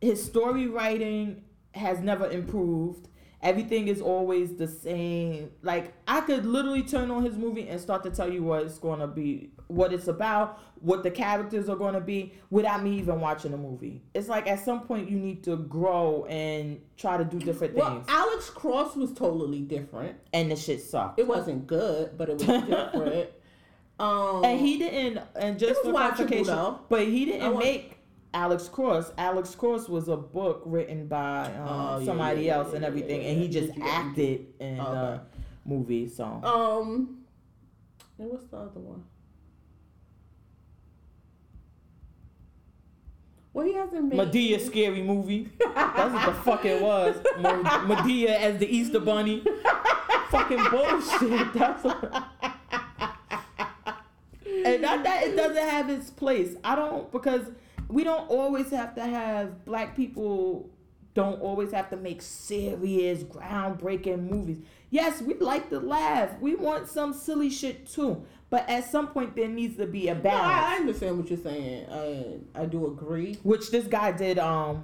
his 0.00 0.24
story 0.24 0.66
writing 0.66 1.44
has 1.74 2.00
never 2.00 2.28
improved, 2.30 3.08
everything 3.42 3.88
is 3.88 4.00
always 4.00 4.54
the 4.56 4.66
same. 4.68 5.50
Like 5.62 5.92
I 6.06 6.20
could 6.22 6.46
literally 6.46 6.82
turn 6.82 7.10
on 7.10 7.24
his 7.24 7.36
movie 7.36 7.68
and 7.68 7.80
start 7.80 8.02
to 8.04 8.10
tell 8.10 8.30
you 8.32 8.42
what 8.42 8.62
it's 8.62 8.78
gonna 8.78 9.08
be, 9.08 9.50
what 9.70 9.92
it's 9.92 10.08
about, 10.08 10.58
what 10.80 11.02
the 11.02 11.10
characters 11.10 11.68
are 11.68 11.76
gonna 11.76 12.00
be, 12.00 12.32
without 12.50 12.82
me 12.82 12.98
even 12.98 13.20
watching 13.20 13.50
the 13.52 13.56
movie. 13.56 14.02
It's 14.14 14.28
like 14.28 14.46
at 14.48 14.64
some 14.64 14.80
point 14.80 15.08
you 15.10 15.18
need 15.18 15.44
to 15.44 15.56
grow 15.56 16.24
and 16.28 16.80
try 16.96 17.16
to 17.16 17.24
do 17.24 17.38
different 17.38 17.74
Well, 17.74 17.90
things, 17.94 18.06
Alex 18.08 18.50
Cross 18.50 18.96
was 18.96 19.12
totally 19.12 19.60
different. 19.60 20.16
and 20.32 20.50
the 20.50 20.56
shit 20.56 20.82
sucked. 20.82 21.18
It 21.20 21.26
wasn't 21.28 21.66
good, 21.66 22.16
but 22.18 22.28
it 22.28 22.38
was 22.38 22.46
different. 22.46 23.30
Um, 24.00 24.42
And 24.46 24.58
he 24.58 24.78
didn't, 24.78 25.20
and 25.36 25.58
just 25.58 25.82
for 25.82 25.90
clarification, 25.90 26.74
but 26.88 27.06
he 27.06 27.26
didn't 27.26 27.52
want- 27.52 27.58
make 27.66 27.98
Alex 28.32 28.66
Cross. 28.66 29.12
Alex 29.18 29.54
Cross 29.54 29.90
was 29.90 30.08
a 30.08 30.16
book 30.16 30.62
written 30.64 31.06
by 31.06 31.52
um, 31.54 31.68
Oh, 31.68 32.04
somebody 32.06 32.44
yeah, 32.44 32.56
else 32.56 32.68
yeah, 32.70 32.76
and 32.76 32.84
everything, 32.86 33.20
yeah, 33.20 33.28
and 33.28 33.42
he 33.42 33.48
just 33.48 33.66
Did 33.68 33.76
you 33.76 33.82
get- 33.84 33.92
acted 33.92 34.46
in 34.58 34.76
the 34.78 34.82
Okay. 34.88 35.20
movie. 35.66 36.08
So 36.08 36.24
Um, 36.24 37.18
and 38.18 38.30
what's 38.30 38.44
the 38.46 38.56
other 38.56 38.80
one? 38.80 39.04
Well, 43.52 43.66
he 43.66 43.74
hasn't 43.74 44.04
made. 44.04 44.18
Madea 44.18 44.60
scary 44.60 45.02
movie. 45.02 45.50
That's 45.58 46.14
what 46.14 46.26
the 46.26 46.32
fuck 46.42 46.64
it 46.64 46.80
was. 46.80 47.16
Madea 47.38 48.28
as 48.28 48.58
the 48.58 48.66
Easter 48.66 49.00
Bunny. 49.00 49.42
Fucking 50.30 50.70
bullshit. 50.70 51.52
That's 51.54 51.82
what. 51.82 52.24
And 54.64 54.82
not 54.82 55.02
that 55.04 55.24
it 55.24 55.36
doesn't 55.36 55.56
have 55.68 55.90
its 55.90 56.10
place. 56.10 56.54
I 56.62 56.76
don't 56.76 57.10
because 57.10 57.46
we 57.88 58.04
don't 58.04 58.28
always 58.30 58.70
have 58.70 58.94
to 58.94 59.02
have 59.02 59.64
black 59.64 59.96
people 59.96 60.70
don't 61.14 61.40
always 61.40 61.72
have 61.72 61.90
to 61.90 61.96
make 61.96 62.22
serious 62.22 63.24
groundbreaking 63.24 64.30
movies. 64.30 64.58
Yes, 64.90 65.20
we 65.20 65.34
like 65.34 65.70
to 65.70 65.80
laugh. 65.80 66.38
We 66.40 66.54
want 66.54 66.88
some 66.88 67.12
silly 67.12 67.50
shit 67.50 67.88
too. 67.88 68.24
But 68.50 68.68
at 68.68 68.90
some 68.90 69.08
point 69.08 69.36
there 69.36 69.48
needs 69.48 69.76
to 69.76 69.86
be 69.86 70.08
a 70.08 70.14
balance. 70.14 70.42
No, 70.42 70.68
I, 70.68 70.72
I 70.74 70.76
understand 70.76 71.18
what 71.18 71.30
you're 71.30 71.38
saying. 71.38 71.86
I 71.90 72.62
I 72.62 72.66
do 72.66 72.86
agree. 72.88 73.38
Which 73.44 73.70
this 73.70 73.86
guy 73.86 74.12
did 74.12 74.38
um 74.38 74.82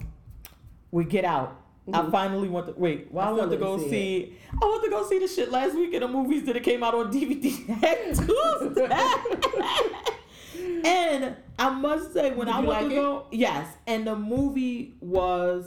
we 0.93 1.05
get 1.05 1.25
out. 1.25 1.61
I 1.93 2.01
Mhm. 2.03 2.11
finally 2.11 2.49
want 2.49 2.67
to 2.67 2.73
wait. 2.73 3.13
Well, 3.13 3.27
I, 3.27 3.31
I 3.31 3.33
want 3.33 3.51
to 3.51 3.57
go 3.57 3.79
see. 3.79 3.91
see 3.91 4.37
I 4.53 4.65
want 4.65 4.85
to 4.85 4.91
go 4.91 5.07
see 5.09 5.19
the 5.19 5.29
shit 5.29 5.51
last 5.53 5.75
week 5.77 5.95
in 5.95 6.01
the 6.01 6.09
movies 6.09 6.45
that 6.47 6.57
it 6.57 6.63
came 6.65 6.83
out 6.83 6.95
on 6.95 7.13
DVD 7.13 7.53
and 10.85 11.37
I 11.59 11.71
must 11.71 12.13
say, 12.13 12.31
when 12.33 12.47
Did 12.47 12.57
I 12.57 12.61
went 12.61 12.69
like 12.69 12.89
to 12.89 12.95
go, 12.95 13.27
yes, 13.31 13.69
and 13.87 14.07
the 14.07 14.17
movie 14.17 14.95
was 15.01 15.67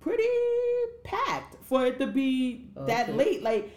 pretty 0.00 0.24
packed 1.04 1.56
for 1.64 1.86
it 1.86 1.98
to 2.00 2.06
be 2.06 2.66
that 2.76 3.14
late. 3.16 3.42
Like, 3.42 3.70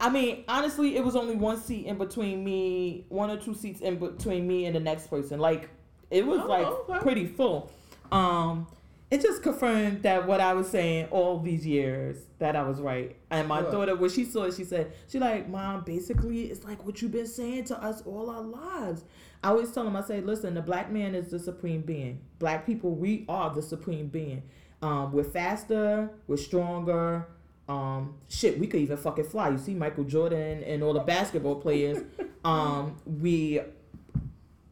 I 0.00 0.10
mean, 0.10 0.44
honestly, 0.48 0.96
it 0.96 1.04
was 1.04 1.16
only 1.16 1.36
one 1.36 1.58
seat 1.60 1.86
in 1.86 1.98
between 1.98 2.44
me, 2.44 3.06
one 3.08 3.30
or 3.30 3.36
two 3.36 3.54
seats 3.54 3.80
in 3.80 3.98
between 3.98 4.46
me 4.46 4.66
and 4.66 4.74
the 4.74 4.80
next 4.80 5.06
person. 5.08 5.38
Like, 5.40 5.70
it 6.10 6.26
was 6.26 6.40
Oh, 6.42 6.46
like 6.48 6.66
okay. 6.66 6.98
pretty 7.00 7.26
full. 7.26 7.70
Um, 8.12 8.66
it 9.10 9.22
just 9.22 9.42
confirmed 9.42 10.02
that 10.02 10.26
what 10.26 10.40
I 10.40 10.54
was 10.54 10.68
saying 10.68 11.06
all 11.10 11.38
these 11.38 11.64
years 11.66 12.26
that 12.38 12.56
I 12.56 12.62
was 12.64 12.80
right. 12.80 13.16
And 13.30 13.46
my 13.46 13.62
What? 13.62 13.70
daughter, 13.70 13.94
when 13.94 14.10
she 14.10 14.24
saw 14.24 14.44
it, 14.44 14.54
she 14.54 14.64
said, 14.64 14.92
"She 15.08 15.18
like, 15.18 15.48
mom, 15.48 15.84
basically, 15.84 16.44
it's 16.50 16.64
like 16.64 16.84
what 16.84 17.00
you've 17.00 17.12
been 17.12 17.26
saying 17.26 17.64
to 17.64 17.82
us 17.82 18.02
all 18.02 18.28
our 18.30 18.42
lives." 18.42 19.04
I 19.42 19.48
always 19.50 19.70
tell 19.70 19.84
them, 19.84 19.94
I 19.94 20.02
say, 20.02 20.20
"Listen, 20.20 20.54
the 20.54 20.62
black 20.62 20.90
man 20.90 21.14
is 21.14 21.30
the 21.30 21.38
supreme 21.38 21.82
being. 21.82 22.20
Black 22.38 22.66
people, 22.66 22.90
we 22.94 23.24
are 23.28 23.54
the 23.54 23.62
supreme 23.62 24.08
being. 24.08 24.42
Um, 24.82 25.12
we're 25.12 25.22
faster, 25.24 26.10
we're 26.26 26.36
stronger." 26.36 27.26
Um, 27.68 28.14
shit, 28.28 28.58
we 28.58 28.66
could 28.66 28.80
even 28.80 28.96
fucking 28.96 29.24
fly. 29.24 29.48
You 29.50 29.58
see 29.58 29.74
Michael 29.74 30.04
Jordan 30.04 30.62
and 30.64 30.82
all 30.82 30.92
the 30.92 31.00
basketball 31.00 31.56
players. 31.56 32.02
Um, 32.44 32.96
we 33.06 33.58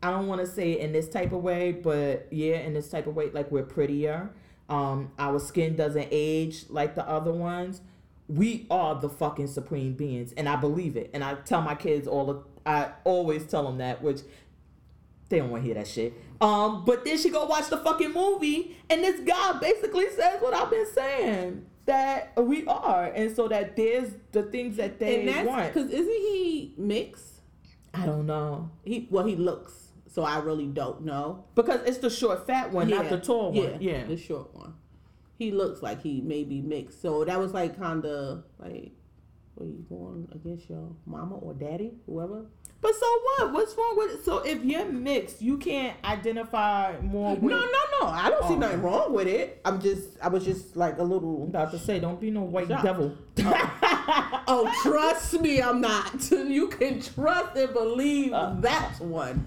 I 0.03 0.11
don't 0.11 0.27
want 0.27 0.41
to 0.41 0.47
say 0.47 0.73
it 0.73 0.81
in 0.81 0.93
this 0.93 1.09
type 1.09 1.33
of 1.33 1.43
way, 1.43 1.71
but 1.73 2.27
yeah, 2.31 2.57
in 2.57 2.75
this 2.75 2.91
type 2.91 3.07
of 3.07 3.15
way, 3.15 3.31
like 3.31 3.51
we're 3.51 3.63
prettier. 3.63 4.31
Um, 4.69 5.13
our 5.19 5.39
skin 5.39 5.77
doesn't 5.77 6.09
age 6.11 6.65
like 6.69 6.97
the 6.97 7.09
other 7.09 7.33
ones. 7.33 7.81
We 8.29 8.67
are 8.71 9.01
the 9.01 9.09
fucking 9.09 9.47
supreme 9.47 9.93
beings, 9.95 10.33
and 10.37 10.49
I 10.49 10.57
believe 10.57 10.97
it. 10.97 11.11
And 11.15 11.23
I 11.23 11.35
tell 11.35 11.63
my 11.63 11.77
kids 11.77 12.09
all 12.09 12.27
the, 12.27 12.43
I 12.67 12.91
always 13.05 13.47
tell 13.47 13.65
them 13.65 13.79
that, 13.79 14.03
which 14.03 14.21
they 15.29 15.39
don't 15.39 15.51
want 15.51 15.63
to 15.63 15.67
hear 15.67 15.75
that 15.77 15.87
shit. 15.87 16.15
Um, 16.41 16.85
but 16.85 17.05
then 17.05 17.17
she 17.17 17.31
go 17.31 17.47
watch 17.47 17.69
the 17.69 17.79
fucking 17.79 18.13
movie, 18.13 18.77
and 18.91 19.05
this 19.05 19.21
guy 19.21 19.59
basically 19.61 20.11
says 20.11 20.43
what 20.43 20.53
I've 20.53 20.71
been 20.71 20.93
saying 20.93 21.67
that 21.87 22.33
we 22.37 22.65
are, 22.67 23.05
and 23.07 23.35
so 23.35 23.49
that 23.49 23.77
there's 23.77 24.15
the 24.33 24.43
things 24.45 24.77
that 24.77 24.99
they 24.99 25.45
want. 25.45 25.73
because 25.73 25.91
isn't 25.91 26.09
he 26.09 26.75
mixed? 26.77 27.41
I 27.95 28.07
don't 28.07 28.27
know 28.27 28.71
He 28.85 29.07
well, 29.11 29.25
he 29.25 29.37
looks. 29.37 29.89
So 30.09 30.23
I 30.23 30.39
really 30.41 30.67
don't 30.67 31.05
know. 31.05 31.45
because 31.55 31.81
it's 31.87 31.99
the 31.99 32.11
short, 32.11 32.47
fat 32.47 32.71
one, 32.71 32.89
not 32.91 33.09
the 33.09 33.19
tall 33.19 33.53
one. 33.53 33.79
Yeah. 33.81 34.05
the 34.05 34.17
short 34.17 34.55
one. 34.55 34.75
He 35.39 35.51
looks 35.51 35.83
like 35.83 36.03
he 36.03 36.21
may 36.21 36.45
be 36.45 36.61
mixed. 36.61 37.01
So 37.01 37.25
that 37.25 37.39
was 37.39 37.55
like 37.55 37.79
kind 37.79 38.05
of 38.05 38.45
like, 38.59 38.93
were 39.57 39.67
you 39.67 39.85
going 39.89 40.29
against 40.35 40.69
your 40.69 40.95
mama 41.07 41.37
or 41.37 41.55
daddy, 41.55 41.93
whoever? 42.07 42.45
But 42.83 42.95
so 42.97 43.07
what? 43.39 43.53
What's 43.53 43.75
wrong 43.79 43.95
with 43.97 44.11
it? 44.17 44.25
So 44.25 44.39
if 44.41 44.63
you're 44.65 44.85
mixed, 44.85 45.41
you 45.41 45.57
can't 45.57 45.97
identify 46.05 46.99
more 47.01 47.35
with. 47.37 47.45
No, 47.53 47.61
no, 47.61 47.67
no. 48.01 48.07
I 48.09 48.29
don't 48.29 48.43
see 48.49 48.55
Oh. 48.55 48.59
nothing 48.59 48.83
wrong 48.83 49.13
with 49.15 49.29
it. 49.29 49.61
I'm 49.65 49.81
just, 49.81 50.09
I 50.21 50.27
was 50.29 50.45
just 50.45 50.77
like 50.77 50.99
a 50.99 51.03
little. 51.05 51.45
About 51.45 51.71
to 51.71 51.79
say, 51.79 52.01
don't 52.01 52.21
be 52.21 52.31
no 52.31 52.43
white 52.43 52.67
Shut- 52.69 52.83
devil. 52.83 53.17
Oh, 54.49 54.71
trust 54.83 55.41
me, 55.41 55.63
I'm 55.63 55.81
not. 55.81 56.31
You 56.33 56.69
can 56.69 57.01
trust 57.01 57.57
and 57.57 57.73
believe 57.73 58.33
Uh. 58.33 58.55
that 58.61 58.99
one. 59.01 59.47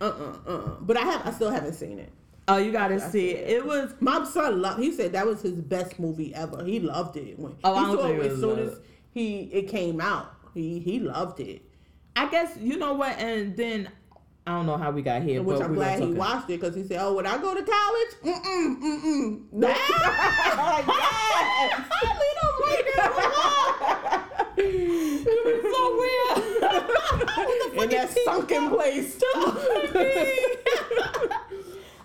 Uh, 0.00 0.04
uh, 0.04 0.50
uh. 0.50 0.58
But 0.80 0.96
I 0.96 1.02
have, 1.02 1.26
I 1.26 1.30
still 1.30 1.50
haven't 1.50 1.74
seen 1.74 1.98
it. 2.00 2.12
oh, 2.48 2.56
you 2.56 2.72
gotta 2.72 2.94
I 2.96 2.98
see 2.98 3.30
it. 3.30 3.48
it. 3.50 3.66
Was. 3.66 3.94
My 4.00 4.24
son 4.24 4.60
loved. 4.60 4.80
He 4.82 4.92
said 4.92 5.12
that 5.12 5.26
was 5.26 5.42
his 5.42 5.60
best 5.60 5.98
movie 6.00 6.34
ever. 6.34 6.64
He 6.64 6.80
loved 6.80 7.16
it 7.16 7.38
when 7.38 7.54
Oh, 7.64 7.74
I 7.74 7.80
he 7.80 7.86
don't 7.86 7.96
saw 7.98 8.08
it 8.08 8.32
as 8.32 8.40
soon 8.40 8.58
as 8.58 8.80
he 9.14 9.42
it 9.52 9.68
came 9.68 10.00
out. 10.00 10.34
He 10.54 10.80
he 10.80 10.98
loved 11.00 11.38
it, 11.40 11.62
I 12.18 12.26
guess 12.28 12.56
you 12.60 12.78
know 12.78 12.94
what, 12.94 13.16
and 13.18 13.56
then 13.56 13.88
I 14.44 14.50
don't 14.50 14.66
know 14.66 14.76
how 14.76 14.90
we 14.90 15.02
got 15.02 15.22
here, 15.22 15.40
which 15.40 15.58
but 15.58 15.66
I'm 15.66 15.74
glad 15.74 16.00
he 16.00 16.10
watched 16.10 16.50
it 16.50 16.60
because 16.60 16.74
he 16.74 16.82
said, 16.82 16.98
"Oh, 17.00 17.14
when 17.14 17.26
I 17.26 17.38
go 17.38 17.54
to 17.54 17.62
college, 17.62 18.08
mm 18.24 18.42
mm 18.42 18.80
mm 18.82 19.02
mm." 19.04 19.42
No. 19.52 19.68
yes! 19.68 19.78
Leave 22.02 22.36
them 22.40 22.54
right 22.64 22.84
there 22.96 23.04
alone. 23.12 23.68
You're 25.26 25.62
so 25.72 25.82
weird. 25.96 26.38
What 27.76 27.76
the 27.76 27.82
In 27.84 27.90
that 27.90 28.10
sunken 28.24 28.70
place. 28.70 29.22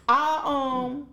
I 0.07 0.41
um 0.45 1.07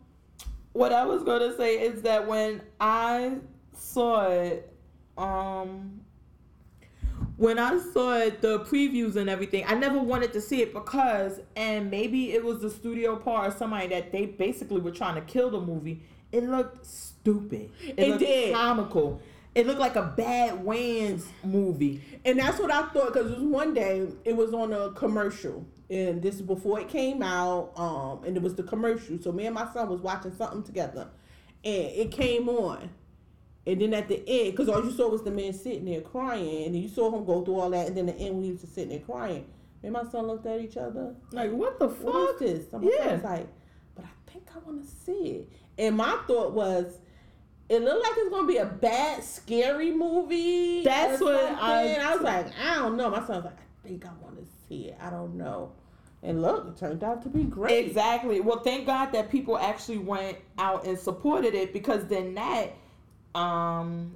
what 0.74 0.92
I 0.92 1.06
was 1.06 1.22
gonna 1.22 1.56
say 1.56 1.80
is 1.80 2.02
that 2.02 2.26
when 2.28 2.60
I 2.78 3.36
saw 3.72 4.28
it, 4.28 4.70
um 5.16 6.02
when 7.40 7.58
I 7.58 7.78
saw 7.78 8.18
it, 8.18 8.42
the 8.42 8.60
previews 8.60 9.16
and 9.16 9.30
everything, 9.30 9.64
I 9.66 9.72
never 9.72 9.98
wanted 9.98 10.34
to 10.34 10.42
see 10.42 10.60
it 10.60 10.74
because 10.74 11.40
and 11.56 11.90
maybe 11.90 12.32
it 12.32 12.44
was 12.44 12.60
the 12.60 12.68
studio 12.68 13.16
part 13.16 13.48
or 13.48 13.56
somebody 13.56 13.86
that 13.86 14.12
they 14.12 14.26
basically 14.26 14.78
were 14.78 14.90
trying 14.90 15.14
to 15.14 15.22
kill 15.22 15.48
the 15.48 15.58
movie. 15.58 16.02
It 16.32 16.44
looked 16.44 16.84
stupid. 16.84 17.70
It 17.96 18.08
looked 18.08 18.20
did. 18.20 18.54
comical. 18.54 19.22
It 19.54 19.66
looked 19.66 19.80
like 19.80 19.96
a 19.96 20.02
bad 20.02 20.62
Wayans 20.66 21.24
movie. 21.42 22.02
And 22.26 22.38
that's 22.38 22.58
what 22.58 22.70
I 22.70 22.82
thought 22.88 23.14
because 23.14 23.30
it 23.30 23.38
was 23.38 23.48
one 23.48 23.72
day 23.72 24.06
it 24.26 24.36
was 24.36 24.52
on 24.52 24.74
a 24.74 24.90
commercial, 24.90 25.64
and 25.88 26.20
this 26.20 26.34
is 26.34 26.42
before 26.42 26.78
it 26.78 26.90
came 26.90 27.22
out, 27.22 27.72
um, 27.74 28.22
and 28.22 28.36
it 28.36 28.42
was 28.42 28.54
the 28.54 28.64
commercial. 28.64 29.18
So 29.18 29.32
me 29.32 29.46
and 29.46 29.54
my 29.54 29.66
son 29.72 29.88
was 29.88 30.02
watching 30.02 30.36
something 30.36 30.62
together, 30.62 31.08
and 31.64 31.84
it 31.86 32.12
came 32.12 32.50
on, 32.50 32.90
and 33.66 33.80
then 33.80 33.92
at 33.94 34.08
the 34.08 34.22
end, 34.26 34.52
because 34.52 34.68
all 34.68 34.84
you 34.84 34.90
saw 34.90 35.08
was 35.08 35.22
the 35.22 35.30
man 35.30 35.52
sitting 35.52 35.84
there 35.84 36.00
crying, 36.00 36.64
and 36.66 36.74
then 36.74 36.82
you 36.82 36.88
saw 36.88 37.14
him 37.16 37.24
go 37.24 37.44
through 37.44 37.60
all 37.60 37.70
that, 37.70 37.86
and 37.88 37.96
then 37.96 38.06
the 38.06 38.14
end 38.16 38.34
when 38.36 38.44
he 38.44 38.52
was 38.52 38.60
just 38.62 38.74
sitting 38.74 38.90
there 38.90 39.00
crying. 39.00 39.44
Me 39.82 39.88
and 39.88 39.92
my 39.92 40.04
son 40.10 40.26
looked 40.26 40.46
at 40.46 40.60
each 40.60 40.76
other. 40.76 41.14
Like 41.32 41.50
what 41.52 41.78
the 41.78 41.88
fuck? 41.88 42.04
What 42.14 42.42
is 42.42 42.64
this? 42.66 42.72
And 42.72 42.84
my 42.84 42.90
Yeah. 42.98 43.14
was 43.14 43.22
like, 43.24 43.48
but 43.94 44.04
I 44.04 44.30
think 44.30 44.48
I 44.54 44.58
want 44.60 44.82
to 44.82 44.88
see 45.04 45.12
it. 45.30 45.52
And 45.78 45.96
my 45.96 46.18
thought 46.26 46.52
was, 46.52 46.98
it 47.68 47.82
looked 47.82 48.02
like 48.02 48.12
it's 48.16 48.30
gonna 48.30 48.46
be 48.46 48.56
a 48.58 48.66
bad, 48.66 49.22
scary 49.24 49.92
movie. 49.92 50.82
That's 50.84 51.20
what. 51.20 51.34
I- 51.36 51.94
I 51.94 52.14
was 52.14 52.22
like, 52.22 52.46
I 52.60 52.74
don't 52.76 52.96
know. 52.96 53.10
My 53.10 53.18
son 53.26 53.36
was 53.36 53.44
like, 53.44 53.58
I 53.58 53.88
think 53.88 54.04
I 54.04 54.10
want 54.22 54.36
to 54.38 54.44
see 54.68 54.88
it. 54.88 54.98
I 55.00 55.08
don't 55.10 55.34
know. 55.36 55.72
And 56.22 56.42
look, 56.42 56.66
it 56.66 56.76
turned 56.76 57.02
out 57.02 57.22
to 57.22 57.28
be 57.30 57.44
great. 57.44 57.86
Exactly. 57.86 58.40
Well, 58.42 58.60
thank 58.60 58.84
God 58.86 59.12
that 59.12 59.30
people 59.30 59.56
actually 59.56 59.96
went 59.98 60.36
out 60.58 60.84
and 60.84 60.98
supported 60.98 61.54
it 61.54 61.72
because 61.72 62.04
then 62.08 62.34
that, 62.34 62.74
um, 63.34 64.14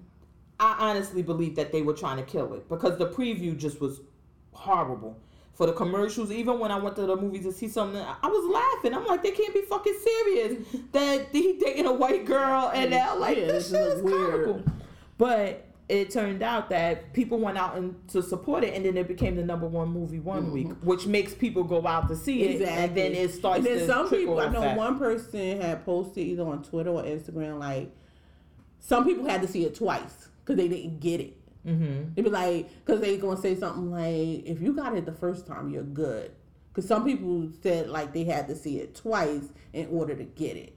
I 0.61 0.77
honestly 0.79 1.23
believe 1.23 1.57
that 1.57 1.73
they 1.73 1.83
were 1.83 1.95
trying 1.95 2.17
to 2.17 2.23
kill 2.23 2.55
it 2.55 2.69
because 2.69 2.99
the 2.99 3.09
preview 3.09 3.57
just 3.57 3.81
was 3.81 4.01
horrible. 4.53 5.19
For 5.55 5.67
the 5.67 5.73
commercials, 5.73 6.33
even 6.33 6.59
when 6.59 6.73
I 6.73 6.79
went 6.79 6.97
to 6.97 7.07
the 7.07 7.15
movies 7.15 7.45
to 7.45 7.53
see 7.53 7.69
something, 7.69 8.01
I 8.01 8.27
was 8.27 8.45
laughing. 8.53 8.93
I'm 8.93 9.07
like, 9.07 9.23
they 9.23 9.31
can't 9.31 9.55
be 9.55 9.63
fucking 9.63 9.97
serious 10.03 10.67
that 10.93 11.29
he 11.31 11.59
dating 11.65 11.87
a 11.87 11.93
white 11.93 12.25
girl 12.25 12.73
and 12.75 12.93
that 12.93 13.21
like 13.21 13.37
Yeah, 13.39 13.47
this 13.47 13.71
this 13.71 13.81
shit 13.81 13.99
is 13.99 14.03
weird. 14.03 14.47
comical. 14.47 14.73
But 15.17 15.65
it 15.89 16.11
turned 16.11 16.43
out 16.43 16.71
that 16.71 17.13
people 17.13 17.39
went 17.39 17.57
out 17.57 17.77
and 17.77 17.95
to 18.09 18.21
support 18.21 18.65
it, 18.65 18.75
and 18.75 18.85
then 18.85 18.97
it 18.97 19.07
became 19.07 19.37
the 19.37 19.45
number 19.45 19.69
one 19.69 19.91
movie 19.91 20.19
one 20.19 20.51
week, 20.51 20.69
which 20.83 21.07
makes 21.07 21.35
people 21.35 21.63
go 21.63 21.87
out 21.87 22.09
to 22.09 22.17
see 22.17 22.43
it, 22.43 22.63
and 22.63 22.97
then 22.97 23.13
it 23.13 23.31
starts. 23.33 23.59
And 23.59 23.67
then 23.67 23.79
to 23.79 23.87
some 23.87 24.11
people, 24.11 24.41
I 24.41 24.49
know 24.49 24.75
one 24.75 24.99
person 24.99 25.61
had 25.61 25.85
posted 25.85 26.27
either 26.27 26.43
on 26.43 26.65
Twitter 26.65 26.91
or 26.91 27.05
Instagram, 27.05 27.61
like 27.61 27.95
some 28.87 29.05
people 29.05 29.25
had 29.27 29.41
to 29.43 29.49
see 29.49 29.65
it 29.65 29.75
twice 29.75 30.29
because 30.41 30.57
they 30.57 30.69
didn't 30.69 31.01
get 31.01 31.21
it. 31.21 31.37
Mhm. 31.67 32.15
They 32.15 32.21
be 32.21 32.29
like, 32.29 32.69
because 32.85 33.01
they 33.01 33.17
gonna 33.17 33.41
say 33.41 33.55
something 33.57 33.91
like, 33.91 34.45
if 34.47 34.61
you 34.61 34.75
got 34.75 34.95
it 34.97 35.07
the 35.07 35.13
first 35.13 35.47
time, 35.47 35.71
you're 35.71 35.83
good. 35.83 36.33
Because 36.69 36.87
some 36.87 37.05
people 37.05 37.49
said 37.63 37.89
like 37.89 38.13
they 38.13 38.25
had 38.25 38.47
to 38.49 38.55
see 38.55 38.79
it 38.81 38.95
twice 38.95 39.45
in 39.73 39.89
order 39.91 40.15
to 40.15 40.25
get 40.25 40.57
it. 40.59 40.77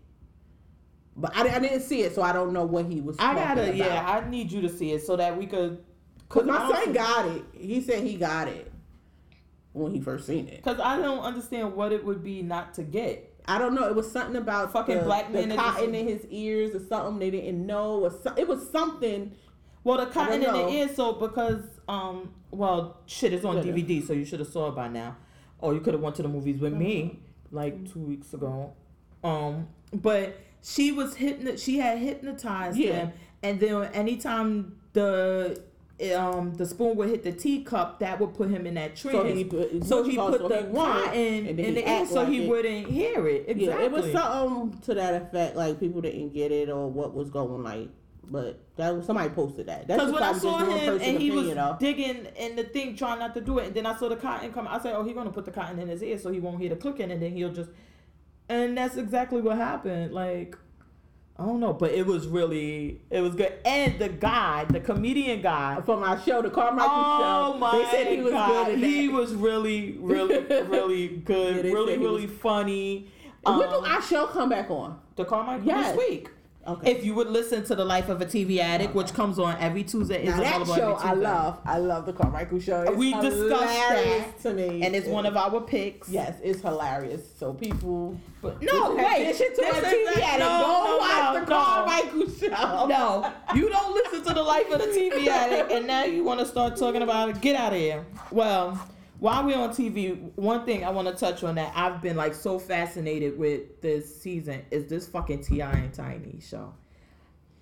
But 1.18 1.36
I, 1.36 1.56
I 1.56 1.60
didn't 1.60 1.82
see 1.82 2.02
it, 2.04 2.14
so 2.16 2.22
I 2.22 2.32
don't 2.32 2.54
know 2.54 2.64
what 2.64 2.86
he 2.86 3.02
was. 3.02 3.18
I 3.20 3.34
gotta, 3.34 3.64
about. 3.64 3.76
yeah, 3.76 4.06
I 4.08 4.30
need 4.30 4.52
you 4.52 4.62
to 4.62 4.70
see 4.70 4.92
it 4.94 5.04
so 5.06 5.16
that 5.18 5.36
we 5.38 5.46
could. 5.48 5.84
Cause 6.30 6.46
my 6.46 6.56
honestly- 6.58 6.86
son 6.86 6.94
got 6.94 7.26
it. 7.28 7.44
He 7.54 7.82
said 7.82 8.04
he 8.04 8.16
got 8.16 8.48
it 8.48 8.72
when 9.74 9.92
he 9.92 10.00
first 10.00 10.28
seen 10.28 10.48
it. 10.48 10.64
Cause 10.64 10.80
I 10.80 10.98
don't 11.02 11.20
understand 11.20 11.76
what 11.76 11.92
it 11.92 12.06
would 12.06 12.24
be 12.24 12.42
not 12.44 12.74
to 12.76 12.84
get. 12.84 13.27
I 13.48 13.58
don't 13.58 13.74
know. 13.74 13.88
It 13.88 13.96
was 13.96 14.12
something 14.12 14.36
about 14.36 14.74
Fucking 14.74 14.98
the, 14.98 15.04
black 15.04 15.32
men 15.32 15.56
cotton 15.56 15.96
in 15.96 16.08
his 16.08 16.26
ears 16.30 16.76
or 16.76 16.86
something 16.86 17.20
they 17.20 17.30
didn't 17.32 17.66
know. 17.66 18.02
Or 18.02 18.12
so, 18.12 18.34
it 18.36 18.48
was 18.48 18.70
something. 18.70 19.32
Well, 19.84 19.98
the 19.98 20.08
cotton 20.08 20.44
in 20.44 20.52
the 20.54 20.68
ear, 20.70 20.90
so 20.94 21.14
because 21.14 21.64
um, 21.88 22.34
well, 22.52 22.98
shit 23.06 23.32
is 23.32 23.46
on. 23.46 23.64
DVD, 23.64 24.06
so 24.06 24.14
you 24.14 24.26
should 24.26 24.40
have 24.40 24.50
saw 24.50 24.68
it 24.70 24.76
by 24.76 24.90
now, 24.90 25.16
or 25.60 25.74
you 25.74 25.80
could 25.80 25.94
have 25.94 26.02
went 26.02 26.16
to 26.18 26.24
the 26.24 26.28
movies 26.28 26.60
with 26.60 26.74
me 26.74 27.20
like 27.52 27.92
two 27.92 28.00
weeks 28.00 28.34
ago. 28.34 28.74
Um, 29.24 29.68
but 29.94 30.38
she 30.62 30.92
was 30.92 31.16
hypno. 31.16 31.56
She 31.56 31.78
had 31.80 32.00
hypnotized 32.00 32.78
Yeah. 32.78 32.94
him, 32.94 33.14
and 33.44 33.60
then 33.60 33.84
anytime 33.94 34.78
the 34.92 35.62
um 36.16 36.54
the 36.54 36.66
spoon 36.66 36.96
would 36.96 37.10
hit 37.10 37.24
the 37.24 37.32
teacup, 37.32 38.00
that 38.00 38.20
would 38.20 38.34
put 38.36 38.50
him 38.50 38.68
in 38.68 38.76
that 38.76 38.96
trance. 38.96 39.18
So 39.18 39.24
he 39.34 39.44
put, 39.44 39.84
So 39.86 40.04
he 40.04 40.16
so 40.16 40.32
put 40.32 40.42
he 40.42 40.48
the 40.48 40.66
won, 40.70 41.04
cotton 41.04 41.48
in 41.48 41.56
the 41.56 41.90
ear 41.90 42.06
so 42.06 42.16
like 42.16 42.28
he 42.30 42.44
it. 42.44 42.50
wouldn't 42.50 42.88
hear 42.88 43.28
it. 43.28 43.46
Exactly. 43.48 43.66
Yeah, 43.66 43.82
it 43.82 43.92
was 43.92 44.12
something 44.12 44.80
to 44.82 44.94
that 44.94 45.22
effect. 45.22 45.56
Like 45.56 45.80
people 45.80 46.02
didn't 46.02 46.34
get 46.34 46.52
it 46.52 46.70
or 46.70 46.88
what 46.90 47.14
was 47.14 47.30
going 47.30 47.64
like. 47.64 47.90
But 48.30 48.60
that 48.76 48.94
was 48.96 49.06
somebody 49.06 49.30
posted 49.30 49.68
that. 49.68 49.88
That's 49.88 50.04
Because 50.04 50.14
when 50.14 50.24
I 50.24 50.34
saw 50.34 50.58
him 50.60 51.00
and 51.02 51.18
he 51.18 51.32
was 51.32 51.48
digging 51.80 52.28
in 52.36 52.56
the 52.58 52.64
thing, 52.64 52.96
trying 52.96 53.20
not 53.20 53.34
to 53.36 53.42
do 53.42 53.58
it, 53.60 53.68
and 53.68 53.74
then 53.76 53.86
I 53.86 53.96
saw 53.98 54.10
the 54.10 54.18
cotton 54.18 54.52
come, 54.52 54.68
I 54.68 54.80
said, 54.82 54.94
"Oh, 54.96 55.04
he's 55.04 55.16
gonna 55.16 55.32
put 55.32 55.46
the 55.46 55.52
cotton 55.52 55.80
in 55.80 55.88
his 55.88 56.04
ear 56.04 56.18
so 56.20 56.30
he 56.30 56.40
won't 56.42 56.60
hear 56.60 56.70
the 56.70 56.76
clicking, 56.76 57.10
and 57.10 57.22
then 57.22 57.32
he'll 57.32 57.54
just." 57.54 57.70
And 58.50 58.78
that's 58.78 58.98
exactly 58.98 59.42
what 59.42 59.56
happened. 59.58 60.14
Like, 60.14 60.58
I 61.40 61.46
don't 61.46 61.60
know, 61.60 61.72
but 61.74 61.92
it 61.92 62.06
was 62.06 62.26
really, 62.28 63.00
it 63.12 63.22
was 63.22 63.36
good. 63.36 63.54
And 63.64 64.00
the 64.00 64.10
guy, 64.10 64.66
the 64.66 64.80
comedian 64.80 65.42
guy, 65.42 65.80
from 65.86 66.02
our 66.02 66.20
show, 66.20 66.42
the 66.42 66.50
Carmichael 66.50 66.90
oh 66.92 67.52
show. 67.54 67.58
my 67.60 67.78
they 67.78 67.86
said 67.92 68.08
he 68.08 68.22
was 68.22 68.32
God, 68.34 68.66
good. 68.66 68.80
He 68.80 69.08
was 69.10 69.36
really, 69.36 69.98
really, 70.00 70.40
really 70.64 71.08
good, 71.10 71.64
Yeah, 71.66 71.72
really, 71.72 71.98
really 72.00 72.26
funny. 72.28 73.12
And 73.46 73.58
when 73.60 73.70
Um, 73.70 73.84
do 73.84 73.90
our 73.90 74.02
show 74.02 74.26
come 74.26 74.50
back 74.50 74.72
on? 74.72 75.00
the 75.16 75.26
Carmichael 75.26 75.66
Yes. 75.66 75.90
this 75.96 75.98
week. 76.10 76.30
Okay. 76.68 76.92
If 76.92 77.06
you 77.06 77.14
would 77.14 77.30
listen 77.30 77.64
to 77.66 77.76
the 77.76 77.86
Life 77.86 78.10
of 78.10 78.22
a 78.22 78.26
TV 78.26 78.58
Addict, 78.58 78.94
which 78.94 79.14
comes 79.14 79.40
on 79.40 79.56
every 79.60 79.84
Tuesday, 79.84 80.24
is 80.26 80.36
now 80.36 80.64
that 80.64 80.68
show 80.76 80.94
I 81.00 81.14
love. 81.14 81.60
I 81.66 81.78
love 81.78 82.06
the 82.06 82.12
Carmichael 82.12 82.60
show. 82.60 82.82
It's 82.82 82.98
We 82.98 83.14
discussed 83.14 83.64
that, 83.64 84.26
to 84.42 84.54
me, 84.54 84.82
and 84.84 84.94
it's 84.94 85.08
one 85.08 85.26
of 85.26 85.38
our 85.38 85.62
picks. 85.62 86.10
yes, 86.10 86.38
it's 86.44 86.62
hilarious. 86.62 87.22
So 87.40 87.54
people, 87.54 88.20
But 88.42 88.62
no, 88.62 88.96
wait. 88.96 89.32
to 89.34 89.38
This 89.38 89.40
a 89.40 89.44
is 89.54 89.60
TV 89.86 90.22
addict. 90.22 90.40
no, 90.40 90.60
Go 90.60 90.86
no, 90.86 90.98
watch 90.98 91.34
no, 91.34 91.40
the. 91.40 91.46
Carmichael 91.46 92.30
show. 92.50 92.88
No, 92.88 93.34
you 93.56 93.70
don't 93.70 93.94
listen 93.94 94.24
to 94.26 94.34
the 94.34 94.44
life 94.44 94.70
of 94.70 94.80
the 94.82 94.88
TV 94.88 95.28
addict, 95.28 95.72
and 95.72 95.88
now 95.88 96.04
you 96.04 96.24
want 96.26 96.42
to 96.42 96.46
start 96.46 96.76
talking 96.76 97.02
about 97.02 97.30
it. 97.30 97.40
Get 97.40 97.56
out 97.56 97.72
of 97.72 97.80
here. 97.80 98.06
Well, 98.30 98.78
while 99.20 99.46
we're 99.46 99.58
on 99.58 99.70
TV, 99.70 100.32
one 100.36 100.66
thing 100.66 100.84
I 100.86 100.90
want 100.92 101.08
to 101.08 101.16
touch 101.16 101.44
on 101.44 101.56
that 101.56 101.74
I've 101.76 102.02
been 102.02 102.16
like 102.16 102.36
so 102.36 102.60
fascinated 102.60 103.38
with 103.38 103.82
this 103.82 104.22
season 104.22 104.64
is 104.70 104.88
this 104.88 105.08
fucking 105.08 105.44
T.I. 105.44 105.72
and 105.72 105.94
Tiny 105.94 106.40
show. 106.40 106.74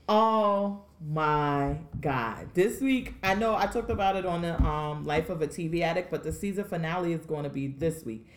Oh 0.08 0.84
my 1.02 1.80
god! 2.00 2.50
This 2.54 2.82
week, 2.82 3.16
I 3.24 3.36
know 3.36 3.56
I 3.56 3.68
talked 3.68 3.90
about 3.90 4.16
it 4.16 4.26
on 4.26 4.42
the 4.42 4.62
um, 4.62 5.06
Life 5.06 5.30
of 5.30 5.42
a 5.42 5.48
TV 5.48 5.82
Addict, 5.82 6.12
but 6.12 6.24
the 6.24 6.32
season 6.32 6.66
finale 6.66 7.14
is 7.14 7.26
going 7.26 7.44
to 7.44 7.50
be 7.50 7.68
this 7.68 8.04
week. 8.04 8.28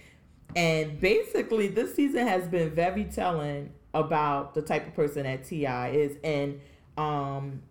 And 0.57 0.99
basically, 1.01 1.69
this 1.69 1.95
season 1.95 2.27
has 2.27 2.49
been 2.49 2.71
very 2.71 3.05
telling 3.05 3.73
about 3.93 4.55
the 4.55 4.62
type 4.62 4.87
of 4.87 4.95
person 4.95 5.25
that 5.25 5.45
T.I. 5.45 5.91
is, 5.91 6.16
and 6.23 6.61
um, 6.97 7.62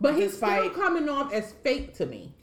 But 0.00 0.14
he's 0.14 0.36
still 0.36 0.70
coming 0.70 1.08
off 1.08 1.32
as 1.32 1.52
fake 1.52 1.94
to 1.94 2.06
me. 2.06 2.34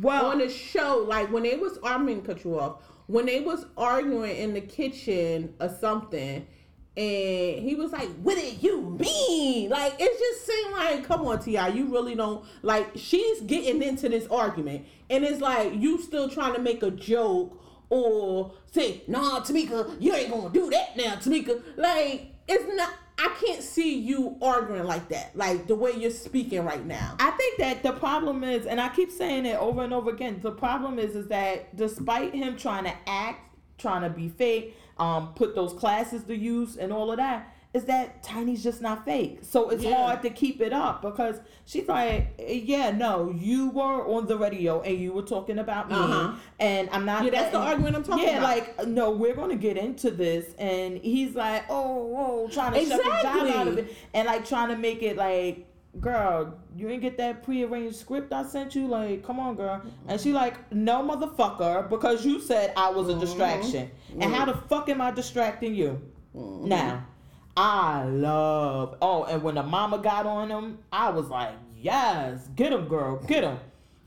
Well, 0.00 0.26
on 0.26 0.38
the 0.38 0.48
show, 0.48 1.04
like 1.08 1.32
when 1.32 1.44
they 1.44 1.56
was, 1.56 1.78
I'm 1.82 2.06
gonna 2.06 2.20
cut 2.20 2.44
you 2.44 2.58
off. 2.58 2.82
When 3.06 3.26
they 3.26 3.40
was 3.40 3.66
arguing 3.76 4.36
in 4.36 4.54
the 4.54 4.60
kitchen 4.60 5.54
or 5.60 5.68
something, 5.68 6.46
and 6.96 7.58
he 7.58 7.74
was 7.74 7.92
like, 7.92 8.08
"What 8.22 8.36
did 8.36 8.62
you 8.62 8.82
mean?" 8.82 9.70
Like 9.70 9.94
it 9.98 10.18
just 10.18 10.46
seemed 10.46 10.72
like, 10.72 11.04
"Come 11.04 11.26
on, 11.26 11.38
T.I., 11.40 11.68
you 11.68 11.86
really 11.86 12.14
don't 12.14 12.44
like." 12.62 12.90
She's 12.96 13.40
getting 13.42 13.82
into 13.82 14.08
this 14.08 14.26
argument, 14.28 14.86
and 15.08 15.24
it's 15.24 15.40
like 15.40 15.74
you 15.74 16.00
still 16.00 16.28
trying 16.28 16.54
to 16.54 16.60
make 16.60 16.82
a 16.82 16.90
joke 16.90 17.58
or 17.90 18.52
say, 18.72 19.02
"Nah, 19.06 19.40
Tameka, 19.40 19.96
you 20.00 20.14
ain't 20.14 20.30
gonna 20.30 20.50
do 20.50 20.70
that 20.70 20.96
now, 20.96 21.16
Tameka." 21.16 21.62
Like 21.76 22.32
it's 22.48 22.76
not. 22.76 22.92
I 23.18 23.34
can't 23.40 23.62
see 23.62 23.98
you 23.98 24.36
arguing 24.42 24.84
like 24.84 25.08
that, 25.08 25.36
like 25.36 25.66
the 25.66 25.74
way 25.74 25.92
you're 25.92 26.10
speaking 26.10 26.64
right 26.64 26.84
now. 26.84 27.16
I 27.18 27.30
think 27.30 27.58
that 27.58 27.82
the 27.82 27.92
problem 27.92 28.44
is, 28.44 28.66
and 28.66 28.80
I 28.80 28.90
keep 28.90 29.10
saying 29.10 29.46
it 29.46 29.56
over 29.58 29.82
and 29.82 29.94
over 29.94 30.10
again. 30.10 30.40
The 30.42 30.50
problem 30.50 30.98
is, 30.98 31.16
is 31.16 31.28
that 31.28 31.74
despite 31.74 32.34
him 32.34 32.56
trying 32.56 32.84
to 32.84 32.92
act, 33.06 33.56
trying 33.78 34.02
to 34.02 34.10
be 34.10 34.28
fake, 34.28 34.76
um, 34.98 35.32
put 35.34 35.54
those 35.54 35.72
classes 35.72 36.24
to 36.24 36.36
use 36.36 36.76
and 36.76 36.92
all 36.92 37.10
of 37.10 37.16
that, 37.16 37.55
is 37.76 37.84
that 37.84 38.22
Tiny's 38.22 38.62
just 38.62 38.80
not 38.80 39.04
fake. 39.04 39.40
So 39.42 39.68
it's 39.68 39.84
Yeah. 39.84 39.96
hard 39.96 40.22
to 40.22 40.30
keep 40.30 40.62
it 40.62 40.72
up 40.72 41.02
because 41.02 41.40
she's 41.66 41.86
like, 41.86 42.32
yeah, 42.38 42.90
no, 42.90 43.30
you 43.30 43.68
were 43.68 44.06
on 44.08 44.26
the 44.26 44.38
radio 44.38 44.80
and 44.80 44.98
you 44.98 45.12
were 45.12 45.22
talking 45.22 45.58
about 45.58 45.90
me, 45.90 45.94
Uh-huh. 45.94 46.32
and 46.58 46.88
I'm 46.90 47.04
not. 47.04 47.24
Yeah, 47.24 47.30
that's 47.32 47.52
the 47.52 47.58
argument 47.58 47.96
I'm 47.96 48.02
talking 48.02 48.24
yeah, 48.24 48.38
about. 48.38 48.56
Yeah, 48.56 48.64
like 48.78 48.88
no, 48.88 49.10
we're 49.10 49.34
gonna 49.34 49.56
get 49.56 49.76
into 49.76 50.10
this, 50.10 50.54
and 50.58 50.96
he's 50.96 51.34
like, 51.34 51.64
oh, 51.68 52.04
whoa, 52.04 52.48
trying 52.48 52.72
to 52.72 52.86
shut 52.86 53.04
the 53.04 53.22
job 53.22 53.46
out 53.46 53.68
of 53.68 53.78
it, 53.78 53.94
and 54.14 54.26
like 54.26 54.46
trying 54.46 54.68
to 54.68 54.76
make 54.76 55.02
it 55.02 55.18
like 55.18 55.66
girl, 56.00 56.54
you 56.76 56.88
didn't 56.88 57.00
get 57.00 57.16
that 57.16 57.42
prearranged 57.42 57.96
script 57.96 58.30
I 58.30 58.42
sent 58.44 58.74
you? 58.74 58.86
Like, 58.86 59.24
come 59.24 59.40
on, 59.40 59.54
girl. 59.54 59.80
And 60.06 60.20
she 60.20 60.30
like, 60.30 60.70
no, 60.70 61.02
motherfucker, 61.02 61.88
because 61.88 62.22
you 62.24 62.38
said 62.38 62.74
I 62.76 62.90
was 62.90 63.08
a 63.08 63.12
mm-hmm. 63.12 63.20
distraction. 63.20 63.90
And 64.20 64.24
how 64.34 64.44
mm-hmm. 64.44 64.60
the 64.60 64.68
fuck 64.68 64.90
am 64.90 65.00
I 65.00 65.10
distracting 65.10 65.74
you? 65.74 66.02
Mm-hmm. 66.36 66.68
Now, 66.68 67.06
I 67.56 68.04
love. 68.04 68.96
Oh, 69.00 69.24
and 69.24 69.42
when 69.42 69.54
the 69.54 69.62
mama 69.62 69.98
got 69.98 70.26
on 70.26 70.50
him, 70.50 70.78
I 70.92 71.10
was 71.10 71.28
like, 71.28 71.54
yes, 71.76 72.48
get 72.54 72.72
him, 72.72 72.86
girl, 72.88 73.16
get 73.26 73.44
him. 73.44 73.58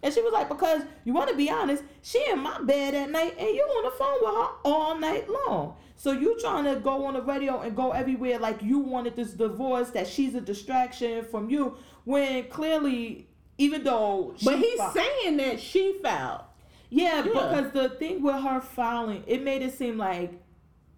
And 0.02 0.14
she 0.14 0.22
was 0.22 0.32
like, 0.32 0.48
because 0.48 0.84
you 1.04 1.14
want 1.14 1.30
to 1.30 1.36
be 1.36 1.50
honest, 1.50 1.84
she 2.02 2.24
in 2.32 2.40
my 2.40 2.62
bed 2.62 2.94
at 2.94 3.10
night 3.12 3.36
and 3.38 3.48
you 3.50 3.62
on 3.64 3.84
the 3.86 3.92
phone 3.92 4.18
with 4.22 4.34
her 4.34 4.50
all 4.64 4.98
night 4.98 5.28
long. 5.30 5.76
So 5.98 6.12
you 6.12 6.40
trying 6.40 6.64
to 6.74 6.80
go 6.80 7.06
on 7.06 7.16
the 7.16 7.22
radio 7.22 7.60
and 7.60 7.76
go 7.76 7.92
everywhere 7.92 8.40
like 8.40 8.64
you 8.64 8.80
wanted 8.80 9.18
this 9.18 9.32
divorce, 9.32 9.90
that 9.90 10.08
she's 10.08 10.36
a 10.36 10.42
distraction 10.42 11.26
from 11.26 11.50
you, 11.50 11.76
when 12.06 12.46
clearly, 12.46 13.28
even 13.58 13.84
though 13.84 14.34
she 14.38 14.46
But 14.46 14.60
he's 14.60 14.80
saying 14.94 15.36
that 15.38 15.60
she 15.60 16.00
fouled. 16.02 16.42
yeah, 16.90 17.18
Yeah. 17.18 17.22
because 17.24 17.72
the 17.74 17.90
thing 17.90 18.22
with 18.22 18.42
her 18.42 18.62
filing, 18.62 19.24
it 19.28 19.44
made 19.44 19.62
it 19.64 19.74
seem 19.78 19.98
like 19.98 20.32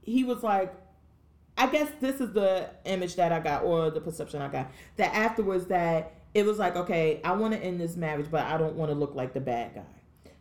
he 0.03 0.23
was 0.23 0.43
like, 0.43 0.71
I 1.57 1.67
guess 1.67 1.89
this 1.99 2.21
is 2.21 2.33
the 2.33 2.69
image 2.85 3.15
that 3.15 3.31
I 3.31 3.39
got 3.39 3.63
or 3.63 3.89
the 3.89 4.01
perception 4.01 4.41
I 4.41 4.47
got 4.47 4.71
that 4.97 5.13
afterwards 5.13 5.65
that 5.67 6.13
it 6.33 6.45
was 6.45 6.57
like, 6.57 6.75
okay, 6.75 7.19
I 7.23 7.33
want 7.33 7.53
to 7.53 7.59
end 7.59 7.79
this 7.79 7.95
marriage, 7.95 8.27
but 8.31 8.45
I 8.45 8.57
don't 8.57 8.75
want 8.75 8.89
to 8.91 8.95
look 8.95 9.15
like 9.15 9.33
the 9.33 9.41
bad 9.41 9.75
guy. 9.75 9.81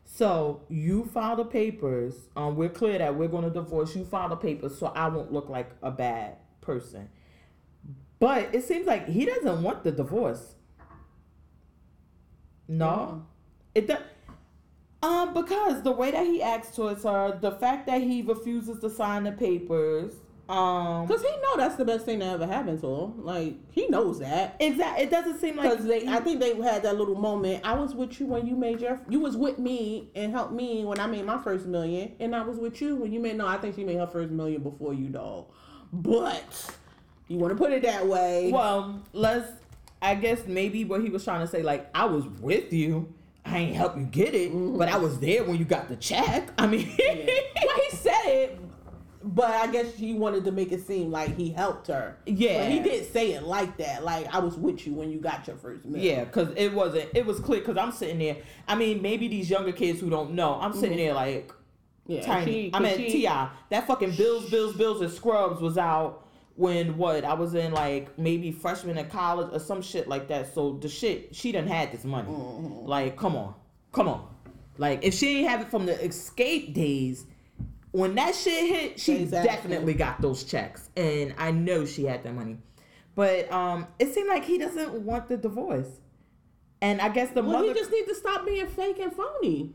So 0.05 0.63
you 0.69 1.05
file 1.05 1.37
the 1.37 1.45
papers. 1.45 2.15
Um, 2.37 2.57
we're 2.57 2.69
clear 2.69 2.99
that 2.99 3.15
we're 3.15 3.29
going 3.29 3.45
to 3.45 3.51
divorce. 3.51 3.95
You 3.95 4.05
file 4.05 4.29
the 4.29 4.37
papers, 4.37 4.79
so 4.79 4.87
I 4.87 5.09
won't 5.09 5.33
look 5.33 5.49
like 5.49 5.71
a 5.83 5.91
bad 5.91 6.37
person. 6.61 7.09
But 8.19 8.55
it 8.55 8.65
seems 8.65 8.87
like 8.87 9.09
he 9.09 9.25
doesn't 9.25 9.63
want 9.63 9.83
the 9.83 9.93
divorce. 9.93 10.55
No, 12.69 13.27
it 13.75 13.87
does. 13.87 14.03
Um, 15.03 15.33
because 15.33 15.83
the 15.83 15.93
way 15.93 16.11
that 16.11 16.27
he 16.27 16.43
acts 16.43 16.75
towards 16.75 17.05
her, 17.05 17.39
the 17.41 17.53
fact 17.53 17.87
that 17.87 18.03
he 18.03 18.21
refuses 18.21 18.81
to 18.81 18.91
sign 18.91 19.25
the 19.25 19.33
papers, 19.33 20.13
um, 20.51 21.07
Cause 21.07 21.23
he 21.23 21.29
know 21.29 21.57
that's 21.57 21.77
the 21.77 21.85
best 21.85 22.05
thing 22.05 22.19
that 22.19 22.35
ever 22.35 22.47
happened 22.47 22.81
to 22.81 22.87
him. 22.87 23.25
Like 23.25 23.57
he 23.71 23.89
knows 23.89 24.19
that. 24.19 24.57
exactly, 24.61 25.05
it 25.05 25.11
doesn't 25.11 25.41
seem 25.41 25.57
like 25.57 25.77
Cause 25.77 25.87
they, 25.87 26.07
I 26.07 26.21
think 26.21 26.41
they 26.41 26.55
had 26.61 26.83
that 26.83 26.97
little 26.97 27.15
moment. 27.15 27.65
I 27.65 27.75
was 27.75 27.95
with 27.95 28.19
you 28.21 28.27
when 28.27 28.47
you 28.47 28.57
made 28.57 28.81
your. 28.81 29.01
You 29.09 29.21
was 29.21 29.37
with 29.37 29.59
me 29.59 30.11
and 30.15 30.33
helped 30.33 30.53
me 30.53 30.85
when 30.85 30.99
I 30.99 31.07
made 31.07 31.25
my 31.25 31.41
first 31.43 31.67
million, 31.67 32.15
and 32.21 32.35
I 32.35 32.43
was 32.43 32.59
with 32.59 32.81
you 32.81 32.97
when 32.97 33.13
you 33.13 33.21
made. 33.21 33.37
No, 33.37 33.47
I 33.47 33.59
think 33.59 33.77
she 33.77 33.85
made 33.85 33.99
her 33.99 34.07
first 34.07 34.31
million 34.31 34.63
before 34.63 34.95
you, 34.95 35.09
dog. 35.09 35.47
But 35.93 36.77
you 37.29 37.39
want 37.39 37.53
to 37.53 37.57
put 37.57 37.73
it 37.73 37.83
that 37.83 38.07
way. 38.07 38.51
Well, 38.53 39.03
let's 39.13 39.51
I 40.03 40.15
guess 40.15 40.47
maybe 40.47 40.85
what 40.85 41.03
he 41.03 41.11
was 41.11 41.25
trying 41.25 41.41
to 41.41 41.47
say, 41.47 41.63
like, 41.63 41.89
I 41.95 42.07
was 42.07 42.27
with 42.27 42.73
you. 42.73 43.13
I 43.45 43.59
ain't 43.59 43.77
help 43.77 43.97
you 43.97 44.05
get 44.05 44.35
it, 44.35 44.51
but 44.53 44.89
I 44.89 44.97
was 44.97 45.19
there 45.19 45.45
when 45.45 45.57
you 45.57 45.65
got 45.65 45.89
the 45.89 45.97
check. 45.97 46.51
I 46.59 46.67
mean, 46.67 46.95
well, 46.99 47.77
he 47.91 47.97
said 47.97 48.27
it, 48.27 48.61
but 49.23 49.51
I 49.51 49.67
guess 49.67 49.95
he 49.95 50.15
wanted 50.15 50.45
to 50.45 50.53
make 50.53 50.73
it 50.73 50.87
seem 50.87 51.11
like 51.11 51.37
he 51.37 51.51
helped 51.51 51.89
her. 51.89 52.17
Yeah. 52.27 52.65
But 52.65 52.73
he 52.73 52.81
did 52.81 53.13
say 53.13 53.33
it 53.33 53.43
like 53.43 53.77
that. 53.77 54.03
Like, 54.05 54.33
I 54.35 54.39
was 54.39 54.57
with 54.57 54.87
you 54.87 54.95
when 54.95 55.11
you 55.11 55.19
got 55.19 55.47
your 55.47 55.57
first 55.57 55.85
meal. 55.85 56.03
Yeah, 56.03 56.25
because 56.25 56.49
it 56.57 56.73
wasn't. 56.73 57.11
It 57.15 57.27
was 57.27 57.39
clear. 57.39 57.61
Because 57.61 57.77
I'm 57.77 57.93
sitting 57.93 58.19
there. 58.19 58.39
I 58.67 58.75
mean, 58.77 59.03
maybe 59.03 59.29
these 59.29 59.51
younger 59.51 59.73
kids 59.73 60.01
who 60.01 60.09
don't 60.09 60.33
know. 60.33 60.55
I'm 60.61 60.73
sitting 60.73 60.97
there 60.97 61.13
like 61.15 61.53
Yeah. 62.07 62.23
tiny. 62.23 62.53
she- 62.53 62.71
I 62.73 62.79
mean, 62.81 62.97
she- 62.97 63.11
T.I. 63.11 63.51
That 63.69 63.87
fucking 63.87 64.17
Bills, 64.17 64.51
Bills, 64.51 64.75
Bills, 64.75 65.01
and 65.03 65.11
Scrubs 65.13 65.61
was 65.61 65.77
out 65.77 66.27
when 66.57 66.97
what? 66.97 67.25
I 67.25 67.35
was 67.35 67.55
in 67.55 67.73
like 67.73 68.19
maybe 68.19 68.51
freshman 68.53 68.97
in 68.99 69.07
college 69.11 69.49
or 69.53 69.59
some 69.61 69.83
shit 69.83 70.09
like 70.09 70.29
that. 70.29 70.55
So 70.55 70.79
the 70.81 70.89
shit 70.89 71.35
she 71.35 71.53
done 71.53 71.67
had 71.67 71.93
this 71.93 72.05
money. 72.05 72.29
Mm-hmm. 72.29 72.87
Like, 72.89 73.17
come 73.17 73.37
on, 73.37 73.55
come 73.93 74.09
on. 74.09 74.27
Like, 74.79 75.05
if 75.05 75.13
she 75.13 75.41
ain't 75.41 75.49
have 75.51 75.61
it 75.61 75.71
from 75.71 75.85
the 75.85 75.93
Xscape 75.93 76.73
days. 76.73 77.27
When 77.93 78.15
that 78.15 78.35
shit 78.35 78.69
hit, 78.69 79.01
she 79.01 79.23
Exactly. 79.23 79.51
definitely 79.51 79.95
got 79.95 80.21
those 80.21 80.45
checks, 80.45 80.89
and 80.97 81.35
I 81.39 81.51
know 81.51 81.85
she 81.85 82.05
had 82.05 82.23
that 82.23 82.35
money. 82.35 82.59
But 83.17 83.51
um, 83.53 83.87
it 83.99 84.15
seemed 84.15 84.29
like 84.29 84.45
he 84.45 84.59
doesn't 84.59 84.93
want 85.03 85.29
the 85.29 85.37
divorce, 85.37 85.89
and 86.81 87.01
I 87.01 87.09
guess 87.09 87.31
the 87.31 87.43
Well, 87.43 87.53
mother. 87.55 87.69
he 87.69 87.75
just 87.75 87.91
needs 87.91 88.09
to 88.09 88.15
stop 88.15 88.47
being 88.47 88.67
fake 88.69 88.99
and 89.01 89.13
phony. 89.13 89.73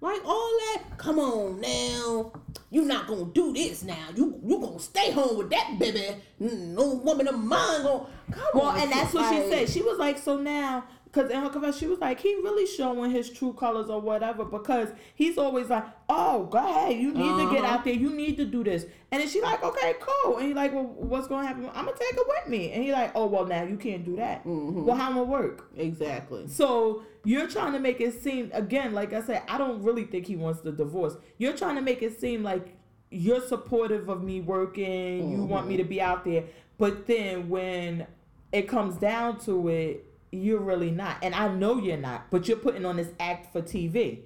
Like 0.00 0.20
all 0.26 0.50
that. 0.74 0.98
Come 0.98 1.18
on 1.18 1.60
now, 1.60 2.32
you 2.70 2.84
not 2.84 3.06
gonna 3.06 3.24
do 3.26 3.52
this 3.54 3.82
now. 3.82 4.08
You 4.14 4.38
you 4.44 4.60
gonna 4.60 4.78
stay 4.78 5.10
home 5.10 5.38
with 5.38 5.50
that 5.50 5.76
baby. 5.78 6.16
No 6.38 6.94
woman 6.96 7.28
of 7.28 7.38
mine 7.38 7.82
gonna 7.82 8.06
come 8.30 8.44
Well, 8.52 8.64
on. 8.66 8.80
and 8.80 8.92
that's 8.92 9.14
what 9.14 9.32
she 9.32 9.48
said. 9.48 9.68
She 9.70 9.80
was 9.80 9.98
like, 9.98 10.18
so 10.18 10.36
now, 10.36 10.84
because 11.16 11.30
in 11.30 11.40
her 11.40 11.48
confession, 11.48 11.78
she 11.80 11.86
was 11.86 11.98
like, 11.98 12.20
he 12.20 12.34
really 12.36 12.66
showing 12.66 13.10
his 13.10 13.30
true 13.30 13.54
colors 13.54 13.88
or 13.88 14.00
whatever, 14.00 14.44
because 14.44 14.90
he's 15.14 15.38
always 15.38 15.70
like, 15.70 15.84
oh, 16.10 16.44
go 16.44 16.58
ahead, 16.58 16.96
you 16.96 17.12
need 17.12 17.36
to 17.42 17.50
get 17.50 17.64
Uh-huh. 17.64 17.74
out 17.74 17.84
there, 17.84 17.94
you 17.94 18.10
need 18.10 18.36
to 18.36 18.44
do 18.44 18.62
this. 18.62 18.84
And 19.10 19.22
then 19.22 19.28
she 19.28 19.40
like, 19.40 19.62
okay, 19.62 19.94
cool. 20.00 20.36
And 20.36 20.46
he 20.48 20.52
like, 20.54 20.74
well, 20.74 20.84
what's 20.84 21.26
gonna 21.26 21.46
happen? 21.46 21.64
I'm 21.74 21.86
gonna 21.86 21.96
take 21.96 22.12
it 22.12 22.26
with 22.26 22.48
me. 22.48 22.72
And 22.72 22.84
he 22.84 22.92
like, 22.92 23.12
oh, 23.14 23.26
well, 23.26 23.46
now 23.46 23.62
you 23.62 23.76
can't 23.78 24.04
do 24.04 24.16
that. 24.16 24.44
Mm-hmm. 24.44 24.84
Well, 24.84 24.96
how 24.96 25.06
am 25.08 25.14
gonna 25.14 25.24
work? 25.24 25.70
Exactly. 25.76 26.46
So 26.48 27.02
you're 27.24 27.48
trying 27.48 27.72
to 27.72 27.80
make 27.80 28.00
it 28.02 28.22
seem 28.22 28.50
again, 28.52 28.92
like 28.92 29.12
I 29.14 29.22
said, 29.22 29.42
I 29.48 29.56
don't 29.56 29.82
really 29.82 30.04
think 30.04 30.26
he 30.26 30.36
wants 30.36 30.60
the 30.60 30.72
divorce. 30.72 31.14
You're 31.38 31.56
trying 31.56 31.76
to 31.76 31.82
make 31.82 32.02
it 32.02 32.20
seem 32.20 32.42
like 32.42 32.76
you're 33.10 33.40
supportive 33.40 34.08
of 34.10 34.22
me 34.22 34.40
working, 34.42 35.30
you 35.32 35.44
want 35.44 35.66
me 35.66 35.76
to 35.78 35.84
be 35.84 36.00
out 36.00 36.24
there, 36.24 36.44
but 36.76 37.06
then 37.06 37.48
when 37.48 38.06
it 38.52 38.68
comes 38.68 38.96
down 38.96 39.38
to 39.40 39.68
it, 39.68 40.04
you're 40.42 40.60
really 40.60 40.90
not. 40.90 41.18
And 41.22 41.34
I 41.34 41.48
know 41.48 41.78
you're 41.78 41.96
not, 41.96 42.30
but 42.30 42.48
you're 42.48 42.56
putting 42.56 42.84
on 42.84 42.96
this 42.96 43.12
act 43.18 43.52
for 43.52 43.62
TV. 43.62 44.20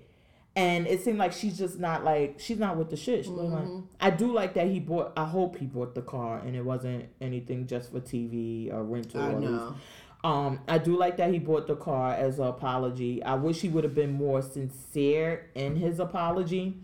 And 0.56 0.86
it 0.86 1.02
seemed 1.02 1.18
like 1.18 1.32
she's 1.32 1.56
just 1.56 1.78
not 1.78 2.04
like 2.04 2.36
she's 2.38 2.58
not 2.58 2.76
with 2.76 2.90
the 2.90 2.96
shit. 2.96 3.24
She's 3.24 3.32
like, 3.34 3.64
I 4.00 4.10
do 4.10 4.32
like 4.32 4.54
that 4.54 4.66
he 4.66 4.80
bought. 4.80 5.12
I 5.16 5.24
hope 5.24 5.56
he 5.56 5.66
bought 5.66 5.94
the 5.94 6.02
car 6.02 6.38
and 6.44 6.56
it 6.56 6.64
wasn't 6.64 7.08
anything 7.20 7.66
just 7.66 7.92
for 7.92 8.00
TV 8.00 8.72
or 8.72 8.82
rental. 8.82 9.22
I 9.22 9.26
or 9.28 9.40
know. 9.40 9.74
Um, 10.22 10.60
I 10.68 10.76
do 10.78 10.98
like 10.98 11.16
that 11.18 11.32
he 11.32 11.38
bought 11.38 11.66
the 11.66 11.76
car 11.76 12.12
as 12.12 12.38
an 12.40 12.46
apology. 12.46 13.22
I 13.22 13.34
wish 13.36 13.60
he 13.60 13.68
would 13.68 13.84
have 13.84 13.94
been 13.94 14.12
more 14.12 14.42
sincere 14.42 15.48
in 15.54 15.76
his 15.76 15.98
apology 15.98 16.76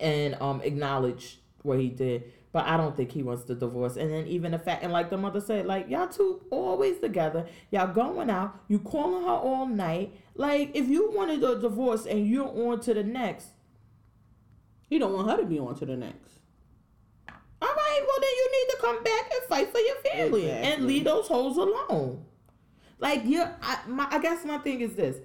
and 0.00 0.34
um 0.40 0.60
acknowledge 0.62 1.38
what 1.62 1.78
he 1.78 1.88
did. 1.88 2.24
But 2.52 2.66
I 2.66 2.76
don't 2.76 2.96
think 2.96 3.12
he 3.12 3.22
wants 3.22 3.44
the 3.44 3.54
divorce. 3.54 3.96
And 3.96 4.10
then 4.10 4.26
even 4.26 4.52
the 4.52 4.58
fact, 4.58 4.82
and 4.82 4.92
like 4.92 5.10
the 5.10 5.16
mother 5.16 5.40
said, 5.40 5.66
like 5.66 5.88
y'all 5.88 6.08
two 6.08 6.42
always 6.50 6.98
together. 6.98 7.46
Y'all 7.70 7.92
going 7.92 8.28
out. 8.28 8.60
You 8.66 8.80
calling 8.80 9.22
her 9.22 9.30
all 9.30 9.66
night. 9.66 10.12
Like 10.34 10.72
if 10.74 10.88
you 10.88 11.12
wanted 11.12 11.44
a 11.44 11.60
divorce 11.60 12.06
and 12.06 12.26
you're 12.26 12.48
on 12.48 12.80
to 12.80 12.94
the 12.94 13.04
next, 13.04 13.48
He 14.88 14.98
don't 14.98 15.12
want 15.12 15.30
her 15.30 15.36
to 15.36 15.44
be 15.44 15.60
on 15.60 15.76
to 15.76 15.86
the 15.86 15.96
next. 15.96 16.40
all 17.28 17.68
right. 17.68 18.00
Well 18.04 18.18
then 18.20 18.30
you 18.36 18.50
need 18.52 18.70
to 18.70 18.78
come 18.80 19.04
back 19.04 19.30
and 19.32 19.42
fight 19.48 19.70
for 19.70 19.78
your 19.78 19.96
family 19.96 20.50
and 20.50 20.86
leave 20.86 21.04
those 21.04 21.28
hoes 21.28 21.56
alone. 21.56 22.24
Like 22.98 23.22
yeah, 23.26 23.54
I, 23.62 23.78
my, 23.86 24.08
I 24.10 24.18
guess 24.18 24.44
my 24.44 24.58
thing 24.58 24.80
is 24.80 24.94
this. 24.94 25.18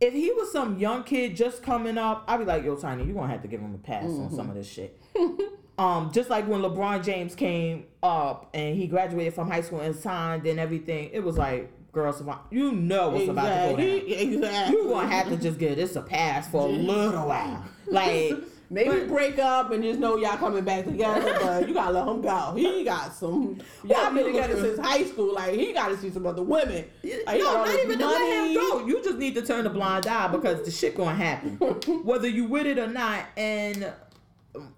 If 0.00 0.12
he 0.12 0.32
was 0.32 0.50
some 0.50 0.76
young 0.80 1.04
kid 1.04 1.36
just 1.36 1.62
coming 1.62 1.98
up, 1.98 2.24
I'd 2.26 2.38
be 2.38 2.44
like, 2.44 2.64
yo, 2.64 2.74
Tiny, 2.74 3.04
you're 3.04 3.14
gonna 3.14 3.28
have 3.28 3.42
to 3.42 3.48
give 3.48 3.60
him 3.60 3.76
a 3.76 3.78
pass 3.78 4.06
on 4.06 4.28
some 4.30 4.40
mm-hmm. 4.40 4.50
of 4.50 4.54
this 4.56 4.68
shit. 4.68 5.00
um, 5.78 6.12
just 6.12 6.30
like 6.30 6.46
when 6.46 6.60
LeBron 6.62 7.04
James 7.04 7.34
came 7.34 7.86
up 8.02 8.50
and 8.54 8.76
he 8.76 8.86
graduated 8.86 9.34
from 9.34 9.50
high 9.50 9.60
school 9.62 9.80
and 9.80 9.94
signed 9.96 10.46
and 10.46 10.60
everything, 10.60 11.10
it 11.12 11.22
was 11.22 11.36
like, 11.36 11.70
girl, 11.92 12.14
you 12.50 12.72
know 12.72 13.10
what's 13.10 13.28
about 13.28 13.42
to 13.42 13.72
go 13.72 13.76
down. 13.76 13.80
Exactly. 13.80 14.14
Exactly. 14.34 14.76
You 14.76 14.88
gonna 14.88 15.08
have 15.08 15.28
to 15.28 15.36
just 15.36 15.58
give 15.58 15.76
this 15.76 15.96
a 15.96 16.02
pass 16.02 16.48
for 16.48 16.68
a 16.68 16.70
little 16.72 17.26
while. 17.28 17.64
Like 17.86 18.34
Maybe 18.70 18.90
but- 18.90 19.08
break 19.08 19.38
up 19.38 19.70
and 19.72 19.84
just 19.84 20.00
know 20.00 20.16
y'all 20.16 20.36
coming 20.38 20.64
back 20.64 20.84
together, 20.86 21.38
but 21.40 21.68
you 21.68 21.74
gotta 21.74 21.92
let 21.92 22.08
him 22.08 22.22
go. 22.22 22.54
He 22.56 22.82
got 22.82 23.14
some. 23.14 23.58
Y'all 23.84 24.12
been 24.12 24.24
together 24.24 24.56
since 24.56 24.78
high 24.80 25.04
school. 25.04 25.34
Like 25.34 25.54
he 25.54 25.72
got 25.72 25.88
to 25.88 25.98
see 25.98 26.10
some 26.10 26.26
other 26.26 26.42
women. 26.42 26.84
Like, 27.26 27.38
no, 27.40 27.64
not 27.64 27.68
even 27.74 27.98
to 27.98 28.06
let 28.06 28.46
him 28.46 28.54
go. 28.54 28.86
You 28.86 29.04
just 29.04 29.18
need 29.18 29.34
to 29.34 29.42
turn 29.42 29.66
a 29.66 29.70
blind 29.70 30.06
eye 30.06 30.28
because 30.28 30.64
the 30.64 30.70
shit 30.70 30.96
gonna 30.96 31.14
happen, 31.14 31.56
whether 32.04 32.26
you 32.26 32.46
with 32.46 32.66
it 32.66 32.78
or 32.78 32.88
not. 32.88 33.26
And 33.36 33.92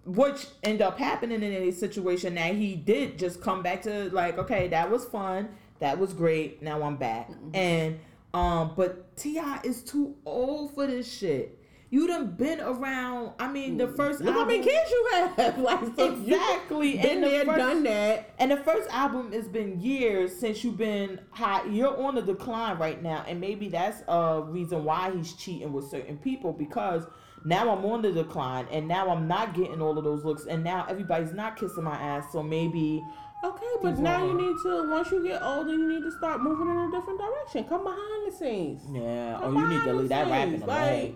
which 0.04 0.46
end 0.62 0.80
up 0.82 0.98
happening 0.98 1.42
in 1.42 1.52
a 1.52 1.70
situation 1.70 2.34
that 2.36 2.54
he 2.54 2.74
did 2.74 3.18
just 3.18 3.40
come 3.40 3.62
back 3.62 3.82
to 3.82 4.10
like, 4.10 4.38
okay, 4.38 4.68
that 4.68 4.90
was 4.90 5.04
fun, 5.04 5.48
that 5.80 5.98
was 5.98 6.12
great. 6.12 6.62
Now 6.62 6.82
I'm 6.82 6.96
back, 6.96 7.30
Mm-hmm. 7.30 7.54
and 7.54 7.98
um, 8.34 8.72
but 8.76 9.16
T.I. 9.16 9.60
is 9.64 9.82
too 9.82 10.14
old 10.26 10.74
for 10.74 10.86
this 10.86 11.10
shit. 11.10 11.58
You 11.88 12.06
done 12.08 12.32
been 12.32 12.60
around. 12.60 13.32
I 13.38 13.50
mean, 13.50 13.76
the 13.78 13.86
first 13.86 14.20
Look 14.20 14.34
how 14.34 14.44
many 14.44 14.62
kids 14.62 14.90
you 14.90 15.08
have. 15.12 15.56
Like 15.58 15.80
so 15.96 16.12
Exactly. 16.20 16.94
Been 16.98 17.06
and 17.06 17.22
the 17.24 17.28
there, 17.28 17.44
first- 17.46 17.58
done 17.58 17.82
that. 17.84 18.30
And 18.38 18.50
the 18.50 18.56
first 18.58 18.90
album 18.90 19.32
has 19.32 19.46
been 19.48 19.80
years 19.80 20.36
since 20.36 20.64
you've 20.64 20.76
been 20.76 21.20
hot. 21.30 21.70
You're 21.72 21.96
on 22.02 22.16
the 22.16 22.22
decline 22.22 22.76
right 22.78 23.00
now, 23.02 23.24
and 23.28 23.40
maybe 23.40 23.68
that's 23.68 24.02
a 24.08 24.42
reason 24.44 24.84
why 24.84 25.12
he's 25.16 25.32
cheating 25.34 25.72
with 25.72 25.88
certain 25.88 26.18
people 26.18 26.52
because 26.52 27.04
now 27.46 27.70
I'm 27.74 27.84
on 27.84 28.02
the 28.02 28.12
decline, 28.12 28.66
and 28.70 28.86
now 28.88 29.08
I'm 29.08 29.26
not 29.28 29.54
getting 29.54 29.80
all 29.80 29.96
of 29.96 30.04
those 30.04 30.24
looks, 30.24 30.44
and 30.46 30.62
now 30.64 30.84
everybody's 30.88 31.32
not 31.32 31.56
kissing 31.56 31.84
my 31.84 31.96
ass. 31.96 32.30
So 32.32 32.42
maybe 32.42 33.02
Okay, 33.44 33.64
but 33.82 33.98
now 33.98 34.24
you 34.26 34.32
need 34.34 34.56
to. 34.64 34.90
Once 34.90 35.10
you 35.12 35.22
get 35.22 35.42
older, 35.42 35.70
you 35.72 35.86
need 35.88 36.02
to 36.02 36.10
start 36.10 36.40
moving 36.42 36.68
in 36.68 36.76
a 36.76 36.90
different 36.90 37.20
direction. 37.20 37.64
Come 37.64 37.84
behind 37.84 38.26
the 38.32 38.36
scenes. 38.36 38.82
yeah, 38.92 39.38
Come 39.40 39.56
or 39.56 39.60
you 39.60 39.68
need 39.68 39.84
to 39.84 39.92
leave 39.92 40.08
that 40.08 40.28
rapping 40.28 40.62
alone. 40.62 40.66
Like, 40.68 41.14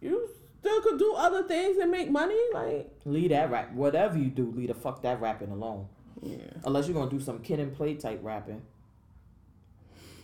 you 0.00 0.28
still 0.60 0.80
could 0.82 0.98
do 0.98 1.14
other 1.16 1.44
things 1.44 1.78
and 1.78 1.90
make 1.90 2.10
money. 2.10 2.38
Like, 2.52 2.90
leave 3.04 3.30
that 3.30 3.50
rap. 3.50 3.72
Whatever 3.72 4.18
you 4.18 4.30
do, 4.30 4.50
leave 4.50 4.68
the 4.68 4.74
fuck 4.74 5.00
that 5.02 5.20
rapping 5.20 5.50
alone. 5.52 5.86
yeah. 6.20 6.36
Unless 6.64 6.88
you're 6.88 6.94
gonna 6.96 7.10
do 7.10 7.20
some 7.20 7.38
Kid 7.38 7.60
'n 7.60 7.70
Play 7.70 7.94
type 7.94 8.18
rapping. 8.22 8.60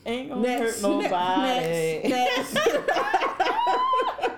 Ain't 0.04 0.30
gonna 0.30 0.40
Next, 0.42 0.82
hurt 0.82 0.90
nobody. 1.02 2.08
next, 2.08 2.54
next. 2.54 2.56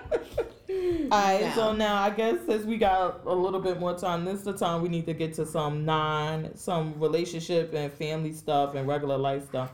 Alright, 1.11 1.41
Now. 1.41 1.53
so 1.55 1.73
now 1.73 2.01
I 2.01 2.09
guess 2.09 2.37
since 2.45 2.65
we 2.65 2.77
got 2.77 3.21
a 3.25 3.33
little 3.33 3.59
bit 3.59 3.79
more 3.79 3.97
time, 3.97 4.25
this 4.25 4.39
is 4.39 4.43
the 4.45 4.53
time 4.53 4.81
we 4.81 4.89
need 4.89 5.05
to 5.07 5.13
get 5.13 5.33
to 5.35 5.45
some 5.45 5.85
non, 5.85 6.55
some 6.55 6.99
relationship 6.99 7.73
and 7.73 7.91
family 7.93 8.33
stuff 8.33 8.75
and 8.75 8.87
regular 8.87 9.17
life 9.17 9.45
stuff. 9.47 9.71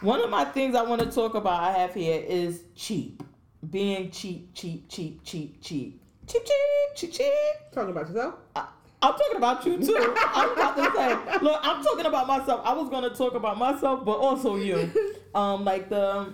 One 0.00 0.20
of 0.20 0.28
my 0.30 0.44
things 0.44 0.74
I 0.74 0.82
want 0.82 1.00
to 1.02 1.10
talk 1.10 1.34
about 1.34 1.62
I 1.62 1.72
have 1.72 1.94
here 1.94 2.22
is 2.26 2.62
cheap. 2.74 3.22
Being 3.70 4.10
cheap, 4.10 4.52
cheap, 4.54 4.88
cheap, 4.88 5.22
cheap, 5.24 5.60
cheap. 5.62 6.02
Cheap, 6.26 6.42
cheap, 6.44 6.94
cheap, 6.96 7.12
cheap. 7.12 7.32
Talking 7.72 7.90
about 7.90 8.08
yourself. 8.08 8.34
I- 8.54 8.68
I'm 9.02 9.12
talking 9.12 9.36
about 9.36 9.64
you 9.66 9.78
too. 9.78 9.94
I'm 10.18 10.50
about 10.52 10.74
to 10.76 10.90
say, 10.96 11.38
look, 11.44 11.60
I'm 11.62 11.84
talking 11.84 12.06
about 12.06 12.26
myself. 12.26 12.62
I 12.64 12.72
was 12.72 12.88
gonna 12.88 13.10
talk 13.14 13.34
about 13.34 13.58
myself, 13.58 14.04
but 14.04 14.12
also 14.18 14.56
you. 14.56 14.90
Um, 15.34 15.66
like 15.66 15.90
the 15.90 16.32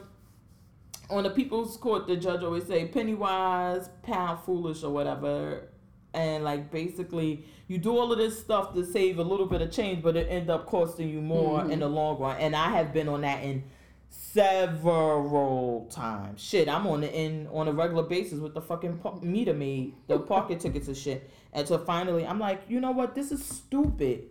on 1.12 1.24
the 1.24 1.30
people's 1.30 1.76
court, 1.76 2.06
the 2.06 2.16
judge 2.16 2.42
always 2.42 2.66
say 2.66 2.86
penny 2.86 3.14
wise, 3.14 3.88
pound 4.02 4.40
foolish, 4.40 4.82
or 4.82 4.90
whatever. 4.90 5.68
And 6.14 6.44
like 6.44 6.70
basically, 6.70 7.44
you 7.68 7.78
do 7.78 7.96
all 7.96 8.12
of 8.12 8.18
this 8.18 8.38
stuff 8.38 8.74
to 8.74 8.84
save 8.84 9.18
a 9.18 9.22
little 9.22 9.46
bit 9.46 9.62
of 9.62 9.70
change, 9.70 10.02
but 10.02 10.16
it 10.16 10.26
end 10.28 10.50
up 10.50 10.66
costing 10.66 11.08
you 11.08 11.20
more 11.20 11.62
in 11.62 11.80
the 11.80 11.86
mm-hmm. 11.86 11.94
long 11.94 12.18
run. 12.18 12.36
And 12.38 12.56
I 12.56 12.70
have 12.70 12.92
been 12.92 13.08
on 13.08 13.22
that 13.22 13.42
in 13.42 13.64
several 14.08 15.86
times. 15.90 16.42
Shit, 16.42 16.68
I'm 16.68 16.86
on 16.86 17.02
the 17.02 17.12
in 17.12 17.48
on 17.52 17.68
a 17.68 17.72
regular 17.72 18.02
basis 18.02 18.40
with 18.40 18.54
the 18.54 18.60
fucking 18.60 19.00
meter 19.22 19.54
maid, 19.54 19.94
the 20.06 20.18
parking 20.18 20.58
tickets 20.58 20.88
and 20.88 20.96
shit. 20.96 21.30
And 21.52 21.66
so 21.66 21.78
finally, 21.78 22.26
I'm 22.26 22.38
like, 22.38 22.62
you 22.68 22.80
know 22.80 22.92
what? 22.92 23.14
This 23.14 23.32
is 23.32 23.44
stupid. 23.44 24.28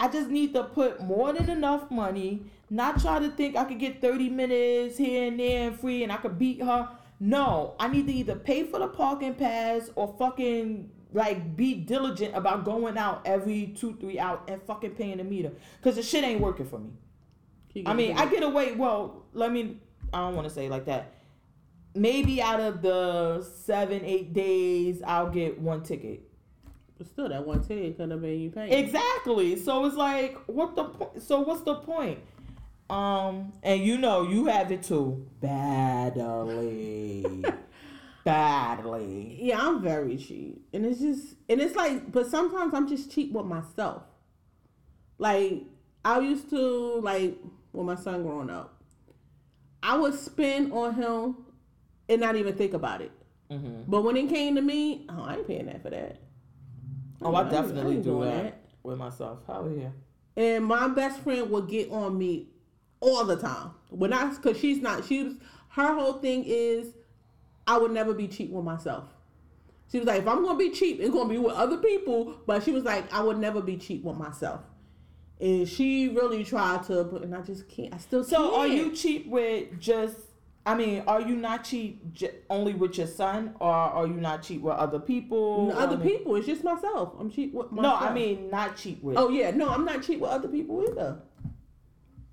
I 0.00 0.08
just 0.08 0.30
need 0.30 0.54
to 0.54 0.64
put 0.64 1.02
more 1.02 1.30
than 1.34 1.50
enough 1.50 1.90
money, 1.90 2.42
not 2.70 3.02
try 3.02 3.18
to 3.18 3.30
think 3.30 3.54
I 3.54 3.64
could 3.64 3.78
get 3.78 4.00
30 4.00 4.30
minutes 4.30 4.96
here 4.96 5.28
and 5.28 5.38
there 5.38 5.68
and 5.68 5.78
free 5.78 6.02
and 6.02 6.10
I 6.10 6.16
could 6.16 6.38
beat 6.38 6.62
her. 6.62 6.88
No, 7.20 7.74
I 7.78 7.88
need 7.88 8.06
to 8.06 8.12
either 8.14 8.34
pay 8.34 8.64
for 8.64 8.78
the 8.78 8.88
parking 8.88 9.34
pass 9.34 9.90
or 9.94 10.14
fucking 10.18 10.90
like 11.12 11.54
be 11.54 11.74
diligent 11.74 12.34
about 12.34 12.64
going 12.64 12.96
out 12.96 13.20
every 13.26 13.74
two, 13.78 13.94
three 14.00 14.18
hours 14.18 14.40
and 14.48 14.62
fucking 14.62 14.92
paying 14.92 15.18
the 15.18 15.24
meter. 15.24 15.52
Cause 15.82 15.96
the 15.96 16.02
shit 16.02 16.24
ain't 16.24 16.40
working 16.40 16.66
for 16.66 16.78
me. 16.78 16.90
I 17.84 17.92
mean, 17.92 18.16
I 18.16 18.24
get 18.26 18.42
away. 18.42 18.72
Well, 18.72 19.26
let 19.34 19.52
me. 19.52 19.80
I 20.14 20.18
don't 20.18 20.34
want 20.34 20.48
to 20.48 20.54
say 20.54 20.68
like 20.70 20.86
that. 20.86 21.12
Maybe 21.94 22.40
out 22.40 22.60
of 22.60 22.82
the 22.82 23.42
seven, 23.42 24.02
eight 24.04 24.32
days, 24.32 25.02
I'll 25.06 25.30
get 25.30 25.60
one 25.60 25.82
ticket. 25.82 26.29
But 27.00 27.08
still, 27.08 27.30
that 27.30 27.46
one 27.46 27.62
ticket 27.62 27.96
could 27.96 28.10
have 28.10 28.20
been 28.20 28.38
you 28.38 28.50
paying. 28.50 28.70
Exactly. 28.70 29.56
So 29.56 29.86
it's 29.86 29.96
like, 29.96 30.36
what 30.44 30.76
the 30.76 30.84
point? 30.84 31.22
So 31.22 31.40
what's 31.40 31.62
the 31.62 31.76
point? 31.76 32.18
Um, 32.90 33.54
and 33.62 33.82
you 33.82 33.96
know, 33.96 34.28
you 34.28 34.44
have 34.48 34.70
it 34.70 34.82
too 34.82 35.26
badly, 35.40 37.24
badly. 38.24 39.38
Yeah, 39.40 39.66
I'm 39.66 39.80
very 39.80 40.18
cheap, 40.18 40.68
and 40.74 40.84
it's 40.84 41.00
just, 41.00 41.36
and 41.48 41.62
it's 41.62 41.74
like, 41.74 42.12
but 42.12 42.26
sometimes 42.26 42.74
I'm 42.74 42.86
just 42.86 43.10
cheap 43.10 43.32
with 43.32 43.46
myself. 43.46 44.02
Like 45.16 45.62
I 46.04 46.18
used 46.20 46.50
to, 46.50 47.00
like 47.00 47.38
with 47.72 47.86
my 47.86 47.94
son 47.94 48.24
growing 48.24 48.50
up, 48.50 48.82
I 49.82 49.96
would 49.96 50.12
spend 50.12 50.74
on 50.74 50.96
him 50.96 51.36
and 52.10 52.20
not 52.20 52.36
even 52.36 52.54
think 52.56 52.74
about 52.74 53.00
it. 53.00 53.12
Mm-hmm. 53.50 53.84
But 53.88 54.02
when 54.02 54.18
it 54.18 54.28
came 54.28 54.56
to 54.56 54.60
me, 54.60 55.06
oh, 55.08 55.22
I 55.22 55.36
ain't 55.36 55.46
paying 55.46 55.64
that 55.64 55.82
for 55.82 55.88
that. 55.88 56.18
Oh, 57.22 57.34
I 57.34 57.42
ain't- 57.42 57.50
definitely 57.50 57.96
do 57.96 58.02
doing 58.02 58.30
that, 58.30 58.60
with 58.82 58.98
myself. 58.98 59.40
Hell 59.46 59.70
yeah. 59.76 59.88
And 60.36 60.64
my 60.64 60.88
best 60.88 61.20
friend 61.20 61.50
would 61.50 61.68
get 61.68 61.90
on 61.90 62.16
me 62.16 62.48
all 63.00 63.24
the 63.24 63.36
time. 63.36 63.70
When 63.90 64.12
I, 64.12 64.32
cause 64.36 64.56
she's 64.58 64.80
not, 64.80 65.04
she 65.04 65.22
was, 65.24 65.34
her 65.70 65.94
whole 65.94 66.14
thing 66.14 66.44
is, 66.46 66.88
I 67.66 67.76
would 67.78 67.90
never 67.92 68.14
be 68.14 68.26
cheap 68.28 68.50
with 68.50 68.64
myself. 68.64 69.04
She 69.92 69.98
was 69.98 70.06
like, 70.06 70.20
if 70.22 70.28
I'm 70.28 70.42
gonna 70.42 70.56
be 70.58 70.70
cheap, 70.70 71.00
it's 71.00 71.10
gonna 71.10 71.28
be 71.28 71.38
with 71.38 71.54
other 71.54 71.76
people. 71.78 72.36
But 72.46 72.62
she 72.62 72.70
was 72.72 72.84
like, 72.84 73.12
I 73.12 73.22
would 73.22 73.38
never 73.38 73.60
be 73.60 73.76
cheap 73.76 74.04
with 74.04 74.16
myself. 74.16 74.60
And 75.40 75.68
she 75.68 76.08
really 76.08 76.44
tried 76.44 76.84
to, 76.84 77.02
but 77.04 77.22
and 77.22 77.34
I 77.34 77.40
just 77.40 77.68
can't. 77.68 77.92
I 77.94 77.98
still 77.98 78.22
So 78.24 78.50
can't. 78.50 78.54
are 78.54 78.66
you 78.68 78.92
cheap 78.94 79.26
with 79.26 79.78
just? 79.80 80.16
I 80.70 80.74
mean, 80.76 81.02
are 81.06 81.20
you 81.20 81.36
not 81.36 81.64
cheap 81.64 82.12
j- 82.12 82.30
only 82.48 82.74
with 82.74 82.96
your 82.98 83.06
son, 83.06 83.54
or 83.60 83.72
are 83.72 84.06
you 84.06 84.14
not 84.14 84.42
cheap 84.42 84.62
with 84.62 84.74
other 84.74 84.98
people? 85.00 85.72
other 85.74 85.96
I 85.96 85.98
mean- 85.98 86.08
people? 86.18 86.36
It's 86.36 86.46
just 86.46 86.62
myself. 86.64 87.14
I'm 87.18 87.30
cheap 87.30 87.52
with 87.54 87.72
No. 87.72 87.94
I 87.94 88.12
mean 88.12 88.50
not 88.50 88.76
cheap 88.76 89.02
with. 89.02 89.16
oh 89.16 89.28
yeah, 89.30 89.50
no, 89.50 89.68
I'm 89.68 89.84
not 89.84 90.02
cheap 90.02 90.20
with 90.20 90.30
other 90.30 90.48
people 90.48 90.84
either. 90.88 91.18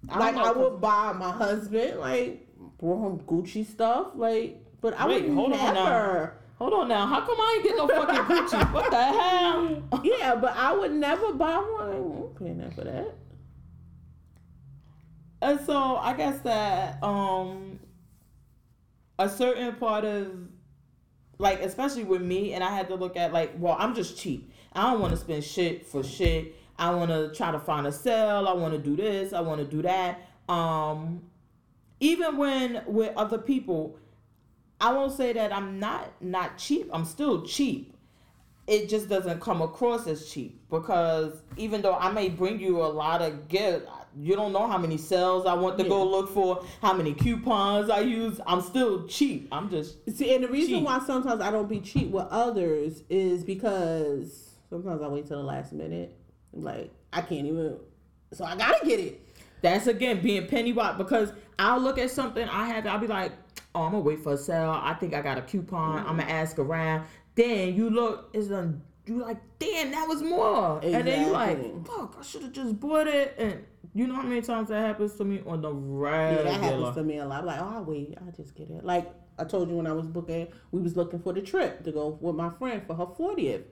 I 0.09 0.19
like 0.19 0.35
know, 0.35 0.43
I 0.43 0.51
would 0.51 0.79
buy 0.81 1.13
my 1.13 1.31
husband 1.31 1.99
like 1.99 2.47
brought 2.77 3.05
him 3.07 3.19
Gucci 3.25 3.65
stuff, 3.65 4.07
like, 4.15 4.63
but 4.81 4.93
I 4.99 5.07
Wait, 5.07 5.23
would 5.25 5.33
hold 5.33 5.53
on 5.53 5.59
now. 5.59 5.73
never. 5.73 6.33
Hold 6.59 6.73
on 6.73 6.87
now. 6.87 7.05
How 7.05 7.21
come 7.21 7.37
I 7.39 7.53
ain't 7.55 7.63
get 7.63 7.75
no 7.77 7.87
fucking 7.87 8.35
Gucci? 8.35 8.71
What 8.73 8.91
the 8.91 9.03
hell? 9.03 9.83
yeah, 10.03 10.35
but 10.35 10.55
I 10.55 10.71
would 10.73 10.91
never 10.93 11.33
buy 11.33 11.57
one. 11.57 11.91
I'm 11.91 12.35
paying 12.37 12.57
that 12.59 12.73
for 12.73 12.83
that. 12.83 13.13
And 15.41 15.59
so 15.65 15.97
I 15.97 16.13
guess 16.13 16.39
that 16.41 17.01
um 17.03 17.76
a 19.19 19.29
certain 19.29 19.75
part 19.75 20.05
of 20.05 20.31
like 21.39 21.61
especially 21.61 22.03
with 22.03 22.21
me 22.21 22.53
and 22.53 22.63
I 22.63 22.71
had 22.71 22.87
to 22.89 22.95
look 22.95 23.15
at 23.15 23.33
like 23.33 23.53
well 23.57 23.75
I'm 23.79 23.95
just 23.95 24.17
cheap. 24.17 24.51
I 24.73 24.91
don't 24.91 24.99
want 24.99 25.11
to 25.11 25.17
spend 25.17 25.43
shit 25.43 25.85
for 25.85 26.03
shit. 26.03 26.55
I 26.77 26.93
want 26.93 27.09
to 27.09 27.33
try 27.33 27.51
to 27.51 27.59
find 27.59 27.87
a 27.87 27.91
sale. 27.91 28.47
I 28.47 28.53
want 28.53 28.73
to 28.73 28.79
do 28.79 28.95
this. 28.95 29.33
I 29.33 29.41
want 29.41 29.59
to 29.59 29.65
do 29.65 29.81
that. 29.83 30.29
Um 30.49 31.23
even 31.99 32.37
when 32.37 32.83
with 32.85 33.15
other 33.15 33.37
people 33.37 33.97
I 34.79 34.93
won't 34.93 35.11
say 35.11 35.33
that 35.33 35.51
I'm 35.51 35.79
not 35.79 36.11
not 36.21 36.57
cheap. 36.57 36.89
I'm 36.93 37.05
still 37.05 37.43
cheap. 37.43 37.93
It 38.67 38.89
just 38.89 39.07
doesn't 39.07 39.39
come 39.39 39.61
across 39.61 40.07
as 40.07 40.29
cheap 40.29 40.59
because 40.69 41.41
even 41.55 41.81
though 41.81 41.95
I 41.95 42.11
may 42.11 42.29
bring 42.29 42.59
you 42.59 42.81
a 42.81 42.87
lot 42.87 43.21
of 43.21 43.47
gift, 43.47 43.87
you 44.19 44.35
don't 44.35 44.51
know 44.51 44.67
how 44.67 44.77
many 44.77 44.97
sales 44.97 45.45
I 45.45 45.53
want 45.53 45.77
to 45.77 45.83
go 45.83 46.03
look 46.03 46.29
for, 46.29 46.65
how 46.81 46.93
many 46.93 47.13
coupons 47.13 47.89
I 47.89 47.99
use. 47.99 48.39
I'm 48.47 48.61
still 48.61 49.07
cheap. 49.07 49.47
I'm 49.51 49.69
just 49.69 49.97
See, 50.17 50.33
and 50.33 50.43
the 50.43 50.47
reason 50.47 50.75
Cheap. 50.75 50.83
why 50.83 50.99
sometimes 51.05 51.41
I 51.41 51.51
don't 51.51 51.69
be 51.69 51.79
cheap 51.79 52.09
with 52.09 52.25
others 52.29 53.03
is 53.09 53.43
because 53.43 54.55
sometimes 54.69 55.01
I 55.01 55.07
wait 55.07 55.27
till 55.27 55.37
the 55.37 55.43
last 55.43 55.73
minute. 55.73 56.15
Like 56.53 56.91
I 57.13 57.21
can't 57.21 57.45
even, 57.45 57.77
so 58.33 58.45
I 58.45 58.55
gotta 58.55 58.85
get 58.85 58.99
it. 58.99 59.21
that's 59.61 59.87
again 59.87 60.21
being 60.21 60.47
penny 60.47 60.73
wise 60.73 60.97
because 60.97 61.31
I'll 61.59 61.79
look 61.79 61.97
at 61.97 62.09
something 62.09 62.47
I 62.47 62.67
have. 62.67 62.87
I'll 62.87 62.99
be 62.99 63.07
like, 63.07 63.33
oh, 63.75 63.83
I'm 63.83 63.91
gonna 63.91 64.03
wait 64.03 64.23
for 64.23 64.33
a 64.33 64.37
sale. 64.37 64.79
I 64.81 64.93
think 64.93 65.13
I 65.13 65.21
got 65.21 65.37
a 65.37 65.41
coupon. 65.41 65.99
I'm 65.99 66.05
gonna 66.05 66.23
mm-hmm. 66.23 66.31
ask 66.31 66.57
around. 66.57 67.05
Then 67.35 67.75
you 67.75 67.89
look, 67.89 68.29
it's 68.33 68.47
done. 68.47 68.81
You 69.07 69.19
like, 69.19 69.37
damn, 69.59 69.91
that 69.91 70.07
was 70.07 70.21
more. 70.21 70.79
And 70.83 71.07
then 71.07 71.27
you 71.27 71.31
like, 71.31 71.85
fuck, 71.87 72.17
I 72.19 72.23
should 72.23 72.43
have 72.43 72.51
just 72.51 72.79
bought 72.79 73.07
it. 73.07 73.35
And 73.37 73.63
you 73.93 74.05
know 74.07 74.15
how 74.15 74.23
many 74.23 74.41
times 74.41 74.69
that 74.69 74.81
happens 74.81 75.15
to 75.15 75.25
me 75.25 75.41
on 75.45 75.61
the 75.61 75.71
Yeah, 75.71 76.43
that 76.43 76.61
happens 76.61 76.95
to 76.95 77.03
me 77.03 77.17
a 77.17 77.25
lot. 77.25 77.39
I'm 77.39 77.45
like, 77.45 77.61
oh, 77.61 77.73
I'll 77.77 77.83
wait. 77.83 78.17
I'll 78.19 78.31
just 78.31 78.55
get 78.55 78.69
it. 78.69 78.83
Like 78.83 79.11
I 79.39 79.43
told 79.43 79.69
you 79.69 79.75
when 79.75 79.87
I 79.87 79.93
was 79.93 80.07
booking, 80.07 80.47
we 80.71 80.81
was 80.81 80.95
looking 80.95 81.19
for 81.19 81.33
the 81.33 81.41
trip 81.41 81.83
to 81.85 81.91
go 81.91 82.17
with 82.19 82.35
my 82.35 82.49
friend 82.49 82.83
for 82.85 82.95
her 82.95 83.05
40th. 83.05 83.63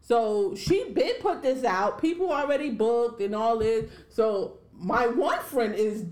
So 0.00 0.54
she 0.54 0.90
been 0.90 1.14
put 1.20 1.42
this 1.42 1.64
out. 1.64 2.00
People 2.00 2.30
already 2.30 2.70
booked 2.70 3.22
and 3.22 3.34
all 3.34 3.58
this. 3.58 3.90
So 4.10 4.58
my 4.74 5.06
one 5.06 5.40
friend 5.40 5.74
is, 5.74 6.04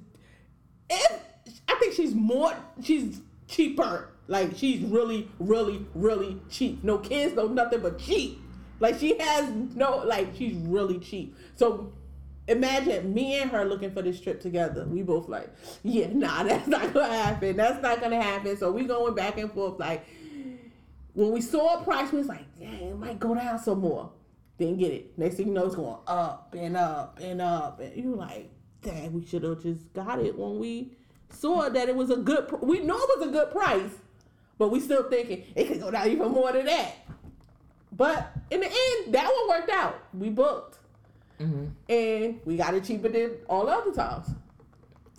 if 0.88 1.20
I 1.68 1.74
think 1.74 1.92
she's 1.92 2.14
more, 2.14 2.54
she's 2.82 3.20
cheaper. 3.48 4.08
Like 4.28 4.56
she's 4.56 4.82
really, 4.82 5.28
really, 5.38 5.84
really 5.94 6.40
cheap. 6.48 6.82
No 6.82 6.98
kids, 6.98 7.34
no 7.34 7.48
nothing 7.48 7.80
but 7.80 7.98
cheap. 7.98 8.41
Like 8.82 8.98
she 8.98 9.16
has 9.16 9.48
no, 9.76 9.98
like 9.98 10.34
she's 10.36 10.56
really 10.56 10.98
cheap. 10.98 11.36
So 11.54 11.92
imagine 12.48 13.14
me 13.14 13.40
and 13.40 13.48
her 13.52 13.64
looking 13.64 13.92
for 13.92 14.02
this 14.02 14.20
trip 14.20 14.40
together. 14.40 14.84
We 14.84 15.02
both 15.02 15.28
like, 15.28 15.48
yeah, 15.84 16.08
nah, 16.12 16.42
that's 16.42 16.66
not 16.66 16.92
gonna 16.92 17.14
happen. 17.14 17.56
That's 17.56 17.80
not 17.80 18.00
gonna 18.00 18.20
happen. 18.20 18.56
So 18.56 18.72
we 18.72 18.84
going 18.86 19.14
back 19.14 19.38
and 19.38 19.52
forth. 19.52 19.78
Like 19.78 20.04
when 21.14 21.30
we 21.30 21.40
saw 21.40 21.80
a 21.80 21.84
price, 21.84 22.10
we 22.10 22.18
was 22.18 22.26
like, 22.26 22.44
dang, 22.58 22.88
it 22.88 22.98
might 22.98 23.20
go 23.20 23.36
down 23.36 23.56
some 23.60 23.78
more. 23.78 24.10
Didn't 24.58 24.78
get 24.78 24.90
it. 24.90 25.16
Next 25.16 25.36
thing 25.36 25.46
you 25.46 25.54
know, 25.54 25.66
it's 25.66 25.76
going 25.76 25.98
up 26.08 26.52
and 26.58 26.76
up 26.76 27.20
and 27.22 27.40
up. 27.40 27.78
And 27.78 27.96
you 27.96 28.16
like, 28.16 28.50
dang, 28.82 29.12
we 29.12 29.24
should 29.24 29.44
have 29.44 29.62
just 29.62 29.92
got 29.92 30.18
it 30.18 30.36
when 30.36 30.58
we 30.58 30.90
saw 31.30 31.68
that 31.68 31.88
it 31.88 31.94
was 31.94 32.10
a 32.10 32.16
good. 32.16 32.48
Pr- 32.48 32.56
we 32.56 32.80
know 32.80 32.98
it 32.98 33.20
was 33.20 33.28
a 33.28 33.30
good 33.30 33.52
price, 33.52 33.92
but 34.58 34.72
we 34.72 34.80
still 34.80 35.08
thinking 35.08 35.44
it 35.54 35.68
could 35.68 35.80
go 35.80 35.92
down 35.92 36.08
even 36.08 36.32
more 36.32 36.50
than 36.50 36.66
that. 36.66 36.96
But 38.02 38.32
in 38.50 38.58
the 38.58 38.66
end, 38.66 39.14
that 39.14 39.26
one 39.26 39.48
worked 39.60 39.70
out. 39.70 40.02
We 40.12 40.28
booked 40.28 40.80
Mm-hmm. 41.40 41.64
and 41.88 42.40
we 42.44 42.56
got 42.56 42.74
it 42.74 42.82
cheaper 42.84 43.08
than 43.08 43.32
all 43.48 43.66
the 43.66 43.72
other 43.72 43.92
times. 43.92 44.28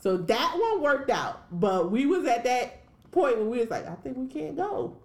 So 0.01 0.17
that 0.17 0.57
one 0.57 0.81
worked 0.81 1.09
out, 1.09 1.45
but 1.51 1.91
we 1.91 2.05
was 2.05 2.25
at 2.25 2.43
that 2.43 2.81
point 3.11 3.37
where 3.37 3.45
we 3.45 3.59
was 3.59 3.69
like, 3.69 3.87
I 3.87 3.95
think 3.95 4.17
we 4.17 4.27
can't 4.27 4.55
go. 4.57 4.95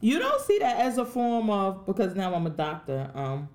You 0.00 0.18
don't 0.18 0.40
see 0.42 0.58
that 0.58 0.76
as 0.78 0.98
a 0.98 1.04
form 1.04 1.50
of 1.50 1.86
because 1.86 2.16
now 2.16 2.34
I'm 2.34 2.46
a 2.46 2.50
doctor. 2.50 3.10
Um, 3.14 3.48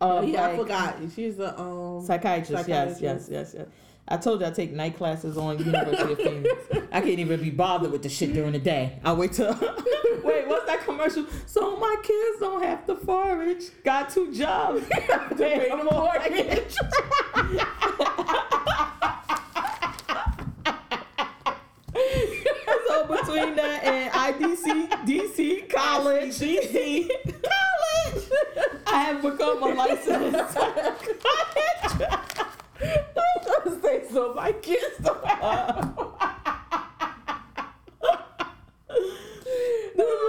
Oh 0.00 0.22
yeah, 0.22 0.46
I 0.46 0.56
forgot. 0.56 0.96
She's 1.14 1.40
a 1.40 1.58
um 1.60 2.04
Psychiatrist, 2.04 2.68
yes, 2.68 3.00
yes, 3.00 3.28
yes, 3.28 3.54
yes. 3.56 3.66
I 4.10 4.16
told 4.16 4.40
you 4.40 4.46
I 4.46 4.50
take 4.50 4.72
night 4.72 4.96
classes 4.96 5.36
on 5.36 5.58
University 5.58 6.12
of 6.12 6.18
Phoenix. 6.18 6.54
I 6.90 7.02
can't 7.02 7.18
even 7.18 7.42
be 7.42 7.50
bothered 7.50 7.92
with 7.92 8.02
the 8.02 8.08
shit 8.08 8.32
during 8.32 8.52
the 8.52 8.58
day. 8.58 8.98
I 9.04 9.12
wait 9.12 9.32
till 9.34 9.52
wait, 10.24 10.48
what's 10.48 10.64
that 10.66 10.80
commercial? 10.84 11.26
So 11.44 11.76
my 11.76 11.96
kids 12.02 12.40
don't 12.40 12.62
have 12.62 12.86
to 12.86 12.96
forage. 12.96 13.64
Got 13.84 14.08
two 14.08 14.32
jobs. 14.32 14.86
Pay 15.36 15.68
the 15.68 15.84
mortgage. 15.84 16.74
so 22.86 23.06
between 23.06 23.56
that 23.56 23.84
and 23.84 24.10
IDC, 24.12 24.88
DC 25.04 25.68
college, 25.68 26.38
DC 26.38 27.10
college, 27.42 28.24
I 28.86 29.00
have 29.02 29.20
become 29.20 29.62
a 29.62 29.66
licensed 29.66 30.54
psychiatrist. 30.54 32.47
I 32.80 33.04
was 33.36 33.46
gonna 33.64 33.80
say 33.82 34.04
so 34.10 34.34
my 34.34 34.52
kids 34.52 34.98
don't 35.02 35.24
have. 35.26 35.96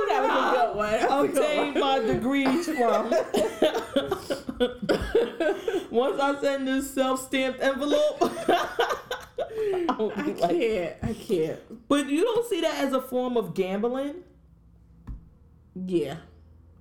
that 0.07 0.21
was 0.23 0.33
a 0.33 0.51
good 0.55 0.75
one. 0.75 0.91
That 0.91 1.09
was 1.09 1.29
a 1.29 1.33
good 1.33 1.43
obtained 1.43 1.75
my 1.79 1.99
degrees 1.99 2.65
from. 2.65 3.11
Once 5.91 6.19
I 6.19 6.39
send 6.41 6.67
this 6.67 6.91
self-stamped 6.93 7.61
envelope, 7.61 8.17
I 8.21 9.95
like, 9.99 10.37
can't. 10.37 10.95
I 11.03 11.13
can't. 11.13 11.87
but 11.87 12.07
you 12.07 12.23
don't 12.23 12.47
see 12.47 12.61
that 12.61 12.83
as 12.83 12.93
a 12.93 13.01
form 13.01 13.37
of 13.37 13.53
gambling. 13.53 14.15
Yeah, 15.75 16.17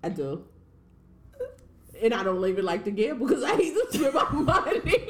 I 0.03 0.09
do. 0.11 0.45
And 2.01 2.15
I 2.15 2.23
don't 2.23 2.45
even 2.47 2.65
like 2.65 2.85
to 2.85 2.93
gamble 2.93 3.27
because 3.27 3.43
I 3.43 3.57
hate 3.57 3.75
to 3.75 3.87
spend 3.99 4.15
my 4.15 4.31
money. 4.31 5.09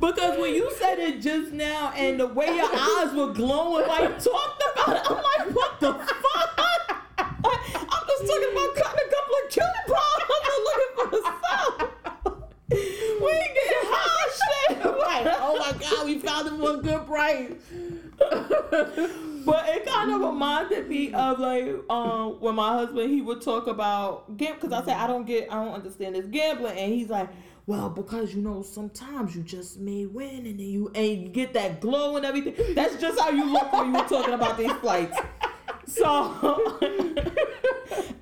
Because 0.00 0.38
when 0.38 0.54
you 0.54 0.70
said 0.78 0.98
it 0.98 1.20
just 1.20 1.52
now 1.52 1.92
and 1.94 2.18
the 2.18 2.26
way 2.26 2.46
your 2.46 2.70
eyes 2.72 3.12
were 3.14 3.34
glowing, 3.34 3.86
like 3.86 4.18
talked 4.22 4.64
about 4.72 4.96
it, 4.96 5.02
I'm 5.10 5.16
like, 5.16 5.54
what 5.54 5.78
the 5.80 5.92
fuck? 5.92 6.60
I'm 7.18 8.06
just 8.08 8.26
talking 8.26 8.52
about 8.52 8.74
cutting 8.76 9.06
a 9.06 9.10
couple 9.10 9.34
of 9.44 9.50
chili 9.50 9.82
problems 9.86 10.46
and 10.50 10.64
looking 10.64 10.92
for 10.96 11.06
the 11.10 11.20
stuff. 11.20 11.90
We 12.70 13.30
getting 13.30 13.88
high 13.92 14.28
shit. 14.40 14.84
Like, 14.84 15.26
oh 15.40 15.56
my 15.58 15.72
god, 15.78 16.06
we 16.06 16.18
found 16.18 16.46
it 16.48 16.58
for 16.58 16.74
a 16.74 16.76
good 16.78 17.06
price. 17.06 17.52
but 19.44 19.68
it 19.68 19.86
kind 19.86 20.12
of 20.12 20.20
reminded 20.20 20.88
me 20.88 21.12
of 21.12 21.38
like 21.38 21.74
um 21.90 22.40
when 22.40 22.54
my 22.54 22.72
husband 22.72 23.10
he 23.10 23.20
would 23.20 23.40
talk 23.40 23.66
about 23.66 24.36
gambling 24.36 24.60
because 24.60 24.82
I 24.82 24.84
said 24.84 24.96
I 24.96 25.06
don't 25.06 25.26
get 25.26 25.50
I 25.50 25.62
don't 25.64 25.74
understand 25.74 26.14
this 26.14 26.26
gambling 26.26 26.78
and 26.78 26.92
he's 26.92 27.08
like 27.08 27.28
well 27.66 27.88
because 27.88 28.34
you 28.34 28.40
know 28.42 28.62
sometimes 28.62 29.34
you 29.36 29.42
just 29.42 29.78
may 29.78 30.06
win 30.06 30.46
and 30.46 30.58
then 30.58 30.66
you 30.68 30.90
and 30.94 31.06
you 31.22 31.28
get 31.28 31.52
that 31.52 31.80
glow 31.80 32.16
and 32.16 32.24
everything 32.26 32.54
that's 32.74 32.96
just 33.00 33.18
how 33.20 33.30
you 33.30 33.44
look 33.52 33.72
when 33.72 33.86
you 33.86 33.92
were 33.92 34.08
talking 34.08 34.34
about 34.34 34.56
these 34.58 34.72
flights 34.74 35.16
so 35.86 36.04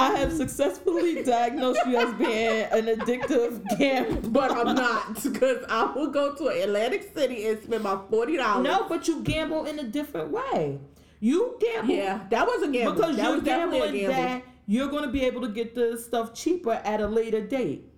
I 0.01 0.17
have 0.17 0.33
successfully 0.33 1.23
diagnosed 1.25 1.81
you 1.87 1.97
as 1.97 2.15
being 2.15 2.63
an 2.71 2.87
addictive 2.87 3.63
gambler 3.79 4.31
But 4.31 4.51
I'm 4.53 4.75
not 4.75 5.23
because 5.23 5.65
I 5.69 5.93
will 5.95 6.09
go 6.11 6.35
to 6.35 6.47
Atlantic 6.49 7.11
City 7.15 7.47
and 7.49 7.63
spend 7.63 7.83
my 7.85 7.99
forty 8.11 8.37
dollars. 8.37 8.65
no 8.65 8.87
but 8.89 9.09
you 9.09 9.21
gamble 9.23 9.67
in 9.67 9.79
a 9.81 9.85
different 9.85 10.31
way 10.31 10.79
you 11.21 11.57
gamble 11.61 11.95
Yeah, 11.95 12.21
that 12.31 12.47
was 12.47 12.63
a 12.63 12.69
gamble. 12.71 12.93
because 12.95 13.17
that 13.17 13.25
you're 13.31 13.41
gambling 13.41 13.93
gamble. 13.95 14.13
that 14.15 14.43
you're 14.67 14.89
going 14.89 15.03
to 15.05 15.11
be 15.11 15.25
able 15.25 15.41
to 15.43 15.49
get 15.49 15.75
the 15.75 15.99
stuff 15.99 16.33
cheaper 16.35 16.73
at 16.73 17.01
a 17.01 17.07
later 17.07 17.41
date. 17.41 17.91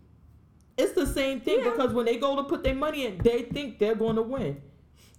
It's 0.81 0.93
the 0.93 1.07
same 1.07 1.41
thing 1.41 1.59
Yeah. 1.61 1.71
because 1.71 1.93
when 1.93 2.07
they 2.07 2.17
go 2.17 2.37
to 2.37 2.43
put 2.45 2.63
their 2.65 2.75
money 2.75 3.05
in, 3.07 3.19
they 3.19 3.43
think 3.43 3.79
they're 3.79 3.95
going 3.95 4.17
to 4.17 4.23
win. 4.23 4.61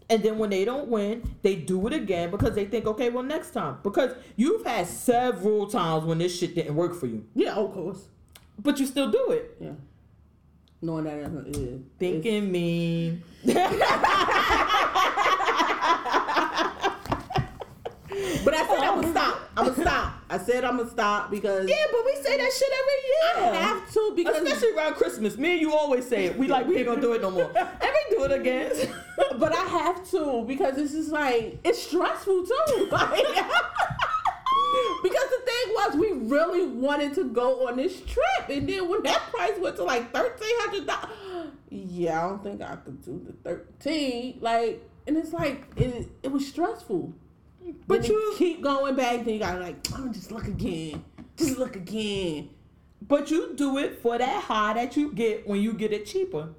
And 0.09 0.21
then 0.23 0.37
when 0.37 0.49
they 0.49 0.65
don't 0.65 0.87
win, 0.89 1.23
they 1.41 1.55
do 1.55 1.87
it 1.87 1.93
again 1.93 2.31
because 2.31 2.53
they 2.55 2.65
think, 2.65 2.85
okay, 2.85 3.09
well, 3.09 3.23
next 3.23 3.51
time. 3.51 3.77
Because 3.83 4.11
you've 4.35 4.65
had 4.65 4.87
several 4.87 5.67
times 5.67 6.03
when 6.03 6.17
this 6.17 6.37
shit 6.37 6.55
didn't 6.55 6.75
work 6.75 6.93
for 6.95 7.05
you, 7.07 7.25
Yeah, 7.35 7.53
of 7.53 7.71
course. 7.73 8.07
but 8.61 8.79
you 8.79 8.85
still 8.85 9.09
do 9.11 9.31
it. 9.31 9.55
Yeah. 9.61 9.71
Knowing 10.81 11.03
that 11.05 11.47
it. 11.47 11.81
Thinking 11.99 12.51
mean. 12.51 13.23
But 18.43 18.53
I 18.53 18.67
said 18.67 18.79
I'm 18.79 18.95
gonna 19.01 19.11
stop. 19.11 19.39
I'm 19.55 19.65
gonna 19.67 19.81
stop. 19.81 20.10
I 20.31 20.37
said 20.37 20.63
I'm 20.63 20.77
gonna 20.77 20.89
stop 20.89 21.29
because 21.29 21.69
Yeah, 21.69 21.75
but 21.91 22.05
we 22.05 22.15
say 22.15 22.37
that 22.37 22.53
shit 22.53 22.69
every 22.79 23.43
year. 23.43 23.53
I 23.53 23.57
have 23.57 23.93
to 23.93 24.13
because 24.15 24.41
Especially 24.41 24.73
around 24.77 24.93
Christmas. 24.93 25.37
Me 25.37 25.51
and 25.51 25.61
you 25.61 25.73
always 25.73 26.07
say 26.07 26.25
it. 26.25 26.37
We 26.37 26.47
like, 26.47 26.67
we 26.67 26.77
ain't 26.77 26.85
gonna 26.85 27.01
do 27.01 27.11
it 27.13 27.21
no 27.21 27.31
more. 27.31 27.51
We 28.11 28.17
do 28.17 28.23
it 28.23 28.31
again. 28.31 28.71
but 29.37 29.53
I 29.53 29.63
have 29.63 30.09
to 30.11 30.43
because 30.47 30.77
it's 30.77 30.93
just 30.93 31.11
like 31.11 31.59
it's 31.65 31.83
stressful 31.83 32.45
too. 32.45 32.87
Like, 34.71 35.03
because 35.03 35.29
the 35.29 35.41
thing 35.45 35.73
was, 35.73 35.95
we 35.95 36.11
really 36.29 36.65
wanted 36.65 37.13
to 37.15 37.25
go 37.25 37.67
on 37.67 37.75
this 37.75 37.99
trip, 38.01 38.49
and 38.49 38.69
then 38.69 38.87
when 38.87 39.03
that 39.03 39.19
price 39.31 39.57
went 39.59 39.75
to 39.77 39.83
like 39.83 40.13
thirteen 40.13 40.59
hundred 40.59 40.87
dollars, 40.87 41.51
yeah, 41.69 42.25
I 42.25 42.29
don't 42.29 42.43
think 42.43 42.61
I 42.61 42.75
could 42.77 43.03
do 43.03 43.21
the 43.25 43.33
thirteen. 43.49 44.37
Like, 44.39 44.87
and 45.07 45.17
it's 45.17 45.33
like 45.33 45.65
it, 45.75 46.09
it 46.23 46.31
was 46.31 46.47
stressful. 46.47 47.13
But 47.87 48.01
Then 48.01 48.11
you- 48.11 48.33
keep 48.37 48.61
going 48.61 48.95
back, 48.95 49.25
then 49.25 49.33
you 49.35 49.39
gotta 49.39 49.59
like, 49.59 49.75
I'm 49.93 50.01
gonna 50.01 50.13
just 50.13 50.31
look 50.31 50.47
again, 50.47 51.03
just 51.35 51.57
look 51.57 51.75
again. 51.75 52.49
But 53.07 53.31
you 53.31 53.53
do 53.55 53.77
it 53.77 54.01
for 54.01 54.17
that 54.17 54.43
high 54.43 54.73
that 54.73 54.95
you 54.95 55.11
get 55.11 55.47
when 55.47 55.59
you 55.61 55.73
get 55.73 55.91
it 55.91 56.05
cheaper. 56.05 56.49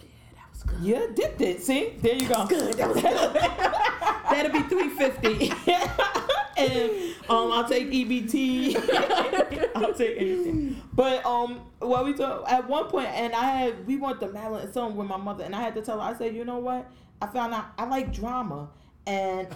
Yeah, 0.00 0.08
that 0.34 0.50
was 0.52 0.62
good. 0.64 0.80
You're 0.82 1.48
it. 1.48 1.62
See? 1.62 1.94
There 2.00 2.14
you 2.14 2.28
go. 2.28 2.46
Good. 2.46 2.74
That 2.74 2.88
was 2.88 3.00
good. 3.02 3.34
That'll 4.30 4.52
be 4.52 4.62
350 4.68 5.52
And 6.56 6.90
um 7.30 7.52
I'll 7.52 7.68
take 7.68 7.90
EBT. 7.90 8.76
I'll 9.76 9.94
take 9.94 10.16
anything. 10.18 10.82
But 10.92 11.24
um 11.24 11.60
what 11.78 12.04
we 12.04 12.12
talk 12.14 12.44
at 12.50 12.68
one 12.68 12.86
point 12.88 13.08
and 13.08 13.32
I 13.32 13.44
had 13.44 13.86
we 13.86 13.96
went 13.96 14.20
to 14.20 14.28
Maryland 14.28 14.64
and 14.64 14.74
something 14.74 14.96
with 14.96 15.06
my 15.08 15.16
mother 15.16 15.44
and 15.44 15.54
I 15.54 15.60
had 15.60 15.74
to 15.76 15.82
tell 15.82 16.00
her, 16.00 16.14
I 16.14 16.14
said, 16.18 16.34
you 16.34 16.44
know 16.44 16.58
what? 16.58 16.90
I 17.22 17.26
found 17.28 17.54
out 17.54 17.66
I 17.78 17.84
like 17.86 18.12
drama. 18.12 18.68
And 19.10 19.48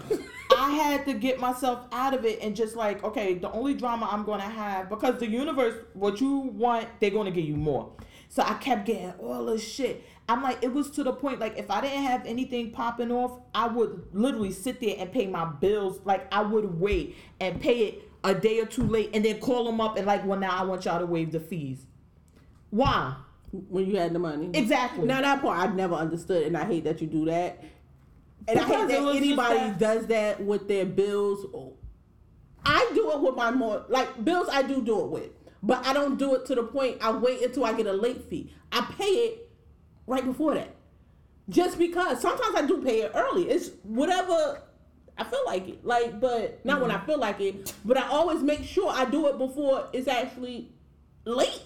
I 0.57 0.71
had 0.71 1.05
to 1.07 1.15
get 1.15 1.39
myself 1.39 1.87
out 1.93 2.13
of 2.13 2.25
it 2.25 2.41
and 2.43 2.57
just 2.57 2.75
like, 2.75 3.05
okay, 3.05 3.35
the 3.35 3.51
only 3.53 3.75
drama 3.75 4.09
I'm 4.11 4.25
gonna 4.25 4.43
have 4.43 4.89
because 4.89 5.21
the 5.21 5.29
universe, 5.29 5.77
what 5.93 6.21
you 6.21 6.39
want, 6.39 6.89
they're 6.99 7.11
gonna 7.11 7.31
give 7.31 7.45
you 7.45 7.57
more. 7.57 7.93
So 8.29 8.43
I 8.43 8.55
kept 8.55 8.87
getting 8.87 9.13
all 9.13 9.47
this 9.47 9.63
shit. 9.63 10.05
I'm 10.29 10.43
like, 10.43 10.59
it 10.63 10.73
was 10.73 10.91
to 10.93 11.05
the 11.05 11.13
point 11.13 11.39
like 11.39 11.57
if 11.57 11.71
I 11.71 11.81
didn't 11.83 12.03
have 12.03 12.27
anything 12.27 12.73
popping 12.73 13.13
off, 13.13 13.39
I 13.55 13.69
would 13.69 14.09
literally 14.13 14.51
sit 14.51 14.81
there 14.81 14.97
and 14.99 15.13
pay 15.13 15.29
my 15.29 15.45
bills. 15.45 16.01
Like 16.05 16.27
I 16.35 16.43
would 16.43 16.81
wait 16.81 17.17
and 17.39 17.61
pay 17.61 17.87
it 17.87 18.11
a 18.25 18.35
day 18.35 18.59
or 18.59 18.67
two 18.67 18.89
late 18.89 19.11
and 19.15 19.25
then 19.25 19.39
call 19.39 19.65
them 19.65 19.81
up 19.81 19.97
and 19.97 20.05
like, 20.05 20.27
well 20.27 20.39
now 20.39 20.51
I 20.51 20.65
want 20.65 20.85
y'all 20.85 20.99
to 20.99 21.07
waive 21.07 21.31
the 21.31 21.41
fees. 21.41 21.87
Why? 22.71 23.15
when 23.69 23.87
you 23.89 23.97
had 23.97 24.13
the 24.13 24.19
money. 24.19 24.51
Exactly. 24.53 25.07
Now 25.07 25.21
that 25.21 25.41
part 25.41 25.59
I 25.59 25.73
never 25.73 25.95
understood, 25.95 26.45
and 26.45 26.57
I 26.57 26.65
hate 26.65 26.85
that 26.85 27.01
you 27.01 27.07
do 27.07 27.25
that. 27.27 27.63
And 28.47 28.59
I 28.59 28.65
Because 28.65 28.91
hate 28.91 28.99
it 28.99 29.03
that 29.03 29.17
anybody 29.17 29.59
that- 29.59 29.79
does 29.79 30.07
that 30.07 30.43
with 30.43 30.69
their 30.69 30.85
bills. 30.85 31.47
I 32.67 32.91
do 32.95 33.11
it 33.13 33.21
with 33.21 33.37
my 33.37 33.51
more 33.51 33.85
like 33.89 34.25
bills. 34.25 34.49
I 34.51 34.63
do 34.63 34.83
do 34.83 35.01
it 35.01 35.11
with, 35.11 35.31
but 35.63 35.85
I 35.87 35.93
don't 35.93 36.19
do 36.19 36.35
it 36.35 36.47
to 36.47 36.55
the 36.55 36.63
point. 36.63 36.99
I 37.03 37.13
wait 37.13 37.43
until 37.43 37.65
I 37.65 37.75
get 37.75 37.87
a 37.87 37.93
late 37.93 38.29
fee. 38.31 38.55
I 38.73 38.81
pay 38.99 39.05
it 39.05 39.51
right 40.07 40.25
before 40.25 40.55
that, 40.55 40.75
just 41.49 41.79
because. 41.79 42.21
Sometimes 42.21 42.55
I 42.57 42.67
do 42.67 42.83
pay 42.83 43.03
it 43.03 43.13
early. 43.15 43.51
It's 43.51 43.71
whatever 43.83 44.63
I 45.17 45.25
feel 45.25 45.43
like 45.47 45.69
it. 45.69 45.85
Like, 45.85 46.21
but 46.21 46.65
not 46.65 46.81
when 46.81 46.91
I 46.91 46.97
mm-hmm. 46.97 47.07
feel 47.07 47.19
like 47.19 47.41
it. 47.41 47.73
But 47.85 47.99
I 47.99 48.09
always 48.09 48.43
make 48.43 48.65
sure 48.65 48.91
I 48.91 49.05
do 49.05 49.29
it 49.29 49.39
before 49.39 49.89
it's 49.93 50.09
actually 50.09 50.73
late. 51.25 51.63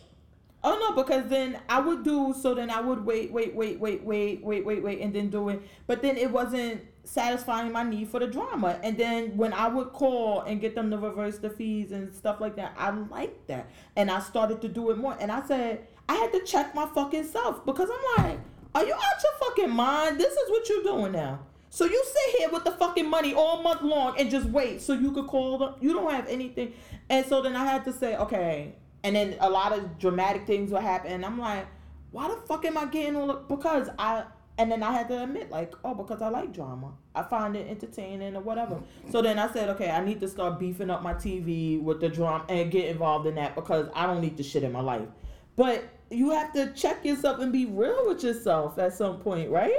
Oh 0.64 0.76
no, 0.76 1.00
because 1.00 1.28
then 1.28 1.60
I 1.68 1.80
would 1.80 2.02
do 2.02 2.34
so. 2.40 2.54
Then 2.54 2.68
I 2.70 2.80
would 2.80 3.04
wait, 3.04 3.30
wait, 3.30 3.54
wait, 3.54 3.78
wait, 3.78 4.02
wait, 4.02 4.42
wait, 4.42 4.64
wait, 4.64 4.82
wait, 4.82 5.00
and 5.00 5.14
then 5.14 5.30
do 5.30 5.48
it. 5.50 5.62
But 5.86 6.02
then 6.02 6.16
it 6.16 6.30
wasn't 6.30 6.84
satisfying 7.04 7.72
my 7.72 7.84
need 7.84 8.08
for 8.08 8.20
the 8.20 8.26
drama. 8.26 8.78
And 8.82 8.98
then 8.98 9.36
when 9.36 9.52
I 9.52 9.68
would 9.68 9.92
call 9.92 10.40
and 10.40 10.60
get 10.60 10.74
them 10.74 10.90
to 10.90 10.98
reverse 10.98 11.38
the 11.38 11.48
fees 11.48 11.92
and 11.92 12.12
stuff 12.12 12.40
like 12.40 12.56
that, 12.56 12.74
I 12.76 12.90
liked 12.90 13.46
that, 13.48 13.70
and 13.96 14.10
I 14.10 14.20
started 14.20 14.60
to 14.62 14.68
do 14.68 14.90
it 14.90 14.98
more. 14.98 15.16
And 15.20 15.30
I 15.30 15.46
said 15.46 15.86
I 16.08 16.14
had 16.14 16.32
to 16.32 16.40
check 16.44 16.74
my 16.74 16.86
fucking 16.86 17.24
self 17.24 17.64
because 17.64 17.88
I'm 17.88 18.24
like, 18.24 18.40
are 18.74 18.84
you 18.84 18.94
out 18.94 19.00
your 19.00 19.48
fucking 19.48 19.70
mind? 19.70 20.18
This 20.18 20.32
is 20.32 20.50
what 20.50 20.68
you're 20.68 20.82
doing 20.82 21.12
now. 21.12 21.40
So 21.70 21.84
you 21.84 22.02
sit 22.04 22.38
here 22.38 22.48
with 22.50 22.64
the 22.64 22.72
fucking 22.72 23.08
money 23.08 23.34
all 23.34 23.62
month 23.62 23.82
long 23.82 24.18
and 24.18 24.30
just 24.30 24.46
wait 24.46 24.80
so 24.80 24.94
you 24.94 25.12
could 25.12 25.26
call 25.26 25.58
them. 25.58 25.74
You 25.80 25.92
don't 25.92 26.10
have 26.10 26.26
anything. 26.26 26.72
And 27.10 27.26
so 27.26 27.42
then 27.42 27.54
I 27.54 27.64
had 27.64 27.84
to 27.84 27.92
say, 27.92 28.16
okay. 28.16 28.74
And 29.04 29.14
then 29.14 29.36
a 29.40 29.48
lot 29.48 29.72
of 29.72 29.98
dramatic 29.98 30.46
things 30.46 30.70
would 30.72 30.82
happen. 30.82 31.12
And 31.12 31.24
I'm 31.24 31.38
like, 31.38 31.66
why 32.10 32.28
the 32.28 32.36
fuck 32.36 32.64
am 32.64 32.76
I 32.76 32.86
getting 32.86 33.16
all 33.16 33.26
the, 33.26 33.34
because 33.34 33.88
I, 33.98 34.24
and 34.58 34.72
then 34.72 34.82
I 34.82 34.92
had 34.92 35.08
to 35.08 35.22
admit, 35.22 35.50
like, 35.50 35.72
oh, 35.84 35.94
because 35.94 36.20
I 36.20 36.28
like 36.28 36.52
drama. 36.52 36.92
I 37.14 37.22
find 37.22 37.54
it 37.54 37.68
entertaining 37.68 38.34
or 38.34 38.40
whatever. 38.40 38.80
So 39.10 39.22
then 39.22 39.38
I 39.38 39.52
said, 39.52 39.68
okay, 39.70 39.90
I 39.90 40.04
need 40.04 40.18
to 40.20 40.28
start 40.28 40.58
beefing 40.58 40.90
up 40.90 41.02
my 41.02 41.14
TV 41.14 41.80
with 41.80 42.00
the 42.00 42.08
drama 42.08 42.44
and 42.48 42.70
get 42.70 42.86
involved 42.86 43.26
in 43.26 43.36
that 43.36 43.54
because 43.54 43.88
I 43.94 44.06
don't 44.06 44.20
need 44.20 44.36
the 44.36 44.42
shit 44.42 44.64
in 44.64 44.72
my 44.72 44.80
life. 44.80 45.06
But 45.54 45.84
you 46.10 46.30
have 46.30 46.52
to 46.54 46.72
check 46.72 47.04
yourself 47.04 47.38
and 47.40 47.52
be 47.52 47.66
real 47.66 48.08
with 48.08 48.24
yourself 48.24 48.78
at 48.78 48.94
some 48.94 49.18
point, 49.18 49.50
right? 49.50 49.72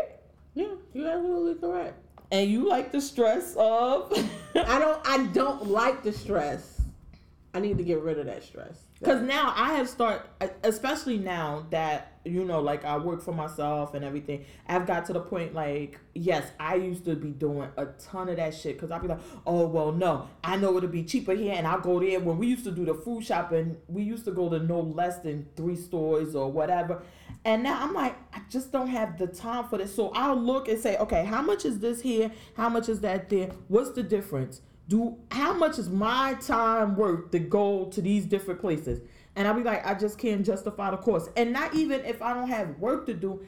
Yeah, 0.54 0.68
you're 0.94 1.10
absolutely 1.10 1.56
correct. 1.56 1.96
And 2.32 2.50
you 2.50 2.68
like 2.68 2.92
the 2.92 3.02
stress 3.02 3.56
of. 3.58 4.12
I 4.56 4.80
don't 4.80 5.02
I 5.06 5.26
don't 5.28 5.68
like 5.68 6.04
the 6.04 6.14
stress. 6.14 6.79
I 7.54 7.60
need 7.60 7.78
to 7.78 7.84
get 7.84 8.02
rid 8.02 8.20
of 8.20 8.28
that 8.28 8.44
stress. 8.44 8.86
Because 9.00 9.22
now 9.22 9.54
I 9.56 9.74
have 9.74 9.90
start, 9.90 10.30
especially 10.64 11.18
now 11.18 11.66
that 11.72 12.20
you 12.26 12.46
know, 12.46 12.60
like 12.60 12.86
I 12.86 12.98
work 12.98 13.22
for 13.22 13.34
myself 13.34 13.94
and 13.94 14.04
everything. 14.04 14.46
I've 14.68 14.86
got 14.86 15.06
to 15.06 15.14
the 15.14 15.22
point 15.22 15.54
like, 15.54 16.00
yes, 16.14 16.46
I 16.60 16.76
used 16.76 17.06
to 17.06 17.16
be 17.16 17.30
doing 17.30 17.70
a 17.78 17.86
ton 17.86 18.30
of 18.30 18.38
that 18.38 18.54
shit 18.54 18.76
because 18.76 18.92
I'd 18.92 19.02
be 19.02 19.08
like, 19.08 19.22
oh 19.46 19.68
well, 19.68 19.92
no, 19.92 20.28
I 20.44 20.58
know 20.58 20.78
it'll 20.78 20.90
be 20.90 21.04
cheaper 21.04 21.34
here, 21.34 21.54
and 21.56 21.66
I'll 21.66 21.80
go 21.80 22.00
there. 22.00 22.20
When 22.20 22.38
we 22.38 22.48
used 22.48 22.66
to 22.66 22.72
do 22.72 22.86
the 22.86 22.94
food 22.94 23.24
shopping, 23.24 23.78
we 23.88 24.04
used 24.04 24.26
to 24.26 24.32
go 24.32 24.50
to 24.50 24.60
no 24.60 24.80
less 24.80 25.20
than 25.20 25.48
three 25.56 25.76
stores 25.76 26.36
or 26.36 26.52
whatever. 26.52 27.02
And 27.46 27.64
now 27.64 27.82
I'm 27.82 27.94
like, 27.94 28.18
I 28.34 28.42
just 28.50 28.72
don't 28.72 28.90
have 28.90 29.18
the 29.18 29.28
time 29.28 29.68
for 29.70 29.78
this. 29.78 29.96
So 29.96 30.10
I'll 30.10 30.36
look 30.36 30.68
and 30.68 30.80
say, 30.80 30.98
okay, 30.98 31.24
how 31.24 31.42
much 31.42 31.64
is 31.64 31.80
this 31.80 32.02
here? 32.02 32.32
How 32.56 32.68
much 32.68 32.90
is 32.90 33.00
that 33.02 33.30
there? 33.30 33.52
What's 33.70 33.92
the 33.92 34.04
difference? 34.04 34.62
Do 34.90 35.18
how 35.32 35.54
much 35.54 35.80
is 35.80 35.88
my 35.90 36.34
time 36.42 36.96
worth 36.98 37.32
to 37.32 37.40
go 37.40 37.86
to 37.86 38.02
these 38.02 38.26
different 38.26 38.60
places? 38.60 39.02
And 39.36 39.48
i'll 39.48 39.54
be 39.54 39.64
like 39.64 39.86
i 39.86 39.94
just 39.94 40.18
can't 40.18 40.46
justify 40.46 40.92
the 40.92 40.98
cost. 40.98 41.30
And 41.38 41.54
not 41.54 41.74
even 41.74 42.04
if 42.04 42.22
i 42.22 42.34
don't 42.34 42.50
have 42.50 42.78
work 42.80 43.06
to 43.06 43.14
do 43.14 43.46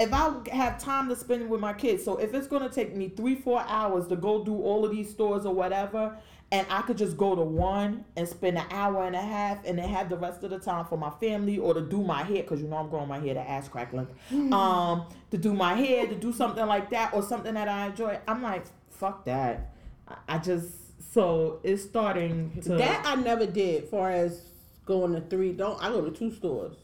if 0.00 0.12
i 0.12 0.34
have 0.50 0.82
time 0.82 1.08
to 1.10 1.14
spend 1.14 1.48
with 1.48 1.60
my 1.60 1.74
kids. 1.74 2.02
So 2.02 2.16
if 2.16 2.34
it's 2.34 2.48
going 2.48 2.62
to 2.62 2.70
take 2.70 2.96
me 2.96 3.10
three 3.10 3.36
four 3.36 3.60
hours 3.60 4.08
to 4.08 4.16
go 4.16 4.42
do 4.42 4.60
all 4.60 4.84
of 4.84 4.90
these 4.90 5.10
stores 5.10 5.46
or 5.46 5.54
whatever 5.54 6.16
and 6.52 6.66
i 6.70 6.82
could 6.82 6.98
just 6.98 7.16
go 7.16 7.34
to 7.34 7.42
one 7.42 8.04
and 8.16 8.28
spend 8.28 8.56
an 8.58 8.66
hour 8.70 9.04
and 9.04 9.16
a 9.16 9.20
half 9.20 9.64
and 9.64 9.78
then 9.78 9.88
have 9.88 10.08
the 10.08 10.16
rest 10.16 10.44
of 10.44 10.50
the 10.50 10.58
time 10.58 10.84
for 10.84 10.96
my 10.96 11.10
family 11.10 11.58
or 11.58 11.74
to 11.74 11.80
do 11.80 12.02
my 12.02 12.22
hair 12.22 12.42
because 12.42 12.60
you 12.60 12.68
know 12.68 12.76
i'm 12.76 12.88
growing 12.88 13.08
my 13.08 13.18
hair 13.18 13.34
to 13.34 13.40
ass 13.40 13.68
crack 13.68 13.92
length 13.92 14.12
um 14.52 15.06
to 15.30 15.38
do 15.38 15.52
my 15.52 15.74
hair 15.74 16.06
to 16.06 16.14
do 16.14 16.32
something 16.32 16.66
like 16.66 16.90
that 16.90 17.12
or 17.12 17.22
something 17.22 17.54
that 17.54 17.68
i 17.68 17.86
enjoy. 17.86 18.18
I'm 18.28 18.42
like 18.42 18.64
fuck 18.90 19.24
that 19.24 19.71
I 20.28 20.38
just 20.38 20.68
so 21.12 21.60
it's 21.62 21.82
starting 21.82 22.52
to 22.62 22.70
That 22.76 23.04
I 23.06 23.14
never 23.16 23.46
did. 23.46 23.88
Far 23.88 24.10
as 24.10 24.42
going 24.86 25.12
to 25.14 25.20
three, 25.20 25.52
don't 25.52 25.82
I 25.82 25.88
go 25.90 26.00
to 26.02 26.10
two 26.10 26.32
stores, 26.34 26.76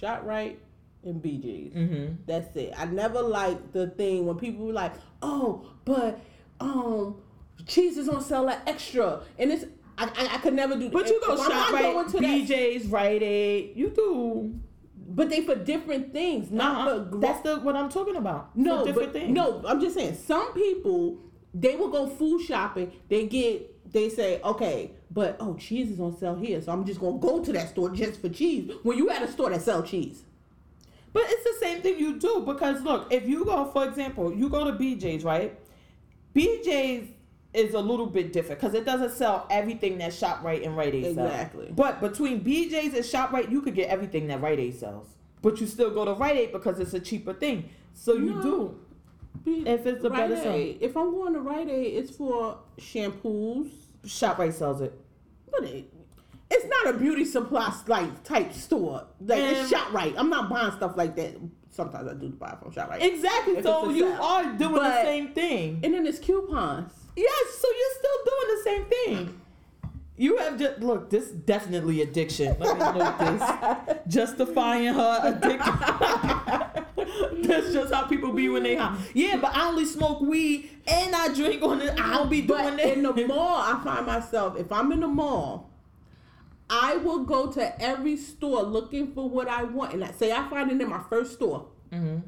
Shoprite 0.00 0.56
and 1.04 1.22
BJ's. 1.22 1.74
Mm-hmm. 1.74 2.14
That's 2.26 2.54
it. 2.56 2.72
I 2.76 2.84
never 2.86 3.20
liked 3.22 3.72
the 3.72 3.88
thing 3.88 4.26
when 4.26 4.36
people 4.36 4.66
were 4.66 4.72
like, 4.72 4.92
"Oh, 5.22 5.66
but 5.84 6.20
um, 6.60 7.16
cheese 7.66 7.96
is 7.98 8.08
on 8.08 8.22
sale 8.22 8.48
at 8.48 8.62
extra, 8.68 9.22
and 9.38 9.50
it's 9.52 9.64
I, 9.98 10.04
I, 10.04 10.34
I 10.34 10.38
could 10.38 10.54
never 10.54 10.76
do. 10.78 10.88
But 10.90 11.08
you 11.08 11.20
go 11.26 11.34
if 11.34 11.40
not 11.40 11.72
right, 11.72 12.06
to 12.08 12.20
that- 12.20 12.88
Rite 12.90 13.22
Aid. 13.22 13.72
You 13.76 13.88
do. 13.90 14.54
but 15.08 15.28
they 15.28 15.40
for 15.42 15.54
different 15.54 16.12
things, 16.12 16.50
not 16.50 16.88
Uh-huh. 16.88 17.10
for 17.10 17.16
That's 17.18 17.40
the 17.42 17.56
what 17.60 17.76
I'm 17.76 17.90
talking 17.90 18.16
about. 18.16 18.56
no 18.56 18.84
different 18.84 19.12
but, 19.12 19.20
things. 19.20 19.34
No, 19.34 19.62
I'm 19.66 19.80
just 19.80 19.94
saying 19.96 20.14
some 20.14 20.52
people 20.54 21.18
they 21.54 21.76
will 21.76 21.88
go 21.90 22.06
food 22.06 22.40
shopping. 22.42 22.92
They 23.08 23.26
get 23.26 23.92
they 23.92 24.08
say 24.08 24.40
okay, 24.42 24.92
but 25.10 25.36
oh 25.40 25.54
cheese 25.54 25.90
is 25.90 26.00
on 26.00 26.16
sale 26.16 26.34
here, 26.34 26.60
so 26.62 26.72
I'm 26.72 26.84
just 26.84 27.00
gonna 27.00 27.18
go 27.18 27.42
to 27.44 27.52
that 27.52 27.68
store 27.70 27.90
just 27.90 28.20
for 28.20 28.28
cheese. 28.28 28.70
When 28.82 28.96
you 28.96 29.10
at 29.10 29.22
a 29.22 29.30
store 29.30 29.50
that 29.50 29.62
sell 29.62 29.82
cheese, 29.82 30.22
But 31.12 31.24
it's 31.26 31.44
the 31.44 31.66
same 31.66 31.82
thing 31.82 31.98
you 31.98 32.18
do 32.18 32.42
because 32.46 32.82
look, 32.82 33.12
if 33.12 33.28
you 33.28 33.44
go, 33.44 33.66
for 33.66 33.86
example, 33.86 34.32
you 34.34 34.48
go 34.48 34.64
to 34.64 34.72
BJ's, 34.72 35.24
right? 35.24 35.58
BJ's 36.34 37.08
is 37.52 37.74
a 37.74 37.78
little 37.80 38.06
bit 38.06 38.32
different 38.32 38.58
because 38.60 38.72
it 38.74 38.86
doesn't 38.86 39.10
sell 39.10 39.46
everything 39.50 39.98
that 39.98 40.10
ShopRite 40.12 40.64
and 40.64 40.74
Rite 40.74 40.94
Aid 40.94 41.14
sells. 41.14 41.18
Exactly. 41.30 41.68
But 41.70 42.00
between 42.00 42.42
BJ's 42.42 42.94
and 42.94 43.04
ShopRite, 43.04 43.50
you 43.50 43.60
could 43.60 43.74
get 43.74 43.90
everything 43.90 44.26
that 44.28 44.40
Rite 44.40 44.58
Aid 44.58 44.78
sells. 44.78 45.06
But 45.42 45.60
you 45.60 45.66
still 45.66 45.90
go 45.90 46.06
to 46.06 46.14
Rite 46.14 46.36
Aid 46.38 46.52
because 46.52 46.80
it's 46.80 46.94
a 46.94 47.00
cheaper 47.00 47.34
thing. 47.34 47.68
So 47.92 48.14
you 48.14 48.32
No. 48.36 48.42
do. 48.42 48.78
If 49.44 49.86
it's 49.86 50.04
a 50.04 50.10
Rite 50.10 50.30
better. 50.30 50.50
Aid, 50.50 50.78
if 50.80 50.96
I'm 50.96 51.10
going 51.12 51.32
to 51.34 51.40
Rite 51.40 51.68
Aid, 51.68 51.94
it's 51.96 52.14
for 52.16 52.58
shampoos. 52.78 53.70
ShopRite 54.04 54.52
sells 54.54 54.80
it. 54.80 54.98
But 55.50 55.64
it, 55.64 55.92
it's 56.50 56.66
not 56.66 56.94
a 56.94 56.98
beauty 56.98 57.24
supply 57.24 57.74
like 57.86 58.22
type 58.24 58.52
store. 58.52 59.06
Like 59.20 59.38
it's 59.38 59.72
And- 59.72 59.80
ShopRite. 59.82 60.14
I'm 60.16 60.30
not 60.30 60.48
buying 60.50 60.72
stuff 60.72 60.96
like 60.96 61.16
that. 61.16 61.34
Sometimes 61.70 62.08
I 62.08 62.14
do 62.14 62.28
buy 62.28 62.54
from 62.60 62.72
ShopRite. 62.72 63.00
Exactly. 63.02 63.54
If 63.56 63.64
so 63.64 63.88
you 63.88 64.10
sale. 64.10 64.22
are 64.22 64.44
doing 64.52 64.74
the 64.74 65.02
same 65.02 65.28
thing. 65.32 65.80
and 65.82 65.94
then 65.94 66.06
it's 66.06 66.18
coupons. 66.18 66.92
Yes, 67.16 67.58
so 67.58 67.68
you're 67.68 67.94
still 67.98 68.24
doing 68.24 68.56
the 68.56 68.62
same 68.64 68.84
thing. 68.84 69.40
You 70.16 70.36
have 70.38 70.58
just 70.58 70.80
look. 70.80 71.08
This 71.10 71.28
definitely 71.30 72.02
addiction. 72.02 72.54
Let 72.60 72.74
me 72.78 72.98
note 73.00 73.18
this. 73.18 73.96
Justifying 74.14 74.92
her 74.94 75.20
addiction. 75.24 76.62
That's 77.42 77.72
just 77.72 77.92
how 77.92 78.04
people 78.06 78.32
be 78.32 78.48
when 78.48 78.62
they 78.62 78.76
high. 78.76 78.96
Yeah, 79.14 79.36
but 79.36 79.54
I 79.54 79.68
only 79.68 79.84
smoke 79.84 80.20
weed 80.20 80.70
and 80.86 81.14
I 81.14 81.32
drink 81.34 81.62
on 81.62 81.80
it. 81.80 81.98
I 82.00 82.10
don't 82.14 82.30
be 82.30 82.42
doing 82.42 82.62
But 82.64 82.76
that. 82.78 82.92
in 82.96 83.02
the 83.02 83.12
mall, 83.26 83.56
I 83.58 83.80
find 83.84 84.06
myself 84.06 84.56
if 84.58 84.70
I'm 84.72 84.92
in 84.92 85.00
the 85.00 85.08
mall, 85.08 85.70
I 86.70 86.96
will 86.96 87.24
go 87.24 87.52
to 87.52 87.82
every 87.82 88.16
store 88.16 88.62
looking 88.62 89.12
for 89.12 89.28
what 89.28 89.46
I 89.48 89.64
want, 89.64 89.92
and 89.92 90.02
I 90.02 90.12
say 90.12 90.32
I 90.32 90.48
find 90.48 90.70
it 90.70 90.80
in 90.80 90.88
my 90.88 91.02
first 91.10 91.34
store. 91.34 91.66
Mm-hmm. 91.92 92.18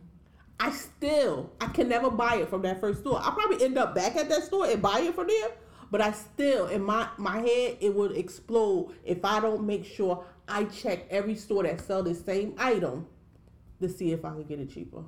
I 0.61 0.71
still 0.71 1.51
I 1.61 1.67
can 1.67 1.89
never 1.89 2.11
buy 2.11 2.37
it 2.37 2.49
from 2.51 2.63
that 2.63 2.81
first 2.81 3.01
store. 3.01 3.19
I 3.21 3.31
probably 3.31 3.65
end 3.65 3.79
up 3.79 3.95
back 3.95 4.17
at 4.17 4.29
that 4.29 4.45
store 4.45 4.67
and 4.67 4.81
buy 4.83 5.01
it 5.01 5.15
from 5.15 5.27
there. 5.29 5.51
But 5.91 6.01
I 6.01 6.13
still 6.13 6.67
in 6.69 6.83
my 6.83 7.09
my 7.17 7.39
head 7.41 7.79
it 7.81 7.95
would 7.95 8.13
explode 8.17 8.95
if 9.05 9.25
I 9.25 9.41
don't 9.41 9.65
make 9.67 9.85
sure 9.85 10.25
I 10.49 10.65
check 10.65 11.07
every 11.11 11.35
store 11.37 11.63
that 11.65 11.81
sell 11.81 12.03
the 12.03 12.15
same 12.15 12.55
item 12.59 13.07
to 13.81 13.89
see 13.89 14.13
if 14.13 14.25
I 14.25 14.31
can 14.31 14.45
get 14.45 14.61
it 14.61 14.71
cheaper. 14.71 15.03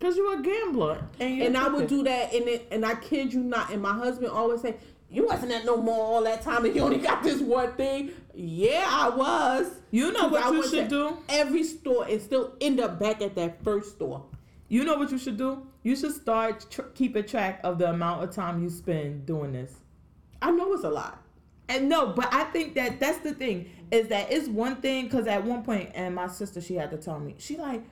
Cause 0.00 0.16
you're 0.16 0.40
a 0.40 0.42
gambler, 0.42 1.04
and, 1.18 1.42
And 1.42 1.56
I 1.58 1.68
would 1.68 1.86
do 1.86 2.02
that 2.04 2.32
and 2.32 2.48
it 2.48 2.68
and 2.70 2.86
I 2.86 2.94
kid 2.94 3.34
you 3.34 3.40
not, 3.40 3.70
and 3.70 3.82
my 3.82 3.92
husband 3.92 4.30
always 4.30 4.62
say, 4.62 4.76
You 5.10 5.26
wasn't 5.26 5.52
at 5.52 5.66
no 5.66 5.76
mall 5.76 6.00
all 6.00 6.22
that 6.24 6.40
time 6.40 6.64
and 6.64 6.74
you 6.74 6.80
only 6.80 6.98
got 6.98 7.22
this 7.22 7.42
one 7.42 7.74
thing. 7.74 8.12
Yeah, 8.34 8.86
I 8.88 9.10
was. 9.10 9.70
You 9.90 10.10
know 10.12 10.28
what 10.28 10.42
I 10.42 10.50
you 10.52 10.66
should 10.66 10.88
do? 10.88 11.18
Every 11.28 11.64
store 11.64 12.06
and 12.08 12.20
still 12.22 12.54
end 12.62 12.80
up 12.80 12.98
back 12.98 13.20
at 13.20 13.34
that 13.34 13.62
first 13.62 13.92
store. 13.92 14.24
You 14.68 14.84
know 14.84 14.96
what 14.96 15.10
you 15.10 15.18
should 15.18 15.36
do? 15.36 15.66
You 15.82 15.96
should 15.96 16.14
start 16.14 16.64
tr- 16.70 16.82
keeping 16.94 17.24
track 17.24 17.60
of 17.62 17.78
the 17.78 17.90
amount 17.90 18.24
of 18.24 18.34
time 18.34 18.62
you 18.62 18.70
spend 18.70 19.26
doing 19.26 19.52
this. 19.52 19.74
I 20.40 20.50
know 20.50 20.72
it's 20.72 20.84
a 20.84 20.90
lot. 20.90 21.22
And 21.68 21.88
no, 21.88 22.06
but 22.06 22.32
I 22.32 22.44
think 22.44 22.74
that 22.74 22.98
that's 22.98 23.18
the 23.18 23.34
thing 23.34 23.68
is 23.90 24.08
that 24.08 24.30
it's 24.30 24.48
one 24.48 24.76
thing 24.76 25.04
because 25.04 25.26
at 25.26 25.44
one 25.44 25.62
point, 25.62 25.90
and 25.94 26.14
my 26.14 26.28
sister 26.28 26.60
she 26.60 26.74
had 26.74 26.90
to 26.90 26.96
tell 26.96 27.18
me 27.18 27.34
she 27.38 27.56
like 27.56 27.82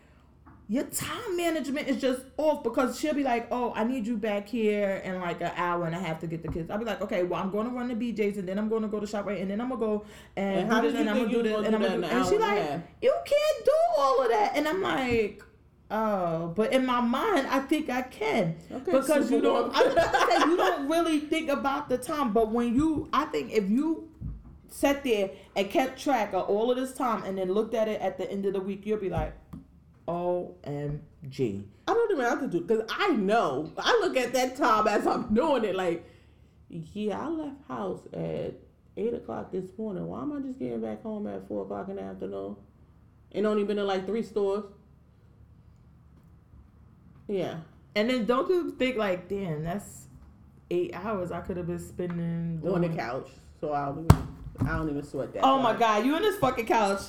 your 0.71 0.85
time 0.85 1.35
management 1.37 1.89
is 1.89 1.99
just 1.99 2.21
off 2.37 2.63
because 2.63 3.01
she'll 3.01 3.15
be 3.15 3.23
like, 3.25 3.49
oh, 3.51 3.73
I 3.75 3.85
need 3.85 4.07
you 4.07 4.19
back 4.19 4.47
here 4.47 5.01
in 5.03 5.19
like 5.19 5.41
an 5.41 5.51
hour 5.57 5.87
and 5.87 5.95
a 5.95 5.99
half 5.99 6.21
to 6.21 6.27
get 6.27 6.43
the 6.43 6.49
kids. 6.49 6.71
I'll 6.71 6.77
be 6.77 6.85
like, 6.85 7.01
okay, 7.01 7.23
well 7.23 7.43
I'm 7.43 7.51
going 7.51 7.67
to 7.67 7.75
run 7.75 7.89
the 7.89 7.95
BJ's 7.95 8.37
and 8.37 8.47
then 8.47 8.59
I'm 8.59 8.69
going 8.69 8.83
to 8.83 8.89
go 8.89 9.01
to 9.01 9.07
ShopRite 9.07 9.41
and 9.41 9.51
then 9.51 9.63
I'm 9.63 9.71
gonna 9.71 9.81
go 9.81 10.05
and, 10.37 10.61
And 10.61 10.71
how 10.71 10.83
did 10.83 10.93
you 10.93 11.01
and 11.01 11.09
I'm 11.09 11.17
gonna 11.17 11.29
do 11.31 11.37
you 11.39 11.43
was 11.43 11.53
this 11.53 11.67
and 11.67 11.75
I'm 11.75 11.81
gonna 11.81 11.89
gonna 11.89 11.97
do 11.97 12.03
do. 12.03 12.09
that 12.09 12.13
And 12.13 12.21
in 12.21 12.29
she 12.29 12.37
an 12.37 12.43
hour 12.43 12.51
and 12.51 12.59
a 12.59 12.61
like, 12.61 12.71
half? 12.71 12.81
you 13.01 13.15
can't 13.25 13.65
do 13.65 13.73
all 13.99 14.23
of 14.23 14.29
that, 14.31 14.53
and 14.57 14.69
I'm 14.69 14.83
like. 14.83 15.43
Oh, 15.91 16.53
but 16.55 16.71
in 16.75 16.85
my 16.85 17.01
mind, 17.01 17.47
I 17.47 17.61
think 17.61 17.89
I 17.89 18.03
can 18.03 18.57
Okay, 18.71 18.93
because 18.93 19.31
you 19.31 19.41
don't. 19.41 19.75
I 19.75 19.85
was 19.85 19.95
to 19.95 20.27
say 20.31 20.45
you 20.51 20.55
don't 20.59 20.87
really 20.87 21.19
think 21.19 21.49
about 21.49 21.89
the 21.89 21.97
time, 21.97 22.35
but 22.35 22.51
when 22.53 22.75
you, 22.75 23.09
I 23.11 23.25
think 23.25 23.53
if 23.53 23.71
you 23.71 24.07
sat 24.71 25.05
there 25.05 25.31
and 25.57 25.71
kept 25.71 26.01
track 26.01 26.33
of 26.33 26.49
all 26.49 26.71
of 26.71 26.77
this 26.77 26.93
time 26.93 27.23
and 27.25 27.39
then 27.39 27.53
looked 27.53 27.75
at 27.75 27.89
it 27.89 28.01
at 28.01 28.19
the 28.19 28.31
end 28.31 28.47
of 28.47 28.53
the 28.53 28.61
week, 28.61 28.85
you'll 28.85 28.99
be 28.99 29.11
like, 29.11 29.35
OMG. 30.07 31.65
I 31.87 31.95
don't 31.95 32.13
even 32.13 32.25
have 32.25 32.41
to 32.41 32.49
do 32.49 32.61
because 32.61 32.85
I 32.91 33.09
know. 33.09 33.73
I 33.79 33.99
look 34.03 34.17
at 34.17 34.33
that 34.33 34.57
time 34.57 34.89
as 34.89 35.07
I'm 35.07 35.35
doing 35.35 35.65
it. 35.65 35.75
Like, 35.77 36.07
yeah, 36.69 37.21
I 37.21 37.29
left 37.29 37.57
house 37.69 38.01
at 38.13 38.55
eight 38.97 39.15
o'clock 39.15 39.53
this 39.53 39.67
morning. 39.79 40.07
Why 40.07 40.23
am 40.23 40.33
I 40.33 40.41
just 40.41 40.59
getting 40.59 40.81
back 40.81 41.03
home 41.03 41.27
at 41.27 41.47
four 41.49 41.65
o'clock 41.65 41.89
in 41.89 41.97
the 41.97 42.03
afternoon? 42.03 42.57
And 43.33 43.47
only 43.47 43.65
been 43.65 43.79
in 43.79 43.87
like 43.87 44.07
three 44.07 44.23
stores. 44.23 44.65
Yeah, 47.29 47.59
And 47.95 48.09
then 48.09 48.25
don't 48.25 48.49
you 48.49 48.71
think 48.79 48.97
like, 48.97 49.29
damn, 49.29 49.63
that's 49.63 50.07
eight 50.71 50.93
hours 50.95 51.31
I 51.31 51.41
could 51.41 51.59
have 51.59 51.67
been 51.67 51.79
spending 51.79 52.63
on 52.67 52.81
the 52.81 52.89
couch. 52.89 53.29
So 53.61 53.75
I 53.75 53.87
don't 53.87 54.11
even, 54.11 54.29
I 54.61 54.77
don't 54.77 54.91
even 54.91 55.05
sweat 55.05 55.33
that. 55.35 55.45
Oh 55.45 55.61
my. 55.61 55.77
God, 55.77 56.05
you 56.05 56.17
in 56.17 56.23
this 56.23 56.37
fucking 56.39 56.67
couch. 56.67 57.01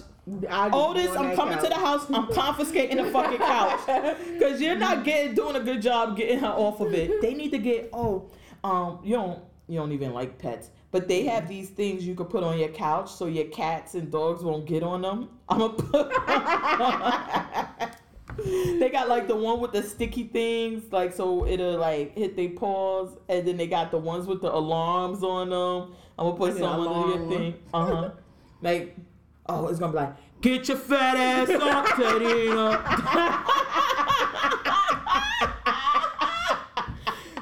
I 0.50 0.70
just 0.70 0.76
Otis, 0.76 1.04
be 1.04 1.18
on 1.18 1.26
I'm 1.26 1.36
coming 1.36 1.58
to 1.58 1.68
the 1.68 1.76
house. 1.76 2.06
I'm 2.10 2.28
confiscating 2.28 2.98
the 2.98 3.12
fucking 3.12 3.40
couch 3.40 3.80
because 4.34 4.62
you're 4.62 4.76
not 4.76 5.04
getting 5.04 5.34
doing 5.34 5.56
a 5.56 5.60
good 5.60 5.82
job 5.82 6.16
getting 6.16 6.40
her 6.40 6.48
off 6.48 6.80
of 6.82 6.94
it. 6.94 7.22
They 7.30 7.34
need 7.34 7.52
to 7.52 7.58
get 7.58 7.90
oh, 7.94 8.30
um, 8.64 9.00
you 9.04 9.16
don't 9.16 9.40
you 9.68 9.80
don't 9.80 9.92
even 9.92 10.14
like 10.14 10.38
pets, 10.38 10.70
but 10.92 11.08
they 11.08 11.26
have 11.26 11.48
these 11.48 11.70
things 11.70 12.06
you 12.06 12.16
could 12.16 12.30
put 12.30 12.44
on 12.44 12.60
your 12.60 12.70
couch 12.70 13.12
so 13.12 13.26
your 13.26 13.46
cats 13.46 13.96
and 13.96 14.12
dogs 14.12 14.44
won't 14.44 14.66
get 14.66 14.84
on 14.84 15.02
them. 15.02 15.30
I'm 15.48 15.60
gonna 15.60 15.74
put. 15.74 16.12
they 18.80 18.90
got 18.90 19.10
like 19.10 19.28
the 19.28 19.36
one 19.36 19.60
with 19.60 19.72
the 19.72 19.84
sticky 19.84 20.24
things, 20.24 20.92
like 20.92 21.14
so 21.14 21.46
it'll 21.46 21.78
like 21.78 22.16
hit 22.16 22.36
their 22.36 22.50
paws, 22.50 23.18
and 23.28 23.48
then 23.48 23.58
they 23.58 23.68
got 23.68 23.92
the 23.92 23.98
ones 23.98 24.28
with 24.28 24.42
the 24.42 24.54
alarms 24.54 25.24
on 25.24 25.50
them. 25.50 25.96
I'm 26.20 26.26
gonna 26.26 26.38
put 26.38 26.50
Like 26.54 26.56
an 26.56 26.60
some 26.60 26.88
under 26.88 27.18
your 27.18 27.30
thing. 27.30 27.54
Uh 27.74 27.86
huh. 27.86 28.10
like, 28.62 28.98
oh, 29.48 29.68
it's 29.68 29.80
gonna 29.80 29.94
be 29.94 30.00
like, 30.00 30.16
get 30.42 30.68
your 30.68 30.76
fat 30.76 31.16
ass 31.16 31.50
up, 31.50 31.86
Tedina. 31.86 32.76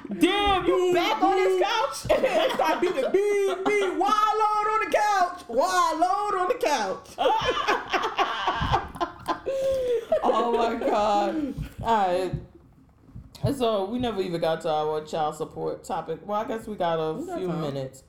Damn, 0.19 0.65
you 0.67 0.93
back 0.93 1.21
on 1.23 1.35
this 1.35 1.61
couch? 1.61 1.95
Start 2.53 2.81
beating 2.81 3.03
beat, 3.11 3.65
beat, 3.65 3.95
wild 3.95 4.37
load 4.37 4.67
on 4.69 4.79
the 4.85 4.91
couch, 4.95 5.41
wild 5.47 5.99
load 5.99 6.35
on 6.39 6.47
the 6.47 6.53
couch. 6.63 7.09
oh 10.23 10.53
my 10.55 10.75
god. 10.75 11.53
Alright. 11.81 12.33
So 13.55 13.85
we 13.85 13.97
never 13.97 14.21
even 14.21 14.39
got 14.39 14.61
to 14.61 14.69
our 14.69 15.01
child 15.03 15.35
support 15.35 15.83
topic. 15.83 16.19
Well, 16.23 16.39
I 16.39 16.45
guess 16.47 16.67
we 16.67 16.75
got 16.75 16.99
a 16.99 17.13
We 17.13 17.25
got 17.25 17.39
few 17.39 17.47
time. 17.47 17.61
minutes 17.61 18.03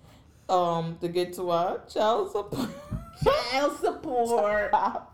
um 0.49 0.97
to 1.01 1.09
get 1.09 1.33
to 1.35 1.51
our 1.51 1.81
child 1.93 2.33
support. 2.33 2.69
Child 3.25 3.77
support, 3.81 4.71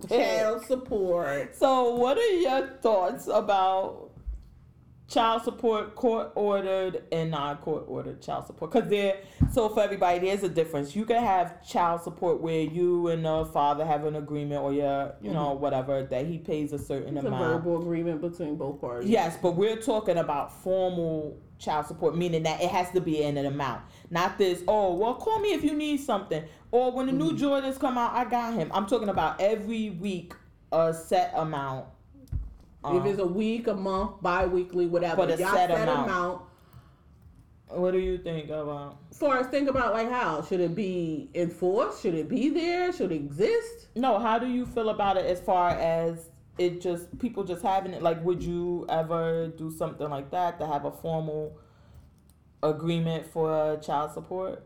child 0.09 0.65
support. 0.67 1.57
So, 1.57 1.95
what 1.95 2.19
are 2.19 2.33
your 2.33 2.67
thoughts 2.83 3.29
about 3.33 4.11
child 5.09 5.43
support, 5.43 5.95
court 5.95 6.33
ordered 6.35 7.05
and 7.13 7.31
non 7.31 7.57
court 7.59 7.85
ordered 7.89 8.21
child 8.21 8.47
support? 8.47 8.73
Because 8.73 8.91
there, 8.91 9.17
so 9.53 9.71
for 9.71 9.81
everybody, 9.83 10.19
there's 10.19 10.43
a 10.43 10.51
difference. 10.51 10.95
You 10.95 11.07
can 11.07 11.23
have 11.23 11.67
child 11.67 12.03
support 12.03 12.43
where 12.43 12.61
you 12.61 13.09
and 13.09 13.25
the 13.25 13.47
father 13.47 13.87
have 13.87 14.05
an 14.05 14.17
agreement, 14.17 14.61
or 14.63 14.75
your, 14.75 15.15
you 15.23 15.33
know, 15.33 15.53
whatever 15.55 16.03
that 16.05 16.27
he 16.27 16.37
pays 16.37 16.75
a 16.75 16.79
certain 16.79 17.17
It's 17.17 17.25
a 17.25 17.29
amount. 17.29 17.65
verbal 17.65 17.81
agreement 17.81 18.21
between 18.21 18.57
both 18.57 18.83
parties. 18.83 19.09
Yes, 19.09 19.39
but 19.41 19.53
we're 19.57 19.77
talking 19.81 20.19
about 20.19 20.53
formal 20.63 21.39
child 21.59 21.87
support, 21.87 22.17
meaning 22.19 22.43
that 22.43 22.61
it 22.61 22.71
has 22.71 22.91
to 22.91 23.01
be 23.01 23.23
in 23.23 23.39
an 23.39 23.47
amount. 23.47 23.81
Not 24.11 24.39
this, 24.39 24.63
oh, 24.69 24.95
well, 24.95 25.15
call 25.15 25.41
me 25.41 25.53
if 25.55 25.65
you 25.65 25.75
need 25.75 25.99
something. 25.99 26.45
Or 26.71 26.93
when 26.93 27.07
the 27.07 27.13
new 27.13 27.33
Jordans 27.33 27.79
come 27.79 27.97
out, 27.97 28.13
I 28.13 28.25
got 28.25 28.55
him. 28.55 28.71
I'm 28.75 28.87
talking 28.87 29.09
about 29.09 29.41
every 29.41 29.91
week 29.91 30.35
a 30.73 30.93
set 30.93 31.33
amount. 31.35 31.87
if 32.85 32.91
Um, 32.91 33.07
it's 33.07 33.19
a 33.19 33.27
week, 33.27 33.67
a 33.69 33.75
month, 33.75 34.21
bi-weekly, 34.21 34.87
whatever. 34.87 35.17
But 35.17 35.31
a 35.31 35.37
set 35.39 35.55
set 35.55 35.71
amount. 35.71 36.09
amount. 36.09 36.43
what 37.69 37.93
do 37.93 37.99
you 37.99 38.19
think 38.19 38.51
about? 38.51 38.99
First, 39.13 39.51
think 39.51 39.69
about 39.69 39.93
like 39.95 40.11
how 40.11 40.43
should 40.43 40.61
it 40.61 40.75
be 40.75 41.31
enforced? 41.35 42.03
Should 42.03 42.15
it 42.15 42.29
be 42.29 42.51
there? 42.51 42.93
Should 42.93 43.13
it 43.13 43.17
exist? 43.17 43.89
No, 43.97 44.19
how 44.19 44.39
do 44.39 44.47
you 44.47 44.67
feel 44.67 44.91
about 44.91 45.17
it 45.17 45.27
as 45.27 45.41
far 45.41 45.71
as 45.71 46.31
it 46.59 46.81
just 46.81 47.17
people 47.19 47.43
just 47.45 47.63
having 47.63 47.95
it? 47.95 48.03
Like, 48.03 48.23
would 48.25 48.43
you 48.43 48.85
ever 48.89 49.49
do 49.49 49.71
something 49.71 50.09
like 50.11 50.31
that 50.33 50.59
to 50.61 50.67
have 50.67 50.85
a 50.85 50.91
formal 50.91 51.57
agreement 52.65 53.27
for 53.27 53.53
uh, 53.53 53.77
child 53.77 54.13
support? 54.13 54.65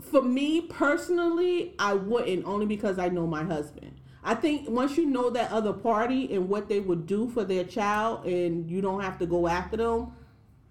For 0.00 0.22
me 0.22 0.62
personally, 0.62 1.74
I 1.78 1.94
wouldn't 1.94 2.44
only 2.46 2.66
because 2.66 2.98
I 2.98 3.08
know 3.08 3.26
my 3.26 3.44
husband. 3.44 4.00
I 4.22 4.34
think 4.34 4.68
once 4.68 4.96
you 4.96 5.06
know 5.06 5.30
that 5.30 5.52
other 5.52 5.72
party 5.72 6.34
and 6.34 6.48
what 6.48 6.68
they 6.68 6.80
would 6.80 7.06
do 7.06 7.28
for 7.28 7.44
their 7.44 7.64
child 7.64 8.26
and 8.26 8.68
you 8.68 8.80
don't 8.80 9.00
have 9.00 9.18
to 9.20 9.26
go 9.26 9.46
after 9.46 9.76
them, 9.76 10.12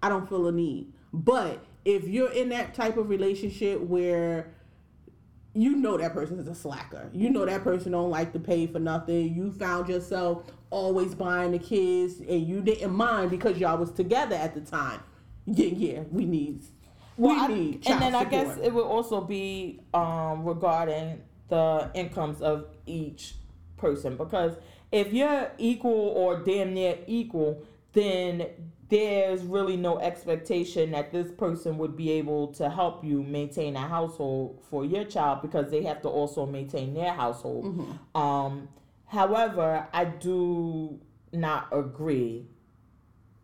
I 0.02 0.10
don't 0.10 0.28
feel 0.28 0.46
a 0.46 0.52
need. 0.52 0.92
But 1.12 1.64
if 1.84 2.06
you're 2.06 2.32
in 2.32 2.50
that 2.50 2.74
type 2.74 2.98
of 2.98 3.08
relationship 3.08 3.80
where 3.80 4.52
you 5.56 5.74
know 5.74 5.96
that 5.96 6.12
person 6.12 6.38
is 6.38 6.48
a 6.48 6.54
slacker. 6.54 7.08
You 7.14 7.30
know 7.30 7.46
that 7.46 7.64
person 7.64 7.92
don't 7.92 8.10
like 8.10 8.34
to 8.34 8.38
pay 8.38 8.66
for 8.66 8.78
nothing. 8.78 9.34
You 9.34 9.50
found 9.50 9.88
yourself 9.88 10.44
always 10.68 11.14
buying 11.14 11.52
the 11.52 11.58
kids 11.58 12.18
and 12.20 12.46
you 12.46 12.60
didn't 12.60 12.92
mind 12.92 13.30
because 13.30 13.56
y'all 13.56 13.78
was 13.78 13.90
together 13.90 14.36
at 14.36 14.54
the 14.54 14.60
time. 14.60 15.00
Yeah, 15.46 15.66
yeah, 15.66 16.00
we 16.10 16.24
need 16.24 16.62
we 17.16 17.30
I- 17.32 17.46
need 17.46 17.86
and 17.86 18.02
then 18.02 18.14
I 18.14 18.24
guess 18.24 18.58
it 18.58 18.72
would 18.72 18.84
also 18.84 19.20
be 19.20 19.80
um, 19.94 20.44
regarding 20.44 21.22
the 21.48 21.90
incomes 21.94 22.42
of 22.42 22.66
each 22.86 23.36
person 23.76 24.16
because 24.16 24.56
if 24.92 25.12
you're 25.12 25.50
equal 25.58 25.92
or 25.92 26.42
damn 26.42 26.74
near 26.74 26.98
equal, 27.06 27.64
then 27.92 28.46
there's 28.88 29.42
really 29.42 29.76
no 29.76 29.98
expectation 29.98 30.92
that 30.92 31.12
this 31.12 31.30
person 31.32 31.76
would 31.78 31.96
be 31.96 32.12
able 32.12 32.48
to 32.54 32.70
help 32.70 33.04
you 33.04 33.22
maintain 33.22 33.74
a 33.74 33.86
household 33.86 34.60
for 34.70 34.84
your 34.84 35.04
child 35.04 35.42
because 35.42 35.70
they 35.70 35.82
have 35.82 36.00
to 36.02 36.08
also 36.08 36.46
maintain 36.46 36.94
their 36.94 37.12
household. 37.12 37.64
Mm-hmm. 37.64 38.16
Um, 38.16 38.68
however, 39.06 39.86
I 39.92 40.04
do 40.04 41.00
not 41.32 41.68
agree 41.72 42.46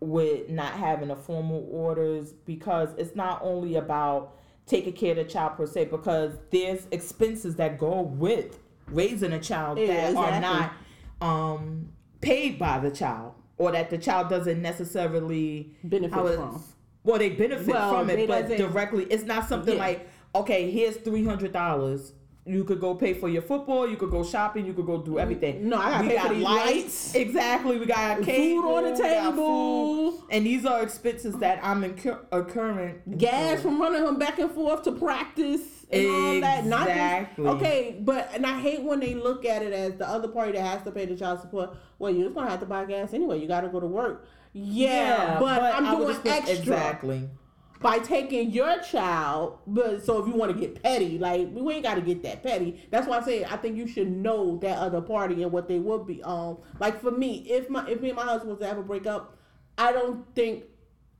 with 0.02 0.48
not 0.48 0.72
having 0.72 1.10
a 1.10 1.16
formal 1.16 1.66
orders 1.70 2.32
because 2.44 2.90
it's 2.98 3.14
not 3.14 3.40
only 3.42 3.76
about 3.76 4.36
taking 4.66 4.92
care 4.92 5.12
of 5.12 5.16
the 5.18 5.24
child 5.24 5.56
per 5.56 5.66
se 5.66 5.86
because 5.86 6.32
there's 6.50 6.86
expenses 6.90 7.56
that 7.56 7.78
go 7.78 8.02
with 8.02 8.58
raising 8.88 9.32
a 9.32 9.38
child 9.40 9.78
Yeah, 9.78 10.10
that 10.12 10.16
are 10.16 10.40
not 10.40 10.72
um, 11.20 11.88
paid 12.20 12.58
by 12.58 12.78
the 12.78 12.90
child 12.90 13.34
or 13.58 13.72
that 13.72 13.90
the 13.90 13.98
child 13.98 14.28
doesn't 14.28 14.60
necessarily 14.60 15.74
benefit 15.84 16.18
it- 16.18 16.36
from. 16.36 16.62
well 17.04 17.18
they 17.18 17.30
benefit 17.30 17.66
Well, 17.68 17.90
from 17.94 18.10
it 18.10 18.26
but 18.28 18.48
directly 18.48 19.04
it's 19.04 19.24
not 19.24 19.48
something 19.48 19.74
Yeah. 19.74 19.80
like 19.80 20.08
okay 20.34 20.70
here's 20.70 20.96
$300 20.98 22.12
you 22.44 22.64
could 22.64 22.80
go 22.80 22.94
pay 22.94 23.14
for 23.14 23.28
your 23.28 23.42
football 23.42 23.88
you 23.88 23.96
could 23.96 24.10
go 24.10 24.24
shopping 24.24 24.66
you 24.66 24.72
could 24.72 24.86
go 24.86 25.00
do 25.00 25.12
mm, 25.12 25.20
everything 25.20 25.68
No, 25.68 25.78
I 25.78 25.90
gotta 25.90 26.02
we 26.02 26.08
pay 26.08 26.16
got 26.16 26.26
for 26.28 26.34
these 26.34 26.42
lights. 26.42 27.14
exactly 27.14 27.78
we 27.78 27.86
got 27.86 28.22
cable, 28.22 28.62
Food 28.62 28.74
on 28.76 28.84
the 28.84 28.96
table. 28.96 30.24
and 30.30 30.44
these 30.46 30.66
are 30.66 30.82
expenses 30.82 31.36
that 31.36 31.60
i'm 31.62 31.84
incur- 31.84 32.24
incurring 32.32 33.00
gas 33.16 33.62
from 33.62 33.80
running 33.80 34.04
him 34.04 34.18
back 34.18 34.38
and 34.40 34.50
forth 34.50 34.82
to 34.84 34.92
practice 34.92 35.60
and 35.92 36.06
all 36.06 36.40
that. 36.40 36.64
Not 36.64 36.88
Exactly. 36.88 37.44
just, 37.44 37.56
okay, 37.56 37.96
but 38.00 38.30
and 38.34 38.46
I 38.46 38.58
hate 38.60 38.82
when 38.82 38.98
they 38.98 39.14
look 39.14 39.44
at 39.44 39.62
it 39.62 39.74
as 39.74 39.94
the 39.96 40.08
other 40.08 40.26
party 40.28 40.52
that 40.52 40.62
has 40.62 40.82
to 40.84 40.90
pay 40.90 41.04
the 41.04 41.14
child 41.14 41.40
support. 41.42 41.76
Well, 41.98 42.10
you're 42.10 42.24
just 42.24 42.34
gonna 42.34 42.48
have 42.48 42.60
to 42.60 42.66
buy 42.66 42.86
gas 42.86 43.12
anyway. 43.12 43.40
You 43.40 43.46
got 43.46 43.60
to 43.60 43.68
go 43.68 43.78
to 43.78 43.86
work. 43.86 44.26
Yeah, 44.54 45.38
but, 45.38 45.60
I'm 45.74 45.84
I 45.86 45.94
doing 45.96 46.16
extra 46.24 46.54
exactly 46.56 47.28
by 47.82 47.98
taking 47.98 48.50
your 48.50 48.78
child. 48.80 49.58
But 49.66 50.04
so 50.04 50.20
if 50.22 50.26
you 50.28 50.34
want 50.34 50.52
to 50.52 50.58
get 50.58 50.82
petty, 50.82 51.18
like 51.18 51.48
we 51.52 51.74
ain't 51.74 51.82
got 51.82 51.94
to 51.96 52.00
get 52.00 52.22
that 52.22 52.42
petty. 52.42 52.82
That's 52.90 53.06
why 53.06 53.18
I 53.18 53.22
say 53.22 53.44
I 53.44 53.56
think 53.56 53.76
you 53.76 53.86
should 53.86 54.10
know 54.10 54.56
that 54.58 54.78
other 54.78 55.00
party 55.00 55.42
and 55.42 55.52
what 55.52 55.68
they 55.68 55.78
would 55.78 56.06
be. 56.06 56.22
Um, 56.22 56.58
like 56.80 57.00
for 57.00 57.10
me, 57.10 57.44
if 57.48 57.68
my 57.68 57.86
if 57.88 58.00
me 58.00 58.08
and 58.10 58.16
my 58.16 58.24
husband 58.24 58.50
was 58.50 58.60
to 58.60 58.68
ever 58.68 58.82
break 58.82 59.06
up, 59.06 59.36
I 59.76 59.92
don't 59.92 60.24
think 60.34 60.64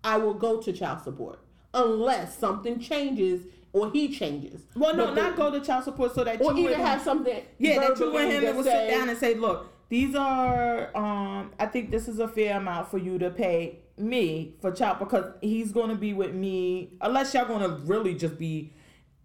I 0.05 0.17
will 0.19 0.35
go 0.35 0.61
to 0.61 0.73
child 0.73 1.03
support 1.03 1.41
unless 1.75 2.37
something 2.39 2.79
changes 2.79 3.43
or 3.73 3.91
he 3.91 4.15
changes. 4.15 4.63
well 4.77 4.95
no 4.95 5.07
But 5.07 5.15
the- 5.15 5.23
not 5.23 5.37
go 5.37 5.51
to 5.51 5.61
child 5.61 5.85
support 5.85 6.15
so 6.15 6.25
that 6.25 6.41
or 6.43 6.53
you 6.55 6.65
would 6.65 6.77
have 6.77 7.01
something. 7.01 7.43
Yeah, 7.59 7.81
that 7.89 7.99
you 7.99 8.17
and 8.17 8.31
him 8.45 8.57
would 8.57 8.65
sit 8.67 8.91
down 8.91 9.09
and 9.09 9.17
say, 9.19 9.35
look, 9.35 9.69
these 9.89 10.15
are 10.15 10.95
um 10.97 11.53
I 11.59 11.67
think 11.67 11.91
this 11.91 12.09
is 12.09 12.19
a 12.19 12.29
fair 12.29 12.57
amount 12.59 12.91
for 12.91 12.99
you 12.99 13.19
to 13.19 13.31
pay 13.31 13.79
me 13.99 14.55
for 14.61 14.71
child 14.73 14.99
because 14.99 15.25
he's 15.41 15.73
gonna 15.73 15.95
be 15.95 16.13
with 16.13 16.35
me 16.35 16.91
unless 17.01 17.35
y'all 17.35 17.45
gonna 17.47 17.69
really 17.85 18.15
just 18.15 18.39
be 18.39 18.73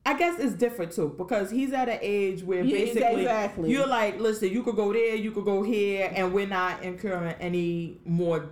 I 0.06 0.18
guess 0.18 0.40
it's 0.40 0.54
different 0.54 0.94
too 0.94 1.14
because 1.18 1.52
he's 1.52 1.74
at 1.74 1.90
an 1.90 2.00
age 2.02 2.42
where 2.44 2.64
Yeah, 2.64 2.78
basically 2.78 3.22
exactly. 3.24 3.72
you're 3.72 3.88
like, 3.88 4.20
listen, 4.22 4.50
you 4.50 4.64
could 4.64 4.78
go 4.78 4.94
there, 4.94 5.16
you 5.16 5.32
could 5.32 5.44
go 5.44 5.64
here, 5.64 6.10
and 6.16 6.34
we're 6.34 6.48
not 6.48 6.82
incurring 6.82 7.36
any 7.42 8.00
more 8.06 8.52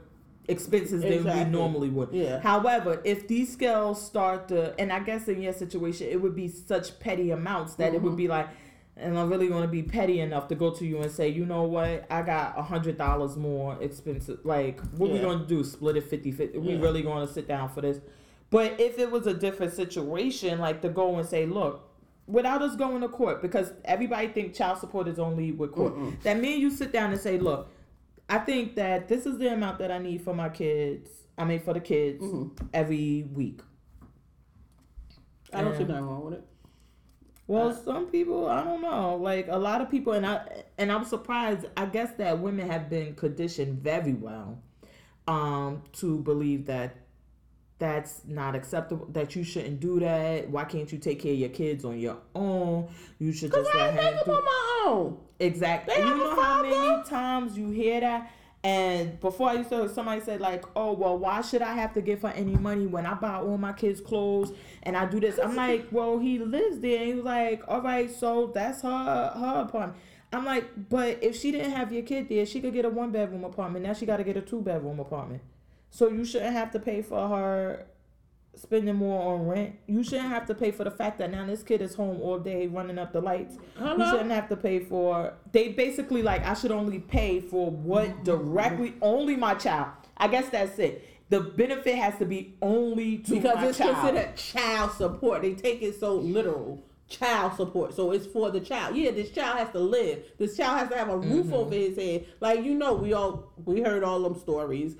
expenses 0.50 1.02
than 1.02 1.24
we 1.24 1.44
normally 1.46 1.90
would. 1.90 2.10
Yeah. 2.12 2.40
However, 2.42 3.02
if 3.06 3.28
these 3.30 3.52
scales 3.54 4.06
start 4.06 4.50
to, 4.50 4.78
and 4.80 4.92
I 4.92 5.00
guess 5.00 5.28
in 5.30 5.42
your 5.42 5.54
situation, 5.54 6.08
it 6.10 6.22
would 6.22 6.36
be 6.36 6.50
such 6.50 7.00
petty 7.00 7.32
amounts 7.32 7.76
that 7.76 7.94
it 7.94 7.98
Mm-hmm. 7.98 8.06
would 8.06 8.18
be 8.18 8.28
like, 8.28 8.50
and 8.98 9.18
I'm 9.20 9.30
really 9.30 9.50
want 9.50 9.64
to 9.64 9.68
be 9.68 9.84
petty 9.84 10.20
enough 10.22 10.48
to 10.50 10.56
go 10.56 10.72
to 10.72 10.86
you 10.86 11.00
and 11.02 11.12
say, 11.12 11.28
you 11.30 11.46
know 11.46 11.64
what, 11.64 12.06
I 12.10 12.22
got 12.22 12.58
a 12.58 12.62
hundred 12.62 12.98
dollars 12.98 13.36
more 13.36 13.78
expensive. 13.82 14.40
Like, 14.46 14.80
what 14.98 15.10
we 15.10 15.18
Yeah. 15.18 15.24
going 15.24 15.40
to 15.40 15.46
do? 15.46 15.64
Split 15.64 15.98
it 15.98 16.04
50 16.10 16.32
50? 16.32 16.58
We 16.60 16.76
really 16.76 17.02
going 17.02 17.26
to 17.28 17.32
sit 17.34 17.48
down 17.48 17.70
for 17.70 17.82
this? 17.82 18.00
But 18.50 18.80
if 18.80 18.98
it 19.00 19.12
was 19.12 19.28
a 19.28 19.34
different 19.34 19.74
situation, 19.74 20.60
like 20.60 20.82
to 20.84 20.90
go 20.90 21.18
and 21.18 21.28
say, 21.28 21.46
look, 21.46 21.90
without 22.28 22.62
us 22.62 22.76
going 22.76 23.02
to 23.02 23.10
court, 23.10 23.42
because 23.42 23.74
everybody 23.84 24.28
think 24.30 24.54
child 24.54 24.78
support 24.80 25.08
is 25.08 25.20
only 25.20 25.52
with 25.52 25.72
court. 25.74 25.94
That 26.24 26.40
me 26.40 26.54
and 26.54 26.62
you 26.62 26.70
sit 26.72 26.92
down 26.94 27.12
and 27.12 27.20
say, 27.20 27.38
look, 27.38 27.68
I 28.30 28.38
think 28.40 28.76
that 28.76 29.08
this 29.08 29.26
is 29.26 29.38
the 29.40 29.54
amount 29.54 29.80
that 29.80 29.92
I 29.92 29.98
need 30.00 30.22
for 30.22 30.34
my 30.34 30.50
kids. 30.50 31.10
I 31.38 31.44
mean, 31.44 31.60
for 31.60 31.74
the 31.74 31.80
kids 31.82 32.24
Mm-hmm. 32.24 32.66
every 32.74 33.24
week. 33.34 33.60
I 35.54 35.62
don't 35.62 35.74
see 35.74 35.82
Yeah. 35.82 35.88
nothing 35.88 36.06
wrong 36.08 36.26
with 36.26 36.34
it. 36.36 36.44
Well, 37.48 37.74
some 37.76 38.08
people, 38.08 38.48
I 38.50 38.64
don't 38.64 38.82
know. 38.82 39.18
Like 39.18 39.48
a 39.50 39.58
lot 39.58 39.82
of 39.82 39.90
people, 39.92 40.14
and 40.14 40.26
I 40.26 40.64
and 40.78 40.92
I'm 40.92 41.06
surprised. 41.06 41.66
I 41.78 41.86
guess 41.86 42.12
that 42.14 42.40
women 42.40 42.70
have 42.70 42.90
been 42.90 43.14
conditioned 43.16 43.84
very 43.84 44.14
well 44.14 44.58
um, 45.28 45.84
to 45.94 46.20
believe 46.20 46.66
that 46.66 46.96
that's 47.78 48.22
not 48.26 48.56
acceptable. 48.56 49.06
That 49.12 49.36
you 49.36 49.44
shouldn't 49.44 49.80
do 49.80 50.00
that. 50.00 50.50
Why 50.50 50.64
can't 50.64 50.92
you 50.92 50.98
take 50.98 51.22
care 51.22 51.34
of 51.34 51.38
your 51.40 51.50
kids 51.50 51.86
on 51.86 52.00
your 52.00 52.18
own? 52.34 52.88
You 53.20 53.32
should 53.32 53.52
just 53.52 53.70
I 53.76 53.92
let 53.92 54.04
ain't 54.04 54.16
him 54.16 54.24
do. 54.26 54.32
on 54.32 54.44
my 54.44 54.84
own. 54.88 55.18
Exactly. 55.40 55.94
They 55.96 56.02
you 56.02 56.18
know 56.18 56.42
how 56.42 56.64
many 56.64 57.04
times 57.04 57.58
you 57.58 57.70
hear 57.70 58.00
that? 58.00 58.32
And 58.66 59.20
before 59.20 59.50
I 59.50 59.54
used 59.54 59.70
to, 59.70 59.88
somebody 59.88 60.22
said 60.22 60.42
like, 60.42 60.66
"Oh 60.76 60.94
well, 60.94 61.20
why 61.20 61.42
should 61.42 61.62
I 61.62 61.76
have 61.76 61.94
to 61.94 62.02
give 62.02 62.24
her 62.24 62.30
any 62.30 62.56
money 62.56 62.88
when 62.88 63.06
I 63.06 63.14
buy 63.14 63.36
all 63.36 63.60
my 63.60 63.74
kids 63.74 64.02
clothes 64.02 64.54
and 64.82 64.98
I 64.98 65.06
do 65.06 65.20
this?" 65.20 65.38
I'm 65.38 65.56
like, 65.56 65.86
"Well, 65.92 66.18
he 66.18 66.40
lives 66.40 66.80
there." 66.80 66.98
And 66.98 67.08
he 67.08 67.14
was 67.14 67.26
like, 67.26 67.62
"All 67.68 67.84
right, 67.84 68.10
so 68.10 68.52
that's 68.56 68.82
her 68.82 68.90
her 69.36 69.62
apartment." 69.68 70.02
I'm 70.34 70.46
like, 70.46 70.90
"But 70.90 71.20
if 71.22 71.36
she 71.40 71.52
didn't 71.52 71.74
have 71.74 71.94
your 71.94 72.02
kid 72.02 72.28
there, 72.28 72.44
she 72.48 72.60
could 72.60 72.74
get 72.74 72.86
a 72.86 72.90
one 72.90 73.12
bedroom 73.12 73.44
apartment. 73.44 73.86
Now 73.86 73.94
she 73.94 74.08
got 74.08 74.18
to 74.18 74.24
get 74.24 74.36
a 74.36 74.42
two 74.42 74.62
bedroom 74.62 75.00
apartment. 75.00 75.44
So 75.92 76.10
you 76.10 76.26
shouldn't 76.26 76.54
have 76.54 76.72
to 76.72 76.80
pay 76.80 77.04
for 77.04 77.28
her 77.28 77.86
spending 78.56 78.96
more 78.96 79.34
on 79.34 79.48
rent. 79.48 79.76
You 79.88 80.04
shouldn't 80.04 80.30
have 80.30 80.46
to 80.48 80.56
pay 80.56 80.72
for 80.72 80.84
the 80.84 80.92
fact 80.92 81.18
that 81.20 81.32
now 81.32 81.46
this 81.46 81.64
kid 81.64 81.82
is 81.82 81.96
home 81.96 82.22
all 82.22 82.40
day 82.40 82.68
running 82.68 82.98
up 82.98 83.12
the 83.14 83.22
lights. 83.22 83.58
You 83.80 84.06
shouldn't 84.10 84.32
have 84.32 84.50
to 84.50 84.56
pay 84.58 84.80
for. 84.80 85.34
They 85.52 85.70
basically 85.70 86.22
like 86.22 86.46
I 86.46 86.54
should 86.54 86.72
only 86.72 87.00
pay 87.00 87.42
for 87.42 87.70
what 87.70 88.24
directly 88.24 88.96
only 89.02 89.36
my 89.36 89.54
child. 89.56 89.90
I 90.18 90.28
guess 90.28 90.50
that's 90.50 90.80
it. 90.80 91.04
The 91.30 91.42
benefit 91.42 91.96
has 91.96 92.18
to 92.20 92.26
be 92.26 92.56
only 92.62 93.18
to 93.20 93.36
because 93.36 93.64
it's 93.70 93.78
child. 93.80 93.96
considered 93.98 94.36
child 94.36 94.92
support. 94.92 95.42
They 95.42 95.54
take 95.56 95.82
it 95.82 96.00
so 96.00 96.16
literal. 96.16 96.84
Child 97.08 97.54
support. 97.56 97.94
So 97.94 98.12
it's 98.12 98.26
for 98.26 98.50
the 98.52 98.60
child. 98.60 98.96
Yeah, 98.96 99.12
this 99.12 99.30
child 99.32 99.60
has 99.60 99.70
to 99.72 99.80
live. 99.80 100.24
This 100.40 100.56
child 100.58 100.80
has 100.80 100.90
to 100.90 100.98
have 100.98 101.10
a 101.10 101.18
roof 101.18 101.46
Mm-hmm. 101.48 101.54
over 101.54 101.76
his 101.76 101.98
head. 101.98 102.26
Like 102.40 102.64
you 102.64 102.74
know, 102.76 102.94
we 102.94 103.14
all 103.14 103.52
we 103.66 103.82
heard 103.82 104.04
all 104.04 104.20
them 104.22 104.40
stories. 104.40 104.96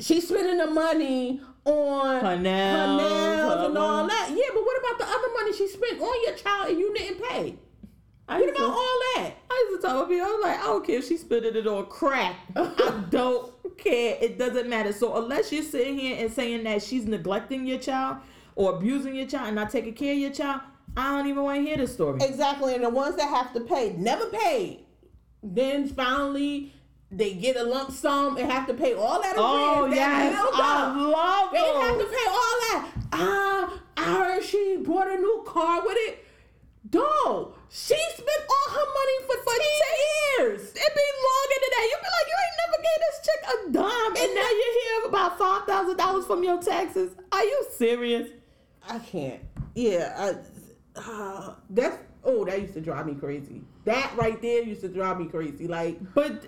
She's 0.00 0.26
spending 0.28 0.56
the 0.58 0.66
money 0.66 1.40
on 1.64 2.20
Her 2.24 2.38
nails, 2.38 2.78
her 2.78 2.96
nails 2.96 3.54
her 3.54 3.66
and 3.66 3.78
all 3.78 3.96
money. 3.98 4.08
that. 4.08 4.30
Yeah, 4.30 4.50
but 4.54 4.62
what 4.64 4.78
about 4.78 4.98
the 4.98 5.04
other 5.12 5.28
money 5.34 5.52
she 5.52 5.68
spent 5.68 6.00
on 6.00 6.22
your 6.24 6.34
child 6.34 6.70
and 6.70 6.78
you 6.78 6.94
didn't 6.94 7.22
pay? 7.22 7.56
I 8.28 8.34
What 8.38 8.46
used 8.46 8.56
to- 8.56 8.64
about 8.64 8.74
all 8.76 8.98
that? 9.16 9.32
I 9.50 9.66
used 9.70 9.82
to 9.82 9.86
talk 9.88 9.96
tell 9.96 10.06
people, 10.06 10.26
I 10.26 10.30
was 10.30 10.42
like, 10.42 10.58
I 10.58 10.62
don't 10.62 10.86
care 10.86 10.98
if 10.98 11.08
she's 11.08 11.20
spending 11.20 11.54
it 11.56 11.66
on 11.66 11.86
crack. 11.86 12.36
I 12.56 13.04
don't 13.10 13.52
care. 13.76 14.16
It 14.20 14.38
doesn't 14.38 14.68
matter. 14.68 14.92
So 14.92 15.22
unless 15.22 15.52
you're 15.52 15.62
sitting 15.64 15.98
here 15.98 16.16
and 16.18 16.32
saying 16.32 16.64
that 16.64 16.82
she's 16.82 17.04
neglecting 17.06 17.66
your 17.66 17.78
child 17.78 18.18
or 18.54 18.74
abusing 18.76 19.14
your 19.16 19.26
child 19.26 19.48
and 19.48 19.56
not 19.56 19.70
taking 19.70 19.94
care 19.94 20.12
of 20.12 20.18
your 20.18 20.30
child, 20.30 20.60
I 20.96 21.16
don't 21.16 21.26
even 21.28 21.42
want 21.42 21.58
to 21.58 21.62
hear 21.64 21.76
the 21.76 21.86
story. 21.86 22.20
Exactly, 22.22 22.74
and 22.74 22.84
the 22.84 22.88
ones 22.90 23.16
that 23.16 23.28
have 23.28 23.52
to 23.54 23.60
pay 23.60 23.94
never 23.98 24.26
paid. 24.26 24.84
Then 25.42 25.88
finally 25.88 26.72
they 27.10 27.34
get 27.34 27.56
a 27.56 27.64
lump 27.64 27.90
sum 27.90 28.36
and 28.36 28.50
have 28.50 28.66
to 28.68 28.74
pay 28.74 28.94
all 28.94 29.20
that. 29.20 29.34
Oh 29.36 29.88
that 29.88 29.94
yes, 29.94 30.32
build 30.34 30.54
I 30.54 30.94
love 30.96 31.52
They 31.52 31.58
have 31.58 31.98
to 31.98 32.04
pay 32.06 32.26
all 32.28 32.56
that. 32.70 32.88
Ah, 33.12 33.80
I 33.96 34.04
heard 34.04 34.44
she 34.44 34.78
bought 34.84 35.08
a 35.08 35.16
new 35.16 35.42
car 35.46 35.82
with 35.84 35.96
it. 35.98 36.24
Dog, 36.88 37.54
she 37.68 37.94
spent 37.94 38.42
all 38.48 38.74
her 38.74 38.86
money 38.86 39.26
for, 39.26 39.36
10 39.36 40.48
years. 40.48 40.62
It 40.62 40.74
be 40.74 41.06
longer 41.28 41.58
than 41.60 41.70
that. 41.76 41.84
You 41.90 41.96
be 42.00 42.10
like, 42.16 42.28
you 42.30 42.36
ain't 42.40 42.58
never 42.62 42.78
gave 42.82 43.00
this 43.04 43.18
chick 43.26 43.42
a 43.50 43.72
dime, 43.72 44.24
and 44.24 44.34
now 44.34 44.50
you're 44.50 44.74
here 44.82 45.08
about 45.08 45.38
five 45.38 45.66
thousand 45.66 45.96
dollars 45.96 46.26
from 46.26 46.42
your 46.42 46.60
taxes. 46.62 47.12
Are 47.32 47.38
Are 47.38 47.44
you 47.44 47.66
serious? 47.76 48.30
I 48.88 48.98
can't. 48.98 49.40
Yeah, 49.74 50.14
I, 50.96 51.00
uh, 51.00 51.54
that's 51.70 51.98
oh, 52.24 52.44
that 52.44 52.60
used 52.60 52.74
to 52.74 52.80
drive 52.80 53.06
me 53.06 53.14
crazy. 53.14 53.62
That 53.84 54.12
right 54.16 54.40
there 54.40 54.62
used 54.62 54.80
to 54.82 54.88
drive 54.88 55.18
me 55.18 55.26
crazy. 55.26 55.66
Like, 55.66 55.98
But 56.14 56.44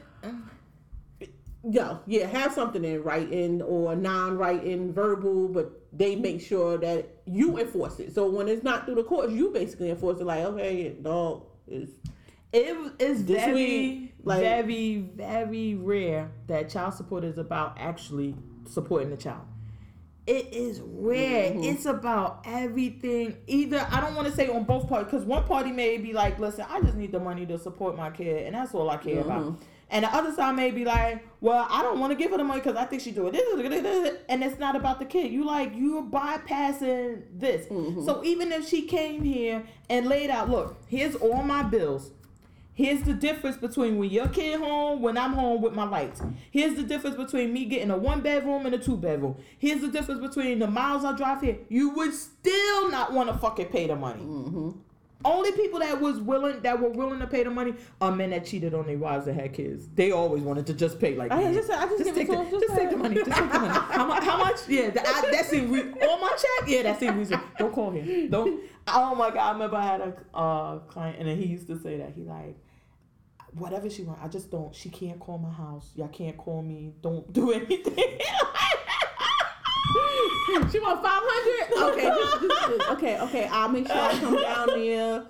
yo, 1.68 2.00
yeah, 2.06 2.26
have 2.26 2.52
something 2.52 2.84
in 2.84 3.02
writing 3.02 3.62
or 3.62 3.94
non-writing, 3.94 4.92
verbal, 4.92 5.48
but 5.48 5.70
they 5.92 6.16
make 6.16 6.40
sure 6.40 6.78
that 6.78 7.08
you 7.26 7.58
enforce 7.58 8.00
it. 8.00 8.14
So 8.14 8.28
when 8.28 8.48
it's 8.48 8.64
not 8.64 8.86
through 8.86 8.96
the 8.96 9.04
courts, 9.04 9.32
you 9.32 9.50
basically 9.50 9.90
enforce 9.90 10.20
it. 10.20 10.24
Like, 10.24 10.44
okay, 10.44 10.90
dog 10.90 11.46
is 11.66 11.90
it 12.52 12.76
is 12.98 13.22
very, 13.22 13.52
week, 13.54 14.14
like- 14.24 14.40
very, 14.40 14.98
very 14.98 15.74
rare 15.74 16.30
that 16.48 16.68
child 16.68 16.94
support 16.94 17.24
is 17.24 17.38
about 17.38 17.76
actually 17.78 18.34
supporting 18.66 19.10
the 19.10 19.16
child. 19.16 19.42
It 20.24 20.52
is 20.52 20.80
rare. 20.84 21.50
Mm-hmm. 21.50 21.64
It's 21.64 21.84
about 21.84 22.42
everything. 22.44 23.38
Either 23.48 23.84
I 23.90 24.00
don't 24.00 24.14
want 24.14 24.28
to 24.28 24.34
say 24.34 24.48
on 24.48 24.62
both 24.62 24.88
parties 24.88 25.10
because 25.10 25.26
one 25.26 25.44
party 25.44 25.72
may 25.72 25.96
be 25.98 26.12
like, 26.12 26.38
"Listen, 26.38 26.64
I 26.68 26.80
just 26.80 26.94
need 26.94 27.10
the 27.10 27.18
money 27.18 27.44
to 27.46 27.58
support 27.58 27.96
my 27.96 28.10
kid, 28.10 28.46
and 28.46 28.54
that's 28.54 28.72
all 28.72 28.88
I 28.88 28.98
care 28.98 29.20
about." 29.20 29.60
Mm-hmm. 29.92 30.04
And 30.04 30.04
the 30.04 30.14
other 30.16 30.32
side 30.34 30.56
may 30.56 30.70
be 30.70 30.84
like, 30.84 31.26
"Well, 31.40 31.66
I 31.70 31.82
don't 31.82 32.00
want 32.00 32.12
to 32.12 32.16
give 32.16 32.30
her 32.30 32.38
the 32.38 32.44
money 32.44 32.60
because 32.60 32.76
I 32.76 32.84
think 32.84 33.02
she's 33.02 33.14
doing 33.14 33.32
this, 33.32 34.16
and 34.28 34.42
it's 34.42 34.58
not 34.58 34.76
about 34.76 34.98
the 34.98 35.04
kid. 35.04 35.32
You 35.32 35.44
like 35.44 35.72
you're 35.74 36.02
bypassing 36.02 37.22
this. 37.34 37.66
Mm-hmm. 37.66 38.04
So 38.04 38.24
even 38.24 38.52
if 38.52 38.68
she 38.68 38.82
came 38.82 39.22
here 39.22 39.64
and 39.88 40.06
laid 40.06 40.30
out, 40.30 40.50
look, 40.50 40.76
here's 40.86 41.14
all 41.14 41.42
my 41.42 41.62
bills. 41.62 42.10
Here's 42.74 43.02
the 43.02 43.12
difference 43.12 43.58
between 43.58 43.98
when 43.98 44.08
your 44.08 44.28
kid 44.28 44.58
home, 44.58 45.02
when 45.02 45.18
I'm 45.18 45.34
home 45.34 45.60
with 45.60 45.74
my 45.74 45.84
lights. 45.84 46.22
Here's 46.50 46.74
the 46.74 46.82
difference 46.82 47.16
between 47.16 47.52
me 47.52 47.66
getting 47.66 47.90
a 47.90 47.98
one 47.98 48.22
bedroom 48.22 48.64
and 48.64 48.74
a 48.74 48.78
two 48.78 48.96
bedroom. 48.96 49.36
Here's 49.58 49.82
the 49.82 49.88
difference 49.88 50.20
between 50.22 50.58
the 50.58 50.66
miles 50.66 51.04
I 51.04 51.14
drive 51.14 51.42
here. 51.42 51.58
You 51.68 51.90
would 51.90 52.14
still 52.14 52.90
not 52.90 53.12
want 53.12 53.28
to 53.30 53.36
fucking 53.36 53.66
pay 53.66 53.88
the 53.88 53.96
money. 53.96 54.22
Only 55.24 55.52
people 55.52 55.78
that 55.80 56.00
was 56.00 56.18
willing 56.20 56.60
that 56.62 56.80
were 56.80 56.88
willing 56.90 57.20
to 57.20 57.26
pay 57.26 57.42
the 57.44 57.50
money 57.50 57.74
are 58.00 58.10
men 58.10 58.30
that 58.30 58.44
cheated 58.44 58.74
on 58.74 58.86
their 58.86 58.98
wives 58.98 59.26
that 59.26 59.34
had 59.34 59.52
kids. 59.52 59.88
They 59.94 60.10
always 60.10 60.42
wanted 60.42 60.66
to 60.66 60.74
just 60.74 60.98
pay 61.00 61.14
like 61.16 61.30
I 61.30 61.52
just- 61.52 61.70
I 61.70 61.86
just 61.86 61.98
give 62.04 62.08
it 62.08 62.14
take 62.14 62.28
the, 62.28 62.34
just 62.36 62.50
just 62.50 62.74
take 62.74 62.90
the 62.90 62.96
money. 62.96 63.14
Just 63.16 63.30
take 63.30 63.52
the 63.52 63.58
money. 63.58 63.68
How, 63.74 64.06
mu- 64.06 64.12
how 64.20 64.36
much? 64.38 64.68
Yeah, 64.68 64.90
that, 64.90 65.06
I, 65.06 65.30
that 65.30 65.46
seemed 65.46 65.70
re- 65.70 65.80
on 66.08 66.20
my 66.20 66.28
check. 66.30 66.68
Yeah, 66.68 66.82
that 66.82 66.98
seemed 67.00 67.16
reasonable. 67.16 67.46
Don't 67.58 67.72
call 67.72 67.90
him. 67.90 68.30
Don't. 68.30 68.60
Oh 68.88 69.14
my 69.14 69.28
god! 69.30 69.38
I 69.38 69.52
remember 69.52 69.76
I 69.76 69.86
had 69.86 70.00
a 70.00 70.36
uh, 70.36 70.78
client 70.80 71.18
and 71.18 71.28
then 71.28 71.36
he 71.38 71.46
used 71.46 71.66
to 71.68 71.78
say 71.78 71.98
that 71.98 72.12
he 72.14 72.22
like 72.22 72.56
whatever 73.54 73.88
she 73.90 74.02
want. 74.02 74.18
I 74.22 74.28
just 74.28 74.50
don't. 74.50 74.74
She 74.74 74.88
can't 74.88 75.20
call 75.20 75.38
my 75.38 75.50
house. 75.50 75.90
Y'all 75.94 76.08
can't 76.08 76.36
call 76.36 76.62
me. 76.62 76.94
Don't 77.02 77.32
do 77.32 77.52
anything. 77.52 78.18
She 80.70 80.80
want 80.80 81.02
five 81.02 81.22
hundred. 81.24 81.92
Okay, 81.92 82.02
just, 82.08 82.42
just, 82.42 82.78
just- 82.78 82.90
okay, 82.92 83.20
okay. 83.20 83.48
I'll 83.48 83.68
make 83.68 83.86
sure 83.86 83.96
I 83.96 84.18
come 84.18 84.36
down 84.36 84.66
there 84.68 85.24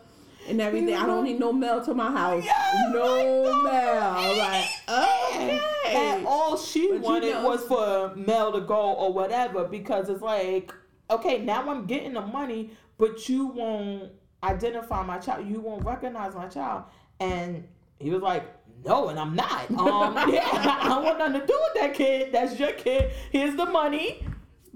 and 0.49 0.61
everything. 0.61 0.95
I 0.95 1.07
don't 1.07 1.25
need 1.25 1.39
no 1.39 1.53
mail 1.53 1.85
to 1.85 1.95
my 1.95 2.11
house. 2.11 2.45
Yes, 2.45 2.93
no 2.93 3.63
mail. 3.63 4.39
Like, 4.39 4.65
okay. 4.89 5.61
And 5.95 6.27
all 6.27 6.57
she 6.57 6.89
But 6.89 6.95
you 6.97 7.01
wanted 7.03 7.33
know- 7.35 7.49
was 7.49 7.63
for 7.65 8.15
mail 8.17 8.53
to 8.53 8.61
go 8.61 8.75
or 8.95 9.13
whatever 9.13 9.65
because 9.65 10.09
it's 10.09 10.23
like, 10.23 10.73
okay, 11.11 11.39
now 11.43 11.69
I'm 11.69 11.87
getting 11.87 12.15
the 12.15 12.23
money, 12.23 12.71
but 12.99 13.29
you 13.29 13.47
won't 13.47 14.13
identify 14.43 15.03
my 15.05 15.19
child. 15.19 15.47
You 15.47 15.61
won't 15.61 15.85
recognize 15.85 16.35
my 16.35 16.47
child. 16.49 16.85
And 17.21 17.69
he 17.99 18.11
was 18.11 18.23
like, 18.23 18.45
no, 18.85 19.09
and 19.11 19.19
I'm 19.21 19.37
not. 19.37 19.71
Um, 19.71 20.17
yeah, 20.33 20.49
I 20.51 20.89
don't 20.89 21.05
want 21.05 21.19
nothing 21.19 21.41
to 21.41 21.47
do 21.47 21.61
with 21.63 21.83
that 21.83 21.95
kid. 21.95 22.33
That's 22.33 22.59
your 22.59 22.73
kid. 22.73 23.13
Here's 23.31 23.55
the 23.55 23.67
money. 23.67 24.27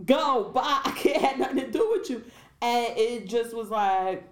Go. 0.05 0.51
Bye. 0.55 0.81
I 0.85 0.90
can't 0.93 1.23
have 1.23 1.39
nothing 1.39 1.56
to 1.64 1.70
do 1.70 1.89
with 1.90 2.10
you. 2.10 2.23
And 2.60 2.97
it 2.97 3.27
just 3.28 3.55
was 3.55 3.68
like, 3.70 4.24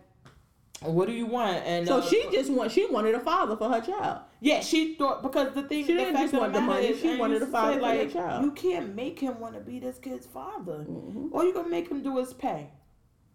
what 0.81 1.07
do 1.09 1.15
you 1.15 1.27
want? 1.27 1.65
And 1.65 1.87
So 1.87 1.99
uh, 1.99 2.03
she 2.03 2.27
just 2.31 2.51
want 2.51 2.71
she 2.73 2.87
wanted 2.87 3.15
a 3.15 3.21
father 3.21 3.57
for 3.57 3.69
her 3.71 3.81
child. 3.81 4.21
yeah, 4.41 4.61
she 4.61 4.95
thought 4.97 5.23
because 5.23 5.55
the 5.55 5.63
thing 5.63 5.87
She 5.87 5.93
the 5.93 5.99
didn't 6.01 6.21
just 6.21 6.35
want 6.35 6.53
the 6.53 6.61
money, 6.61 6.89
is, 6.89 7.01
she 7.01 7.17
wanted 7.17 7.41
a 7.43 7.47
father 7.47 7.75
say, 7.75 7.81
for 7.81 7.87
her 7.87 7.95
like, 7.97 8.13
child. 8.13 8.45
You 8.45 8.51
can't 8.53 8.95
make 8.95 9.19
him 9.19 9.41
want 9.41 9.55
to 9.55 9.61
be 9.61 9.79
this 9.79 9.99
kid's 9.99 10.27
father. 10.27 10.85
Mm-hmm. 10.89 11.29
All 11.33 11.45
you 11.45 11.55
gonna 11.55 11.69
make 11.69 11.89
him 11.89 12.03
do 12.03 12.19
is 12.19 12.35
pay. 12.35 12.71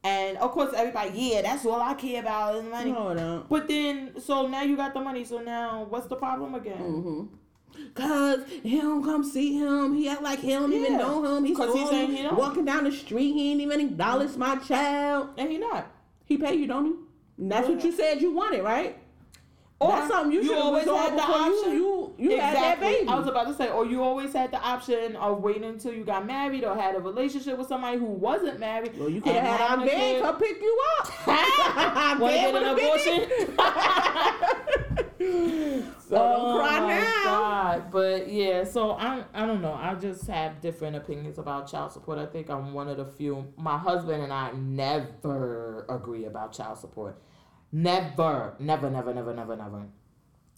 And 0.04 0.38
of 0.38 0.52
course, 0.52 0.74
everybody, 0.76 1.12
yeah, 1.20 1.42
that's 1.42 1.66
all 1.66 1.82
I 1.82 1.94
care 1.94 2.22
about 2.22 2.56
is 2.56 2.64
money. 2.70 2.92
No, 2.92 3.14
no. 3.14 3.46
But 3.50 3.68
then, 3.68 4.14
so 4.22 4.48
now 4.48 4.62
you 4.62 4.78
got 4.78 4.94
the 4.94 5.02
money. 5.02 5.26
So 5.26 5.40
now, 5.40 5.86
what's 5.90 6.08
the 6.08 6.16
problem 6.16 6.56
again? 6.56 6.78
Mm-hmm. 6.80 7.36
Cause 7.94 8.40
he 8.64 8.80
don't 8.80 9.04
come 9.04 9.24
see 9.24 9.58
him. 9.58 9.96
He 9.96 10.08
act 10.08 10.22
like 10.22 10.40
he 10.40 10.52
don't 10.52 10.72
even 10.72 10.98
know 10.98 11.24
him. 11.24 11.44
He's 11.44 11.58
he 11.58 12.24
don't. 12.24 12.38
walking 12.38 12.66
down 12.66 12.86
the 12.86 12.92
street. 12.92 13.34
He 13.34 13.52
ain't 13.52 13.62
even 13.62 13.80
acknowledge 13.82 14.36
my 14.38 14.56
child. 14.58 15.30
And 15.38 15.50
he 15.50 15.58
not. 15.58 15.92
He 16.26 16.38
pay 16.38 16.56
you, 16.56 16.68
don't 16.68 16.86
he? 16.86 16.94
And 17.40 17.52
that's 17.52 17.68
what 17.68 17.84
you 17.84 17.92
said 17.92 18.22
you 18.22 18.32
wanted, 18.32 18.64
right? 18.64 18.98
Or 19.80 19.92
that's 19.92 20.12
something 20.12 20.34
you, 20.34 20.42
you 20.42 20.48
should 20.50 20.58
always 20.58 20.86
had 20.86 21.18
the 21.18 21.22
option. 21.22 21.72
you 21.72 22.14
you, 22.18 22.32
you 22.32 22.40
had 22.40 22.56
that 22.56 22.80
baby. 22.82 23.08
I 23.08 23.16
was 23.16 23.28
about 23.28 23.48
to 23.48 23.54
say, 23.54 23.70
or 23.70 23.86
you 23.86 24.04
always 24.04 24.34
had 24.34 24.52
the 24.52 24.60
option 24.60 25.16
of 25.16 25.42
waiting 25.42 25.64
until 25.64 25.94
you 25.94 26.04
got 26.04 26.26
married 26.26 26.66
or 26.66 26.76
had 26.76 26.96
a 26.96 27.00
relationship 27.00 27.58
with 27.58 27.68
somebody 27.68 27.98
who 27.98 28.06
wasn't 28.06 28.60
married. 28.60 29.00
well, 29.00 29.10
you 29.10 29.22
could 29.22 29.36
have 29.36 29.60
had 29.60 29.80
a 29.80 29.90
kid. 29.90 30.22
come 30.22 30.38
pick 30.38 30.62
you 30.62 30.82
up. 31.00 31.28
Want 32.20 32.34
to 32.36 32.42
get 32.42 32.56
an 32.56 32.66
abortion? 32.66 33.30
So 35.20 36.16
oh 36.16 36.58
cry 36.58 36.78
Oh 36.78 36.88
my 36.88 37.00
now. 37.00 37.24
God. 37.26 37.92
But 37.92 38.30
yeah, 38.30 38.64
so 38.64 38.92
I 38.92 39.24
I 39.34 39.46
don't 39.46 39.62
know. 39.62 39.74
I 39.74 39.94
just 39.96 40.26
have 40.28 40.62
different 40.62 40.96
opinions 40.96 41.38
about 41.38 41.70
child 41.70 41.92
support. 41.92 42.18
I 42.18 42.26
think 42.26 42.50
I'm 42.50 42.74
one 42.74 42.88
of 42.88 42.98
the 42.98 43.06
few. 43.06 43.46
My 43.58 43.78
husband 43.78 44.24
and 44.24 44.32
I 44.32 44.52
never 44.54 45.86
agree 45.90 46.26
about 46.26 46.54
child 46.54 46.78
support. 46.78 47.22
Never, 47.72 48.56
never, 48.60 48.90
never, 48.90 49.14
never, 49.14 49.34
never, 49.34 49.56
never. 49.56 49.86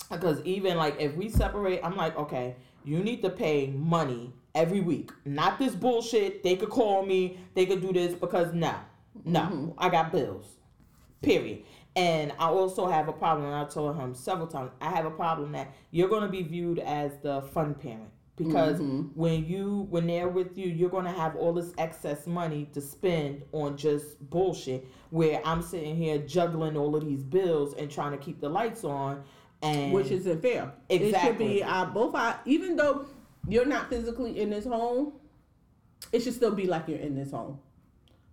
Because 0.10 0.42
even 0.44 0.78
like 0.78 1.00
if 1.00 1.16
we 1.16 1.30
separate, 1.30 1.82
I'm 1.84 1.96
like, 1.96 2.16
okay, 2.18 2.56
you 2.84 3.00
need 3.00 3.22
to 3.24 3.30
pay 3.30 3.68
money 3.68 4.32
every 4.54 4.82
week. 4.82 5.12
Not 5.26 5.58
this 5.60 5.76
bullshit. 5.76 6.44
They 6.44 6.56
could 6.56 6.70
call 6.70 7.06
me. 7.06 7.40
They 7.56 7.66
could 7.66 7.82
do 7.82 7.92
this 7.94 8.14
because 8.14 8.54
no, 8.54 8.76
no, 9.26 9.40
mm-hmm. 9.42 9.70
I 9.78 9.90
got 9.90 10.12
bills. 10.12 10.46
Period. 11.22 11.64
And 11.96 12.32
I 12.40 12.46
also 12.48 12.88
have 12.88 13.10
a 13.10 13.14
problem, 13.14 13.48
and 13.48 13.56
I 13.56 13.66
told 13.66 13.98
him 13.98 14.16
several 14.16 14.48
times, 14.48 14.72
I 14.80 14.90
have 14.92 15.06
a 15.06 15.12
problem 15.12 15.52
that 15.52 15.74
you're 15.92 16.08
going 16.08 16.22
to 16.24 16.30
be 16.30 16.42
viewed 16.42 16.80
as 16.80 17.18
the 17.22 17.42
fun 17.42 17.74
parent. 17.76 18.10
Because 18.38 18.80
when 19.14 19.46
you 19.46 19.86
when 19.92 20.08
they're 20.08 20.30
with 20.30 20.58
you, 20.58 20.68
you're 20.68 20.90
gonna 20.90 21.12
have 21.12 21.36
all 21.36 21.54
this 21.54 21.74
excess 21.78 22.26
money 22.26 22.68
to 22.74 22.82
spend 22.82 23.44
on 23.52 23.78
just 23.78 24.20
bullshit. 24.32 24.88
Where 25.12 25.42
I'm 25.46 25.62
sitting 25.62 25.96
here 25.96 26.18
juggling 26.18 26.76
all 26.76 26.96
of 26.96 27.06
these 27.06 27.22
bills 27.24 27.76
and 27.76 27.92
trying 27.92 28.12
to 28.14 28.18
keep 28.18 28.40
the 28.42 28.50
lights 28.50 28.84
on, 28.84 29.24
and 29.62 29.94
which 29.94 30.10
isn't 30.10 30.42
fair. 30.42 30.72
It 30.90 31.00
should 31.00 31.08
Exactly. 31.10 31.48
be 31.48 31.64
uh, 31.64 31.86
both. 31.86 32.16
Our, 32.16 32.40
even 32.46 32.78
though 32.78 33.06
you're 33.48 33.66
not 33.66 33.90
physically 33.90 34.40
in 34.40 34.50
this 34.50 34.66
home, 34.66 35.14
it 36.12 36.22
should 36.22 36.34
still 36.34 36.56
be 36.56 36.66
like 36.66 36.88
you're 36.88 36.98
in 37.00 37.14
this 37.16 37.32
home. 37.32 37.60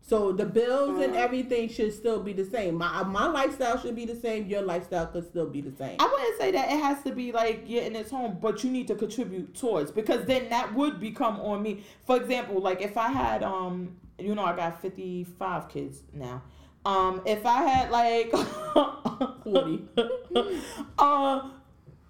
So 0.09 0.33
the 0.33 0.47
bills 0.47 1.01
and 1.03 1.15
everything 1.15 1.69
should 1.69 1.93
still 1.93 2.23
be 2.23 2.33
the 2.33 2.47
same. 2.47 2.77
My 2.77 3.03
my 3.03 3.27
lifestyle 3.27 3.79
should 3.79 3.95
be 3.95 4.07
the 4.07 4.17
same. 4.17 4.47
Your 4.47 4.63
lifestyle 4.63 5.07
could 5.07 5.27
still 5.27 5.47
be 5.47 5.61
the 5.61 5.77
same. 5.77 5.97
I 5.99 6.07
wouldn't 6.07 6.41
say 6.41 6.51
that 6.53 6.71
it 6.71 6.81
has 6.81 7.03
to 7.03 7.13
be 7.13 7.31
like 7.31 7.65
you're 7.67 7.83
in 7.83 7.93
this 7.93 8.11
home, 8.11 8.39
but 8.41 8.65
you 8.65 8.71
need 8.71 8.89
to 8.89 8.95
contribute 8.95 9.55
towards 9.55 9.91
because 9.91 10.25
then 10.25 10.49
that 10.49 10.75
would 10.75 10.99
become 10.99 11.39
on 11.41 11.63
me. 11.63 11.85
For 12.07 12.17
example, 12.17 12.59
like 12.59 12.81
if 12.81 12.97
I 12.97 13.09
had 13.09 13.43
um, 13.43 13.99
you 14.19 14.35
know, 14.35 14.45
I 14.45 14.57
got 14.57 14.81
fifty 14.81 15.25
five 15.25 15.69
kids 15.69 16.03
now. 16.15 16.43
Um, 16.87 17.21
if 17.27 17.45
I 17.45 17.63
had 17.65 17.91
like 17.91 18.31
40. 19.45 19.89
uh 20.99 21.51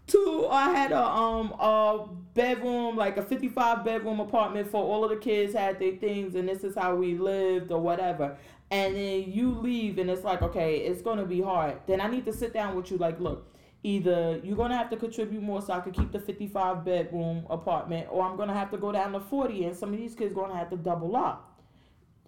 two 0.07 0.47
I 0.51 0.71
had 0.71 0.93
a 0.93 1.05
um 1.05 1.53
a 1.59 2.07
bedroom, 2.39 2.97
like 2.97 3.17
a 3.17 3.23
fifty 3.23 3.49
five 3.49 3.85
bedroom 3.85 4.21
apartment 4.21 4.71
for 4.71 4.81
all 4.81 5.03
of 5.03 5.11
the 5.11 5.17
kids 5.17 5.53
had 5.55 5.81
their 5.81 5.97
things 5.97 6.37
and 6.37 6.49
this 6.49 6.63
is 6.63 6.77
how 6.77 6.95
we 6.95 7.19
lived 7.19 7.73
or 7.73 7.81
whatever. 7.81 8.39
And 8.71 8.95
then 8.95 9.33
you 9.33 9.51
leave 9.51 9.99
and 9.99 10.09
it's 10.09 10.23
like, 10.23 10.41
okay, 10.43 10.77
it's 10.77 11.03
gonna 11.03 11.27
be 11.27 11.41
hard. 11.41 11.79
Then 11.89 12.01
I 12.01 12.07
need 12.07 12.25
to 12.27 12.33
sit 12.33 12.53
down 12.53 12.77
with 12.77 12.93
you 12.93 12.97
like, 12.97 13.19
look, 13.19 13.53
either 13.83 14.41
you're 14.45 14.57
gonna 14.57 14.77
have 14.77 14.89
to 14.91 14.97
contribute 14.97 15.43
more 15.43 15.61
so 15.61 15.73
I 15.73 15.81
can 15.81 15.91
keep 15.91 16.13
the 16.13 16.21
fifty 16.21 16.47
five 16.47 16.85
bedroom 16.85 17.45
apartment 17.51 18.07
or 18.09 18.25
I'm 18.25 18.37
gonna 18.37 18.55
have 18.55 18.71
to 18.71 18.77
go 18.79 18.93
down 18.93 19.13
to 19.15 19.21
forty 19.21 19.65
and 19.65 19.77
some 19.77 19.93
of 19.93 19.99
these 19.99 20.15
kids 20.15 20.33
gonna 20.33 20.57
have 20.57 20.71
to 20.71 20.77
double 20.77 21.17
up. 21.17 21.61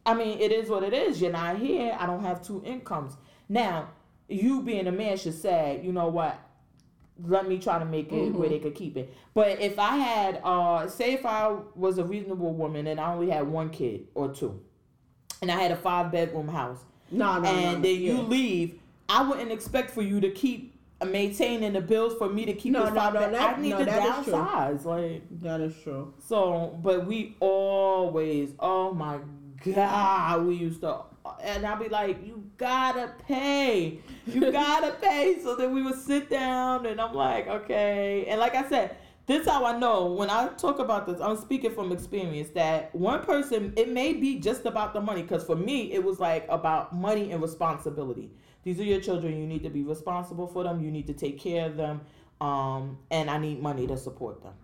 I 0.05 0.15
mean, 0.15 0.41
it 0.41 0.51
is 0.51 0.69
what 0.69 0.82
it 0.82 0.93
is. 0.93 1.23
You're 1.23 1.31
not 1.31 1.59
here. 1.59 1.97
I 1.97 2.07
don't 2.07 2.24
have 2.24 2.43
two 2.43 2.62
incomes. 2.66 3.16
Now, 3.49 3.91
you 4.28 4.61
being 4.62 4.89
a 4.89 4.93
man 4.93 5.16
should 5.19 5.41
say, 5.41 5.81
you 5.85 5.93
know 5.93 6.09
what? 6.09 6.37
Let 7.27 7.49
me 7.49 7.59
try 7.59 7.79
to 7.79 7.85
make 7.85 8.13
it 8.13 8.33
where 8.33 8.49
they 8.49 8.59
could 8.59 8.75
keep 8.75 8.97
it. 8.97 9.13
But 9.35 9.61
if 9.61 9.79
I 9.79 9.97
had, 9.97 10.41
uh, 10.45 10.89
say, 10.89 11.13
if 11.15 11.25
I 11.27 11.55
was 11.75 11.99
a 11.99 12.05
reasonable 12.05 12.53
woman 12.55 12.87
and 12.87 12.99
I 13.01 13.13
only 13.13 13.31
had 13.31 13.47
one 13.49 13.71
kid 13.71 14.07
or 14.15 14.33
two, 14.33 14.61
and 15.43 15.51
I 15.51 15.57
had 15.61 15.71
a 15.71 15.77
five 15.77 16.11
bedroom 16.13 16.49
house, 16.49 16.85
No, 17.11 17.35
no, 17.35 17.41
no, 17.43 17.49
and 17.49 17.83
no, 17.83 17.89
then 17.89 18.01
you 18.01 18.21
leave, 18.23 18.79
I 19.09 19.27
wouldn't 19.29 19.51
expect 19.53 19.91
for 19.91 20.03
you 20.03 20.21
to 20.21 20.31
keep 20.31 20.79
uh, 21.01 21.07
maintaining 21.07 21.73
the 21.73 21.81
bills 21.81 22.15
for 22.19 22.29
me 22.29 22.45
to 22.47 22.53
keep 22.53 22.73
No, 22.73 22.85
no, 22.89 22.95
five 22.95 23.15
no, 23.15 23.21
that- 23.31 23.59
I 23.59 23.61
need 23.61 23.71
no, 23.71 23.79
to 23.81 23.85
that 23.87 24.19
is 24.19 24.25
true. 24.27 24.35
downsize. 24.35 24.85
Like, 24.85 25.23
That 25.43 25.61
is 25.61 25.75
true. 25.83 26.15
so, 26.27 26.79
but 26.83 27.07
we 27.07 27.37
always, 27.41 28.51
oh 28.61 28.93
my 28.95 29.19
God, 29.65 30.45
we 30.47 30.55
used 30.57 30.81
to, 30.83 31.01
and 31.43 31.66
I'd 31.66 31.78
be 31.78 31.89
like, 31.89 32.24
you 32.27 32.51
gotta 32.57 33.12
pay, 33.27 34.01
you 34.27 34.52
gotta 34.52 34.93
pay. 35.02 35.39
So 35.43 35.55
then 35.55 35.74
we 35.74 35.82
would 35.82 35.98
sit 35.98 36.31
down, 36.31 36.86
and 36.86 37.01
I'm 37.01 37.15
like, 37.15 37.47
okay. 37.47 38.27
And 38.28 38.40
like 38.40 38.55
I 38.55 38.69
said, 38.69 38.97
this 39.31 39.43
is 39.43 39.48
how 39.48 39.65
I 39.65 39.78
know 39.78 40.07
when 40.07 40.28
I 40.28 40.48
talk 40.48 40.81
about 40.81 41.07
this, 41.07 41.20
I'm 41.20 41.36
speaking 41.36 41.70
from 41.70 41.93
experience 41.93 42.48
that 42.51 42.93
one 42.94 43.23
person, 43.23 43.73
it 43.77 43.89
may 43.89 44.12
be 44.12 44.40
just 44.40 44.66
about 44.66 44.93
the 44.93 45.01
money. 45.01 45.23
Because 45.23 45.44
for 45.44 45.55
me, 45.55 45.93
it 45.93 46.02
was 46.02 46.19
like 46.19 46.47
about 46.48 46.94
money 46.94 47.31
and 47.31 47.40
responsibility. 47.40 48.32
These 48.65 48.81
are 48.81 48.85
your 48.85 49.01
children. 49.01 49.39
You 49.39 49.47
need 49.47 49.62
to 49.62 49.70
be 49.70 49.85
responsible 49.85 50.48
for 50.48 50.65
them. 50.65 50.82
You 50.82 50.90
need 50.90 51.07
to 51.07 51.12
take 51.12 51.39
care 51.39 51.66
of 51.66 51.77
them. 51.77 52.01
Um, 52.40 52.98
and 53.11 53.31
I 53.31 53.39
need 53.39 53.62
money 53.62 53.86
to 53.86 53.97
support 53.97 54.43
them. 54.43 54.55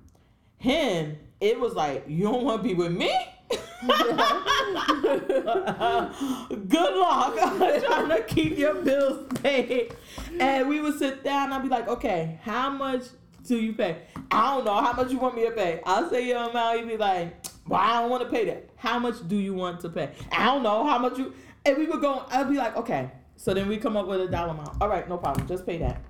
Him, 0.59 1.17
it 1.41 1.61
was 1.61 1.75
like, 1.75 2.05
you 2.09 2.25
don't 2.25 2.43
want 2.43 2.63
to 2.63 2.69
be 2.69 2.75
with 2.75 2.91
me? 2.91 3.15
Good 6.69 6.97
luck 6.97 7.37
trying 7.37 8.09
to 8.09 8.25
keep 8.27 8.59
your 8.59 8.75
bills 8.75 9.27
paid. 9.43 9.95
And 10.39 10.69
we 10.69 10.81
would 10.81 10.99
sit 10.99 11.23
down. 11.23 11.53
I'd 11.53 11.63
be 11.63 11.69
like, 11.69 11.89
okay, 11.89 12.41
how 12.43 12.71
much 12.71 13.03
do 13.47 13.57
you 13.57 13.73
pay? 13.73 14.03
I 14.31 14.55
don't 14.55 14.65
know 14.65 14.75
how 14.75 14.93
much 14.93 15.11
you 15.11 15.19
want 15.19 15.37
me 15.37 15.45
to 15.45 15.53
pay. 15.53 15.81
I'll 15.85 16.11
say 16.11 16.27
your 16.27 16.51
amount. 16.51 16.81
You'd 16.81 16.89
be 16.89 16.97
like, 16.97 17.37
well, 17.69 17.81
I 17.81 18.01
don't 18.01 18.11
want 18.11 18.25
to 18.25 18.29
pay 18.29 18.45
that. 18.47 18.71
How 18.77 18.99
much 18.99 19.27
do 19.29 19.37
you 19.37 19.55
want 19.55 19.81
to 19.81 19.89
pay? 19.89 20.11
I 20.33 20.47
don't 20.47 20.63
know 20.63 20.85
how 20.85 20.99
much 20.99 21.19
you. 21.19 21.33
And 21.65 21.79
we 21.79 21.87
would 21.87 22.01
go. 22.01 22.25
I'd 22.31 22.49
be 22.49 22.57
like, 22.57 22.77
okay. 22.77 23.11
So 23.37 23.55
then 23.55 23.69
we 23.69 23.77
come 23.77 23.97
up 23.97 24.07
with 24.07 24.21
a 24.21 24.29
dollar 24.29 24.51
amount. 24.51 24.81
All 24.81 24.89
right, 24.89 25.09
no 25.09 25.19
problem. 25.19 25.47
Just 25.47 25.67
pay 25.67 25.79
that. 25.79 26.01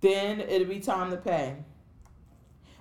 Then 0.00 0.40
it'll 0.40 0.68
be 0.68 0.80
time 0.80 1.10
to 1.10 1.16
pay. 1.16 1.56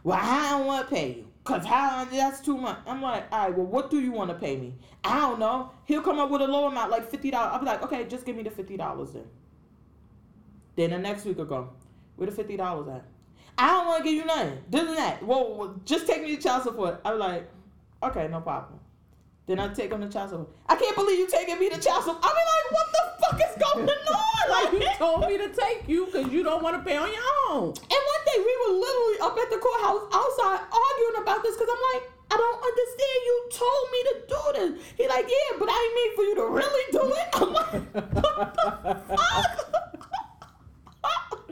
Well, 0.03 0.19
I 0.21 0.51
don't 0.51 0.65
want 0.65 0.89
to 0.89 0.95
pay 0.95 1.15
you. 1.15 1.27
Cause 1.43 1.65
how 1.65 2.05
that's 2.05 2.39
too 2.39 2.55
much. 2.55 2.77
I'm 2.85 3.01
like, 3.01 3.25
all 3.31 3.45
right, 3.47 3.57
well, 3.57 3.65
what 3.65 3.89
do 3.89 3.99
you 3.99 4.11
want 4.11 4.29
to 4.29 4.35
pay 4.35 4.57
me? 4.57 4.75
I 5.03 5.19
don't 5.21 5.39
know. 5.39 5.71
He'll 5.85 6.03
come 6.03 6.19
up 6.19 6.29
with 6.29 6.41
a 6.41 6.47
low 6.47 6.67
amount, 6.67 6.91
like 6.91 7.09
fifty 7.09 7.31
dollars. 7.31 7.51
I'll 7.53 7.59
be 7.59 7.65
like, 7.65 7.81
okay, 7.81 8.05
just 8.05 8.25
give 8.25 8.35
me 8.35 8.43
the 8.43 8.51
fifty 8.51 8.77
dollars 8.77 9.13
then. 9.13 9.25
Then 10.75 10.91
the 10.91 10.99
next 10.99 11.25
week 11.25 11.37
will 11.37 11.45
go, 11.45 11.69
where 12.15 12.29
the 12.29 12.35
fifty 12.35 12.57
dollars 12.57 12.87
at? 12.89 13.05
I 13.57 13.67
don't 13.67 13.87
want 13.87 14.03
to 14.03 14.09
give 14.09 14.19
you 14.19 14.25
nothing. 14.25 14.59
This 14.69 14.87
and 14.87 14.97
that. 14.97 15.25
Well, 15.25 15.81
just 15.83 16.05
take 16.05 16.21
me 16.21 16.35
to 16.35 16.41
child 16.41 16.63
support. 16.63 17.01
I'm 17.03 17.17
like, 17.17 17.49
okay, 18.03 18.27
no 18.27 18.41
problem. 18.41 18.79
Then 19.47 19.59
I 19.59 19.73
take 19.73 19.91
him 19.91 20.01
to 20.01 20.09
child 20.09 20.29
support. 20.29 20.49
I 20.69 20.75
can't 20.75 20.95
believe 20.95 21.19
you 21.19 21.27
taking 21.27 21.59
me 21.59 21.69
to 21.69 21.79
child 21.79 22.03
support. 22.03 22.23
I 22.23 22.29
be 22.29 22.43
like, 22.51 22.67
what 22.71 22.87
the 22.93 23.01
fuck 23.21 23.39
is 23.41 23.55
going 23.61 23.89
on? 24.15 24.31
like 24.51 24.71
you 24.73 24.87
told 24.97 25.21
me 25.27 25.37
to 25.37 25.49
take 25.49 25.87
you 25.87 26.05
because 26.05 26.31
you 26.31 26.43
don't 26.43 26.61
want 26.61 26.75
to 26.75 26.83
pay 26.83 26.97
on 26.97 27.07
your 27.07 27.23
own. 27.49 27.69
And 27.69 28.01
one 28.13 28.23
day 28.27 28.37
we 28.37 28.53
were 28.65 28.73
literally 28.79 29.19
up 29.21 29.37
at 29.37 29.49
the 29.49 29.57
courthouse 29.57 30.03
outside 30.13 30.59
arguing 30.67 31.21
about 31.21 31.43
this 31.43 31.55
because 31.55 31.69
I'm 31.71 31.83
like, 31.93 32.03
I 32.31 32.37
don't 32.37 32.61
understand. 32.63 33.17
You 33.25 33.35
told 33.51 33.85
me 33.91 33.99
to 34.03 34.13
do 34.27 34.41
this. 34.55 34.71
He 34.97 35.07
like, 35.07 35.27
yeah, 35.27 35.57
but 35.59 35.69
I 35.71 35.77
didn't 35.79 35.95
mean 35.95 36.11
for 36.15 36.23
you 36.23 36.35
to 36.35 36.45
really 36.47 36.85
do 36.91 37.03
it. 37.15 37.27
I'm 37.33 37.53
like, 37.53 37.73
what 37.93 38.53
the 38.55 39.15
fuck? 39.15 39.57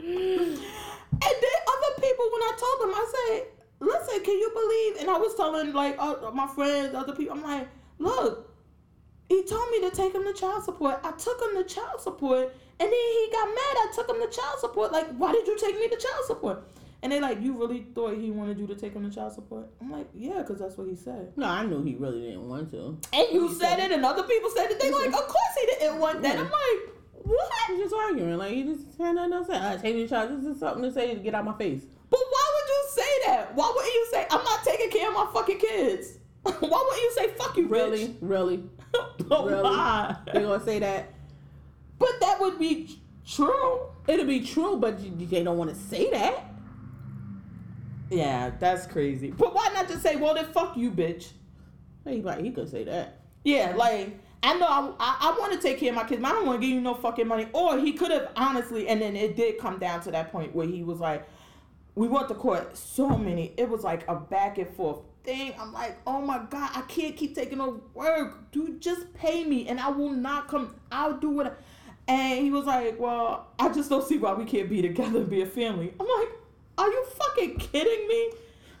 and 0.00 1.36
then 1.42 1.56
other 1.74 1.92
people, 2.00 2.26
when 2.32 2.42
I 2.42 2.52
told 2.56 2.76
them, 2.80 2.92
I 2.94 3.04
said, 3.14 3.46
listen, 3.80 4.24
can 4.24 4.38
you 4.38 4.50
believe? 4.54 5.00
And 5.00 5.10
I 5.10 5.18
was 5.18 5.34
telling 5.34 5.72
like 5.72 5.96
uh, 5.98 6.30
my 6.32 6.46
friends, 6.46 6.94
other 6.94 7.14
people, 7.14 7.36
I'm 7.36 7.42
like, 7.42 7.68
look, 8.00 8.50
he 9.28 9.44
told 9.44 9.70
me 9.70 9.88
to 9.88 9.94
take 9.94 10.12
him 10.12 10.24
to 10.24 10.32
child 10.32 10.64
support. 10.64 10.98
I 11.04 11.12
took 11.12 11.40
him 11.40 11.62
to 11.62 11.64
child 11.64 12.00
support, 12.00 12.52
and 12.80 12.88
then 12.90 12.90
he 12.90 13.28
got 13.30 13.46
mad. 13.46 13.76
I 13.76 13.92
took 13.94 14.10
him 14.10 14.16
to 14.16 14.28
child 14.28 14.58
support. 14.58 14.90
Like, 14.90 15.06
why 15.16 15.30
did 15.30 15.46
you 15.46 15.56
take 15.56 15.78
me 15.78 15.88
to 15.88 15.96
child 15.96 16.24
support? 16.26 16.64
And 17.02 17.12
they 17.12 17.20
like, 17.20 17.40
you 17.40 17.56
really 17.56 17.86
thought 17.94 18.18
he 18.18 18.30
wanted 18.30 18.58
you 18.58 18.66
to 18.66 18.74
take 18.74 18.92
him 18.92 19.08
to 19.08 19.14
child 19.14 19.32
support? 19.32 19.68
I'm 19.80 19.90
like, 19.90 20.08
yeah, 20.14 20.38
because 20.38 20.58
that's 20.58 20.76
what 20.76 20.88
he 20.88 20.96
said. 20.96 21.32
No, 21.36 21.46
I 21.46 21.64
knew 21.64 21.82
he 21.82 21.94
really 21.94 22.20
didn't 22.20 22.46
want 22.46 22.70
to. 22.72 22.98
And 23.12 23.26
you 23.32 23.48
said, 23.54 23.78
said 23.78 23.78
it, 23.78 23.92
and 23.92 24.04
other 24.04 24.24
people 24.24 24.50
said 24.50 24.70
it. 24.70 24.80
They 24.80 24.90
like, 24.90 25.06
of 25.06 25.26
course 25.26 25.54
he 25.60 25.66
didn't 25.66 25.98
want 25.98 26.20
that. 26.22 26.34
Yeah. 26.34 26.40
I'm 26.40 26.50
like, 26.50 26.94
what? 27.22 27.52
He's 27.68 27.78
just 27.78 27.94
arguing. 27.94 28.36
Like, 28.36 28.52
he 28.52 28.64
just 28.64 28.98
had 28.98 29.14
nothing 29.14 29.32
else 29.32 29.46
to 29.46 29.52
say. 29.54 29.60
I 29.60 29.76
take 29.76 29.94
me 29.94 30.02
to 30.02 30.08
child. 30.08 30.30
This 30.30 30.44
is 30.44 30.60
something 30.60 30.82
to 30.82 30.92
say 30.92 31.14
to 31.14 31.20
get 31.20 31.34
out 31.34 31.44
my 31.44 31.56
face. 31.56 31.84
But 32.10 32.20
why 32.20 32.52
would 32.54 32.68
you 32.68 32.84
say 32.90 33.26
that? 33.26 33.54
Why 33.54 33.72
wouldn't 33.74 33.94
you 33.94 34.06
say, 34.10 34.26
I'm 34.30 34.44
not 34.44 34.64
taking 34.64 34.90
care 34.90 35.08
of 35.08 35.14
my 35.14 35.28
fucking 35.32 35.58
kids? 35.58 36.18
why 36.42 36.52
wouldn't 36.60 37.02
you 37.02 37.12
say, 37.14 37.28
fuck 37.36 37.56
you, 37.56 37.68
Really? 37.68 38.08
bitch? 38.08 38.16
Really? 38.20 38.64
really? 39.28 39.62
Why? 39.62 40.16
They 40.32 40.40
gonna 40.40 40.64
say 40.64 40.78
that? 40.78 41.12
But 41.98 42.18
that 42.20 42.40
would 42.40 42.58
be 42.58 42.98
true. 43.26 43.80
It'll 44.08 44.26
be 44.26 44.40
true, 44.40 44.76
but 44.76 44.98
they 45.30 45.44
don't 45.44 45.58
want 45.58 45.70
to 45.70 45.76
say 45.76 46.10
that. 46.10 46.46
Yeah, 48.10 48.50
that's 48.58 48.86
crazy. 48.86 49.30
But 49.30 49.54
why 49.54 49.68
not 49.72 49.86
just 49.86 50.02
say, 50.02 50.16
well, 50.16 50.34
then 50.34 50.46
fuck 50.46 50.76
you, 50.76 50.90
bitch? 50.90 51.30
He, 52.04 52.22
like, 52.22 52.40
he 52.42 52.50
could 52.50 52.68
say 52.68 52.84
that. 52.84 53.20
Yeah, 53.44 53.74
like, 53.76 54.18
I 54.42 54.58
know 54.58 54.66
I, 54.66 54.92
I, 54.98 55.16
I 55.20 55.38
want 55.38 55.52
to 55.52 55.60
take 55.60 55.78
care 55.78 55.90
of 55.90 55.96
my 55.96 56.04
kids, 56.04 56.20
but 56.20 56.28
I 56.28 56.32
don't 56.32 56.46
want 56.46 56.60
to 56.60 56.66
give 56.66 56.74
you 56.74 56.80
no 56.80 56.94
fucking 56.94 57.28
money. 57.28 57.48
Or 57.52 57.78
he 57.78 57.92
could 57.92 58.10
have, 58.10 58.30
honestly, 58.34 58.88
and 58.88 59.00
then 59.00 59.14
it 59.14 59.36
did 59.36 59.58
come 59.58 59.78
down 59.78 60.00
to 60.02 60.10
that 60.10 60.32
point 60.32 60.54
where 60.54 60.66
he 60.66 60.82
was 60.82 60.98
like, 60.98 61.28
we 61.94 62.08
went 62.08 62.28
to 62.28 62.34
court 62.34 62.76
so 62.76 63.10
many. 63.10 63.52
It 63.56 63.68
was 63.68 63.84
like 63.84 64.08
a 64.08 64.16
back 64.16 64.58
and 64.58 64.68
forth 64.74 65.00
thing. 65.22 65.54
I'm 65.58 65.72
like, 65.72 65.98
oh 66.06 66.20
my 66.20 66.38
God, 66.50 66.70
I 66.74 66.82
can't 66.82 67.16
keep 67.16 67.34
taking 67.34 67.60
over 67.60 67.80
work. 67.94 68.50
Dude, 68.52 68.80
just 68.80 69.12
pay 69.14 69.44
me 69.44 69.68
and 69.68 69.80
I 69.80 69.88
will 69.88 70.10
not 70.10 70.48
come. 70.48 70.74
I'll 70.90 71.18
do 71.18 71.30
what. 71.30 71.60
And 72.08 72.42
he 72.42 72.50
was 72.50 72.64
like, 72.64 72.98
well, 72.98 73.48
I 73.58 73.68
just 73.68 73.90
don't 73.90 74.06
see 74.06 74.18
why 74.18 74.34
we 74.34 74.44
can't 74.44 74.68
be 74.68 74.82
together 74.82 75.20
and 75.20 75.30
be 75.30 75.42
a 75.42 75.46
family. 75.46 75.92
I'm 76.00 76.06
like, 76.06 76.28
are 76.78 76.88
you 76.88 77.04
fucking 77.04 77.58
kidding 77.58 78.08
me? 78.08 78.30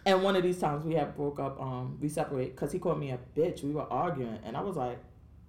And 0.06 0.22
one 0.22 0.34
of 0.34 0.42
these 0.42 0.58
times 0.58 0.84
we 0.84 0.94
had 0.94 1.14
broke 1.14 1.38
up, 1.38 1.60
um, 1.60 1.98
we 2.00 2.08
separate 2.08 2.56
because 2.56 2.72
he 2.72 2.78
called 2.78 2.98
me 2.98 3.10
a 3.10 3.18
bitch. 3.36 3.62
We 3.62 3.72
were 3.72 3.90
arguing, 3.92 4.38
and 4.44 4.56
I 4.56 4.62
was 4.62 4.76
like, 4.76 4.98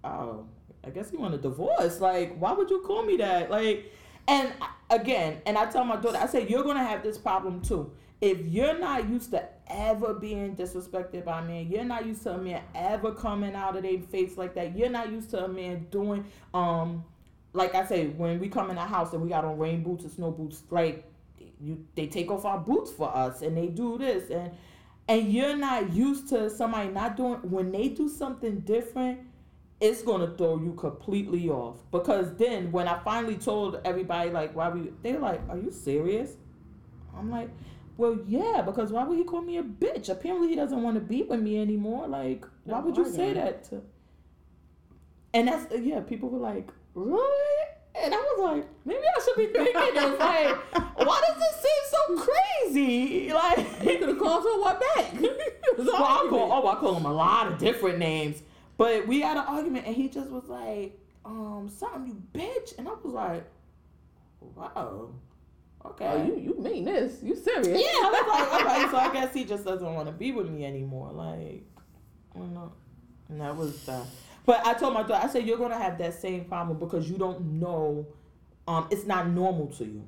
oh, 0.04 0.46
I 0.84 0.90
guess 0.90 1.10
he 1.10 1.18
want 1.18 1.34
a 1.34 1.38
divorce. 1.38 2.02
Like, 2.02 2.36
why 2.38 2.52
would 2.52 2.70
you 2.70 2.82
call 2.82 3.04
me 3.04 3.18
that? 3.18 3.50
Like, 3.50 3.92
and 4.28 4.52
again, 4.90 5.42
and 5.46 5.58
I 5.58 5.72
tell 5.72 5.86
my 5.86 5.96
daughter, 5.96 6.18
I 6.18 6.28
say, 6.28 6.48
you're 6.48 6.64
gonna 6.64 6.84
have 6.84 7.02
this 7.02 7.18
problem 7.18 7.62
too. 7.62 7.92
If 8.22 8.46
you're 8.46 8.78
not 8.78 9.10
used 9.10 9.32
to 9.32 9.44
ever 9.68 10.14
being 10.14 10.56
disrespected 10.56 11.26
by 11.26 11.42
a 11.42 11.44
man, 11.44 11.68
you're 11.68 11.84
not 11.84 12.06
used 12.06 12.24
to 12.24 12.34
a 12.34 12.38
man 12.38 12.62
ever 12.76 13.12
coming 13.14 13.56
out 13.56 13.76
of 13.76 13.84
their 13.84 14.00
face 14.00 14.38
like 14.38 14.54
that. 14.56 14.78
You're 14.78 14.90
not 14.90 15.12
used 15.12 15.32
to 15.32 15.46
a 15.46 15.48
man 15.48 15.88
doing, 15.90 16.26
um, 16.54 17.04
like 17.54 17.74
I 17.74 17.86
say, 17.86 18.08
when 18.08 18.40
we 18.40 18.48
come 18.48 18.70
in 18.70 18.76
the 18.76 18.82
house 18.82 19.14
and 19.14 19.24
we 19.24 19.30
got 19.30 19.44
on 19.44 19.58
rain 19.58 19.82
boots 19.82 20.06
or 20.06 20.10
snow 20.10 20.30
boots, 20.32 20.64
like 20.70 21.12
you 21.62 21.86
they 21.96 22.08
take 22.08 22.32
off 22.32 22.46
our 22.46 22.60
boots 22.60 22.92
for 22.92 23.16
us 23.16 23.42
and 23.42 23.56
they 23.56 23.68
do 23.68 23.98
this 23.98 24.30
and 24.30 24.52
and 25.08 25.32
you're 25.32 25.56
not 25.56 25.92
used 25.94 26.30
to 26.30 26.50
somebody 26.50 26.90
not 26.90 27.16
doing 27.16 27.36
when 27.50 27.72
they 27.72 27.90
do 27.90 28.10
something 28.10 28.60
different 28.62 29.20
it's 29.80 30.02
gonna 30.02 30.36
throw 30.38 30.58
you 30.60 30.74
completely 30.74 31.50
off 31.50 31.78
because 31.92 32.36
then 32.36 32.72
when 32.72 32.88
i 32.88 32.98
finally 33.04 33.36
told 33.36 33.80
everybody 33.86 34.30
like 34.30 34.56
why 34.56 34.70
we 34.70 34.92
they're 35.04 35.20
like 35.20 35.42
are 35.50 35.58
you 35.58 35.72
serious 35.72 36.32
i'm 37.18 37.30
like 37.30 37.50
well 38.02 38.18
yeah 38.28 38.62
because 38.66 38.92
why 38.92 39.04
would 39.04 39.18
he 39.18 39.24
call 39.24 39.42
me 39.42 39.58
a 39.58 39.64
bitch 39.64 40.10
apparently 40.10 40.48
he 40.48 40.56
doesn't 40.56 40.82
want 40.82 40.96
to 40.96 41.02
be 41.02 41.22
with 41.22 41.40
me 41.40 41.62
anymore 41.62 42.08
like 42.08 42.44
why 42.64 42.80
would 42.80 42.98
you 42.98 43.08
say 43.08 43.32
that 43.34 43.64
to 43.64 43.82
and 45.36 45.48
that's 45.48 45.72
yeah 45.80 46.00
people 46.00 46.28
were 46.30 46.40
like 46.40 46.68
really 46.96 47.68
and 47.94 48.14
I 48.14 48.18
was 48.18 48.56
like, 48.56 48.68
maybe 48.86 49.02
I 49.02 49.22
should 49.22 49.36
be 49.36 49.48
thinking 49.48 49.94
this. 49.94 50.20
Like, 50.20 50.74
why 50.96 51.22
does 51.28 51.38
this 51.38 51.62
seem 51.62 51.82
so 51.92 52.26
crazy? 52.26 53.34
Like, 53.34 53.82
he 53.82 53.98
could 53.98 54.10
have 54.10 54.18
called 54.18 54.44
someone 54.44 54.80
back. 54.80 55.14
well, 55.78 55.96
I 55.96 56.28
call, 56.30 56.52
oh, 56.54 56.68
I 56.68 56.76
call 56.76 56.96
him 56.96 57.06
a 57.06 57.12
lot 57.12 57.52
of 57.52 57.58
different 57.58 58.00
names. 58.00 58.42
But 58.78 59.08
we 59.08 59.20
had 59.20 59.36
an 59.36 59.44
argument, 59.46 59.88
and 59.88 59.96
he 59.96 60.08
just 60.08 60.30
was 60.30 60.48
like, 60.48 60.98
um, 61.26 61.70
something 61.70 62.08
you 62.08 62.24
bitch, 62.34 62.78
and 62.78 62.88
I 62.88 62.92
was 63.04 63.14
like, 63.14 63.44
wow. 64.56 65.10
Okay. 65.86 66.06
Oh, 66.06 66.24
you 66.24 66.38
you 66.38 66.60
mean 66.62 66.86
this? 66.86 67.24
You 67.24 67.36
serious? 67.36 67.68
Yeah, 67.68 67.88
I 67.88 68.10
was 68.12 68.52
like, 68.52 68.62
okay, 68.62 68.92
so 68.92 68.98
I 68.98 69.14
guess 69.14 69.34
he 69.34 69.46
just 69.46 69.66
doesn't 69.66 69.94
want 69.94 70.08
to 70.08 70.12
be 70.12 70.32
with 70.32 70.50
me 70.50 70.66
anymore. 70.66 71.12
Like, 71.12 71.64
I 72.36 72.40
don't 72.40 72.54
know. 72.54 72.72
And 73.30 73.42
that 73.42 73.56
was 73.56 73.84
that. 73.86 74.06
But 74.46 74.66
I 74.66 74.74
told 74.74 74.94
my 74.94 75.04
daughter, 75.04 75.26
I 75.26 75.28
said, 75.28 75.46
you're 75.46 75.58
going 75.58 75.72
to 75.72 75.78
have 75.78 75.98
that 76.00 76.14
same 76.14 76.46
problem 76.46 76.78
because 76.78 77.10
you 77.10 77.18
don't 77.18 77.42
know, 77.60 78.08
um, 78.68 78.88
it's 78.92 79.06
not 79.06 79.30
normal 79.30 79.68
to 79.68 79.86
you. 79.86 80.08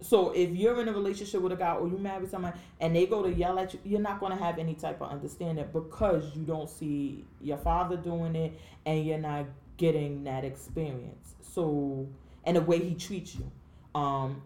So 0.00 0.30
if 0.32 0.50
you're 0.50 0.80
in 0.80 0.88
a 0.88 0.92
relationship 0.92 1.40
with 1.40 1.52
a 1.52 1.56
guy 1.56 1.74
or 1.74 1.86
you 1.86 1.96
marry 1.96 2.26
somebody 2.26 2.58
and 2.80 2.94
they 2.94 3.06
go 3.06 3.22
to 3.22 3.32
yell 3.32 3.58
at 3.58 3.72
you, 3.74 3.80
you're 3.84 4.00
not 4.00 4.18
going 4.18 4.36
to 4.36 4.42
have 4.42 4.58
any 4.58 4.74
type 4.74 5.00
of 5.00 5.10
understanding 5.10 5.64
because 5.72 6.34
you 6.34 6.42
don't 6.44 6.68
see 6.68 7.24
your 7.40 7.58
father 7.58 7.96
doing 7.96 8.34
it 8.34 8.58
and 8.84 9.06
you're 9.06 9.18
not 9.18 9.46
getting 9.76 10.24
that 10.24 10.44
experience. 10.44 11.34
So, 11.54 12.08
and 12.44 12.56
the 12.56 12.62
way 12.62 12.78
he 12.78 12.94
treats 12.94 13.36
you. 13.36 13.50
Um, 13.94 14.42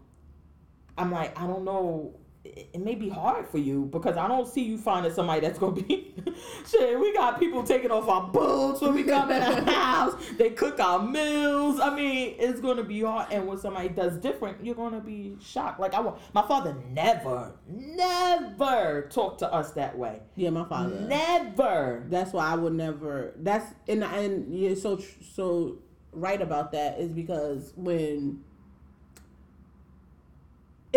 I'm 0.98 1.10
like, 1.10 1.38
I 1.38 1.46
don't 1.46 1.64
know 1.64 2.14
it, 2.54 2.70
it 2.74 2.80
may 2.80 2.94
be 2.94 3.08
hard 3.08 3.48
for 3.48 3.58
you 3.58 3.86
because 3.86 4.16
I 4.16 4.28
don't 4.28 4.46
see 4.46 4.62
you 4.62 4.78
finding 4.78 5.12
somebody 5.12 5.40
that's 5.40 5.58
gonna 5.58 5.80
be 5.80 6.14
shit. 6.66 6.98
We 6.98 7.12
got 7.12 7.38
people 7.38 7.62
taking 7.62 7.90
off 7.90 8.08
our 8.08 8.28
boots 8.28 8.80
when 8.80 8.94
we 8.94 9.04
come 9.04 9.30
in 9.30 9.64
the 9.64 9.72
house. 9.72 10.14
They 10.36 10.50
cook 10.50 10.78
our 10.80 11.02
meals. 11.02 11.80
I 11.80 11.94
mean, 11.94 12.36
it's 12.38 12.60
gonna 12.60 12.84
be 12.84 13.02
hard. 13.02 13.32
And 13.32 13.46
when 13.46 13.58
somebody 13.58 13.88
does 13.88 14.18
different, 14.18 14.64
you're 14.64 14.74
gonna 14.74 15.00
be 15.00 15.36
shocked. 15.40 15.80
Like 15.80 15.94
I 15.94 16.00
want 16.00 16.18
my 16.34 16.46
father 16.46 16.76
never, 16.90 17.54
never 17.68 19.08
talked 19.10 19.40
to 19.40 19.52
us 19.52 19.72
that 19.72 19.96
way. 19.96 20.20
Yeah, 20.36 20.50
my 20.50 20.64
father. 20.64 21.00
Never. 21.00 22.04
That's 22.08 22.32
why 22.32 22.46
I 22.46 22.56
would 22.56 22.74
never. 22.74 23.34
That's 23.36 23.74
and 23.88 24.04
and 24.04 24.56
you're 24.56 24.76
so 24.76 25.00
so 25.34 25.78
right 26.12 26.40
about 26.40 26.72
that 26.72 26.98
is 26.98 27.12
because 27.12 27.72
when 27.76 28.42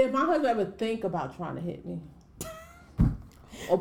if 0.05 0.11
my 0.11 0.26
husband 0.26 0.45
ever 0.47 0.65
think 0.65 1.03
about 1.03 1.35
trying 1.35 1.55
to 1.55 1.61
hit 1.61 1.85
me, 1.85 1.99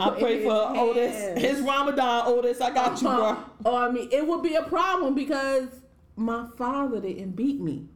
I 0.01 0.11
pray 0.19 0.43
for 0.45 0.53
Otis. 0.77 1.41
His 1.41 1.61
Ramadan, 1.61 2.25
Otis. 2.27 2.61
I 2.61 2.71
got 2.71 3.01
you, 3.01 3.09
bro. 3.09 3.25
uh, 3.27 3.37
Or 3.65 3.75
I 3.89 3.91
mean, 3.91 4.09
it 4.13 4.27
would 4.27 4.43
be 4.43 4.55
a 4.55 4.63
problem 4.65 5.15
because 5.15 5.69
my 6.17 6.47
father 6.57 7.01
didn't 7.01 7.33
beat 7.33 7.61
me. 7.61 7.89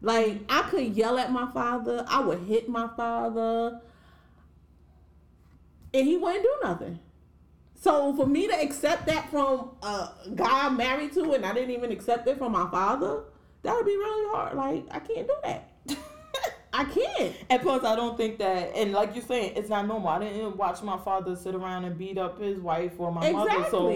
Like 0.00 0.40
I 0.48 0.62
could 0.62 0.96
yell 0.96 1.18
at 1.18 1.32
my 1.32 1.50
father, 1.52 2.04
I 2.08 2.20
would 2.20 2.40
hit 2.40 2.68
my 2.68 2.88
father, 2.96 3.80
and 5.92 6.06
he 6.06 6.16
wouldn't 6.16 6.44
do 6.44 6.54
nothing. 6.62 6.98
So 7.74 8.14
for 8.14 8.26
me 8.26 8.46
to 8.48 8.54
accept 8.60 9.06
that 9.06 9.28
from 9.30 9.70
a 9.82 10.10
guy 10.34 10.66
I'm 10.66 10.76
married 10.76 11.12
to, 11.14 11.32
and 11.32 11.44
I 11.44 11.52
didn't 11.52 11.70
even 11.70 11.90
accept 11.92 12.26
it 12.28 12.38
from 12.38 12.52
my 12.52 12.68
father, 12.70 13.22
that 13.62 13.74
would 13.74 13.86
be 13.86 13.96
really 13.96 14.30
hard. 14.34 14.56
Like 14.56 14.84
I 14.90 15.00
can't 15.00 15.26
do 15.26 15.34
that. 15.44 15.72
I 16.78 16.84
can't. 16.84 17.34
And 17.50 17.60
plus, 17.60 17.82
I 17.82 17.96
don't 17.96 18.16
think 18.16 18.38
that, 18.38 18.76
and 18.76 18.92
like 18.92 19.16
you're 19.16 19.24
saying, 19.24 19.54
it's 19.56 19.68
not 19.68 19.88
normal. 19.88 20.08
I 20.10 20.20
didn't 20.20 20.56
watch 20.56 20.80
my 20.80 20.96
father 20.96 21.34
sit 21.34 21.56
around 21.56 21.84
and 21.84 21.98
beat 21.98 22.18
up 22.18 22.40
his 22.40 22.60
wife 22.60 22.92
or 22.98 23.10
my 23.10 23.32
mother. 23.32 23.50
So 23.68 23.88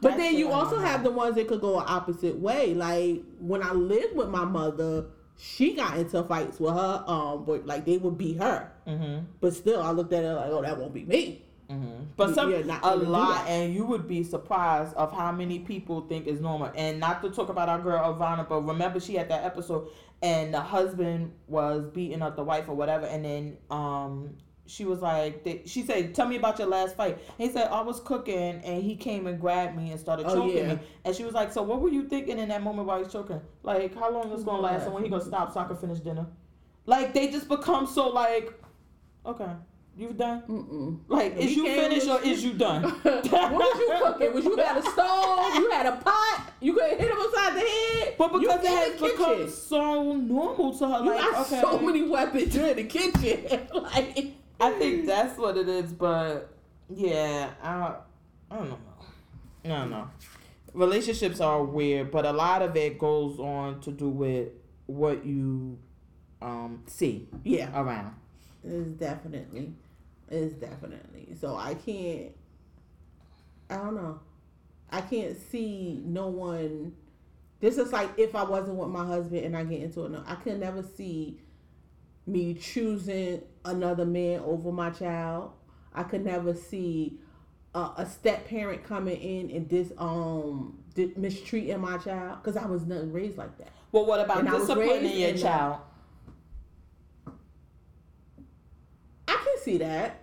But 0.00 0.16
then 0.16 0.36
you 0.36 0.52
also 0.52 0.78
have 0.78 1.02
the 1.02 1.10
ones 1.10 1.34
that 1.34 1.48
could 1.48 1.60
go 1.60 1.80
an 1.80 1.84
opposite 1.88 2.38
way. 2.38 2.74
Like 2.74 3.22
when 3.40 3.64
I 3.64 3.72
lived 3.72 4.14
with 4.14 4.28
my 4.28 4.44
mother, 4.44 5.06
she 5.36 5.74
got 5.74 5.98
into 5.98 6.22
fights 6.22 6.60
with 6.60 6.74
her 6.74 7.04
um 7.06 7.44
but 7.44 7.66
like 7.66 7.84
they 7.84 7.96
would 7.96 8.16
beat 8.16 8.38
her. 8.38 8.70
Mhm. 8.86 9.24
But 9.40 9.54
still 9.54 9.82
I 9.82 9.90
looked 9.90 10.12
at 10.12 10.22
her 10.22 10.34
like, 10.34 10.50
oh 10.50 10.62
that 10.62 10.78
won't 10.78 10.94
be 10.94 11.04
me. 11.04 11.44
But 12.16 12.34
some 12.34 12.50
Yeah, 12.50 12.62
not 12.62 12.80
a 12.84 12.96
lot, 12.96 13.46
and 13.46 13.72
you 13.74 13.84
would 13.86 14.06
be 14.08 14.22
surprised 14.24 14.94
of 14.96 15.12
how 15.12 15.32
many 15.32 15.60
people 15.60 16.02
think 16.02 16.26
is 16.26 16.40
normal. 16.40 16.70
And 16.74 17.00
not 17.00 17.22
to 17.22 17.30
talk 17.30 17.48
about 17.48 17.68
our 17.68 17.80
girl 17.80 17.98
Iyanla, 18.14 18.48
but 18.48 18.60
remember 18.62 19.00
she 19.00 19.14
had 19.14 19.28
that 19.30 19.44
episode, 19.44 19.88
and 20.22 20.52
the 20.52 20.60
husband 20.60 21.32
was 21.46 21.86
beating 21.86 22.22
up 22.22 22.36
the 22.36 22.44
wife 22.44 22.68
or 22.68 22.74
whatever, 22.74 23.06
and 23.06 23.24
then 23.24 23.56
um 23.70 24.36
she 24.66 24.84
was 24.84 25.00
like, 25.02 25.42
they, 25.42 25.62
she 25.66 25.82
said, 25.82 26.14
"Tell 26.14 26.28
me 26.28 26.36
about 26.36 26.58
your 26.60 26.68
last 26.68 26.94
fight." 26.96 27.18
And 27.38 27.48
he 27.48 27.52
said, 27.52 27.68
"I 27.68 27.80
was 27.82 27.98
cooking, 28.00 28.60
and 28.62 28.82
he 28.82 28.94
came 28.94 29.26
and 29.26 29.40
grabbed 29.40 29.76
me 29.76 29.90
and 29.90 29.98
started 29.98 30.26
Oh, 30.28 30.34
choking 30.36 30.56
yeah. 30.56 30.74
me." 30.74 30.80
And 31.04 31.14
she 31.16 31.24
was 31.24 31.34
like, 31.34 31.52
"So 31.52 31.62
what 31.62 31.80
were 31.80 31.88
you 31.88 32.04
thinking 32.08 32.38
in 32.38 32.48
that 32.50 32.62
moment 32.62 32.86
while 32.86 33.02
he's 33.02 33.12
choking? 33.12 33.40
Like 33.64 33.94
how 33.96 34.10
long 34.12 34.30
is 34.30 34.42
it 34.42 34.46
gonna 34.46 34.62
last, 34.62 34.84
and 34.84 34.94
when 34.94 35.02
he 35.02 35.08
gonna 35.08 35.24
stop 35.24 35.52
so 35.52 35.60
I 35.60 35.64
can 35.64 35.76
finish 35.76 35.98
dinner?" 36.00 36.26
Like 36.86 37.12
they 37.14 37.30
just 37.30 37.48
become 37.48 37.86
so 37.86 38.08
like, 38.10 38.52
okay, 39.26 39.50
you 40.00 40.12
done? 40.12 40.42
Mm-mm. 40.48 40.98
Like, 41.08 41.36
is 41.36 41.54
you 41.54 41.64
finished 41.66 42.08
or 42.08 42.20
is 42.22 42.42
you 42.44 42.54
done? 42.54 42.82
what 43.02 43.50
was 43.52 43.78
you 43.78 43.94
cooking? 44.02 44.32
Was 44.34 44.44
you 44.44 44.56
had 44.56 44.76
a 44.78 44.82
stove? 44.82 45.54
You 45.54 45.70
had 45.70 45.86
a 45.86 45.96
pot? 45.96 46.52
You 46.60 46.72
could 46.74 46.90
hit 46.98 47.10
him 47.10 47.18
upside 47.20 47.54
the 47.56 47.60
head? 47.60 48.14
But 48.18 48.32
You 48.32 48.40
because 48.40 48.64
it 48.64 48.70
in 48.70 48.76
has 48.76 49.00
become 49.12 49.50
so 49.50 50.12
normal 50.16 50.76
to 50.78 50.88
her, 50.88 51.04
You 51.04 51.10
like, 51.10 51.20
got 51.20 51.46
okay. 51.46 51.60
so 51.60 51.78
many 51.78 52.02
weapons. 52.08 52.56
In 52.56 52.76
the 52.76 52.84
kitchen. 52.84 53.68
like 53.74 54.32
I 54.60 54.70
think 54.72 55.06
that's 55.06 55.38
what 55.38 55.56
it 55.56 55.68
is, 55.68 55.92
but 55.92 56.50
yeah, 56.88 57.50
I, 57.62 57.94
I 58.50 58.56
don't 58.56 58.68
know. 58.70 58.78
I 59.64 59.68
don't 59.68 59.90
know. 59.90 60.10
Relationships 60.74 61.40
are 61.40 61.62
weird, 61.62 62.10
but 62.10 62.24
a 62.26 62.32
lot 62.32 62.62
of 62.62 62.76
it 62.76 62.98
goes 62.98 63.38
on 63.38 63.80
to 63.80 63.90
do 63.90 64.08
with 64.08 64.48
what 64.86 65.24
you 65.24 65.78
um 66.42 66.82
see 66.86 67.28
Yeah. 67.44 67.70
around. 67.80 68.14
It's 68.62 68.88
definitely, 68.98 69.72
it's 70.30 70.54
definitely. 70.54 71.34
So 71.40 71.56
I 71.56 71.74
can't. 71.74 72.32
I 73.68 73.76
don't 73.76 73.94
know. 73.94 74.20
I 74.90 75.00
can't 75.00 75.36
see 75.50 76.02
no 76.04 76.28
one. 76.28 76.94
This 77.60 77.78
is 77.78 77.92
like 77.92 78.10
if 78.16 78.34
I 78.34 78.42
wasn't 78.42 78.76
with 78.76 78.88
my 78.88 79.04
husband 79.04 79.44
and 79.44 79.56
I 79.56 79.64
get 79.64 79.82
into 79.82 80.04
it. 80.04 80.10
No, 80.10 80.22
I 80.26 80.34
could 80.36 80.58
never 80.58 80.82
see 80.82 81.38
me 82.26 82.54
choosing 82.54 83.42
another 83.64 84.06
man 84.06 84.40
over 84.40 84.72
my 84.72 84.90
child. 84.90 85.52
I 85.94 86.04
could 86.04 86.24
never 86.24 86.54
see 86.54 87.18
a, 87.74 87.90
a 87.98 88.06
step 88.06 88.46
parent 88.46 88.84
coming 88.84 89.20
in 89.20 89.50
and 89.50 89.68
this 89.68 89.92
um 89.98 90.78
di- 90.94 91.12
mistreating 91.16 91.80
my 91.80 91.98
child 91.98 92.38
because 92.42 92.56
I 92.56 92.66
was 92.66 92.86
not 92.86 93.12
raised 93.12 93.38
like 93.38 93.56
that. 93.58 93.72
Well, 93.92 94.06
what 94.06 94.20
about 94.20 94.40
And 94.40 94.50
disciplining 94.50 95.18
your 95.18 95.36
child? 95.36 95.80
I 99.26 99.34
can 99.34 99.62
see 99.62 99.78
that, 99.78 100.19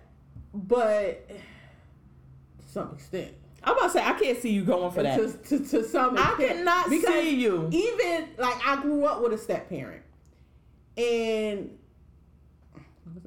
but 0.66 1.28
to 1.28 2.68
some 2.68 2.92
extent. 2.94 3.34
I'm 3.62 3.76
about 3.76 3.86
to 3.86 3.90
say 3.90 4.04
I 4.04 4.12
can't 4.12 4.40
see 4.40 4.50
you 4.50 4.64
going 4.64 4.92
for 4.92 5.02
that. 5.02 5.16
To, 5.16 5.58
to, 5.58 5.64
to 5.64 5.84
some 5.84 6.16
I 6.16 6.34
cannot 6.38 6.90
because 6.90 7.14
see 7.14 7.34
you. 7.34 7.68
Even 7.72 8.28
like 8.38 8.66
I 8.66 8.80
grew 8.80 9.04
up 9.04 9.20
with 9.20 9.32
a 9.32 9.38
step 9.38 9.68
parent, 9.68 10.02
and 10.96 11.76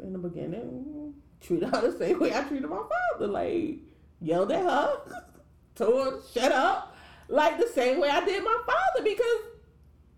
in 0.01 0.13
the 0.13 0.19
beginning, 0.19 1.13
treated 1.41 1.69
her 1.69 1.81
the 1.81 1.97
same 1.97 2.19
way 2.19 2.33
I 2.33 2.43
treated 2.43 2.69
my 2.69 2.77
father. 2.77 3.27
Like 3.27 3.79
yelled 4.21 4.51
at 4.51 4.63
her, 4.63 4.99
told 5.75 6.13
her 6.13 6.19
shut 6.33 6.51
up, 6.51 6.95
like 7.27 7.57
the 7.57 7.67
same 7.67 7.99
way 7.99 8.09
I 8.09 8.23
did 8.25 8.43
my 8.43 8.57
father 8.65 9.03
because. 9.03 9.47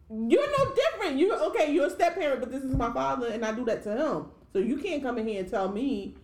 You're 0.09 0.45
no 0.59 0.75
different. 0.75 1.17
You 1.17 1.33
okay? 1.33 1.73
You're 1.73 1.87
a 1.87 1.89
step 1.89 2.15
parent, 2.15 2.41
but 2.41 2.51
this 2.51 2.61
is 2.61 2.75
my 2.75 2.93
father, 2.93 3.27
and 3.27 3.43
I 3.43 3.51
do 3.51 3.65
that 3.65 3.83
to 3.83 3.91
him. 3.95 4.25
So 4.51 4.59
you 4.59 4.77
can't 4.77 5.01
come 5.01 5.17
in 5.17 5.27
here 5.27 5.39
and 5.39 5.49
tell 5.49 5.71
me 5.71 6.17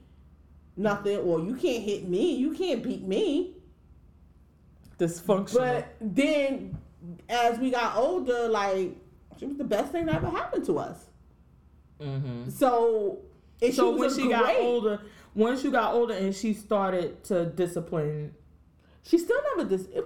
nothing, 0.80 1.18
or 1.18 1.40
you 1.40 1.56
can't 1.56 1.84
hit 1.84 2.08
me. 2.08 2.36
You 2.36 2.54
can't 2.54 2.82
beat 2.82 3.04
me. 3.04 3.56
Dysfunctional. 4.98 5.54
But 5.56 5.96
then, 6.02 6.78
as 7.30 7.58
we 7.60 7.72
got 7.72 7.96
older, 7.96 8.48
like 8.48 8.96
she 9.40 9.46
was 9.46 9.58
the 9.58 9.64
best 9.64 9.92
thing 9.92 10.06
that 10.08 10.16
ever 10.16 10.30
happened 10.30 10.66
to 10.66 10.80
us. 10.80 11.06
mm-hmm. 12.02 12.50
So, 12.50 13.20
So 13.62 13.72
she 13.72 14.00
when 14.00 14.10
she 14.10 14.22
great. 14.24 14.32
got 14.32 14.56
older, 14.58 15.02
once 15.36 15.64
you 15.64 15.72
got 15.72 15.94
older 15.94 16.14
and 16.14 16.36
she 16.36 16.54
started 16.54 17.24
to 17.26 17.46
discipline. 17.46 18.34
she 19.04 19.18
still 19.18 19.40
never 19.56 19.70
dis. 19.70 19.86
It, 19.94 20.04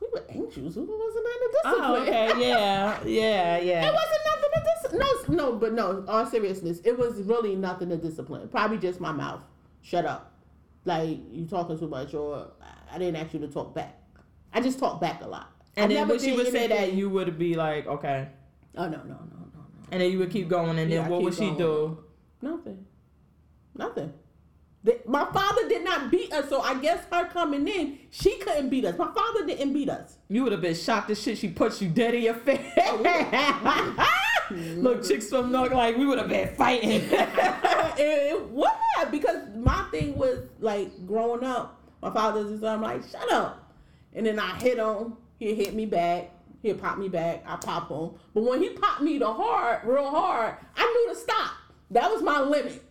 we 0.00 0.06
were 0.12 0.24
angels. 0.28 0.76
We 0.76 0.82
wasn't 0.84 1.26
in 1.26 1.40
the 1.40 1.58
discipline. 1.62 1.90
Oh, 1.90 2.02
okay, 2.02 2.26
yeah, 2.48 3.02
yeah, 3.04 3.58
yeah. 3.58 3.88
It 3.88 3.94
wasn't 3.94 4.20
nothing 4.26 4.50
to 4.54 4.62
discipline. 4.74 5.36
No, 5.36 5.50
no, 5.50 5.56
but 5.58 5.72
no. 5.72 6.04
All 6.08 6.24
seriousness, 6.26 6.80
it 6.84 6.96
was 6.98 7.20
really 7.22 7.56
nothing 7.56 7.88
to 7.90 7.96
discipline. 7.96 8.48
Probably 8.48 8.78
just 8.78 9.00
my 9.00 9.12
mouth. 9.12 9.42
Shut 9.82 10.04
up. 10.04 10.32
Like 10.84 11.18
you 11.30 11.46
talking 11.46 11.78
too 11.78 11.88
much, 11.88 12.14
or 12.14 12.50
I 12.90 12.98
didn't 12.98 13.16
ask 13.16 13.34
you 13.34 13.40
to 13.40 13.48
talk 13.48 13.74
back. 13.74 13.98
I 14.52 14.60
just 14.60 14.78
talk 14.78 15.00
back 15.00 15.22
a 15.22 15.26
lot. 15.28 15.50
And 15.76 15.92
I 15.92 15.94
then 15.94 16.08
when 16.08 16.18
she 16.18 16.32
would 16.32 16.50
say 16.50 16.66
that, 16.68 16.92
you 16.94 17.08
would 17.10 17.38
be 17.38 17.54
like, 17.54 17.86
okay. 17.86 18.28
Oh 18.76 18.84
no, 18.84 18.98
no, 18.98 19.04
no, 19.04 19.14
no, 19.14 19.38
no. 19.54 19.60
And 19.92 20.00
then 20.00 20.10
you 20.10 20.18
would 20.18 20.30
keep 20.30 20.48
going, 20.48 20.78
and 20.78 20.90
Yeah, 20.90 21.02
then 21.02 21.10
what 21.10 21.22
would 21.22 21.34
she 21.34 21.46
going. 21.46 21.58
do? 21.58 21.98
Nothing. 22.42 22.86
Nothing. 23.76 24.12
Th- 24.84 25.00
My 25.06 25.26
father 25.26 25.68
did 25.68 25.84
not 25.84 26.10
beat 26.10 26.32
us, 26.32 26.48
so 26.48 26.60
I 26.62 26.80
guess 26.80 27.04
her 27.12 27.26
coming 27.28 27.68
in, 27.68 27.98
she 28.10 28.38
couldn't 28.38 28.70
beat 28.70 28.84
us. 28.86 28.96
My 28.96 29.12
father 29.12 29.44
didn't 29.46 29.72
beat 29.74 29.90
us. 29.90 30.16
You 30.28 30.42
would 30.44 30.52
have 30.52 30.62
been 30.62 30.74
shocked 30.74 31.10
as 31.10 31.20
shit. 31.22 31.36
She 31.38 31.48
punched 31.48 31.82
you 31.82 31.88
dead 31.88 32.14
in 32.14 32.22
your 32.22 32.34
oh, 32.34 32.38
face. 32.38 34.06
Look, 34.76 35.04
chicks 35.06 35.28
from 35.28 35.52
North, 35.52 35.72
like 35.72 35.96
we 35.96 36.06
would 36.06 36.18
have 36.18 36.28
been 36.28 36.54
fighting. 36.54 37.02
it, 37.10 38.40
have 38.96 39.10
because 39.10 39.48
my 39.56 39.84
thing 39.90 40.16
was 40.16 40.40
like 40.58 41.06
growing 41.06 41.44
up, 41.44 41.80
my 42.02 42.10
father's 42.12 42.50
just 42.50 42.64
I'm 42.64 42.82
like, 42.82 43.02
shut 43.08 43.30
up. 43.32 43.72
And 44.12 44.26
then 44.26 44.38
I 44.38 44.56
hit 44.58 44.78
him, 44.78 45.16
he'd 45.38 45.54
hit 45.54 45.74
me 45.74 45.86
back, 45.86 46.30
he'd 46.62 46.80
pop 46.80 46.98
me 46.98 47.08
back, 47.08 47.44
I 47.46 47.56
pop 47.56 47.88
him. 47.88 48.10
But 48.34 48.42
when 48.42 48.62
he 48.62 48.70
popped 48.70 49.02
me 49.02 49.18
the 49.18 49.32
hard, 49.32 49.84
real 49.84 50.08
hard, 50.08 50.56
I 50.76 50.84
knew 50.84 51.14
to 51.14 51.20
stop. 51.20 51.52
That 51.92 52.10
was 52.10 52.22
my 52.22 52.40
limit. 52.40 52.84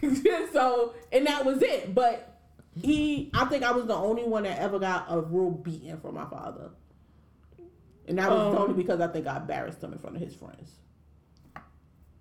so 0.52 0.94
and 1.12 1.26
that 1.26 1.44
was 1.44 1.62
it. 1.62 1.94
But 1.94 2.40
he 2.74 3.30
I 3.34 3.44
think 3.46 3.62
I 3.62 3.72
was 3.72 3.86
the 3.86 3.94
only 3.94 4.24
one 4.24 4.42
that 4.44 4.58
ever 4.58 4.78
got 4.78 5.06
a 5.08 5.20
real 5.20 5.50
beating 5.50 5.98
from 6.00 6.14
my 6.14 6.26
father. 6.26 6.70
And 8.08 8.18
that 8.18 8.30
was 8.30 8.54
Um, 8.54 8.62
only 8.62 8.74
because 8.74 9.00
I 9.00 9.08
think 9.08 9.26
I 9.26 9.38
embarrassed 9.38 9.82
him 9.82 9.92
in 9.92 9.98
front 9.98 10.16
of 10.16 10.22
his 10.22 10.34
friends. 10.34 10.70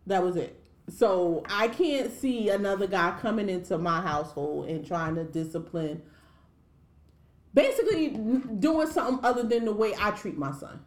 That 0.07 0.23
was 0.23 0.35
it. 0.35 0.61
So 0.89 1.43
I 1.49 1.67
can't 1.67 2.11
see 2.11 2.49
another 2.49 2.87
guy 2.87 3.17
coming 3.19 3.49
into 3.49 3.77
my 3.77 4.01
household 4.01 4.69
and 4.69 4.85
trying 4.85 5.15
to 5.15 5.23
discipline. 5.23 6.03
Basically, 7.53 8.09
doing 8.09 8.87
something 8.87 9.23
other 9.25 9.43
than 9.43 9.65
the 9.65 9.73
way 9.73 9.95
I 9.99 10.11
treat 10.11 10.37
my 10.37 10.51
son. 10.51 10.81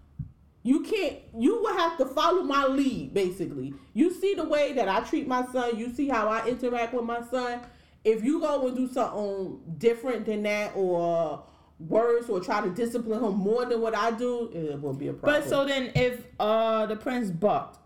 You 0.62 0.82
can't. 0.82 1.16
You 1.36 1.62
will 1.62 1.72
have 1.72 1.96
to 1.98 2.04
follow 2.04 2.42
my 2.42 2.66
lead. 2.66 3.14
Basically, 3.14 3.74
you 3.94 4.12
see 4.12 4.34
the 4.34 4.44
way 4.44 4.74
that 4.74 4.88
I 4.88 5.00
treat 5.00 5.26
my 5.26 5.46
son. 5.46 5.78
You 5.78 5.92
see 5.94 6.08
how 6.08 6.28
I 6.28 6.46
interact 6.46 6.92
with 6.94 7.04
my 7.04 7.22
son. 7.22 7.60
If 8.04 8.22
you 8.22 8.40
go 8.40 8.66
and 8.66 8.76
do 8.76 8.86
something 8.86 9.60
different 9.78 10.26
than 10.26 10.42
that, 10.42 10.72
or 10.76 11.42
worse, 11.78 12.28
or 12.28 12.40
try 12.40 12.60
to 12.60 12.70
discipline 12.70 13.24
him 13.24 13.34
more 13.34 13.64
than 13.64 13.80
what 13.80 13.94
I 13.94 14.10
do, 14.10 14.50
it 14.52 14.80
will 14.80 14.92
be 14.92 15.08
a 15.08 15.12
problem. 15.12 15.42
But 15.42 15.48
so 15.48 15.64
then, 15.64 15.90
if 15.94 16.26
uh 16.38 16.86
the 16.86 16.96
prince 16.96 17.30
bucked, 17.30 17.78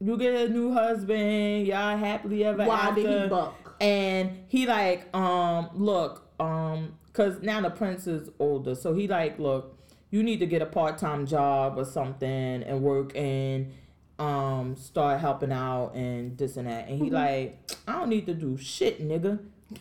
you 0.00 0.16
get 0.18 0.34
a 0.34 0.48
new 0.48 0.72
husband, 0.72 1.66
y'all 1.66 1.96
happily 1.96 2.44
ever 2.44 2.64
why 2.64 2.76
after, 2.88 3.02
did 3.02 3.22
he 3.22 3.28
buck? 3.28 3.76
and 3.80 4.30
he 4.48 4.66
like 4.66 5.14
um 5.14 5.70
look 5.74 6.26
um 6.40 6.94
because 7.06 7.40
now 7.42 7.60
the 7.62 7.70
prince 7.70 8.06
is 8.06 8.28
older, 8.38 8.74
so 8.74 8.92
he 8.94 9.08
like 9.08 9.38
look, 9.38 9.78
you 10.10 10.22
need 10.22 10.38
to 10.40 10.46
get 10.46 10.60
a 10.62 10.66
part 10.66 10.98
time 10.98 11.26
job 11.26 11.78
or 11.78 11.84
something 11.84 12.28
and 12.28 12.82
work 12.82 13.16
and 13.16 13.72
um 14.18 14.76
start 14.76 15.20
helping 15.20 15.52
out 15.52 15.92
and 15.94 16.36
this 16.38 16.56
and 16.56 16.66
that, 16.68 16.88
and 16.88 16.98
he 17.02 17.10
like 17.10 17.58
I 17.88 17.92
don't 17.92 18.08
need 18.10 18.26
to 18.26 18.34
do 18.34 18.56
shit, 18.58 19.00
nigga. 19.06 19.38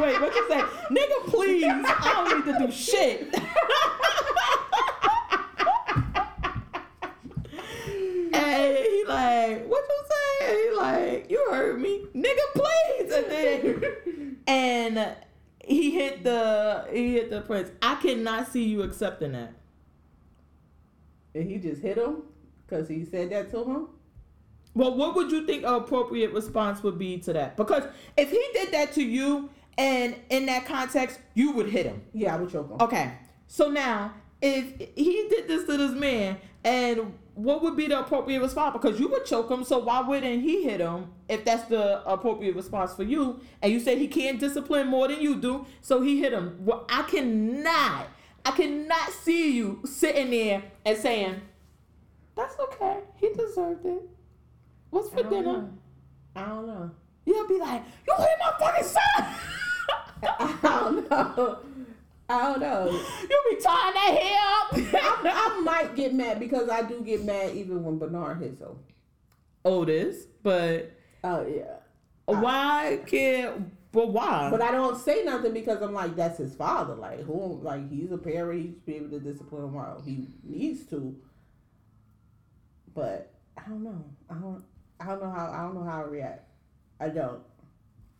Wait, 0.00 0.20
what 0.20 0.34
you 0.34 0.48
say? 0.48 0.60
Nigga, 0.90 1.24
please. 1.26 1.64
I 1.66 2.24
don't 2.24 2.46
need 2.46 2.52
to 2.52 2.58
do 2.66 2.72
shit. 2.72 3.34
and 8.32 8.76
he 8.86 9.04
like, 9.38 9.66
what 9.66 9.84
you 9.88 10.04
say? 10.10 10.76
Like, 10.76 11.30
you 11.30 11.46
heard 11.50 11.80
me. 11.80 12.06
Nigga, 12.14 12.38
please. 12.54 13.12
And 13.12 13.30
then 13.30 14.36
and 14.46 15.16
he 15.64 15.90
hit 15.90 16.24
the 16.24 16.86
he 16.92 17.14
hit 17.14 17.30
the 17.30 17.42
prince. 17.42 17.70
I 17.82 17.96
cannot 17.96 18.50
see 18.50 18.64
you 18.64 18.82
accepting 18.82 19.32
that. 19.32 19.52
And 21.34 21.48
he 21.48 21.58
just 21.58 21.82
hit 21.82 21.98
him 21.98 22.22
because 22.66 22.88
he 22.88 23.04
said 23.04 23.30
that 23.30 23.50
to 23.50 23.64
him. 23.64 23.88
Well, 24.74 24.94
what 24.94 25.14
would 25.14 25.30
you 25.30 25.46
think 25.46 25.64
an 25.64 25.74
appropriate 25.74 26.32
response 26.32 26.82
would 26.82 26.98
be 26.98 27.18
to 27.18 27.32
that? 27.32 27.56
Because 27.56 27.84
if 28.16 28.30
he 28.30 28.44
did 28.52 28.72
that 28.72 28.92
to 28.94 29.02
you 29.02 29.50
and 29.76 30.14
in 30.30 30.46
that 30.46 30.66
context, 30.66 31.18
you 31.34 31.52
would 31.52 31.68
hit 31.68 31.86
him. 31.86 32.02
Yeah, 32.12 32.34
I 32.34 32.38
would 32.38 32.50
choke 32.50 32.70
him. 32.70 32.76
Okay. 32.80 33.12
So 33.46 33.70
now, 33.70 34.14
if 34.40 34.78
he 34.94 35.26
did 35.30 35.48
this 35.48 35.64
to 35.66 35.76
this 35.76 35.92
man, 35.92 36.38
and 36.64 37.12
what 37.38 37.62
would 37.62 37.76
be 37.76 37.86
the 37.86 38.00
appropriate 38.00 38.40
response? 38.40 38.72
Because 38.72 38.98
you 38.98 39.06
would 39.08 39.24
choke 39.24 39.48
him, 39.48 39.62
so 39.62 39.78
why 39.78 40.00
wouldn't 40.00 40.42
he 40.42 40.64
hit 40.64 40.80
him 40.80 41.12
if 41.28 41.44
that's 41.44 41.68
the 41.68 42.02
appropriate 42.04 42.56
response 42.56 42.94
for 42.94 43.04
you? 43.04 43.40
And 43.62 43.72
you 43.72 43.78
say 43.78 43.96
he 43.96 44.08
can't 44.08 44.40
discipline 44.40 44.88
more 44.88 45.06
than 45.06 45.20
you 45.20 45.36
do, 45.36 45.64
so 45.80 46.00
he 46.00 46.18
hit 46.18 46.32
him. 46.32 46.56
Well, 46.60 46.84
I 46.88 47.02
cannot, 47.02 48.08
I 48.44 48.50
cannot 48.50 49.10
see 49.12 49.52
you 49.52 49.80
sitting 49.84 50.30
there 50.30 50.64
and 50.84 50.98
saying, 50.98 51.40
"That's 52.34 52.58
okay. 52.58 52.98
He 53.16 53.28
deserved 53.32 53.86
it. 53.86 54.02
What's 54.90 55.10
for 55.10 55.22
don't 55.22 55.30
dinner?" 55.30 55.44
know. 55.44 55.70
I 56.34 56.46
don't 56.46 56.66
know. 56.66 56.90
You'll 57.24 57.46
be 57.46 57.58
like, 57.58 57.84
"You 58.06 58.14
hit 58.18 58.38
my 58.40 58.52
fucking 58.58 58.84
son." 58.84 59.34
I 60.40 60.58
don't 60.60 61.08
know. 61.08 61.58
I 62.28 62.42
don't 62.42 62.60
know. 62.60 62.90
you 63.22 63.42
be 63.50 63.62
tying 63.62 63.94
that 63.94 64.18
hair 64.20 64.84
up. 64.84 65.24
I, 65.24 65.56
I 65.56 65.60
might 65.60 65.96
get 65.96 66.12
mad 66.14 66.38
because 66.38 66.68
I 66.68 66.82
do 66.82 67.00
get 67.00 67.24
mad 67.24 67.54
even 67.54 67.82
when 67.82 67.98
Bernard 67.98 68.40
hits 68.42 68.60
him. 68.60 68.78
Otis, 69.64 70.26
but 70.42 70.92
Oh 71.24 71.46
yeah. 71.46 71.76
why 72.26 73.00
can't? 73.06 73.72
But 73.92 74.12
why? 74.12 74.48
But 74.50 74.60
I 74.60 74.70
don't 74.70 74.98
say 75.00 75.24
nothing 75.24 75.52
because 75.54 75.80
I'm 75.80 75.94
like, 75.94 76.14
that's 76.14 76.38
his 76.38 76.54
father. 76.54 76.94
Like 76.94 77.20
who? 77.20 77.58
Like 77.62 77.90
he's 77.90 78.12
a 78.12 78.18
parent. 78.18 78.60
He 78.60 78.66
should 78.68 78.86
be 78.86 78.96
able 78.96 79.10
to 79.10 79.20
discipline 79.20 79.64
him 79.64 79.74
while 79.74 80.02
he 80.04 80.26
needs 80.44 80.84
to. 80.90 81.16
But 82.94 83.32
I 83.56 83.62
don't 83.68 83.82
know. 83.82 84.04
I 84.28 84.34
don't. 84.34 84.64
I 85.00 85.06
don't 85.06 85.22
know 85.22 85.30
how. 85.30 85.50
I 85.50 85.62
don't 85.62 85.74
know 85.74 85.90
how 85.90 86.02
to 86.02 86.08
react. 86.08 86.48
I 87.00 87.08
don't. 87.08 87.40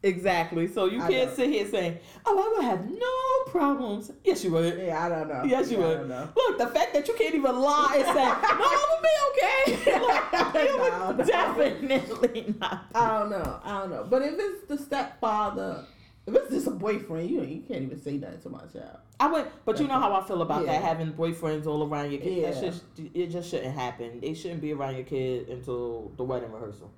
Exactly. 0.02 0.68
So 0.68 0.86
you 0.86 1.02
I 1.02 1.08
can't 1.10 1.26
don't. 1.28 1.36
sit 1.36 1.48
here 1.50 1.66
saying, 1.68 1.98
"Oh, 2.26 2.38
I 2.38 2.56
would 2.56 2.64
have 2.70 2.90
no 2.90 3.50
problems." 3.52 4.10
Yes, 4.24 4.44
you 4.44 4.50
would. 4.52 4.78
Yeah, 4.78 5.04
I 5.04 5.08
don't 5.08 5.28
know. 5.28 5.42
Yes, 5.44 5.70
you 5.70 5.78
Yeah, 5.78 5.84
I 5.84 5.88
would. 6.02 6.08
Look, 6.36 6.58
the 6.58 6.66
fact 6.68 6.94
that 6.94 7.08
you 7.08 7.14
can't 7.14 7.34
even 7.34 7.58
lie 7.58 7.94
and 7.96 8.06
say, 8.06 8.14
"No, 8.24 8.30
I'm 8.32 8.88
gonna 8.88 9.02
be 9.02 9.16
okay," 9.30 10.64
you 10.70 10.76
No, 10.78 11.06
would 11.08 11.18
no. 11.18 11.24
definitely 11.24 12.54
not. 12.60 12.86
I 12.94 13.18
don't 13.18 13.30
know. 13.30 13.60
I 13.64 13.80
don't 13.80 13.90
know. 13.90 14.06
But 14.08 14.22
if 14.22 14.34
it's 14.38 14.66
the 14.68 14.78
stepfather, 14.78 15.84
if 16.26 16.34
it's 16.34 16.50
just 16.50 16.66
a 16.66 16.70
boyfriend, 16.72 17.30
you 17.30 17.42
you 17.42 17.62
can't 17.66 17.82
even 17.82 18.00
say 18.00 18.18
that 18.18 18.42
to 18.42 18.48
my 18.50 18.60
child. 18.72 18.98
I 19.20 19.26
would, 19.26 19.46
but 19.64 19.80
you 19.80 19.88
know 19.88 19.98
how 19.98 20.12
I 20.12 20.22
feel 20.24 20.42
about 20.42 20.64
Yeah. 20.64 20.72
that 20.72 20.82
having 20.82 21.12
boyfriends 21.12 21.66
all 21.66 21.82
around 21.88 22.12
your 22.12 22.20
kid. 22.20 22.38
Yeah. 22.54 22.60
just 22.60 22.84
it 23.14 23.28
just 23.28 23.50
shouldn't 23.50 23.74
happen. 23.74 24.20
They 24.20 24.34
shouldn't 24.34 24.60
be 24.60 24.72
around 24.72 24.94
your 24.94 25.04
kid 25.04 25.48
until 25.48 26.12
the 26.16 26.22
wedding 26.24 26.52
rehearsal. 26.52 26.90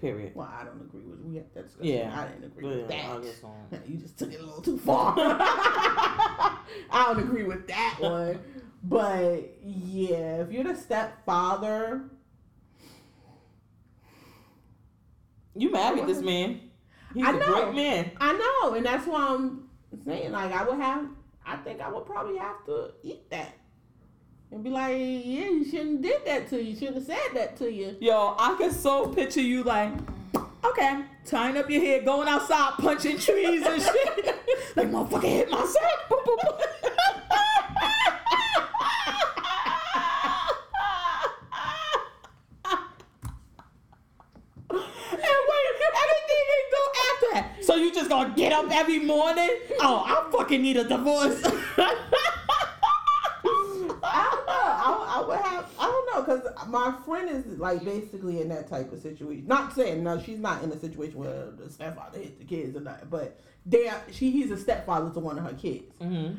Period. 0.00 0.32
Well, 0.34 0.50
I 0.50 0.64
don't 0.64 0.80
agree 0.80 1.02
with. 1.02 1.20
We 1.20 1.36
had 1.36 1.52
that 1.54 1.64
discussion. 1.66 1.92
Yeah. 1.94 2.18
I 2.18 2.28
didn't 2.28 2.44
agree 2.44 2.64
with 2.82 2.90
Yeah, 2.90 3.18
that. 3.70 3.86
You 3.88 3.98
just 3.98 4.18
took 4.18 4.32
it 4.32 4.40
a 4.40 4.42
little 4.44 4.62
too 4.62 4.78
far. 4.78 5.14
I 5.18 6.58
don't 6.92 7.20
agree 7.20 7.44
with 7.44 7.66
that 7.68 7.96
one. 8.00 8.38
But 8.82 9.58
yeah, 9.62 10.40
if 10.42 10.50
you're 10.50 10.64
the 10.64 10.74
stepfather, 10.74 12.04
You 15.54 15.70
married 15.70 16.06
this 16.06 16.22
man. 16.22 16.60
He's 17.12 17.24
I 17.26 17.30
a 17.30 17.32
know. 17.34 17.46
great 17.46 17.74
man. 17.74 18.12
I 18.20 18.32
know, 18.62 18.74
and 18.74 18.86
that's 18.86 19.06
why 19.06 19.26
I'm 19.26 19.68
saying 20.04 20.30
like 20.32 20.52
I 20.52 20.64
would 20.64 20.78
have. 20.78 21.08
I 21.44 21.56
think 21.56 21.80
I 21.80 21.90
would 21.90 22.06
probably 22.06 22.38
have 22.38 22.64
to 22.66 22.92
eat 23.02 23.28
that 23.30 23.54
and 24.52 24.64
be 24.64 24.70
like, 24.70 24.92
yeah, 24.92 25.48
you 25.48 25.64
shouldn't 25.64 26.02
did 26.02 26.24
that 26.26 26.48
to 26.50 26.62
you. 26.62 26.74
Shouldn't 26.74 26.96
have 26.96 27.06
said 27.06 27.34
that 27.34 27.56
to 27.58 27.72
you. 27.72 27.96
Yo, 28.00 28.34
I 28.38 28.56
can 28.58 28.72
so 28.72 29.06
picture 29.08 29.40
you 29.40 29.62
like, 29.62 29.92
okay, 30.64 31.04
tying 31.24 31.56
up 31.56 31.70
your 31.70 31.80
hair, 31.80 32.02
going 32.02 32.28
outside, 32.28 32.72
punching 32.78 33.18
trees 33.18 33.64
and 33.64 33.80
shit. 33.80 34.26
like, 34.76 34.90
motherfucker 34.90 35.22
hit 35.22 35.50
my 35.50 35.58
son. 35.58 35.82
Boop, 36.10 36.24
boop, 36.24 36.38
boop. 36.38 36.66
So 47.62 47.76
you 47.76 47.94
just 47.94 48.08
gonna 48.08 48.34
get 48.34 48.52
up 48.52 48.66
every 48.72 48.98
morning? 48.98 49.48
Oh, 49.78 50.02
I 50.04 50.28
fucking 50.32 50.60
need 50.60 50.76
a 50.76 50.82
divorce. 50.82 51.40
I 54.02 54.28
don't 54.30 54.46
know. 54.46 54.52
I, 54.52 55.06
I 55.08 55.24
would 55.24 55.38
have. 55.38 55.70
I 55.78 55.84
don't 55.84 56.06
know 56.12 56.22
because 56.22 56.59
my 56.70 56.94
friend 57.04 57.28
is 57.28 57.58
like 57.58 57.84
basically 57.84 58.40
in 58.40 58.48
that 58.48 58.68
type 58.68 58.92
of 58.92 59.00
situation. 59.00 59.46
Not 59.46 59.74
saying 59.74 60.02
no, 60.02 60.20
she's 60.20 60.38
not 60.38 60.62
in 60.62 60.70
a 60.72 60.78
situation 60.78 61.18
where 61.18 61.50
the 61.50 61.70
stepfather 61.70 62.18
hit 62.18 62.38
the 62.38 62.44
kids 62.44 62.76
or 62.76 62.80
not, 62.80 63.10
but 63.10 63.38
they 63.66 63.88
are, 63.88 64.02
she 64.10 64.30
he's 64.30 64.50
a 64.50 64.56
stepfather 64.56 65.12
to 65.12 65.20
one 65.20 65.38
of 65.38 65.44
her 65.44 65.54
kids, 65.54 65.94
hmm 66.00 66.34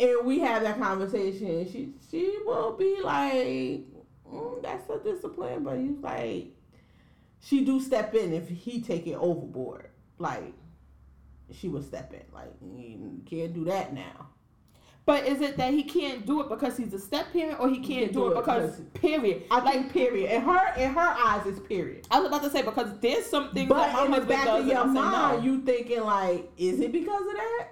and 0.00 0.24
we 0.24 0.40
have 0.40 0.62
that 0.62 0.78
conversation. 0.78 1.70
She 1.70 1.92
she 2.10 2.38
will 2.46 2.72
be 2.72 3.00
like, 3.02 3.84
mm, 4.26 4.62
"That's 4.62 4.88
a 4.88 4.98
discipline," 4.98 5.62
but 5.62 5.78
he's 5.78 5.98
like, 5.98 6.54
she 7.40 7.64
do 7.64 7.80
step 7.80 8.14
in 8.14 8.32
if 8.32 8.48
he 8.48 8.80
take 8.80 9.06
it 9.06 9.14
overboard. 9.14 9.88
Like 10.18 10.54
she 11.52 11.68
will 11.68 11.82
step 11.82 12.12
in. 12.12 12.22
Like 12.32 12.52
you 12.62 13.20
can't 13.26 13.52
do 13.52 13.64
that 13.64 13.92
now. 13.92 14.28
But 15.10 15.26
is 15.26 15.40
it 15.40 15.56
that 15.56 15.74
he 15.74 15.82
can't 15.82 16.24
do 16.24 16.40
it 16.40 16.48
because 16.48 16.76
he's 16.76 16.94
a 16.94 16.98
step 17.00 17.32
parent, 17.32 17.58
or 17.58 17.68
he 17.68 17.80
can't, 17.80 18.12
do, 18.12 18.30
it 18.30 18.36
because, 18.36 18.80
period? 18.94 19.42
I 19.50 19.58
think 19.58 19.92
period. 19.92 20.30
In 20.30 20.40
her 20.42 20.72
in 20.76 20.94
her 20.94 21.00
eyes, 21.00 21.44
it's 21.46 21.58
period. 21.58 22.06
I 22.12 22.20
was 22.20 22.28
about 22.28 22.44
to 22.44 22.50
say 22.50 22.62
because 22.62 22.96
there's 23.00 23.26
something. 23.26 23.66
But 23.66 23.86
that 23.86 23.92
my 23.92 24.04
in 24.04 24.12
the 24.12 24.20
back 24.20 24.46
of 24.46 24.64
your 24.68 24.82
and 24.82 24.90
I 24.90 24.94
say 24.94 25.00
mind, 25.00 25.44
no. 25.44 25.50
you 25.50 25.62
thinking 25.62 26.02
like, 26.02 26.48
is 26.56 26.78
it 26.78 26.92
because 26.92 27.26
of 27.26 27.32
that? 27.32 27.68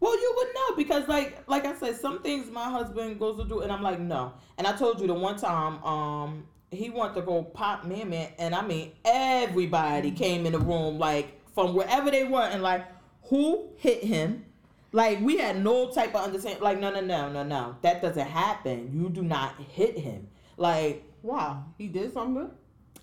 Well, 0.00 0.18
you 0.18 0.32
would 0.34 0.48
know 0.54 0.76
because, 0.78 1.06
like, 1.08 1.46
like 1.46 1.66
I 1.66 1.74
said, 1.74 1.96
some 1.96 2.22
things 2.22 2.50
my 2.50 2.70
husband 2.70 3.18
goes 3.18 3.36
to 3.36 3.44
do, 3.46 3.60
and 3.60 3.70
I'm 3.70 3.82
like, 3.82 4.00
no. 4.00 4.32
And 4.56 4.66
I 4.66 4.74
told 4.74 5.02
you 5.02 5.06
the 5.06 5.12
one 5.12 5.36
time, 5.36 5.84
um, 5.84 6.46
he 6.70 6.88
wanted 6.88 7.16
to 7.16 7.20
go 7.20 7.42
pop 7.42 7.84
man 7.84 8.08
man, 8.08 8.30
and 8.38 8.54
I 8.54 8.66
mean, 8.66 8.92
everybody 9.04 10.10
came 10.10 10.46
in 10.46 10.52
the 10.52 10.58
room, 10.58 10.98
like 10.98 11.38
from 11.54 11.74
wherever 11.74 12.10
they 12.10 12.24
were, 12.24 12.44
and 12.44 12.62
like, 12.62 12.86
who 13.24 13.68
hit 13.76 14.02
him? 14.02 14.46
Like 14.94 15.20
we 15.22 15.38
had 15.38 15.60
no 15.62 15.90
type 15.90 16.14
of 16.14 16.22
understanding. 16.24 16.62
Like, 16.62 16.78
no, 16.78 16.88
no, 16.92 17.00
no, 17.00 17.28
no, 17.28 17.42
no, 17.42 17.76
that 17.82 18.00
doesn't 18.00 18.28
happen. 18.28 18.90
You 18.94 19.08
do 19.08 19.22
not 19.22 19.60
hit 19.60 19.98
him. 19.98 20.28
Like, 20.56 21.02
Wow, 21.22 21.64
he 21.78 21.88
did 21.88 22.12
something. 22.12 22.48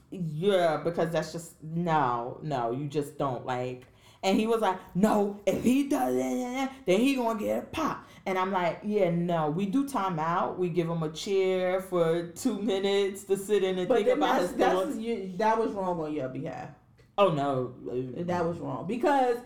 yeah, 0.09 0.77
because 0.83 1.11
that's 1.11 1.33
just 1.33 1.61
no, 1.61 2.39
no, 2.43 2.71
you 2.71 2.87
just 2.87 3.17
don't 3.17 3.45
like. 3.45 3.83
And 4.23 4.39
he 4.39 4.45
was 4.47 4.61
like, 4.61 4.77
no, 4.95 5.41
if 5.47 5.63
he 5.63 5.89
does 5.89 6.15
it, 6.15 6.69
then 6.85 6.99
he 7.01 7.15
gonna 7.15 7.37
get 7.39 7.63
a 7.63 7.65
pop. 7.65 8.07
And 8.25 8.37
I'm 8.37 8.51
like, 8.53 8.79
yeah, 8.85 9.09
no, 9.09 9.49
we 9.49 9.65
do 9.65 9.85
time 9.89 10.17
out. 10.19 10.57
We 10.59 10.69
give 10.69 10.87
him 10.87 11.01
a 11.03 11.09
chair 11.09 11.81
for 11.81 12.27
two 12.27 12.61
minutes 12.61 13.23
to 13.25 13.35
sit 13.35 13.63
in 13.63 13.79
and 13.79 13.87
But 13.89 14.03
think 14.05 14.09
about 14.17 14.41
his 14.41 14.53
that's 14.53 14.73
thoughts. 14.75 14.95
you, 14.97 15.33
that 15.37 15.57
was 15.57 15.71
wrong 15.71 15.99
on 15.99 16.13
your 16.13 16.29
behalf. 16.29 16.69
Oh 17.17 17.29
no, 17.33 17.73
That 18.23 18.45
was 18.45 18.59
wrong 18.59 18.85
because 18.87 19.37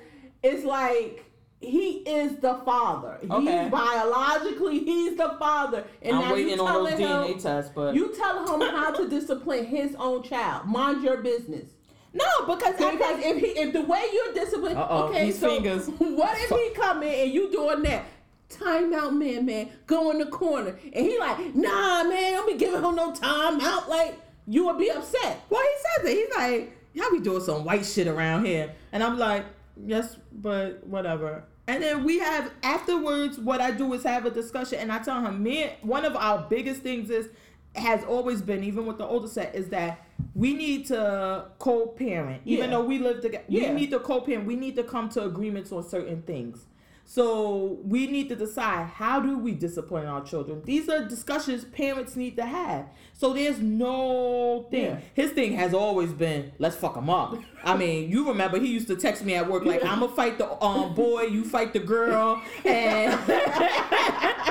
it's 0.43 0.63
like 0.65 1.23
he 1.61 1.97
is 2.07 2.37
the 2.37 2.55
father. 2.65 3.17
Okay. 3.29 3.63
He's 3.63 3.71
biologically 3.71 4.79
he's 4.79 5.17
the 5.17 5.35
father. 5.39 5.85
And 6.01 6.15
I'm 6.15 6.21
now 6.23 6.33
waiting 6.33 6.55
you 6.57 6.65
on 6.65 6.83
those 6.83 6.93
DNA 6.99 7.41
tests, 7.41 7.71
but 7.73 7.95
you 7.95 8.13
tell 8.15 8.45
him 8.53 8.69
how 8.69 8.91
to 8.91 9.07
discipline 9.07 9.65
his 9.65 9.95
own 9.95 10.23
child. 10.23 10.67
Mind 10.67 11.03
your 11.03 11.17
business. 11.17 11.69
no, 12.13 12.25
because 12.45 12.75
Because 12.75 13.19
if 13.23 13.37
he 13.39 13.47
if 13.59 13.73
the 13.73 13.81
way 13.81 14.03
you're 14.13 14.33
disciplined, 14.33 14.77
Uh-oh, 14.77 15.07
okay, 15.07 15.31
so 15.31 15.47
fingers. 15.47 15.87
what 15.97 16.37
if 16.39 16.49
he 16.49 16.69
come 16.79 17.03
in 17.03 17.13
and 17.25 17.31
you 17.33 17.51
doing 17.51 17.81
that? 17.83 18.05
Time 18.47 18.93
out, 18.93 19.13
man, 19.15 19.45
man. 19.45 19.69
Go 19.87 20.11
in 20.11 20.19
the 20.19 20.27
corner. 20.27 20.77
And 20.93 21.05
he 21.05 21.17
like, 21.17 21.55
nah, 21.55 22.03
man, 22.03 22.33
don't 22.33 22.47
be 22.47 22.57
giving 22.57 22.83
him 22.83 22.95
no 22.95 23.11
time 23.11 23.59
out. 23.59 23.89
Like, 23.89 24.19
you 24.45 24.65
would 24.67 24.77
be 24.77 24.91
upset. 24.91 25.41
Well, 25.49 25.61
he 25.61 26.03
says 26.03 26.11
it. 26.11 26.15
He's 26.15 26.37
like, 26.37 26.77
y'all 26.93 27.11
be 27.11 27.19
doing 27.21 27.41
some 27.41 27.65
white 27.65 27.83
shit 27.85 28.07
around 28.07 28.45
here. 28.45 28.71
And 28.91 29.03
I'm 29.03 29.17
like, 29.17 29.45
yes, 29.83 30.17
but 30.31 30.85
whatever. 30.85 31.43
And 31.67 31.81
then 31.81 32.03
we 32.03 32.19
have, 32.19 32.51
afterwards, 32.61 33.39
what 33.39 33.59
I 33.59 33.71
do 33.71 33.91
is 33.93 34.03
have 34.03 34.25
a 34.25 34.31
discussion. 34.31 34.79
And 34.79 34.91
I 34.91 34.99
tell 34.99 35.19
him, 35.25 35.41
me, 35.41 35.71
one 35.81 36.05
of 36.05 36.15
our 36.15 36.45
biggest 36.47 36.81
things 36.81 37.09
is, 37.09 37.29
has 37.75 38.03
always 38.03 38.41
been, 38.41 38.63
even 38.63 38.85
with 38.85 38.97
the 38.99 39.05
older 39.05 39.27
set, 39.27 39.55
is 39.55 39.69
that 39.69 40.05
we 40.35 40.53
need 40.53 40.85
to 40.87 41.45
co-parent. 41.59 42.41
Even 42.45 42.65
Yeah. 42.65 42.77
though 42.77 42.85
we 42.85 42.99
live 42.99 43.21
together, 43.21 43.43
Yeah. 43.47 43.69
we 43.73 43.81
need 43.81 43.91
to 43.91 43.99
co-parent. 43.99 44.45
We 44.45 44.55
need 44.55 44.75
to 44.75 44.83
come 44.83 45.09
to 45.09 45.25
agreements 45.25 45.71
on 45.71 45.83
certain 45.83 46.21
things. 46.21 46.65
So 47.07 47.77
we 47.83 48.07
need 48.07 48.29
to 48.29 48.35
decide 48.35 48.87
how 48.87 49.19
do 49.19 49.37
we 49.37 49.51
discipline 49.51 50.07
our 50.07 50.23
children. 50.23 50.63
These 50.65 50.89
are 50.89 51.05
discussions 51.05 51.63
parents 51.63 52.15
need 52.15 52.35
to 52.37 52.45
have. 52.45 52.87
So 53.13 53.31
there's 53.31 53.59
no 53.59 54.65
thing. 54.71 54.85
Yeah. 54.85 54.99
His 55.13 55.31
thing 55.31 55.53
has 55.53 55.73
always 55.73 56.11
been 56.11 56.51
let's 56.57 56.75
fuck 56.75 56.97
him 56.97 57.09
up. 57.09 57.37
I 57.63 57.77
mean, 57.77 58.09
you 58.09 58.27
remember 58.27 58.59
he 58.59 58.67
used 58.67 58.87
to 58.87 58.95
text 58.95 59.23
me 59.23 59.35
at 59.35 59.47
work 59.47 59.65
like 59.65 59.83
I'm 59.85 59.99
gonna 59.99 60.11
fight 60.13 60.39
the 60.39 60.51
um 60.63 60.95
boy, 60.95 61.23
you 61.23 61.45
fight 61.45 61.73
the 61.73 61.79
girl, 61.79 62.41
and 62.65 63.13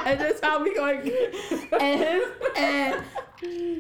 and 0.07 0.21
that's 0.21 0.41
how 0.41 0.63
we 0.63 0.75
going. 0.75 1.13
And 1.81 2.01
his, 2.01 2.25
and 2.57 3.05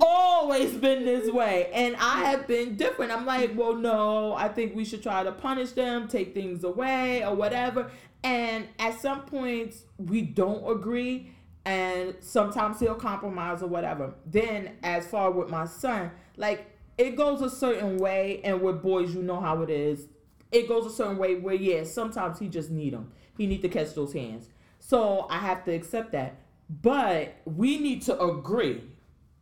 always 0.01 0.72
been 0.74 1.05
this 1.05 1.30
way, 1.30 1.70
and 1.72 1.94
I 1.96 2.24
have 2.24 2.46
been 2.46 2.76
different. 2.76 3.12
I'm 3.12 3.24
like, 3.24 3.52
well, 3.56 3.74
no, 3.74 4.34
I 4.34 4.48
think 4.48 4.74
we 4.74 4.84
should 4.84 5.02
try 5.02 5.22
to 5.22 5.32
punish 5.32 5.72
them, 5.72 6.09
take 6.09 6.34
things 6.34 6.64
away, 6.64 7.24
or 7.24 7.34
whatever. 7.34 7.90
And 8.24 8.68
at 8.78 8.98
some 9.01 9.22
points, 9.26 9.82
we 9.98 10.22
don't 10.22 10.66
agree, 10.68 11.30
and 11.66 12.14
sometimes 12.20 12.80
he'll 12.80 12.94
compromise 12.94 13.62
or 13.62 13.66
whatever. 13.66 14.14
Then, 14.24 14.78
as 14.82 15.06
far 15.06 15.30
with 15.30 15.51
my 15.51 15.66
son, 15.66 16.10
like 16.38 16.70
it 16.96 17.16
goes 17.16 17.42
a 17.42 17.51
certain 17.51 17.98
way, 17.98 18.40
and 18.42 18.62
with 18.62 18.82
boys, 18.82 19.14
you 19.14 19.22
know 19.22 19.40
how 19.40 19.60
it 19.60 19.68
is. 19.68 20.09
It 20.51 20.68
goes 20.68 20.86
a 20.86 20.90
certain 20.90 21.18
way 21.18 21.34
where, 21.34 21.55
yeah, 21.55 21.84
sometimes 21.84 22.38
he 22.38 22.48
just 22.48 22.70
need 22.70 22.94
them. 22.94 23.12
He 23.36 23.46
need 23.46 23.60
to 23.60 23.68
catch 23.68 23.94
those 23.94 24.14
hands. 24.14 24.48
So 24.78 25.26
I 25.28 25.38
have 25.38 25.64
to 25.64 25.72
accept 25.72 26.12
that. 26.12 26.36
But 26.70 27.34
we 27.44 27.78
need 27.78 28.02
to 28.02 28.18
agree 28.18 28.84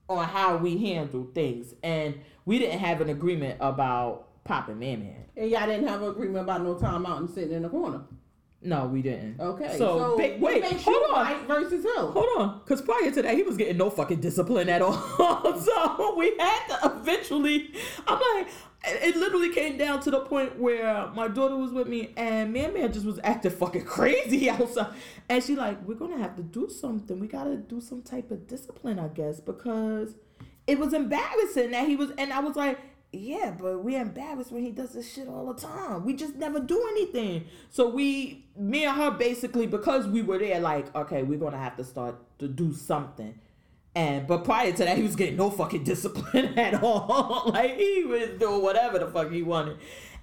on 0.09 0.25
how 0.25 0.57
we 0.57 0.77
handle 0.79 1.29
things, 1.35 1.75
and 1.85 2.19
we 2.45 2.59
didn't 2.59 2.81
have 2.81 3.01
an 3.01 3.11
agreement 3.11 3.59
about 3.61 4.29
popping 4.43 4.81
man 4.81 5.05
man. 5.05 5.25
And 5.37 5.51
y'all 5.51 5.67
didn't 5.67 5.87
have 5.87 6.03
an 6.03 6.09
agreement 6.09 6.43
about 6.43 6.63
no 6.65 6.75
time 6.75 7.07
out 7.07 7.21
and 7.21 7.31
sitting 7.31 7.53
in 7.53 7.63
the 7.63 7.69
corner. 7.69 8.03
No, 8.65 8.87
we 8.87 9.03
didn't. 9.03 9.41
Okay. 9.41 9.77
So, 9.77 9.99
So, 9.99 10.17
ba- 10.17 10.37
wait, 10.39 10.65
hold 10.83 11.03
on. 11.15 11.25
right 11.25 11.47
versus 11.49 11.85
him? 11.85 11.91
Hold 12.13 12.27
on, 12.39 12.61
because 12.61 12.81
prior 12.81 13.11
to 13.11 13.23
that, 13.23 13.35
he 13.35 13.43
was 13.43 13.57
getting 13.57 13.77
no 13.77 13.91
fucking 13.91 14.21
discipline 14.21 14.69
at 14.69 14.81
all. 14.83 14.93
so 15.61 16.15
we 16.17 16.37
had 16.39 16.67
to 16.69 16.93
eventually. 17.01 17.73
I'm 18.07 18.21
like, 18.37 18.49
it 18.85 19.17
literally 19.17 19.53
came 19.53 19.79
down 19.79 20.01
to 20.03 20.11
the 20.13 20.21
point 20.21 20.59
where 20.59 21.09
my 21.09 21.27
daughter 21.29 21.57
was 21.57 21.73
with 21.73 21.89
me, 21.89 22.13
and 22.17 22.53
man, 22.53 22.73
man 22.75 22.93
just 22.93 23.05
was 23.05 23.19
acting 23.25 23.51
fucking 23.51 23.85
crazy 23.85 24.49
outside. 24.51 24.93
And 25.29 25.43
she 25.43 25.57
like, 25.57 25.83
we're 25.87 25.95
gonna 25.95 26.19
have 26.19 26.37
to 26.37 26.43
do 26.43 26.69
something. 26.69 27.19
We 27.19 27.27
gotta 27.27 27.57
do 27.57 27.81
some 27.81 28.03
type 28.03 28.31
of 28.31 28.47
discipline, 28.47 28.99
I 29.01 29.09
guess, 29.09 29.41
because 29.41 30.15
it 30.69 30.79
was 30.79 30.93
embarrassing 30.93 31.73
that 31.73 31.89
he 31.89 31.97
was. 31.97 32.11
And 32.17 32.33
I 32.33 32.39
was 32.41 32.55
like. 32.57 32.79
Yeah, 33.15 33.55
but 33.61 33.85
we're 33.85 34.01
embarrassed 34.01 34.51
when 34.53 34.63
he 34.65 34.71
does 34.71 34.93
this 34.95 35.13
shit 35.13 35.29
all 35.29 35.53
the 35.53 35.61
time. 35.61 36.03
We 36.05 36.15
just 36.15 36.37
never 36.37 36.59
do 36.61 36.83
anything. 36.93 37.45
So 37.69 37.89
we, 37.91 38.47
me 38.57 38.85
and 38.87 38.97
her, 38.97 39.11
basically, 39.11 39.67
because 39.67 40.07
we 40.07 40.23
were 40.23 40.39
there, 40.39 40.59
like, 40.61 40.95
okay, 40.97 41.23
we're 41.23 41.39
gonna 41.39 41.59
have 41.59 41.77
to 41.77 41.85
start 41.85 42.17
to 42.39 42.49
do 42.49 42.73
something. 42.73 43.39
And 43.95 44.27
but 44.27 44.45
prior 44.45 44.73
to 44.73 44.85
that, 44.85 44.97
he 44.97 45.03
was 45.03 45.15
getting 45.15 45.37
no 45.37 45.51
fucking 45.51 45.85
discipline 45.93 46.59
at 46.59 46.83
all. 46.83 47.51
like 47.53 47.77
he 47.77 48.05
was 48.05 48.31
doing 48.39 48.63
whatever 48.63 48.99
the 48.99 49.07
fuck 49.09 49.31
he 49.31 49.43
wanted. 49.43 49.77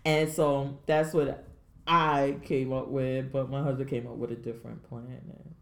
And 0.04 0.32
so 0.32 0.80
that's 0.88 1.14
what 1.14 1.46
I 1.86 2.38
came 2.44 2.74
up 2.74 2.88
with. 2.88 3.32
But 3.32 3.52
my 3.52 3.62
husband 3.62 3.88
came 3.88 4.08
up 4.08 4.16
with 4.16 4.32
a 4.32 4.36
different 4.36 4.82
plan. 4.90 5.22
And 5.30 5.56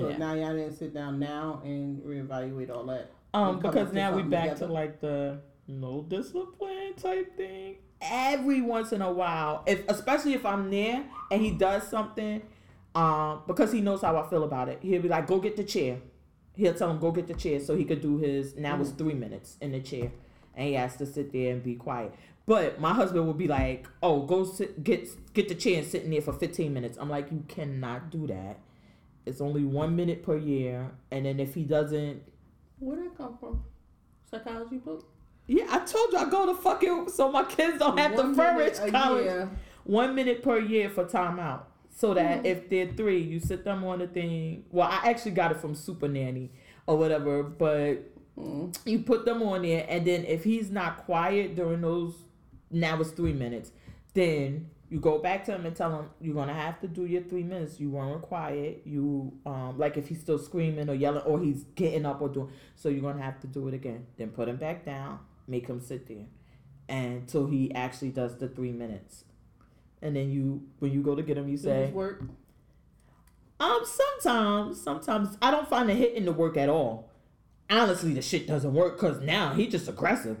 So 0.00 0.08
Yeah. 0.08 0.16
now 0.16 0.32
y'all 0.32 0.56
didn't 0.56 0.78
sit 0.78 0.94
down 0.94 1.18
now 1.18 1.60
and 1.62 2.00
reevaluate 2.02 2.70
all 2.74 2.84
that. 2.84 3.10
Um, 3.34 3.60
because 3.60 3.92
now 3.92 4.10
we 4.10 4.22
something 4.22 4.30
back 4.30 4.42
together. 4.50 4.66
to 4.66 4.72
like 4.72 5.00
the 5.00 5.40
no 5.66 6.02
discipline 6.02 6.94
type 6.96 7.36
thing. 7.36 7.76
Every 8.00 8.60
once 8.60 8.92
in 8.92 9.00
a 9.00 9.10
while, 9.12 9.62
if 9.66 9.88
especially 9.88 10.34
if 10.34 10.44
I'm 10.44 10.70
there 10.70 11.04
and 11.30 11.40
he 11.40 11.52
does 11.52 11.86
something, 11.88 12.42
um, 12.94 13.42
because 13.46 13.72
he 13.72 13.80
knows 13.80 14.02
how 14.02 14.16
I 14.16 14.28
feel 14.28 14.44
about 14.44 14.68
it, 14.68 14.80
he'll 14.82 15.02
be 15.02 15.08
like, 15.08 15.26
"Go 15.26 15.38
get 15.40 15.56
the 15.56 15.64
chair." 15.64 15.98
He'll 16.54 16.74
tell 16.74 16.90
him, 16.90 16.98
"Go 16.98 17.10
get 17.12 17.26
the 17.26 17.34
chair," 17.34 17.60
so 17.60 17.76
he 17.76 17.84
could 17.84 18.02
do 18.02 18.18
his. 18.18 18.56
Now 18.56 18.80
it's 18.80 18.90
three 18.90 19.14
minutes 19.14 19.56
in 19.60 19.72
the 19.72 19.80
chair, 19.80 20.12
and 20.54 20.68
he 20.68 20.74
has 20.74 20.96
to 20.96 21.06
sit 21.06 21.32
there 21.32 21.52
and 21.52 21.62
be 21.62 21.76
quiet. 21.76 22.12
But 22.44 22.80
my 22.80 22.92
husband 22.92 23.24
will 23.26 23.34
be 23.34 23.48
like, 23.48 23.88
"Oh, 24.02 24.26
go 24.26 24.44
sit, 24.44 24.82
get 24.84 25.08
get 25.32 25.48
the 25.48 25.54
chair 25.54 25.78
and 25.78 25.86
sit 25.86 26.02
in 26.02 26.10
there 26.10 26.20
for 26.20 26.32
15 26.32 26.74
minutes." 26.74 26.98
I'm 27.00 27.08
like, 27.08 27.30
"You 27.30 27.44
cannot 27.48 28.10
do 28.10 28.26
that. 28.26 28.58
It's 29.24 29.40
only 29.40 29.64
one 29.64 29.94
minute 29.94 30.22
per 30.24 30.36
year, 30.36 30.90
and 31.10 31.24
then 31.24 31.38
if 31.38 31.54
he 31.54 31.62
doesn't 31.62 32.22
Where 32.82 32.96
that 32.96 33.16
come 33.16 33.36
from? 33.38 33.62
Psychology 34.30 34.78
book. 34.78 35.08
Yeah, 35.46 35.66
I 35.70 35.78
told 35.80 36.12
you 36.12 36.18
I 36.18 36.28
go 36.28 36.46
to 36.46 36.54
fucking 36.54 37.08
so 37.10 37.30
my 37.30 37.44
kids 37.44 37.78
don't 37.78 37.96
have 37.98 38.12
One 38.14 38.30
to 38.30 38.34
furnish 38.34 38.78
a 38.80 38.90
college. 38.90 39.24
year. 39.24 39.50
One 39.84 40.14
minute 40.14 40.42
per 40.42 40.58
year 40.58 40.88
for 40.90 41.04
timeout. 41.04 41.62
So 41.94 42.14
that 42.14 42.38
Mm-hmm. 42.38 42.46
if 42.46 42.68
they're 42.70 42.88
three, 42.92 43.20
you 43.20 43.38
sit 43.40 43.64
them 43.64 43.84
on 43.84 43.98
the 43.98 44.06
thing. 44.06 44.64
Well, 44.70 44.88
I 44.88 45.10
actually 45.10 45.32
got 45.32 45.50
it 45.52 45.58
from 45.60 45.74
Super 45.74 46.08
Nanny 46.08 46.50
or 46.86 46.96
whatever, 46.96 47.42
but 47.42 48.08
Mm. 48.38 48.74
you 48.86 49.00
put 49.00 49.26
them 49.26 49.42
on 49.42 49.60
there, 49.60 49.84
and 49.90 50.06
then 50.06 50.24
if 50.24 50.42
he's 50.42 50.70
not 50.70 51.04
quiet 51.04 51.54
during 51.54 51.82
those, 51.82 52.14
now 52.70 52.98
it's 52.98 53.10
three 53.10 53.34
minutes, 53.34 53.72
then 54.14 54.70
you 54.92 55.00
go 55.00 55.18
back 55.18 55.42
to 55.46 55.52
him 55.54 55.64
and 55.64 55.74
tell 55.74 55.90
him 55.98 56.10
you're 56.20 56.34
gonna 56.34 56.52
have 56.52 56.78
to 56.80 56.86
do 56.86 57.06
your 57.06 57.22
three 57.22 57.42
minutes. 57.42 57.80
You 57.80 57.88
weren't 57.88 58.20
quiet. 58.20 58.82
You 58.84 59.32
um 59.46 59.78
like 59.78 59.96
if 59.96 60.06
he's 60.08 60.20
still 60.20 60.38
screaming 60.38 60.90
or 60.90 60.94
yelling 60.94 61.22
or 61.22 61.40
he's 61.40 61.62
getting 61.74 62.04
up 62.04 62.20
or 62.20 62.28
doing, 62.28 62.50
so 62.76 62.90
you're 62.90 63.00
gonna 63.00 63.22
have 63.22 63.40
to 63.40 63.46
do 63.46 63.68
it 63.68 63.74
again. 63.74 64.04
Then 64.18 64.28
put 64.28 64.48
him 64.48 64.56
back 64.56 64.84
down, 64.84 65.20
make 65.48 65.66
him 65.66 65.80
sit 65.80 66.06
there, 66.08 66.26
until 66.90 67.46
he 67.46 67.74
actually 67.74 68.10
does 68.10 68.36
the 68.36 68.48
three 68.48 68.70
minutes. 68.70 69.24
And 70.02 70.14
then 70.14 70.30
you, 70.30 70.66
when 70.80 70.92
you 70.92 71.00
go 71.00 71.14
to 71.14 71.22
get 71.22 71.38
him, 71.38 71.48
you 71.48 71.56
Does 71.56 71.62
say, 71.64 71.86
this 71.86 71.94
work? 71.94 72.22
um, 73.60 73.80
sometimes, 73.84 74.78
sometimes 74.78 75.38
I 75.40 75.50
don't 75.50 75.68
find 75.68 75.88
the 75.88 75.94
hitting 75.94 76.26
to 76.26 76.32
work 76.32 76.58
at 76.58 76.68
all. 76.68 77.08
Honestly, 77.70 78.12
the 78.12 78.20
shit 78.20 78.46
doesn't 78.46 78.74
work 78.74 79.00
because 79.00 79.22
now 79.22 79.54
he 79.54 79.68
just 79.68 79.88
aggressive. 79.88 80.36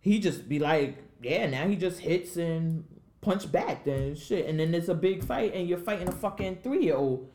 He 0.00 0.18
just 0.18 0.46
be 0.46 0.58
like, 0.58 0.98
yeah, 1.22 1.46
now 1.48 1.66
he 1.68 1.76
just 1.76 2.00
hits 2.00 2.36
and 2.36 2.84
punch 3.24 3.50
back 3.50 3.84
then 3.84 4.14
shit, 4.14 4.46
and 4.46 4.60
then 4.60 4.74
it's 4.74 4.88
a 4.88 4.94
big 4.94 5.24
fight 5.24 5.54
and 5.54 5.66
you're 5.66 5.78
fighting 5.78 6.08
a 6.08 6.12
fucking 6.12 6.58
three 6.62 6.84
year 6.84 6.96
old. 6.96 7.30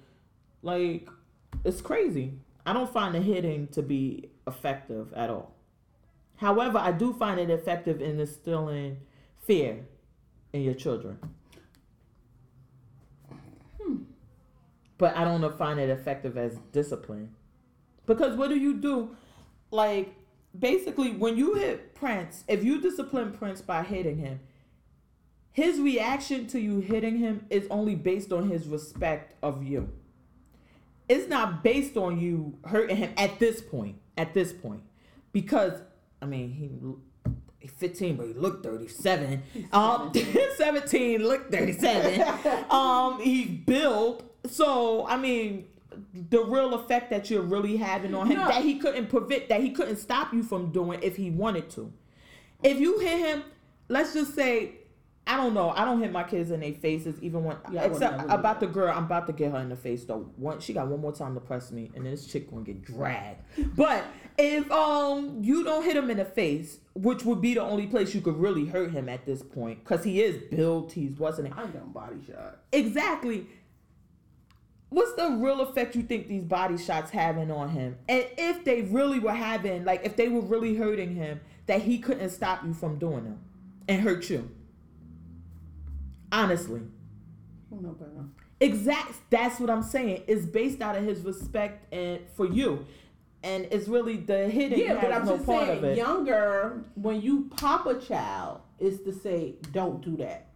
Like, 0.61 1.09
it's 1.65 1.81
crazy. 1.81 2.33
I 2.65 2.73
don't 2.73 2.91
find 2.91 3.15
the 3.15 3.21
hitting 3.21 3.67
to 3.69 3.81
be 3.81 4.29
effective 4.45 5.11
at 5.13 5.29
all. 5.29 5.55
However, 6.37 6.77
I 6.77 6.91
do 6.91 7.13
find 7.13 7.39
it 7.39 7.49
effective 7.49 8.01
in 8.01 8.19
instilling 8.19 8.97
fear 9.45 9.85
in 10.53 10.61
your 10.61 10.75
children. 10.75 11.17
Hmm. 13.81 14.03
But 14.97 15.17
I 15.17 15.23
don't 15.23 15.57
find 15.57 15.79
it 15.79 15.89
effective 15.89 16.37
as 16.37 16.57
discipline. 16.71 17.35
Because 18.05 18.35
what 18.35 18.49
do 18.49 18.57
you 18.57 18.75
do? 18.75 19.15
Like, 19.71 20.15
basically, 20.57 21.11
when 21.11 21.37
you 21.37 21.55
hit 21.55 21.95
Prince, 21.95 22.43
if 22.47 22.63
you 22.63 22.79
discipline 22.79 23.33
Prince 23.33 23.61
by 23.61 23.83
hitting 23.83 24.17
him, 24.17 24.39
his 25.51 25.79
reaction 25.79 26.47
to 26.47 26.59
you 26.59 26.79
hitting 26.79 27.17
him 27.17 27.45
is 27.49 27.67
only 27.69 27.95
based 27.95 28.31
on 28.31 28.49
his 28.49 28.67
respect 28.67 29.35
of 29.43 29.63
you. 29.63 29.89
It's 31.07 31.27
not 31.27 31.63
based 31.63 31.97
on 31.97 32.19
you 32.19 32.57
hurting 32.65 32.97
him 32.97 33.11
at 33.17 33.39
this 33.39 33.61
point. 33.61 33.95
At 34.17 34.33
this 34.33 34.51
point, 34.51 34.81
because 35.31 35.81
I 36.21 36.25
mean 36.25 36.51
he. 36.51 36.69
He's 37.61 37.71
15, 37.71 38.15
but 38.15 38.27
he 38.27 38.33
looked 38.33 38.63
37. 38.63 39.43
Um, 39.73 40.13
17, 40.57 41.21
looked 41.21 41.51
37. 41.51 42.23
um, 42.69 43.19
he's 43.19 43.49
built. 43.49 44.23
So, 44.45 45.05
I 45.05 45.17
mean, 45.17 45.67
the 46.29 46.41
real 46.45 46.73
effect 46.75 47.09
that 47.09 47.29
you're 47.29 47.41
really 47.41 47.75
having 47.75 48.15
on 48.15 48.27
him 48.27 48.37
No. 48.37 48.47
that 48.47 48.63
he 48.63 48.79
couldn't 48.79 49.07
prevent, 49.07 49.49
that 49.49 49.61
he 49.61 49.71
couldn't 49.71 49.97
stop 49.97 50.33
you 50.33 50.41
from 50.41 50.71
doing 50.71 50.99
if 51.01 51.17
he 51.17 51.31
wanted 51.31 51.69
to. 51.71 51.91
If 52.63 52.79
you 52.79 52.99
hit 52.99 53.19
him, 53.19 53.43
let's 53.89 54.13
just 54.13 54.35
say 54.35 54.78
I 55.29 55.37
don't 55.37 55.53
know. 55.53 55.69
I 55.69 55.85
don't 55.85 56.01
hit 56.01 56.11
my 56.11 56.23
kids 56.23 56.49
in 56.49 56.61
their 56.61 56.73
faces 56.73 57.21
even 57.21 57.43
when 57.43 57.55
Yeah, 57.71 57.83
except 57.83 58.23
about 58.29 58.59
the 58.59 58.65
girl. 58.65 58.91
I'm 58.91 59.03
about 59.03 59.27
to 59.27 59.33
get 59.33 59.51
her 59.51 59.59
in 59.59 59.69
the 59.69 59.75
face 59.75 60.03
though. 60.03 60.31
One 60.37 60.59
she 60.59 60.73
got 60.73 60.87
one 60.87 61.01
more 61.01 61.11
time 61.11 61.35
to 61.35 61.39
press 61.39 61.71
me, 61.71 61.91
and 61.93 62.03
this 62.03 62.25
chick 62.25 62.49
gonna 62.49 62.63
get 62.63 62.83
dragged. 62.83 63.41
But 63.75 64.03
if 64.39 64.71
um 64.71 65.43
you 65.43 65.63
don't 65.63 65.83
hit 65.83 65.95
him 65.95 66.09
in 66.09 66.17
the 66.17 66.25
face, 66.25 66.79
which 66.95 67.23
would 67.25 67.41
be 67.41 67.53
the 67.53 67.61
only 67.61 67.85
place 67.85 68.15
you 68.15 68.21
could 68.21 68.37
really 68.37 68.65
hurt 68.65 68.89
him 68.89 69.07
at 69.07 69.27
this 69.27 69.43
point, 69.43 69.83
because 69.83 70.03
he 70.03 70.19
is 70.19 70.41
built, 70.49 70.93
he's 70.93 71.11
wasn't 71.19 71.49
it? 71.49 71.53
I 71.55 71.67
done 71.67 71.91
body 71.93 72.17
shot. 72.25 72.61
Exactly. 72.71 73.45
What's 74.89 75.13
the 75.13 75.29
real 75.39 75.61
effect 75.61 75.95
you 75.95 76.01
think 76.01 76.27
these 76.27 76.43
body 76.43 76.79
shots 76.79 77.11
having 77.11 77.51
on 77.51 77.69
him? 77.69 77.97
And 78.07 78.25
if 78.35 78.63
they 78.63 78.81
really 78.81 79.19
were 79.19 79.31
having, 79.31 79.85
like, 79.85 80.03
if 80.03 80.15
they 80.15 80.27
were 80.27 80.41
really 80.41 80.75
hurting 80.75 81.13
him, 81.13 81.41
that 81.67 81.83
he 81.83 81.99
couldn't 81.99 82.31
stop 82.31 82.65
you 82.65 82.73
from 82.73 82.97
doing 82.97 83.25
them 83.25 83.39
and 83.87 84.01
hurt 84.01 84.27
you. 84.31 84.49
Honestly. 86.31 86.81
Better? 87.71 88.25
Exact. 88.59 89.13
That's 89.29 89.59
what 89.59 89.69
I'm 89.69 89.83
saying. 89.83 90.23
It's 90.27 90.45
based 90.45 90.81
out 90.81 90.95
of 90.95 91.03
his 91.03 91.21
respect 91.21 91.91
and 91.93 92.19
for 92.35 92.45
you, 92.45 92.85
and 93.43 93.67
it's 93.71 93.87
really 93.87 94.17
the 94.17 94.47
hitting. 94.49 94.79
Yeah, 94.79 94.99
but 95.01 95.13
I'm 95.13 95.25
no 95.25 95.35
just 95.35 95.45
saying, 95.45 95.95
younger, 95.95 96.83
when 96.95 97.21
you 97.21 97.49
pop 97.55 97.85
a 97.85 97.99
child, 97.99 98.61
is 98.79 99.01
to 99.01 99.13
say, 99.13 99.55
don't 99.71 100.01
do 100.01 100.17
that. 100.17 100.47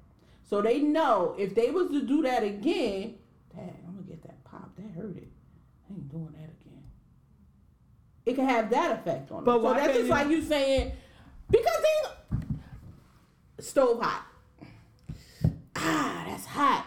So 0.43 0.61
they 0.61 0.79
know 0.79 1.35
if 1.37 1.55
they 1.55 1.71
was 1.71 1.89
to 1.91 2.01
do 2.01 2.21
that 2.23 2.43
again, 2.43 3.15
dang, 3.55 3.75
I'm 3.87 3.95
gonna 3.95 4.07
get 4.07 4.21
that 4.23 4.43
pop. 4.43 4.75
That 4.75 4.91
hurt 5.01 5.15
it. 5.17 5.27
I 5.89 5.93
ain't 5.93 6.09
doing 6.09 6.33
that 6.33 6.49
again. 6.61 6.83
It 8.25 8.35
can 8.35 8.45
have 8.47 8.69
that 8.71 8.99
effect 8.99 9.31
on 9.31 9.43
But 9.43 9.59
them. 9.59 9.67
So 9.71 9.73
that's 9.75 9.93
just 9.93 10.03
you- 10.05 10.09
like 10.11 10.27
you 10.29 10.41
saying, 10.41 10.91
because 11.49 11.77
they 11.81 13.63
stove 13.63 14.01
hot. 14.01 14.25
Ah, 15.85 16.23
that's 16.27 16.45
hot. 16.45 16.85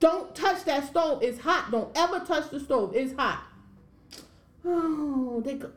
Don't 0.00 0.34
touch 0.34 0.64
that 0.64 0.86
stove. 0.88 1.22
It's 1.22 1.38
hot. 1.40 1.70
Don't 1.70 1.96
ever 1.96 2.20
touch 2.20 2.50
the 2.50 2.60
stove. 2.60 2.94
It's 2.94 3.14
hot. 3.14 3.44
Oh, 4.64 5.40
they 5.44 5.54
go. 5.54 5.70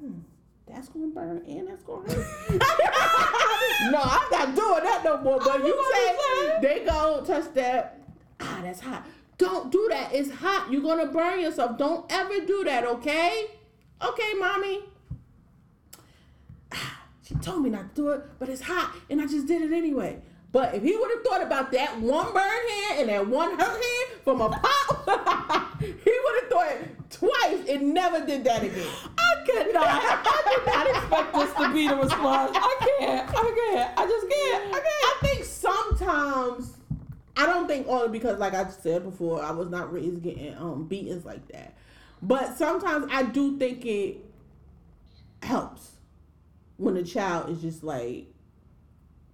Hmm, 0.00 0.18
that's 0.66 0.88
gonna 0.88 1.06
burn 1.08 1.42
and 1.48 1.68
that's 1.68 1.82
gonna 1.82 2.12
hurt. 2.12 2.26
no, 3.90 4.00
I'm 4.02 4.30
not 4.30 4.54
doing 4.54 4.84
that 4.84 5.00
no 5.04 5.16
more. 5.22 5.38
But 5.38 5.64
you 5.64 5.84
say 5.92 6.58
they 6.60 6.84
go 6.84 7.24
touch 7.26 7.52
that. 7.54 8.00
Ah, 8.40 8.60
that's 8.62 8.80
hot. 8.80 9.06
Don't 9.38 9.72
do 9.72 9.88
that. 9.90 10.12
It's 10.14 10.30
hot. 10.30 10.70
You're 10.70 10.82
gonna 10.82 11.06
burn 11.06 11.40
yourself. 11.40 11.78
Don't 11.78 12.04
ever 12.12 12.40
do 12.44 12.64
that. 12.64 12.84
Okay? 12.84 13.46
Okay, 14.04 14.34
mommy. 14.38 14.82
Ah, 16.72 17.00
She 17.24 17.34
told 17.36 17.62
me 17.62 17.70
not 17.70 17.94
to 17.94 18.02
do 18.02 18.08
it, 18.10 18.22
but 18.38 18.48
it's 18.48 18.62
hot, 18.62 18.94
and 19.08 19.20
I 19.20 19.26
just 19.26 19.46
did 19.46 19.62
it 19.62 19.72
anyway. 19.72 20.20
But 20.52 20.74
if 20.74 20.82
he 20.82 20.94
would 20.94 21.10
have 21.10 21.24
thought 21.24 21.42
about 21.42 21.72
that 21.72 21.98
one 21.98 22.32
burn 22.32 22.44
hand 22.44 23.00
and 23.00 23.08
that 23.08 23.26
one 23.26 23.58
hurt 23.58 23.82
hand 23.82 24.20
from 24.22 24.42
a 24.42 24.50
pop, 24.50 25.80
he 25.80 25.86
would 25.88 26.42
have 26.42 26.50
thought 26.50 26.76
twice 27.08 27.68
and 27.70 27.94
never 27.94 28.24
did 28.24 28.44
that 28.44 28.62
again. 28.62 28.86
I 29.16 29.34
could 29.46 29.72
not. 29.72 29.86
I 29.86 30.42
did 30.54 30.66
not 30.66 30.90
expect 30.90 31.34
this 31.34 31.52
to 31.54 31.72
be 31.72 31.88
the 31.88 31.96
response. 31.96 32.52
I 32.54 32.96
can't. 32.98 33.28
I 33.30 33.72
can't. 33.72 33.98
I 33.98 34.06
just 34.06 34.28
can't. 34.28 34.64
I 34.66 34.78
can't. 34.78 34.84
I 34.84 35.18
think 35.22 35.44
sometimes 35.44 36.76
I 37.36 37.46
don't 37.46 37.66
think 37.66 37.86
only 37.88 38.08
because 38.08 38.38
like 38.38 38.52
I 38.52 38.68
said 38.68 39.04
before, 39.04 39.42
I 39.42 39.52
was 39.52 39.68
not 39.70 39.90
raised 39.90 40.22
getting 40.22 40.54
um 40.58 40.84
beatings 40.84 41.24
like 41.24 41.48
that. 41.48 41.74
But 42.20 42.58
sometimes 42.58 43.06
I 43.10 43.22
do 43.22 43.58
think 43.58 43.86
it 43.86 44.18
helps 45.42 45.92
when 46.76 46.96
a 46.98 47.02
child 47.02 47.48
is 47.48 47.62
just 47.62 47.82
like 47.82 48.26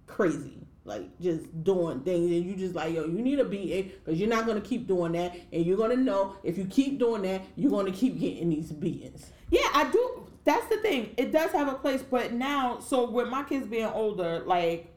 crazy. 0.07 0.58
Like 0.85 1.19
just 1.19 1.63
doing 1.63 1.99
things, 2.01 2.31
and 2.31 2.45
you 2.45 2.55
just 2.55 2.73
like, 2.73 2.93
yo, 2.93 3.05
you 3.05 3.21
need 3.21 3.39
a 3.39 3.45
beating 3.45 3.91
because 4.03 4.19
you're 4.19 4.29
not 4.29 4.47
gonna 4.47 4.61
keep 4.61 4.87
doing 4.87 5.11
that, 5.11 5.35
and 5.51 5.65
you're 5.65 5.77
gonna 5.77 5.97
know 5.97 6.35
if 6.43 6.57
you 6.57 6.65
keep 6.65 6.97
doing 6.97 7.21
that, 7.23 7.41
you're 7.55 7.69
gonna 7.69 7.91
keep 7.91 8.19
getting 8.19 8.49
these 8.49 8.71
beatings. 8.71 9.31
Yeah, 9.51 9.67
I 9.73 9.89
do. 9.91 10.27
That's 10.45 10.67
the 10.67 10.77
thing. 10.77 11.13
It 11.17 11.31
does 11.31 11.51
have 11.51 11.67
a 11.67 11.75
place, 11.75 12.01
but 12.01 12.33
now, 12.33 12.79
so 12.79 13.09
with 13.09 13.27
my 13.27 13.43
kids 13.43 13.67
being 13.67 13.85
older, 13.85 14.39
like 14.45 14.91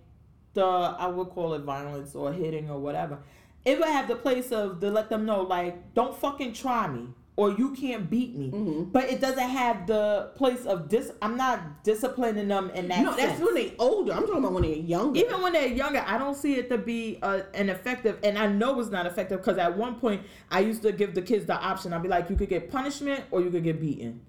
the 0.54 0.64
I 0.64 1.06
would 1.08 1.30
call 1.30 1.54
it 1.54 1.62
violence 1.62 2.14
or 2.14 2.32
hitting 2.32 2.70
or 2.70 2.78
whatever, 2.78 3.18
it 3.64 3.78
would 3.78 3.88
have 3.88 4.08
the 4.08 4.16
place 4.16 4.50
of 4.52 4.80
to 4.80 4.90
let 4.90 5.10
them 5.10 5.26
know, 5.26 5.42
like, 5.42 5.94
don't 5.94 6.16
fucking 6.16 6.52
try 6.54 6.88
me 6.88 7.08
or 7.42 7.50
you 7.50 7.72
can't 7.72 8.08
beat 8.08 8.36
me. 8.36 8.52
Mm-hmm. 8.52 8.84
But 8.92 9.10
it 9.10 9.20
doesn't 9.20 9.48
have 9.48 9.88
the 9.88 10.30
place 10.36 10.64
of 10.64 10.88
dis. 10.88 11.10
I'm 11.20 11.36
not 11.36 11.82
disciplining 11.82 12.46
them 12.46 12.70
in 12.70 12.86
that. 12.86 13.02
No, 13.02 13.16
that's 13.16 13.40
when 13.40 13.54
they're 13.54 13.72
older. 13.80 14.12
I'm 14.12 14.20
talking 14.20 14.38
about 14.38 14.52
when 14.52 14.62
they're 14.62 14.76
younger. 14.76 15.18
even 15.18 15.42
when 15.42 15.52
they're 15.52 15.66
younger, 15.66 16.04
I 16.06 16.18
don't 16.18 16.36
see 16.36 16.54
it 16.54 16.68
to 16.70 16.78
be 16.78 17.18
uh, 17.20 17.40
an 17.54 17.68
effective, 17.68 18.20
and 18.22 18.38
I 18.38 18.46
know 18.46 18.78
it's 18.78 18.90
not 18.90 19.06
effective 19.06 19.40
because 19.40 19.58
at 19.58 19.76
one 19.76 19.96
point 19.96 20.22
I 20.52 20.60
used 20.60 20.82
to 20.82 20.92
give 20.92 21.16
the 21.16 21.22
kids 21.22 21.46
the 21.46 21.56
option. 21.56 21.92
I'd 21.92 22.02
be 22.04 22.08
like, 22.08 22.30
you 22.30 22.36
could 22.36 22.48
get 22.48 22.70
punishment 22.70 23.24
or 23.32 23.40
you 23.40 23.50
could 23.50 23.64
get 23.64 23.80
beaten, 23.80 24.20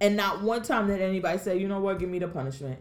and 0.00 0.16
not 0.16 0.42
one 0.42 0.62
time 0.62 0.88
did 0.88 1.00
anybody 1.00 1.38
say, 1.38 1.56
you 1.56 1.68
know 1.68 1.78
what, 1.78 2.00
give 2.00 2.08
me 2.08 2.18
the 2.18 2.28
punishment. 2.28 2.80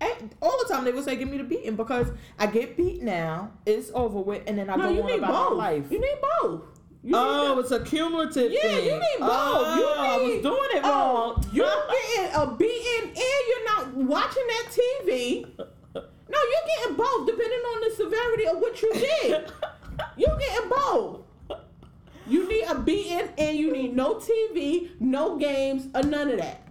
And 0.00 0.34
all 0.40 0.58
the 0.66 0.72
time 0.72 0.84
they 0.84 0.92
would 0.92 1.04
say, 1.04 1.16
give 1.16 1.28
me 1.28 1.36
the 1.36 1.44
beating 1.44 1.76
because 1.76 2.10
I 2.38 2.46
get 2.46 2.78
beat 2.78 3.02
now, 3.02 3.52
it's 3.66 3.90
over 3.94 4.20
with, 4.20 4.42
and 4.46 4.56
then 4.56 4.70
I 4.70 4.76
no, 4.76 4.94
go 4.94 5.02
on 5.02 5.06
need 5.06 5.18
about 5.18 5.50
both. 5.50 5.58
my 5.58 5.70
life. 5.70 5.84
You 5.90 6.00
need 6.00 6.18
both. 6.40 6.73
You 7.04 7.14
Oh, 7.14 7.58
it's 7.58 7.70
a 7.70 7.80
cumulative 7.80 8.50
Yeah, 8.50 8.60
thing. 8.62 8.84
you 8.86 8.92
need 8.92 9.18
both. 9.20 9.30
Oh, 9.30 9.76
you 9.78 10.02
I 10.02 10.16
was 10.16 10.32
need, 10.32 10.42
doing 10.42 10.68
it 10.72 10.80
oh, 10.84 10.88
wrong. 11.34 11.46
You're 11.52 11.66
getting 12.16 12.34
a 12.34 12.46
beating 12.56 13.08
and 13.10 13.16
you're 13.48 13.64
not 13.66 13.94
watching 13.94 14.42
that 14.48 14.66
TV. 14.70 15.46
No, 15.56 16.38
you're 16.50 16.78
getting 16.78 16.96
both 16.96 17.26
depending 17.26 17.58
on 17.58 17.80
the 17.82 17.94
severity 17.94 18.46
of 18.46 18.56
what 18.58 18.80
you 18.80 18.92
did. 18.94 19.52
you're 20.16 20.38
getting 20.38 20.70
both. 20.70 21.20
You 22.26 22.48
need 22.48 22.64
a 22.64 22.74
beating 22.78 23.28
and 23.36 23.58
you 23.58 23.70
need 23.70 23.94
no 23.94 24.14
TV, 24.14 24.92
no 24.98 25.36
games, 25.36 25.88
or 25.94 26.02
none 26.04 26.30
of 26.30 26.38
that. 26.38 26.62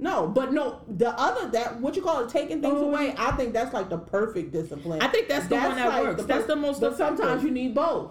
No, 0.00 0.26
but 0.26 0.52
no, 0.52 0.80
the 0.88 1.10
other 1.10 1.48
that 1.50 1.80
what 1.80 1.94
you 1.94 2.02
call 2.02 2.24
it 2.24 2.28
taking 2.28 2.60
things 2.60 2.74
Oh. 2.76 2.86
away. 2.88 3.14
I 3.16 3.30
think 3.36 3.52
that's 3.52 3.72
like 3.72 3.88
the 3.88 3.98
perfect 3.98 4.50
discipline. 4.52 5.00
I 5.00 5.06
think 5.06 5.28
that's 5.28 5.46
the 5.46 5.54
one 5.54 5.76
that 5.76 6.02
works. 6.02 6.24
That's 6.24 6.46
the 6.46 6.56
most 6.56 6.80
But 6.80 6.96
sometimes 6.96 7.44
you 7.44 7.52
need 7.52 7.72
both. 7.72 8.10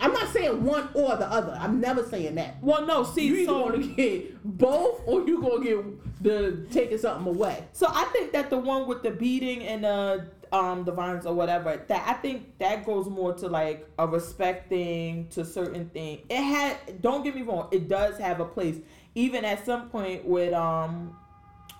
I'm 0.00 0.12
not 0.12 0.28
saying 0.32 0.62
one 0.64 0.88
or 0.94 1.16
the 1.16 1.26
other. 1.30 1.56
I'm 1.60 1.80
never 1.80 2.02
saying 2.04 2.34
that. 2.36 2.62
Well, 2.62 2.86
no, 2.86 3.02
see, 3.04 3.26
You 3.26 3.46
so 3.46 3.70
gonna 3.70 3.86
get 3.86 4.42
both 4.44 5.00
or 5.06 5.26
you 5.26 5.40
gonna 5.40 5.64
get 5.64 6.22
the 6.22 6.66
taking 6.70 6.98
something 6.98 7.26
away. 7.34 7.64
So 7.72 7.86
I 7.88 8.04
think 8.12 8.32
that 8.32 8.50
the 8.50 8.58
one 8.58 8.86
with 8.86 9.02
the 9.02 9.10
beating 9.10 9.62
and 9.62 9.84
the 9.84 10.26
um 10.52 10.84
the 10.84 10.92
violence 10.92 11.26
or 11.26 11.34
whatever, 11.34 11.82
that 11.88 12.04
I 12.06 12.12
think 12.14 12.58
that 12.58 12.84
goes 12.86 13.08
more 13.08 13.32
to 13.34 13.48
like 13.48 13.88
a 13.98 14.06
respect 14.06 14.68
thing 14.68 15.26
to 15.30 15.44
certain 15.44 15.88
thing. 15.90 16.20
It 16.28 16.42
had 16.42 17.00
don't 17.02 17.24
get 17.24 17.34
me 17.34 17.42
wrong, 17.42 17.68
it 17.72 17.88
does 17.88 18.18
have 18.18 18.40
a 18.40 18.44
place. 18.44 18.76
Even 19.14 19.44
at 19.44 19.64
some 19.64 19.88
point 19.88 20.24
with 20.24 20.52
um 20.52 21.16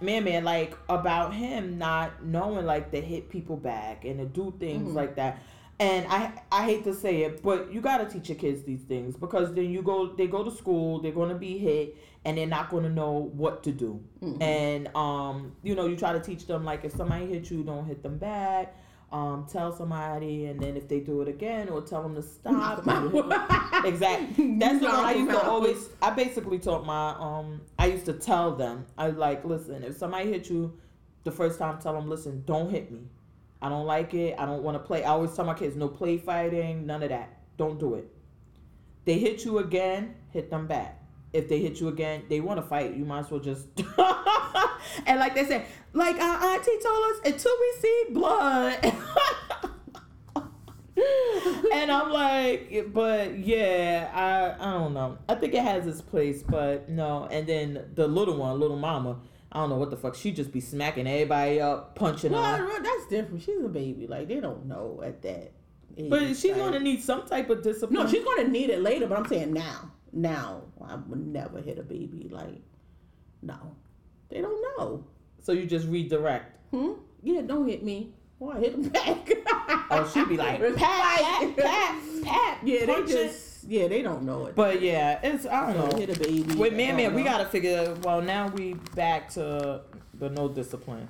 man 0.01 0.25
man 0.25 0.45
like 0.45 0.77
about 0.89 1.33
him 1.33 1.79
not 1.79 2.23
knowing 2.25 2.67
like 2.67 2.91
to 2.91 3.01
hit 3.01 3.31
people 3.31 3.57
back 3.57 4.05
and 4.05 4.19
to 4.19 4.25
do 4.27 4.53
things 4.59 4.91
Mhm. 4.91 4.95
like 4.95 5.17
that. 5.17 5.39
And 5.79 6.07
I 6.09 6.33
I 6.51 6.65
hate 6.65 6.85
to 6.85 6.95
say 6.95 7.23
it, 7.25 7.43
but 7.43 7.71
you 7.73 7.81
gotta 7.83 8.07
teach 8.07 8.29
your 8.31 8.39
kids 8.39 8.63
these 8.63 8.83
things 8.83 9.15
because 9.17 9.53
then 9.55 9.71
you 9.71 9.83
go 9.83 10.07
they 10.15 10.27
go 10.27 10.43
to 10.43 10.51
school, 10.51 11.01
they're 11.01 11.13
gonna 11.13 11.35
be 11.35 11.59
hit 11.59 11.97
and 12.25 12.39
they're 12.39 12.47
not 12.47 12.71
gonna 12.71 12.89
know 12.89 13.31
what 13.35 13.63
to 13.65 13.73
do. 13.73 14.01
Mhm. 14.23 14.43
And 14.43 14.97
um, 14.97 15.53
you 15.63 15.75
know, 15.75 15.87
you 15.87 15.97
try 15.97 16.13
to 16.13 16.21
teach 16.21 16.47
them 16.47 16.65
like 16.65 16.85
if 16.85 16.93
somebody 16.93 17.27
hits 17.27 17.51
you, 17.51 17.63
don't 17.63 17.85
hit 17.87 18.03
them 18.03 18.17
back. 18.19 18.75
Um, 19.13 19.47
tell 19.49 19.71
somebody, 19.71 20.47
and 20.47 20.59
then 20.59 20.77
if 20.77 20.89
they 20.89 20.99
do 20.99 21.23
it 21.23 21.29
again, 21.29 21.69
or 21.69 21.81
tell 21.81 22.03
them 22.03 22.17
to 22.17 22.23
stop. 22.23 22.81
exactly. 23.85 24.57
That's 24.59 24.83
what 24.83 24.95
I 24.95 25.13
used 25.13 25.31
to 25.31 25.47
always. 25.47 25.89
I 26.03 26.11
basically 26.11 26.59
taught 26.59 26.85
my 26.85 27.11
um. 27.19 27.61
I 27.79 27.87
used 27.87 28.07
to 28.07 28.15
tell 28.15 28.57
them. 28.57 28.87
I 28.99 29.11
like 29.11 29.45
listen. 29.45 29.85
If 29.85 29.97
somebody 29.97 30.31
hit 30.31 30.51
you, 30.51 30.77
the 31.23 31.31
first 31.31 31.59
time, 31.59 31.79
tell 31.81 31.93
them 31.93 32.09
listen. 32.11 32.43
Don't 32.47 32.69
hit 32.71 32.91
me. 32.91 33.03
I 33.67 33.69
don't 33.69 33.85
like 33.85 34.15
it. 34.15 34.37
I 34.39 34.47
don't 34.47 34.63
want 34.63 34.77
to 34.77 34.79
play. 34.79 35.03
I 35.03 35.09
always 35.09 35.35
tell 35.35 35.45
my 35.45 35.55
kids 35.55 35.75
no 35.75 35.89
play 35.89 36.19
fighting. 36.19 36.87
None 36.87 37.03
of 37.03 37.09
that. 37.09 37.37
Don't 37.57 37.81
do 37.81 37.97
it. 37.97 38.09
They 39.05 39.19
hit 39.19 39.45
you 39.45 39.59
again. 39.59 40.15
Hit 40.31 40.51
them 40.51 40.69
back. 40.69 41.03
If 41.33 41.49
they 41.49 41.59
hit 41.59 41.81
you 41.81 41.89
again, 41.89 42.23
they 42.29 42.39
want 42.39 42.61
to 42.61 42.67
fight. 42.67 42.95
You 42.95 43.05
might 43.05 43.19
as 43.21 43.31
well 43.31 43.41
just. 43.41 43.67
and 45.07 45.19
like 45.19 45.35
they 45.35 45.47
say, 45.47 45.65
like 45.95 46.15
our 46.15 46.45
auntie 46.45 46.79
told 46.81 47.05
us, 47.11 47.19
until 47.25 47.53
we 47.61 47.75
see 47.81 48.05
blood. 48.11 48.85
and 51.73 51.91
I'm 51.91 52.13
like, 52.13 52.93
but 52.93 53.37
yeah, 53.37 54.13
I 54.15 54.55
I 54.65 54.75
don't 54.75 54.95
know. 54.95 55.19
I 55.29 55.35
think 55.35 55.55
it 55.55 55.65
has 55.65 55.89
its 55.89 56.01
place, 56.01 56.45
but 56.45 56.89
no. 56.89 57.27
And 57.33 57.49
then 57.49 57.87
the 57.95 58.07
little 58.07 58.37
one, 58.37 58.61
little 58.61 58.79
mama, 58.79 59.17
I 59.53 59.61
don't 59.61 59.71
know 59.71 59.77
what 59.77 59.91
the 59.91 59.97
fuck. 59.97 60.15
She 60.15 60.33
just 60.33 60.53
be 60.53 60.61
smacking 60.61 61.07
everybody 61.07 61.61
up, 61.61 61.95
punching 61.95 62.33
Well, 62.33 62.43
them. 62.43 62.67
well, 62.67 62.83
that's 62.83 63.07
different. 63.09 63.43
She's 63.43 63.63
a 63.65 63.69
baby. 63.69 64.07
Like 64.07 64.29
they 64.29 64.41
don't 64.41 64.67
know 64.67 65.01
at 65.05 65.23
that. 65.23 65.53
age, 65.97 66.11
But 66.11 66.37
she's 66.37 66.45
like- 66.53 66.57
gonna 66.59 66.81
need 66.81 67.03
some 67.03 67.25
type 67.27 67.49
of 67.51 67.63
discipline. 67.63 67.95
No, 68.05 68.07
she's 68.11 68.25
gonna 68.25 68.49
need 68.49 68.71
it 68.71 68.81
later. 68.83 69.07
But 69.07 69.19
I'm 69.19 69.27
saying 69.27 69.53
now. 69.53 69.93
Now, 70.13 70.63
I 70.85 70.97
would 70.97 71.27
never 71.27 71.61
hit 71.61 71.79
a 71.79 71.83
baby. 71.83 72.29
Like, 72.31 72.63
no, 73.43 73.57
they 74.29 74.41
don't 74.41 74.61
know. 74.79 75.05
So 75.41 75.53
you 75.53 75.67
just 75.67 75.87
redirect. 75.89 76.53
Hmm? 76.71 76.93
yeah, 77.23 77.43
don't 77.43 77.69
hit 77.69 77.83
me. 77.85 78.15
I 78.47 78.59
hit 78.59 78.75
him 78.75 78.83
back. 78.89 79.29
Oh, 79.91 80.11
she'd 80.13 80.29
be 80.29 80.37
like, 80.47 80.61
pat, 80.61 80.77
pat, 80.77 81.57
pat, 81.57 82.23
pat. 82.25 82.59
Yeah, 82.65 82.87
they 82.87 83.03
just 83.05 83.46
yeah, 83.67 83.89
they 83.89 84.03
don't 84.03 84.23
know 84.23 84.47
it. 84.47 84.55
But 84.55 84.81
yeah, 84.81 85.21
it's 85.23 85.47
I 85.47 85.73
don't 85.73 85.91
know. 85.91 85.97
hit 85.97 86.17
a 86.17 86.19
baby. 86.19 86.55
With 86.55 86.75
man, 86.75 86.97
man, 86.97 87.15
we 87.15 87.23
know. 87.23 87.31
gotta 87.31 87.47
figure. 87.47 87.95
Well, 88.03 88.23
now 88.23 88.49
we 88.49 88.75
back 88.95 89.31
to 89.31 89.83
the 90.15 90.31
no 90.31 90.49
discipline, 90.49 91.09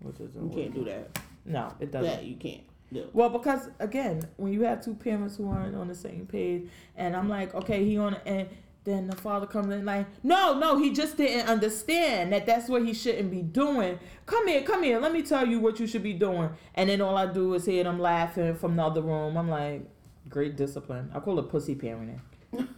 which 0.00 0.20
is 0.20 0.34
You 0.34 0.50
can't 0.54 0.74
do 0.74 0.84
that. 0.84 1.18
No, 1.44 1.72
it 1.80 1.90
doesn't. 1.90 2.10
That 2.10 2.24
you 2.24 2.36
can't 2.36 2.62
do. 2.92 3.08
Well, 3.12 3.28
because 3.28 3.68
again, 3.78 4.22
when 4.36 4.52
you 4.52 4.62
have 4.62 4.84
two 4.84 4.94
parents 4.94 5.36
who 5.36 5.48
aren't 5.48 5.76
on 5.76 5.88
the 5.88 5.94
same 5.94 6.26
page, 6.26 6.68
and 6.96 7.14
I'm 7.14 7.28
like, 7.28 7.54
okay, 7.54 7.84
he 7.84 7.98
on, 7.98 8.16
and 8.26 8.48
then 8.84 9.06
the 9.06 9.16
father 9.16 9.46
comes 9.46 9.72
in 9.72 9.84
like, 9.84 10.06
no, 10.22 10.58
no, 10.58 10.78
he 10.78 10.92
just 10.92 11.16
didn't 11.16 11.48
understand 11.48 12.32
that 12.32 12.44
that's 12.46 12.68
what 12.68 12.84
he 12.84 12.92
shouldn't 12.92 13.30
be 13.30 13.42
doing. 13.42 13.98
Come 14.26 14.46
here, 14.46 14.62
come 14.62 14.82
here, 14.82 15.00
let 15.00 15.12
me 15.12 15.22
tell 15.22 15.46
you 15.46 15.58
what 15.58 15.80
you 15.80 15.86
should 15.86 16.02
be 16.02 16.12
doing. 16.12 16.50
And 16.74 16.90
then 16.90 17.00
all 17.00 17.16
I 17.16 17.26
do 17.26 17.54
is 17.54 17.64
hear 17.64 17.84
them 17.84 17.98
laughing 17.98 18.54
from 18.56 18.76
the 18.76 18.84
other 18.84 19.00
room. 19.00 19.36
I'm 19.36 19.48
like, 19.48 19.88
great 20.28 20.56
discipline. 20.56 21.10
I 21.14 21.20
call 21.20 21.38
it 21.38 21.48
pussy 21.48 21.74
parenting. 21.74 22.20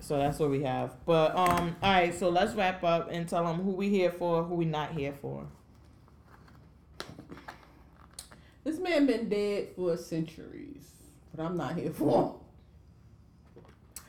so 0.00 0.18
that's 0.18 0.38
what 0.38 0.50
we 0.50 0.62
have. 0.62 0.94
But 1.04 1.36
um, 1.36 1.76
all 1.82 1.92
right, 1.92 2.14
so 2.14 2.28
let's 2.28 2.54
wrap 2.54 2.82
up 2.84 3.08
and 3.10 3.28
tell 3.28 3.44
them 3.44 3.62
who 3.62 3.72
we 3.72 3.88
here 3.88 4.10
for, 4.10 4.44
who 4.44 4.54
we 4.54 4.64
not 4.64 4.92
here 4.92 5.14
for. 5.20 5.46
This 8.64 8.78
man 8.78 9.06
been 9.06 9.28
dead 9.28 9.68
for 9.76 9.96
centuries, 9.96 10.88
but 11.34 11.44
I'm 11.44 11.56
not 11.56 11.76
here 11.76 11.90
for. 11.90 12.40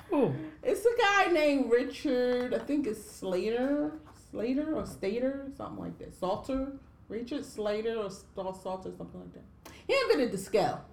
Who? 0.09 0.34
It's 0.63 0.85
a 0.85 0.97
guy 0.97 1.31
named 1.31 1.69
Richard. 1.69 2.53
I 2.53 2.59
think 2.59 2.88
it's 2.88 3.03
Slater, 3.03 3.91
Slater 4.31 4.76
or 4.76 4.85
Stater, 4.85 5.47
something 5.57 5.84
like 5.84 5.97
that. 5.99 6.13
Salter, 6.13 6.73
Richard 7.09 7.43
Slater 7.45 7.95
or 7.95 8.09
Sal- 8.09 8.53
Salter, 8.53 8.91
something 8.97 9.19
like 9.19 9.34
that. 9.34 9.72
He 9.88 9.95
invented 10.03 10.31
the 10.31 10.38
scale. 10.38 10.85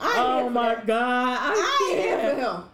I 0.00 0.14
Oh 0.18 0.48
my. 0.48 0.74
God! 0.86 1.38
I 1.40 1.88
ain't 1.92 2.00
here 2.00 2.18
for 2.18 2.40
him. 2.40 2.64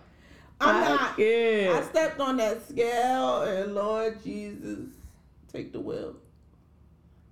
I'm 0.61 0.77
I 0.77 0.89
not. 0.89 1.17
can't. 1.17 1.75
I 1.77 1.83
stepped 1.89 2.21
on 2.21 2.37
that 2.39 2.67
scale, 2.69 3.43
and 3.43 3.75
Lord 3.75 4.23
Jesus, 4.25 4.89
take 5.53 5.73
the 5.73 5.81
wheel. 5.81 6.17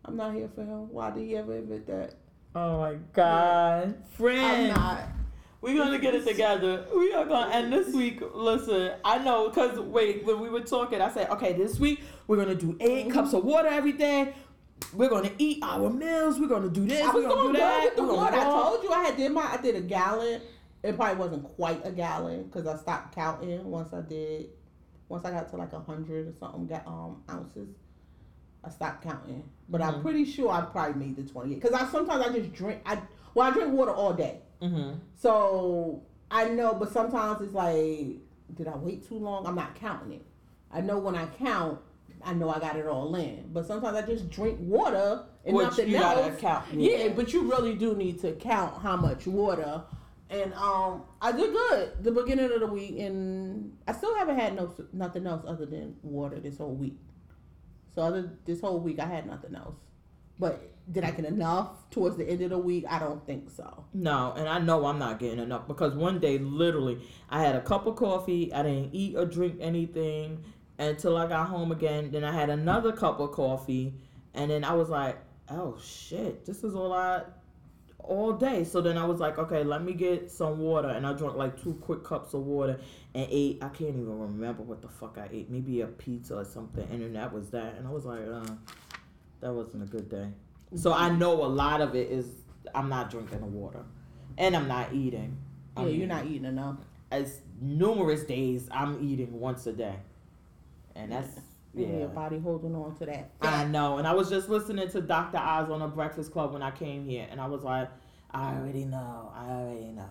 I'm 0.05 0.17
not 0.17 0.35
here 0.35 0.51
for 0.55 0.63
him. 0.63 0.91
Why 0.93 1.11
did 1.11 1.23
he 1.25 1.37
ever 1.37 1.57
invent 1.57 1.87
that? 1.87 2.15
Oh 2.55 2.79
my 2.81 2.95
God, 3.15 3.85
I'm 3.85 4.03
friend, 4.17 4.69
not. 4.69 5.09
we're 5.61 5.77
gonna 5.83 5.99
get 5.99 6.15
it 6.15 6.27
together. 6.27 6.87
We 6.95 7.13
are 7.15 7.25
gonna 7.25 7.53
end 7.53 7.73
this 7.73 7.95
week. 7.95 8.21
Listen, 8.35 8.93
I 9.05 9.19
know, 9.19 9.49
cause 9.51 9.79
wait, 9.81 10.25
when 10.25 10.39
we 10.41 10.51
were 10.51 10.61
talking, 10.61 11.01
I 11.01 11.11
said, 11.11 11.31
okay, 11.31 11.55
this 11.55 11.81
week 11.81 12.03
we're 12.27 12.37
gonna 12.37 12.55
do 12.55 12.77
8 12.81 13.09
Mhm. 13.09 13.13
cups 13.13 13.33
of 13.33 13.45
water 13.45 13.69
every 13.69 13.93
day. 13.93 14.35
We're 14.93 15.09
gonna 15.09 15.31
eat 15.39 15.59
our 15.63 15.91
meals. 15.91 16.39
We're 16.39 16.49
gonna 16.49 16.69
do 16.69 16.87
this. 16.87 17.03
I 17.03 17.13
we're 17.15 17.23
gonna 17.23 17.35
going 17.35 17.53
do 17.55 17.59
that. 17.59 17.97
water. 17.97 18.37
I 18.37 18.45
told 18.45 18.83
you 18.83 18.91
I 18.93 19.05
had 19.05 19.17
did 19.17 19.33
my 19.33 19.43
I 19.43 19.57
did 19.57 19.75
a 19.77 19.81
gallon. 19.81 20.41
It 20.83 20.97
probably 20.97 21.17
wasn't 21.17 21.45
quite 21.57 21.81
a 21.87 21.91
gallon 21.91 22.45
because 22.45 22.67
I 22.67 22.77
stopped 22.77 23.15
counting 23.15 23.65
once 23.71 23.93
I 23.93 24.03
did. 24.03 24.51
Once 25.09 25.25
I 25.25 25.31
got 25.31 25.49
to 25.51 25.57
like 25.57 25.73
a 25.73 25.81
hundred 25.81 26.29
or 26.29 26.33
something 26.39 26.67
ga- 26.67 26.83
um 26.87 27.23
ounces, 27.31 27.69
I 28.63 28.71
stopped 28.71 29.03
counting. 29.03 29.43
But 29.69 29.81
I'm 29.83 29.95
Mhm. 29.95 30.03
pretty 30.03 30.25
sure 30.25 30.51
I 30.51 30.61
probably 30.63 31.07
made 31.07 31.17
the 31.17 31.23
twenty 31.25 31.53
eight 31.55 31.63
because 31.63 31.75
I 31.75 31.87
sometimes 31.91 32.25
I 32.27 32.33
just 32.39 32.53
drink. 32.53 32.81
I 32.87 33.01
well 33.35 33.49
I 33.49 33.53
drink 33.53 33.73
water 33.73 33.93
all 33.93 34.13
day, 34.13 34.41
Mhm. 34.63 34.99
so 35.17 36.03
I 36.31 36.49
know. 36.49 36.75
But 36.75 36.93
sometimes 36.93 37.41
it's 37.41 37.53
like, 37.55 38.19
did 38.55 38.69
I 38.69 38.77
wait 38.77 39.09
too 39.09 39.19
long? 39.19 39.47
I'm 39.47 39.55
not 39.55 39.75
counting 39.75 40.13
it. 40.13 40.27
I 40.71 40.81
know 40.81 40.99
when 40.99 41.15
I 41.15 41.27
count. 41.27 41.81
I 42.25 42.35
know 42.35 42.51
I 42.51 42.59
got 42.59 42.77
it 42.77 42.87
all 42.87 43.15
in, 43.15 43.51
but 43.53 43.67
sometimes 43.67 43.97
I 43.97 44.03
just 44.03 44.31
drink 44.31 44.59
water 44.61 45.25
and 45.45 45.57
Which 45.57 45.65
nothing 45.67 45.89
you 45.89 45.97
else. 45.97 46.41
count. 46.41 46.65
Yeah, 46.73 47.09
but 47.09 47.33
you 47.33 47.51
really 47.51 47.75
do 47.75 47.95
need 47.95 48.21
to 48.21 48.33
count 48.33 48.81
how 48.83 48.97
much 48.97 49.27
water. 49.27 49.83
And 50.31 50.53
um, 50.55 51.03
I 51.21 51.33
did 51.33 51.53
good 51.53 51.93
the 52.03 52.11
beginning 52.11 52.51
of 52.51 52.61
the 52.61 52.67
week, 52.67 52.99
and 52.99 53.77
I 53.87 53.93
still 53.93 54.15
haven't 54.17 54.39
had 54.39 54.57
no 54.57 54.75
nothing 54.93 55.27
else 55.27 55.45
other 55.47 55.67
than 55.67 55.97
water 56.03 56.41
this 56.41 56.59
whole 56.59 56.75
week. 56.75 56.99
So 57.95 58.03
other 58.03 58.33
this 58.45 58.61
whole 58.61 58.81
week, 58.81 58.99
I 58.99 59.07
had 59.07 59.27
nothing 59.27 59.55
else. 59.55 59.77
But 60.39 60.73
did 60.91 61.05
I 61.05 61.13
get 61.13 61.25
enough 61.27 61.89
towards 61.91 62.17
the 62.17 62.29
end 62.29 62.41
of 62.43 62.51
the 62.51 62.59
week? 62.59 62.85
I 62.89 62.99
don't 62.99 63.25
think 63.27 63.49
so. 63.51 63.85
No, 63.95 64.35
and 64.37 64.49
I 64.49 64.59
know 64.59 64.85
I'm 64.87 64.99
not 64.99 65.19
getting 65.19 65.39
enough 65.39 65.69
because 65.69 65.95
one 65.95 66.19
day, 66.19 66.39
literally, 66.39 66.99
I 67.31 67.43
had 67.43 67.55
a 67.55 67.61
cup 67.61 67.87
of 67.87 67.97
coffee. 67.97 68.53
I 68.53 68.63
didn't 68.63 68.95
eat 68.95 69.17
or 69.17 69.27
drink 69.27 69.59
anything 69.61 70.43
until 70.79 71.17
I 71.17 71.27
got 71.27 71.49
home 71.49 71.73
again. 71.73 72.11
Then 72.11 72.25
I 72.25 72.33
had 72.33 72.51
another 72.51 72.93
cup 72.93 73.21
of 73.21 73.33
coffee, 73.33 73.95
and 74.35 74.51
then 74.51 74.65
I 74.65 74.75
was 74.75 74.89
like, 74.89 75.19
"Oh 75.49 75.79
shit, 75.83 76.45
this 76.45 76.65
is 76.65 76.75
all 76.75 76.93
I 76.93 77.23
all 77.99 78.33
day." 78.33 78.65
So 78.65 78.81
then 78.81 78.99
I 78.99 79.05
was 79.05 79.21
like, 79.21 79.39
"Okay, 79.39 79.65
let 79.65 79.83
me 79.83 79.93
get 79.93 80.31
some 80.31 80.59
water," 80.59 80.89
and 80.89 81.07
I 81.07 81.13
drank 81.13 81.37
like 81.37 81.61
two 81.61 81.75
quick 81.75 82.05
cups 82.05 82.35
of 82.35 82.45
water 82.45 82.79
and 83.15 83.27
ate. 83.31 83.63
I 83.63 83.69
can't 83.69 83.91
even 83.91 84.19
remember 84.19 84.63
what 84.63 84.83
the 84.83 84.89
fuck 84.89 85.19
I 85.19 85.29
ate. 85.33 85.51
Maybe 85.51 85.81
a 85.81 85.87
pizza 85.87 86.37
or 86.37 86.45
something, 86.45 86.87
and 86.91 87.03
then 87.03 87.13
that 87.15 87.33
was 87.33 87.51
that. 87.51 87.75
And 87.77 87.87
I 87.87 87.91
was 87.91 88.05
like, 88.05 88.27
uh, 88.27 88.55
"That 89.41 89.53
wasn't 89.53 89.83
a 89.83 89.87
good 89.87 90.09
day." 90.09 90.29
So 90.75 90.93
I 90.93 91.11
know 91.11 91.45
a 91.45 91.47
lot 91.47 91.81
of 91.81 91.95
it 91.95 92.11
is 92.11 92.27
I'm 92.75 92.89
not 92.89 93.11
drinking 93.11 93.41
the 93.41 93.47
water, 93.47 93.85
and 94.39 94.57
I'm 94.57 94.69
not 94.69 94.93
eating. 94.93 95.37
Yeah, 95.77 95.85
mean, 95.85 95.99
you're 95.99 96.09
not 96.09 96.27
eating 96.27 96.45
enough. 96.45 96.77
As 97.11 97.41
numerous 97.61 98.25
days 98.25 98.69
I'm 98.73 98.99
eating 99.03 99.39
once 99.39 99.67
a 99.67 99.73
day, 99.73 99.97
and 100.97 101.11
that's 101.13 101.29
Yeah. 101.75 101.87
yeah. 101.89 101.99
Your 102.01 102.09
body 102.09 102.39
holding 102.39 102.75
on 102.75 102.95
to 102.97 103.07
that. 103.07 103.31
I 103.41 103.65
know, 103.65 103.99
and 103.99 104.07
I 104.07 104.15
was 104.15 104.29
just 104.31 104.49
listening 104.49 104.89
to 104.91 105.01
Dr. 105.01 105.39
Oz 105.39 105.71
on 105.71 105.83
a 105.83 105.89
Breakfast 105.89 106.33
Club 106.33 106.53
when 106.53 106.63
I 106.63 106.71
came 106.71 107.05
here, 107.05 107.27
and 107.31 107.41
I 107.41 107.47
was 107.47 107.63
like, 107.63 107.89
I 108.31 108.55
already 108.55 108.85
know, 108.85 109.33
I 109.35 109.51
already 109.51 109.91
know. 109.93 110.11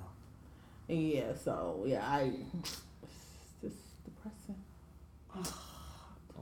Yeah. 0.88 1.34
So 1.35 1.84
yeah, 1.85 2.05
I. 2.07 2.31
It's 2.61 2.81
just 3.61 3.76
depressing. 4.05 4.55
To 5.43 5.51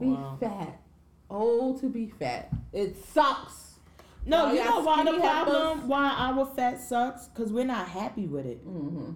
be 0.00 0.06
Wow. 0.06 0.36
fat. 0.40 0.80
Oh, 1.30 1.78
to 1.78 1.88
be 1.88 2.08
fat. 2.18 2.50
It 2.72 2.96
sucks. 3.06 3.76
No, 4.26 4.46
Oh, 4.46 4.52
you 4.52 4.62
know 4.64 4.80
why 4.80 5.02
the 5.04 5.18
problem? 5.18 5.76
heifers. 5.78 5.88
Why 5.88 6.14
our 6.16 6.46
fat 6.46 6.80
sucks? 6.80 7.26
Because 7.28 7.52
we're 7.52 7.64
not 7.64 7.88
happy 7.88 8.26
with 8.26 8.46
it. 8.46 8.64
Mm-hmm. 8.66 9.12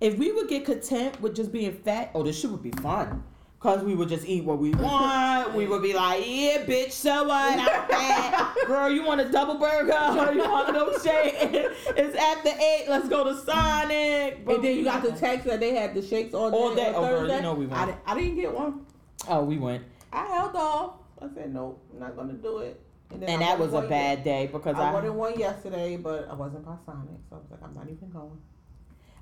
If 0.00 0.18
we 0.18 0.32
would 0.32 0.48
get 0.48 0.64
content 0.66 1.20
with 1.20 1.34
just 1.36 1.52
being 1.52 1.72
fat, 1.72 2.10
oh, 2.14 2.22
this 2.22 2.38
shit 2.40 2.50
would 2.50 2.62
be 2.62 2.72
fun. 2.72 3.22
Cause 3.64 3.82
we 3.82 3.94
would 3.94 4.10
just 4.10 4.26
eat 4.28 4.44
what 4.44 4.58
we 4.58 4.70
want. 4.74 5.54
we 5.54 5.66
would 5.66 5.80
be 5.80 5.94
like, 5.94 6.22
yeah, 6.26 6.66
bitch, 6.66 6.92
so 6.92 7.24
what? 7.24 7.58
I'm 7.58 7.64
fat. 7.88 8.54
Girl, 8.66 8.90
you 8.90 9.02
want 9.02 9.22
a 9.22 9.30
double 9.30 9.54
burger? 9.54 9.86
you 10.34 10.40
want 10.40 10.68
a 10.68 10.72
milkshake? 10.78 11.72
it's 11.96 12.14
after 12.14 12.50
eight. 12.50 12.84
Let's 12.90 13.08
go 13.08 13.24
to 13.24 13.34
Sonic. 13.40 14.40
And 14.46 14.62
then 14.62 14.76
you 14.76 14.84
got 14.84 15.02
the 15.02 15.12
text 15.12 15.46
that 15.46 15.60
they 15.60 15.74
had 15.74 15.94
the 15.94 16.02
shakes 16.02 16.34
all 16.34 16.50
day, 16.50 16.56
All 16.58 16.74
day. 16.74 16.92
Oh, 16.94 17.08
girl, 17.08 17.26
you 17.36 17.40
know 17.40 17.54
we 17.54 17.64
went. 17.64 17.80
I, 17.80 17.96
I 18.04 18.14
didn't 18.14 18.34
get 18.34 18.52
one. 18.52 18.84
Oh, 19.28 19.42
we 19.42 19.56
went, 19.56 19.82
I 20.12 20.26
held 20.26 20.54
off. 20.56 20.96
I 21.22 21.28
said 21.34 21.54
nope, 21.54 21.82
I'm 21.94 22.00
not 22.00 22.16
gonna 22.16 22.34
do 22.34 22.58
it. 22.58 22.78
then 23.08 23.30
and 23.30 23.40
that 23.40 23.58
was 23.58 23.72
a 23.72 23.80
bad 23.80 24.18
ye- 24.18 24.24
day 24.24 24.50
because 24.52 24.76
I 24.76 24.90
I, 24.90 24.92
wanted 24.92 25.12
one 25.12 25.38
yesterday, 25.38 25.96
but 25.96 26.28
I 26.30 26.34
wasn't 26.34 26.66
by 26.66 26.74
Sonic, 26.84 27.18
so 27.30 27.36
I 27.36 27.38
was 27.38 27.46
like, 27.50 27.62
I'm 27.62 27.72
not 27.72 27.84
even 27.88 28.10
going. 28.10 28.36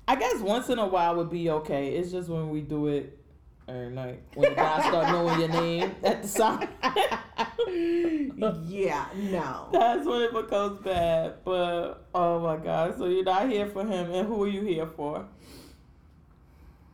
I 0.05 0.17
guess 0.17 0.41
once 0.41 0.67
in 0.67 0.79
a 0.79 0.85
while 0.87 1.15
would 1.15 1.29
be 1.29 1.49
okay. 1.49 1.95
It's 1.95 2.11
just 2.11 2.27
when 2.27 2.49
we 2.49 2.59
do 2.59 2.87
it 2.87 3.22
every 3.67 3.89
night 3.89 4.21
when 4.33 4.49
the 4.49 4.55
guys 4.55 4.85
start 4.85 5.07
knowing 5.09 5.39
your 5.39 5.49
name 5.49 5.95
at 6.03 6.21
the 6.21 6.27
side. 6.27 6.69
yeah, 8.67 9.05
no. 9.15 9.69
That's 9.71 10.05
when 10.05 10.21
it 10.21 10.33
becomes 10.33 10.79
bad. 10.79 11.35
But 11.43 12.05
oh 12.13 12.39
my 12.39 12.57
god, 12.57 12.97
so 12.97 13.07
you're 13.07 13.23
not 13.23 13.49
here 13.49 13.67
for 13.67 13.85
him, 13.85 14.11
and 14.11 14.27
who 14.27 14.43
are 14.43 14.47
you 14.47 14.61
here 14.61 14.87
for? 14.87 15.25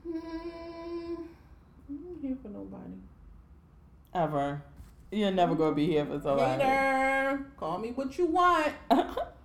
Mm, 0.07 1.17
I'm 1.89 2.19
here 2.21 2.37
for 2.41 2.49
nobody. 2.49 2.93
Ever. 4.13 4.61
You're 5.11 5.31
never 5.31 5.55
gonna 5.55 5.75
be 5.75 5.87
here 5.87 6.05
for 6.05 6.21
somebody. 6.21 6.63
Hater, 6.63 7.45
call 7.57 7.79
me 7.79 7.91
what 7.91 8.15
you 8.17 8.27
want. 8.27 8.71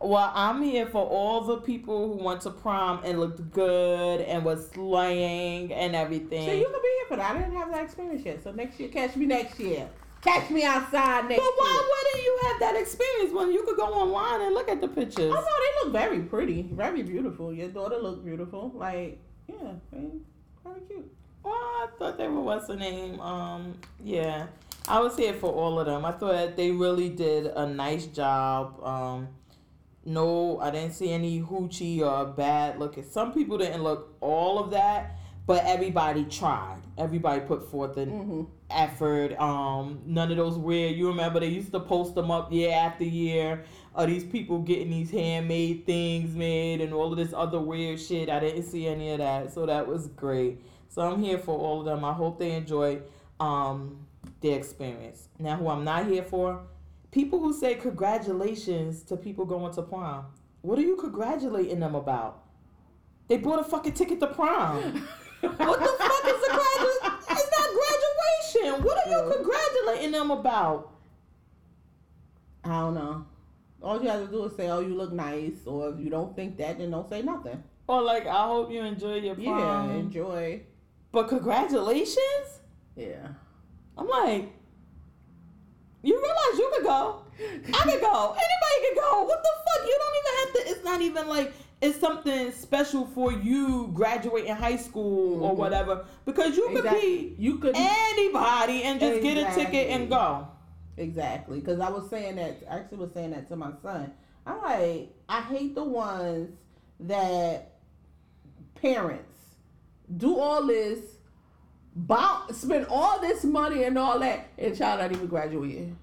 well, 0.01 0.31
I'm 0.35 0.63
here 0.63 0.87
for 0.87 1.07
all 1.07 1.41
the 1.41 1.57
people 1.59 2.13
who 2.13 2.23
went 2.23 2.43
to 2.43 2.51
prom 2.51 3.01
and 3.03 3.19
looked 3.19 3.51
good 3.51 4.21
and 4.21 4.45
was 4.45 4.69
slaying 4.71 5.73
and 5.73 5.97
everything. 5.97 6.47
So 6.47 6.53
you 6.53 6.67
could 6.67 6.83
be 6.83 6.89
here 6.99 7.07
for 7.09 7.17
that. 7.17 7.35
I 7.35 7.39
didn't 7.39 7.57
have 7.57 7.71
that 7.73 7.85
experience 7.85 8.27
yet. 8.27 8.43
So 8.45 8.53
next 8.53 8.79
year, 8.79 8.91
catch 8.91 9.17
me 9.17 9.25
next 9.25 9.59
year. 9.59 9.89
Catch 10.21 10.51
me 10.51 10.65
outside 10.65 11.29
next 11.29 11.41
but 11.41 11.53
why 11.57 11.71
year. 11.71 11.89
wouldn't 11.89 12.25
you 12.25 12.39
have 12.49 12.61
that 12.61 12.81
experience 12.81 13.33
when 13.33 13.53
you 13.53 13.63
could 13.63 13.77
go 13.77 13.87
online 13.87 14.43
and 14.43 14.55
look 14.55 14.69
at 14.69 14.83
the 14.83 14.89
pictures? 14.89 15.33
Oh 15.35 15.35
no, 15.35 15.41
they 15.43 15.85
look 15.85 15.93
very 15.93 16.21
pretty, 16.21 16.63
very 16.63 17.03
beautiful. 17.03 17.53
Your 17.53 17.69
daughter 17.69 17.97
looked 17.97 18.25
beautiful. 18.25 18.71
Like, 18.75 19.19
yeah, 19.49 19.73
they 19.93 20.09
very 20.65 20.81
cute. 20.89 21.11
Well, 21.43 21.55
I 21.55 21.89
thought 21.99 22.17
they 22.17 22.27
were 22.27 22.41
what's 22.41 22.67
the 22.67 22.77
name? 22.77 23.21
Um, 23.21 23.75
yeah, 24.03 24.47
I 24.87 25.01
was 25.01 25.17
here 25.17 25.33
for 25.33 25.51
all 25.51 25.81
of 25.81 25.87
them. 25.87 26.05
I 26.05 26.13
thought 26.13 26.57
they 26.57 26.71
really 26.71 27.09
did 27.09 27.47
a 27.47 27.67
nice 27.67 28.07
job. 28.07 28.83
Um, 28.85 29.29
no, 30.05 30.59
I 30.61 30.71
didn't 30.71 30.93
see 30.93 31.11
any 31.11 31.41
hoochie 31.41 32.01
or 32.01 32.27
bad 32.27 32.79
looking. 32.79 33.05
Some 33.05 33.33
people 33.33 33.57
didn't 33.57 33.83
look 33.83 34.15
all 34.21 34.59
of 34.59 34.73
that, 34.73 35.17
but 35.47 35.65
everybody 35.65 36.25
tried. 36.25 36.83
Everybody 36.99 37.41
put 37.41 37.71
forth 37.71 37.97
an 37.97 38.11
Mm-hmm. 38.11 38.43
effort. 38.71 39.41
Um, 39.41 40.03
none 40.05 40.31
of 40.31 40.37
those 40.37 40.59
weird. 40.59 40.97
You 40.97 41.09
remember 41.09 41.41
they 41.41 41.49
used 41.49 41.73
to 41.73 41.81
post 41.81 42.15
them 42.15 42.31
up 42.31 42.53
year 42.53 42.73
after 42.73 43.05
year. 43.05 43.65
Of 43.95 44.09
these 44.09 44.25
people 44.25 44.59
getting 44.59 44.91
these 44.91 45.11
handmade 45.11 45.87
things 45.87 46.35
made 46.35 46.81
and 46.81 46.93
all 46.93 47.11
of 47.13 47.17
this 47.17 47.33
other 47.33 47.61
weird 47.61 47.99
shit. 48.01 48.29
I 48.29 48.41
didn't 48.41 48.65
see 48.65 48.87
any 48.87 49.13
of 49.13 49.19
that, 49.19 49.53
so 49.55 49.65
that 49.67 49.87
was 49.87 50.09
great. 50.09 50.59
So 50.89 51.01
I'm 51.03 51.23
here 51.23 51.39
for 51.39 51.57
all 51.57 51.79
of 51.81 51.87
them. 51.87 52.05
I 52.05 52.13
hope 52.13 52.39
they 52.39 52.53
enjoy 52.53 53.01
um 53.41 54.04
their 54.45 54.59
experience. 54.59 55.29
Now, 55.39 55.57
who 55.57 55.69
I'm 55.69 55.85
not 55.85 56.07
here 56.07 56.23
for, 56.23 56.61
people 57.11 57.41
who 57.41 57.53
say 57.53 57.75
congratulations 57.75 59.03
to 59.05 59.17
people 59.17 59.47
going 59.47 59.75
to 59.75 59.83
prom. 59.83 60.27
What 60.61 60.79
are 60.79 60.83
you 60.83 60.97
congratulating 60.97 61.81
them 61.81 61.95
about? 61.95 62.43
They 63.27 63.39
bought 63.39 63.61
a 63.61 63.65
fucking 63.65 63.95
ticket 63.95 64.21
to 64.21 64.27
prom. 64.27 64.77
what 65.41 65.59
the 65.59 65.95
fuck 65.99 66.25
is 66.27 66.43
a 66.43 66.53
graduation? 66.53 67.13
It's 67.31 67.51
not 67.59 67.71
graduation. 68.53 68.85
What 68.85 69.07
are 69.07 69.11
you 69.11 69.33
congratulating 69.35 70.13
them 70.13 70.31
about? 70.31 70.93
I 72.65 72.69
don't 72.69 72.95
know. 72.95 73.27
All 73.83 74.03
you 74.03 74.09
have 74.09 74.27
to 74.27 74.31
do 74.31 74.45
is 74.45 74.57
say, 74.57 74.69
"Oh, 74.71 74.81
you 74.81 74.95
look 74.95 75.13
nice," 75.13 75.67
or 75.67 75.91
if 75.91 76.01
you 76.01 76.09
don't 76.09 76.35
think 76.35 76.57
that, 76.57 76.79
then 76.79 76.91
don't 76.91 77.09
say 77.09 77.21
nothing. 77.21 77.63
Or 77.87 78.01
like, 78.01 78.27
I 78.27 78.47
hope 78.47 78.71
you 78.71 78.81
enjoy 78.81 79.17
your 79.17 79.35
prom. 79.35 79.91
Yeah, 79.91 79.95
enjoy. 79.95 80.63
But 81.13 81.29
congratulations? 81.29 82.61
Yeah. 82.97 83.29
I'm 83.97 84.09
like, 84.09 84.51
you 86.03 86.15
realize 86.17 86.59
you 86.59 86.71
could 86.75 86.85
go. 86.85 87.23
I 87.41 87.83
could 87.83 88.01
go. 88.01 88.37
Anybody 88.37 88.89
could 88.89 89.01
go. 89.01 89.23
What 89.25 89.43
the 89.43 89.49
fuck? 89.65 89.87
You 89.87 89.99
don't 89.99 90.17
even 90.21 90.39
have 90.39 90.53
to. 90.67 90.71
It's 90.73 90.85
not 90.85 91.01
even 91.01 91.29
like 91.29 91.53
it's 91.81 91.99
something 91.99 92.53
special 92.53 93.07
for 93.07 93.33
you 93.33 93.91
graduating 93.95 94.55
high 94.55 94.77
school 94.77 95.45
or 95.45 95.53
Mhm. 95.53 95.57
whatever 95.57 96.05
because 96.25 96.57
you 96.57 96.67
could 96.69 96.79
Exactly. 96.79 97.29
be 97.29 97.37
You 97.39 97.59
could 97.59 97.75
anybody 97.77 98.83
and 98.85 99.01
just 99.01 99.21
get 99.23 99.37
a 99.37 99.55
ticket 99.55 99.89
and 99.91 100.09
go. 100.09 100.47
exactly 100.97 101.61
because 101.61 101.81
I 101.81 101.91
was 101.91 102.09
saying 102.11 102.37
that. 102.37 102.57
I 102.71 102.77
actually 102.79 102.99
was 102.99 103.13
saying 103.13 103.31
that 103.33 103.49
to 103.49 103.57
my 103.57 103.73
son. 103.83 104.13
I'm 104.47 104.61
like, 104.63 105.11
I 105.29 105.41
hate 105.43 105.75
the 105.75 105.85
ones 105.85 106.51
that 107.01 107.73
parents 108.77 109.39
do 110.17 110.39
all 110.39 110.67
this, 110.67 111.01
buy, 111.95 112.43
spend 112.53 112.87
all 112.89 113.21
this 113.21 113.45
money 113.45 113.85
and 113.85 113.99
all 113.99 114.19
that, 114.21 114.49
and 114.59 114.77
child 114.77 115.01
not 115.01 115.13
even 115.13 115.27
graduating. 115.27 115.97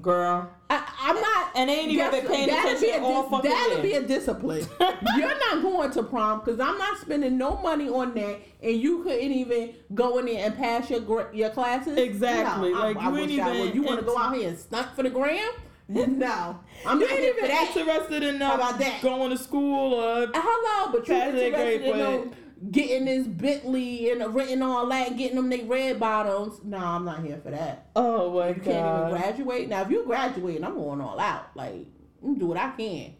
Girl. 0.00 0.50
I, 0.70 0.90
I'm 0.98 1.20
not. 1.20 1.50
And 1.54 1.68
they 1.68 1.80
ain't 1.80 1.90
even 1.90 2.10
been 2.10 2.26
paying 2.26 2.48
attention 2.48 3.02
all 3.04 3.28
fucking 3.28 3.50
That'll 3.50 3.82
be 3.82 3.92
a 3.92 4.02
discipline. 4.02 4.66
You're 4.80 5.38
not 5.38 5.62
going 5.62 5.90
to 5.90 6.02
prom 6.02 6.40
because 6.40 6.58
I'm 6.58 6.78
not 6.78 6.98
spending 6.98 7.36
no 7.36 7.58
money 7.58 7.88
on 7.90 8.14
that, 8.14 8.40
and 8.62 8.80
you 8.80 9.02
couldn't 9.02 9.30
even 9.30 9.74
go 9.94 10.18
in 10.18 10.26
there 10.26 10.46
and 10.46 10.56
pass 10.56 10.88
your 10.88 11.30
your 11.34 11.50
classes. 11.50 11.98
Exactly. 11.98 12.72
No, 12.72 12.78
Like, 12.78 12.96
I, 12.96 13.00
I 13.00 13.10
you 13.10 13.18
ain't 13.18 13.30
even. 13.30 13.74
You 13.74 13.82
want 13.82 14.00
to 14.00 14.06
go 14.06 14.16
out 14.16 14.34
here 14.34 14.48
and 14.48 14.58
stunt 14.58 14.88
for 14.96 15.02
the 15.02 15.10
gram? 15.10 15.52
No, 15.86 16.58
I'm 16.86 16.98
You 16.98 17.08
not 17.08 17.18
even 17.18 17.44
interested 17.44 18.22
in 18.22 18.40
How 18.40 18.52
uh, 18.52 18.54
about 18.54 18.78
that? 18.78 19.02
going 19.02 19.30
to 19.30 19.38
school 19.38 19.92
or 19.92 20.28
Hello, 20.34 20.92
but 20.92 21.06
you 21.06 21.14
Pass 21.14 21.32
their 21.34 21.46
interested 21.48 21.82
in 21.82 21.98
them 21.98 22.30
getting 22.70 23.04
this 23.04 23.26
Bentley 23.26 24.10
and 24.10 24.34
written 24.34 24.62
all 24.62 24.86
that, 24.88 25.16
getting 25.16 25.36
them 25.36 25.50
they 25.50 25.62
red 25.64 25.98
bottoms? 26.00 26.60
No, 26.64 26.78
I'm 26.78 27.04
not 27.04 27.22
here 27.24 27.38
for 27.42 27.50
that. 27.50 27.86
oh 27.96 28.38
my 28.38 28.48
You 28.48 28.54
can't 28.54 28.66
even 29.06 29.10
graduate. 29.20 29.68
Now, 29.68 29.82
if 29.82 29.90
you 29.90 30.04
graduate, 30.04 30.62
I'm 30.62 30.74
going 30.74 31.00
all 31.00 31.18
out. 31.20 31.56
Like, 31.56 31.86
I'm 32.22 32.38
do 32.38 32.46
what 32.46 32.56
I 32.58 32.70
can. 32.70 33.14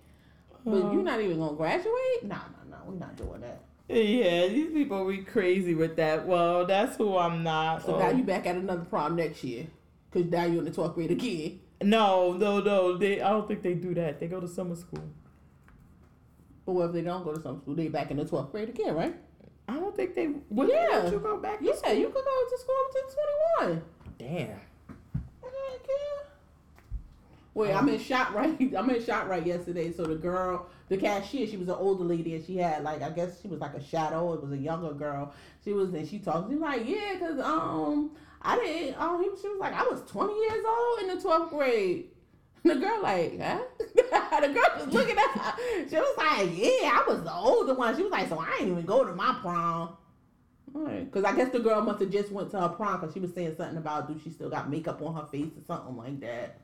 But 0.64 0.92
you're 0.92 1.02
not 1.02 1.20
even 1.20 1.38
gonna 1.38 1.56
graduate? 1.56 2.22
No, 2.22 2.36
no, 2.36 2.70
no. 2.70 2.76
We're 2.86 2.98
not 2.98 3.16
doing 3.16 3.40
that. 3.42 3.60
Yeah, 3.86 4.48
these 4.48 4.72
people 4.72 5.06
be 5.06 5.18
crazy 5.18 5.74
with 5.74 5.96
that. 5.96 6.26
Well, 6.26 6.64
that's 6.64 6.96
who 6.96 7.18
I'm 7.18 7.42
not. 7.42 7.84
So 7.84 7.96
Oh. 7.96 7.98
now 7.98 8.10
you 8.10 8.24
back 8.24 8.46
at 8.46 8.56
another 8.56 8.84
prom 8.84 9.14
next 9.16 9.44
year. 9.44 9.66
Cause 10.10 10.24
now 10.24 10.44
you're 10.44 10.60
in 10.60 10.64
the 10.64 10.70
12th 10.70 10.94
grade 10.94 11.10
again. 11.10 11.60
No, 11.82 12.32
no, 12.32 12.60
no. 12.60 12.96
They 12.96 13.20
I 13.20 13.28
don't 13.30 13.46
think 13.46 13.62
they 13.62 13.74
do 13.74 13.92
that. 13.94 14.20
They 14.20 14.26
go 14.26 14.40
to 14.40 14.48
summer 14.48 14.76
school. 14.76 15.04
But 16.64 16.72
what 16.72 16.86
if 16.86 16.92
they 16.92 17.02
don't 17.02 17.24
go 17.24 17.34
to 17.34 17.40
summer 17.42 17.58
school? 17.60 17.74
They 17.74 17.88
back 17.88 18.10
in 18.10 18.16
the 18.16 18.24
12th 18.24 18.50
grade 18.52 18.70
again, 18.70 18.94
right? 18.94 19.14
I 19.68 19.74
don't 19.74 19.96
think 19.96 20.14
they 20.14 20.28
would 20.50 20.68
Yeah. 20.68 20.88
they 20.88 21.02
let 21.04 21.12
you 21.12 21.18
go 21.18 21.36
back 21.38 21.58
to 21.58 21.64
Yeah, 21.64 21.92
you 21.92 22.06
could 22.06 22.24
go 22.24 22.48
to 22.50 22.58
school 22.58 22.74
up 22.84 22.92
to 22.92 23.16
21. 23.66 23.82
Damn. 24.18 24.60
Wait, 27.54 27.72
I'm 27.72 27.88
in 27.88 28.00
ShopRite. 28.00 28.74
I'm 28.76 28.90
in 28.90 29.00
ShopRite 29.00 29.46
yesterday. 29.46 29.92
So 29.92 30.04
the 30.04 30.16
girl, 30.16 30.66
the 30.88 30.96
cashier, 30.96 31.46
she 31.46 31.56
was 31.56 31.68
an 31.68 31.76
older 31.76 32.02
lady, 32.02 32.34
and 32.34 32.44
she 32.44 32.56
had 32.56 32.82
like 32.82 33.00
I 33.00 33.10
guess 33.10 33.40
she 33.40 33.46
was 33.48 33.60
like 33.60 33.74
a 33.74 33.82
shadow. 33.82 34.32
It 34.34 34.42
was 34.42 34.50
a 34.50 34.58
younger 34.58 34.92
girl. 34.92 35.32
She 35.64 35.72
was 35.72 35.94
and 35.94 36.06
she 36.06 36.18
talked. 36.18 36.48
She 36.50 36.56
was 36.56 36.62
like, 36.62 36.86
yeah, 36.86 37.16
cause 37.20 37.38
um, 37.38 38.10
I 38.42 38.56
didn't. 38.56 39.00
Um, 39.00 39.22
she 39.40 39.48
was 39.48 39.58
like, 39.60 39.72
I 39.72 39.84
was 39.84 40.02
20 40.10 40.34
years 40.34 40.64
old 40.66 40.98
in 41.00 41.16
the 41.16 41.22
12th 41.22 41.50
grade. 41.50 42.08
The 42.74 42.76
girl 42.76 43.02
like, 43.02 43.38
huh? 43.38 43.58
the 44.40 44.48
girl 44.48 44.86
was 44.86 44.94
looking 44.94 45.18
at 45.18 45.30
her. 45.38 45.86
She 45.86 45.96
was 45.96 46.16
like, 46.16 46.48
yeah, 46.56 46.92
I 46.98 47.04
was 47.06 47.22
the 47.22 47.32
older 47.32 47.74
one. 47.74 47.94
She 47.94 48.02
was 48.02 48.10
like, 48.10 48.26
so 48.26 48.38
I 48.38 48.56
ain't 48.58 48.70
even 48.70 48.86
go 48.86 49.04
to 49.04 49.14
my 49.14 49.36
prom. 49.42 49.90
Because 50.72 51.24
I 51.24 51.36
guess 51.36 51.50
the 51.50 51.60
girl 51.60 51.82
must 51.82 52.00
have 52.00 52.10
just 52.10 52.32
went 52.32 52.50
to 52.52 52.60
her 52.60 52.70
prom 52.70 53.00
because 53.00 53.12
she 53.12 53.20
was 53.20 53.34
saying 53.34 53.54
something 53.56 53.76
about 53.76 54.08
do 54.08 54.18
she 54.24 54.30
still 54.30 54.48
got 54.48 54.70
makeup 54.70 55.00
on 55.02 55.14
her 55.14 55.26
face 55.26 55.52
or 55.56 55.64
something 55.66 55.94
like 55.94 56.18
that. 56.20 56.56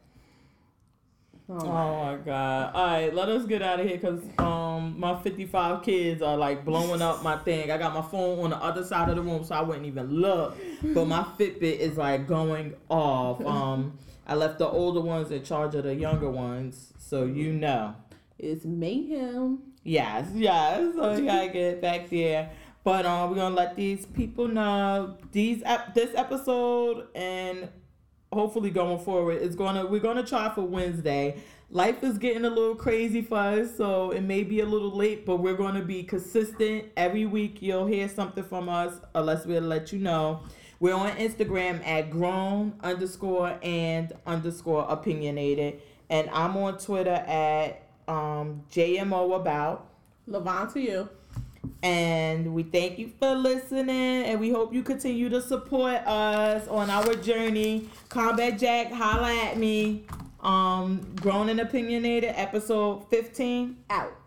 Oh, 1.48 1.59
Oh 1.60 2.05
my 2.05 2.16
god. 2.24 2.74
All 2.74 2.86
right, 2.86 3.14
let 3.14 3.28
us 3.28 3.44
get 3.44 3.60
out 3.60 3.78
of 3.78 3.86
here 3.86 3.98
because 3.98 4.20
um 4.39 4.98
my 4.98 5.20
55 5.22 5.82
kids 5.82 6.22
are 6.22 6.36
like 6.36 6.64
blowing 6.64 7.02
up 7.02 7.22
my 7.22 7.36
thing. 7.36 7.70
I 7.70 7.77
got 7.77 7.93
my 7.93 8.02
phone 8.02 8.40
on 8.40 8.51
the 8.51 8.56
other 8.56 8.85
side 8.85 9.10
of 9.10 9.16
the 9.16 9.22
room 9.22 9.44
so 9.44 9.55
I 9.55 9.60
wouldn't 9.60 9.86
even 9.86 10.09
look. 10.10 10.56
But 10.82 11.05
my 11.05 11.22
Fitbit 11.39 11.78
is 11.78 11.97
like 11.97 12.27
going 12.27 12.74
off. 12.89 13.44
Um 13.44 13.98
I 14.31 14.35
left 14.35 14.61
the 14.61 14.69
older 14.69 15.01
ones 15.01 15.32
in 15.32 15.43
charge 15.43 15.74
of 15.74 15.82
the 15.82 15.93
younger 15.93 16.31
ones, 16.31 16.93
so 16.98 17.24
you 17.24 17.52
know. 17.52 17.97
It's 18.39 18.65
mayhem. 18.65 19.59
Yes, 19.82 20.28
yes. 20.36 20.94
So 20.94 21.16
you 21.16 21.24
gotta 21.24 21.48
get 21.48 21.82
back 21.82 22.09
there. 22.11 22.52
But 22.85 23.07
um, 23.07 23.31
we're 23.31 23.36
gonna 23.36 23.57
let 23.57 23.74
these 23.74 24.07
people 24.07 24.47
know 24.47 25.16
these 25.32 25.65
ep- 25.66 25.94
this 25.94 26.15
episode 26.15 27.09
and 27.16 27.70
hopefully 28.32 28.70
going 28.70 29.01
forward 29.01 29.43
is 29.43 29.57
gonna 29.57 29.85
we're 29.85 29.98
gonna 29.98 30.24
try 30.24 30.48
for 30.55 30.62
Wednesday. 30.62 31.43
Life 31.69 32.05
is 32.05 32.16
getting 32.16 32.44
a 32.44 32.51
little 32.51 32.77
crazy 32.77 33.23
for 33.23 33.36
us, 33.36 33.77
so 33.77 34.12
it 34.12 34.23
may 34.23 34.44
be 34.44 34.61
a 34.61 34.66
little 34.66 34.94
late, 34.97 35.27
but 35.27 35.39
we're 35.39 35.57
gonna 35.57 35.82
be 35.82 36.05
consistent. 36.05 36.85
Every 36.97 37.27
week 37.27 37.61
you'll 37.62 37.86
hear 37.86 38.09
something 38.09 38.44
from 38.44 38.69
us, 38.69 38.94
unless 39.12 39.44
we'll 39.44 39.62
let 39.62 39.93
you 39.93 39.98
know. 39.98 40.44
We're 40.81 40.94
on 40.94 41.11
Instagram 41.12 41.86
at 41.86 42.11
grown 42.11 42.73
underscore 42.82 43.59
and 43.62 44.15
underscore 44.27 44.86
opinionated, 44.89 45.82
and 46.09 46.31
I'm 46.31 46.57
on 46.57 46.78
Twitter 46.78 47.11
at 47.11 47.86
um, 48.09 48.65
JMO 48.73 49.36
about. 49.36 49.86
Lavon 50.27 50.73
to 50.73 50.81
you. 50.81 51.09
And 51.82 52.55
we 52.55 52.62
thank 52.62 52.98
you 52.98 53.12
for 53.19 53.35
listening, 53.35 54.24
and 54.24 54.40
we 54.40 54.51
hope 54.51 54.73
you 54.73 54.82
continue 54.82 55.28
to 55.28 55.43
support 55.43 55.97
us 56.07 56.66
on 56.69 56.89
our 56.89 57.15
journey. 57.15 57.89
Combat 58.09 58.59
Jack, 58.59 58.90
holla 58.90 59.35
at 59.35 59.59
me. 59.59 60.05
Um, 60.40 61.15
grown 61.16 61.51
and 61.51 61.61
opinionated, 61.61 62.32
episode 62.35 63.09
fifteen. 63.11 63.77
Out. 63.90 64.19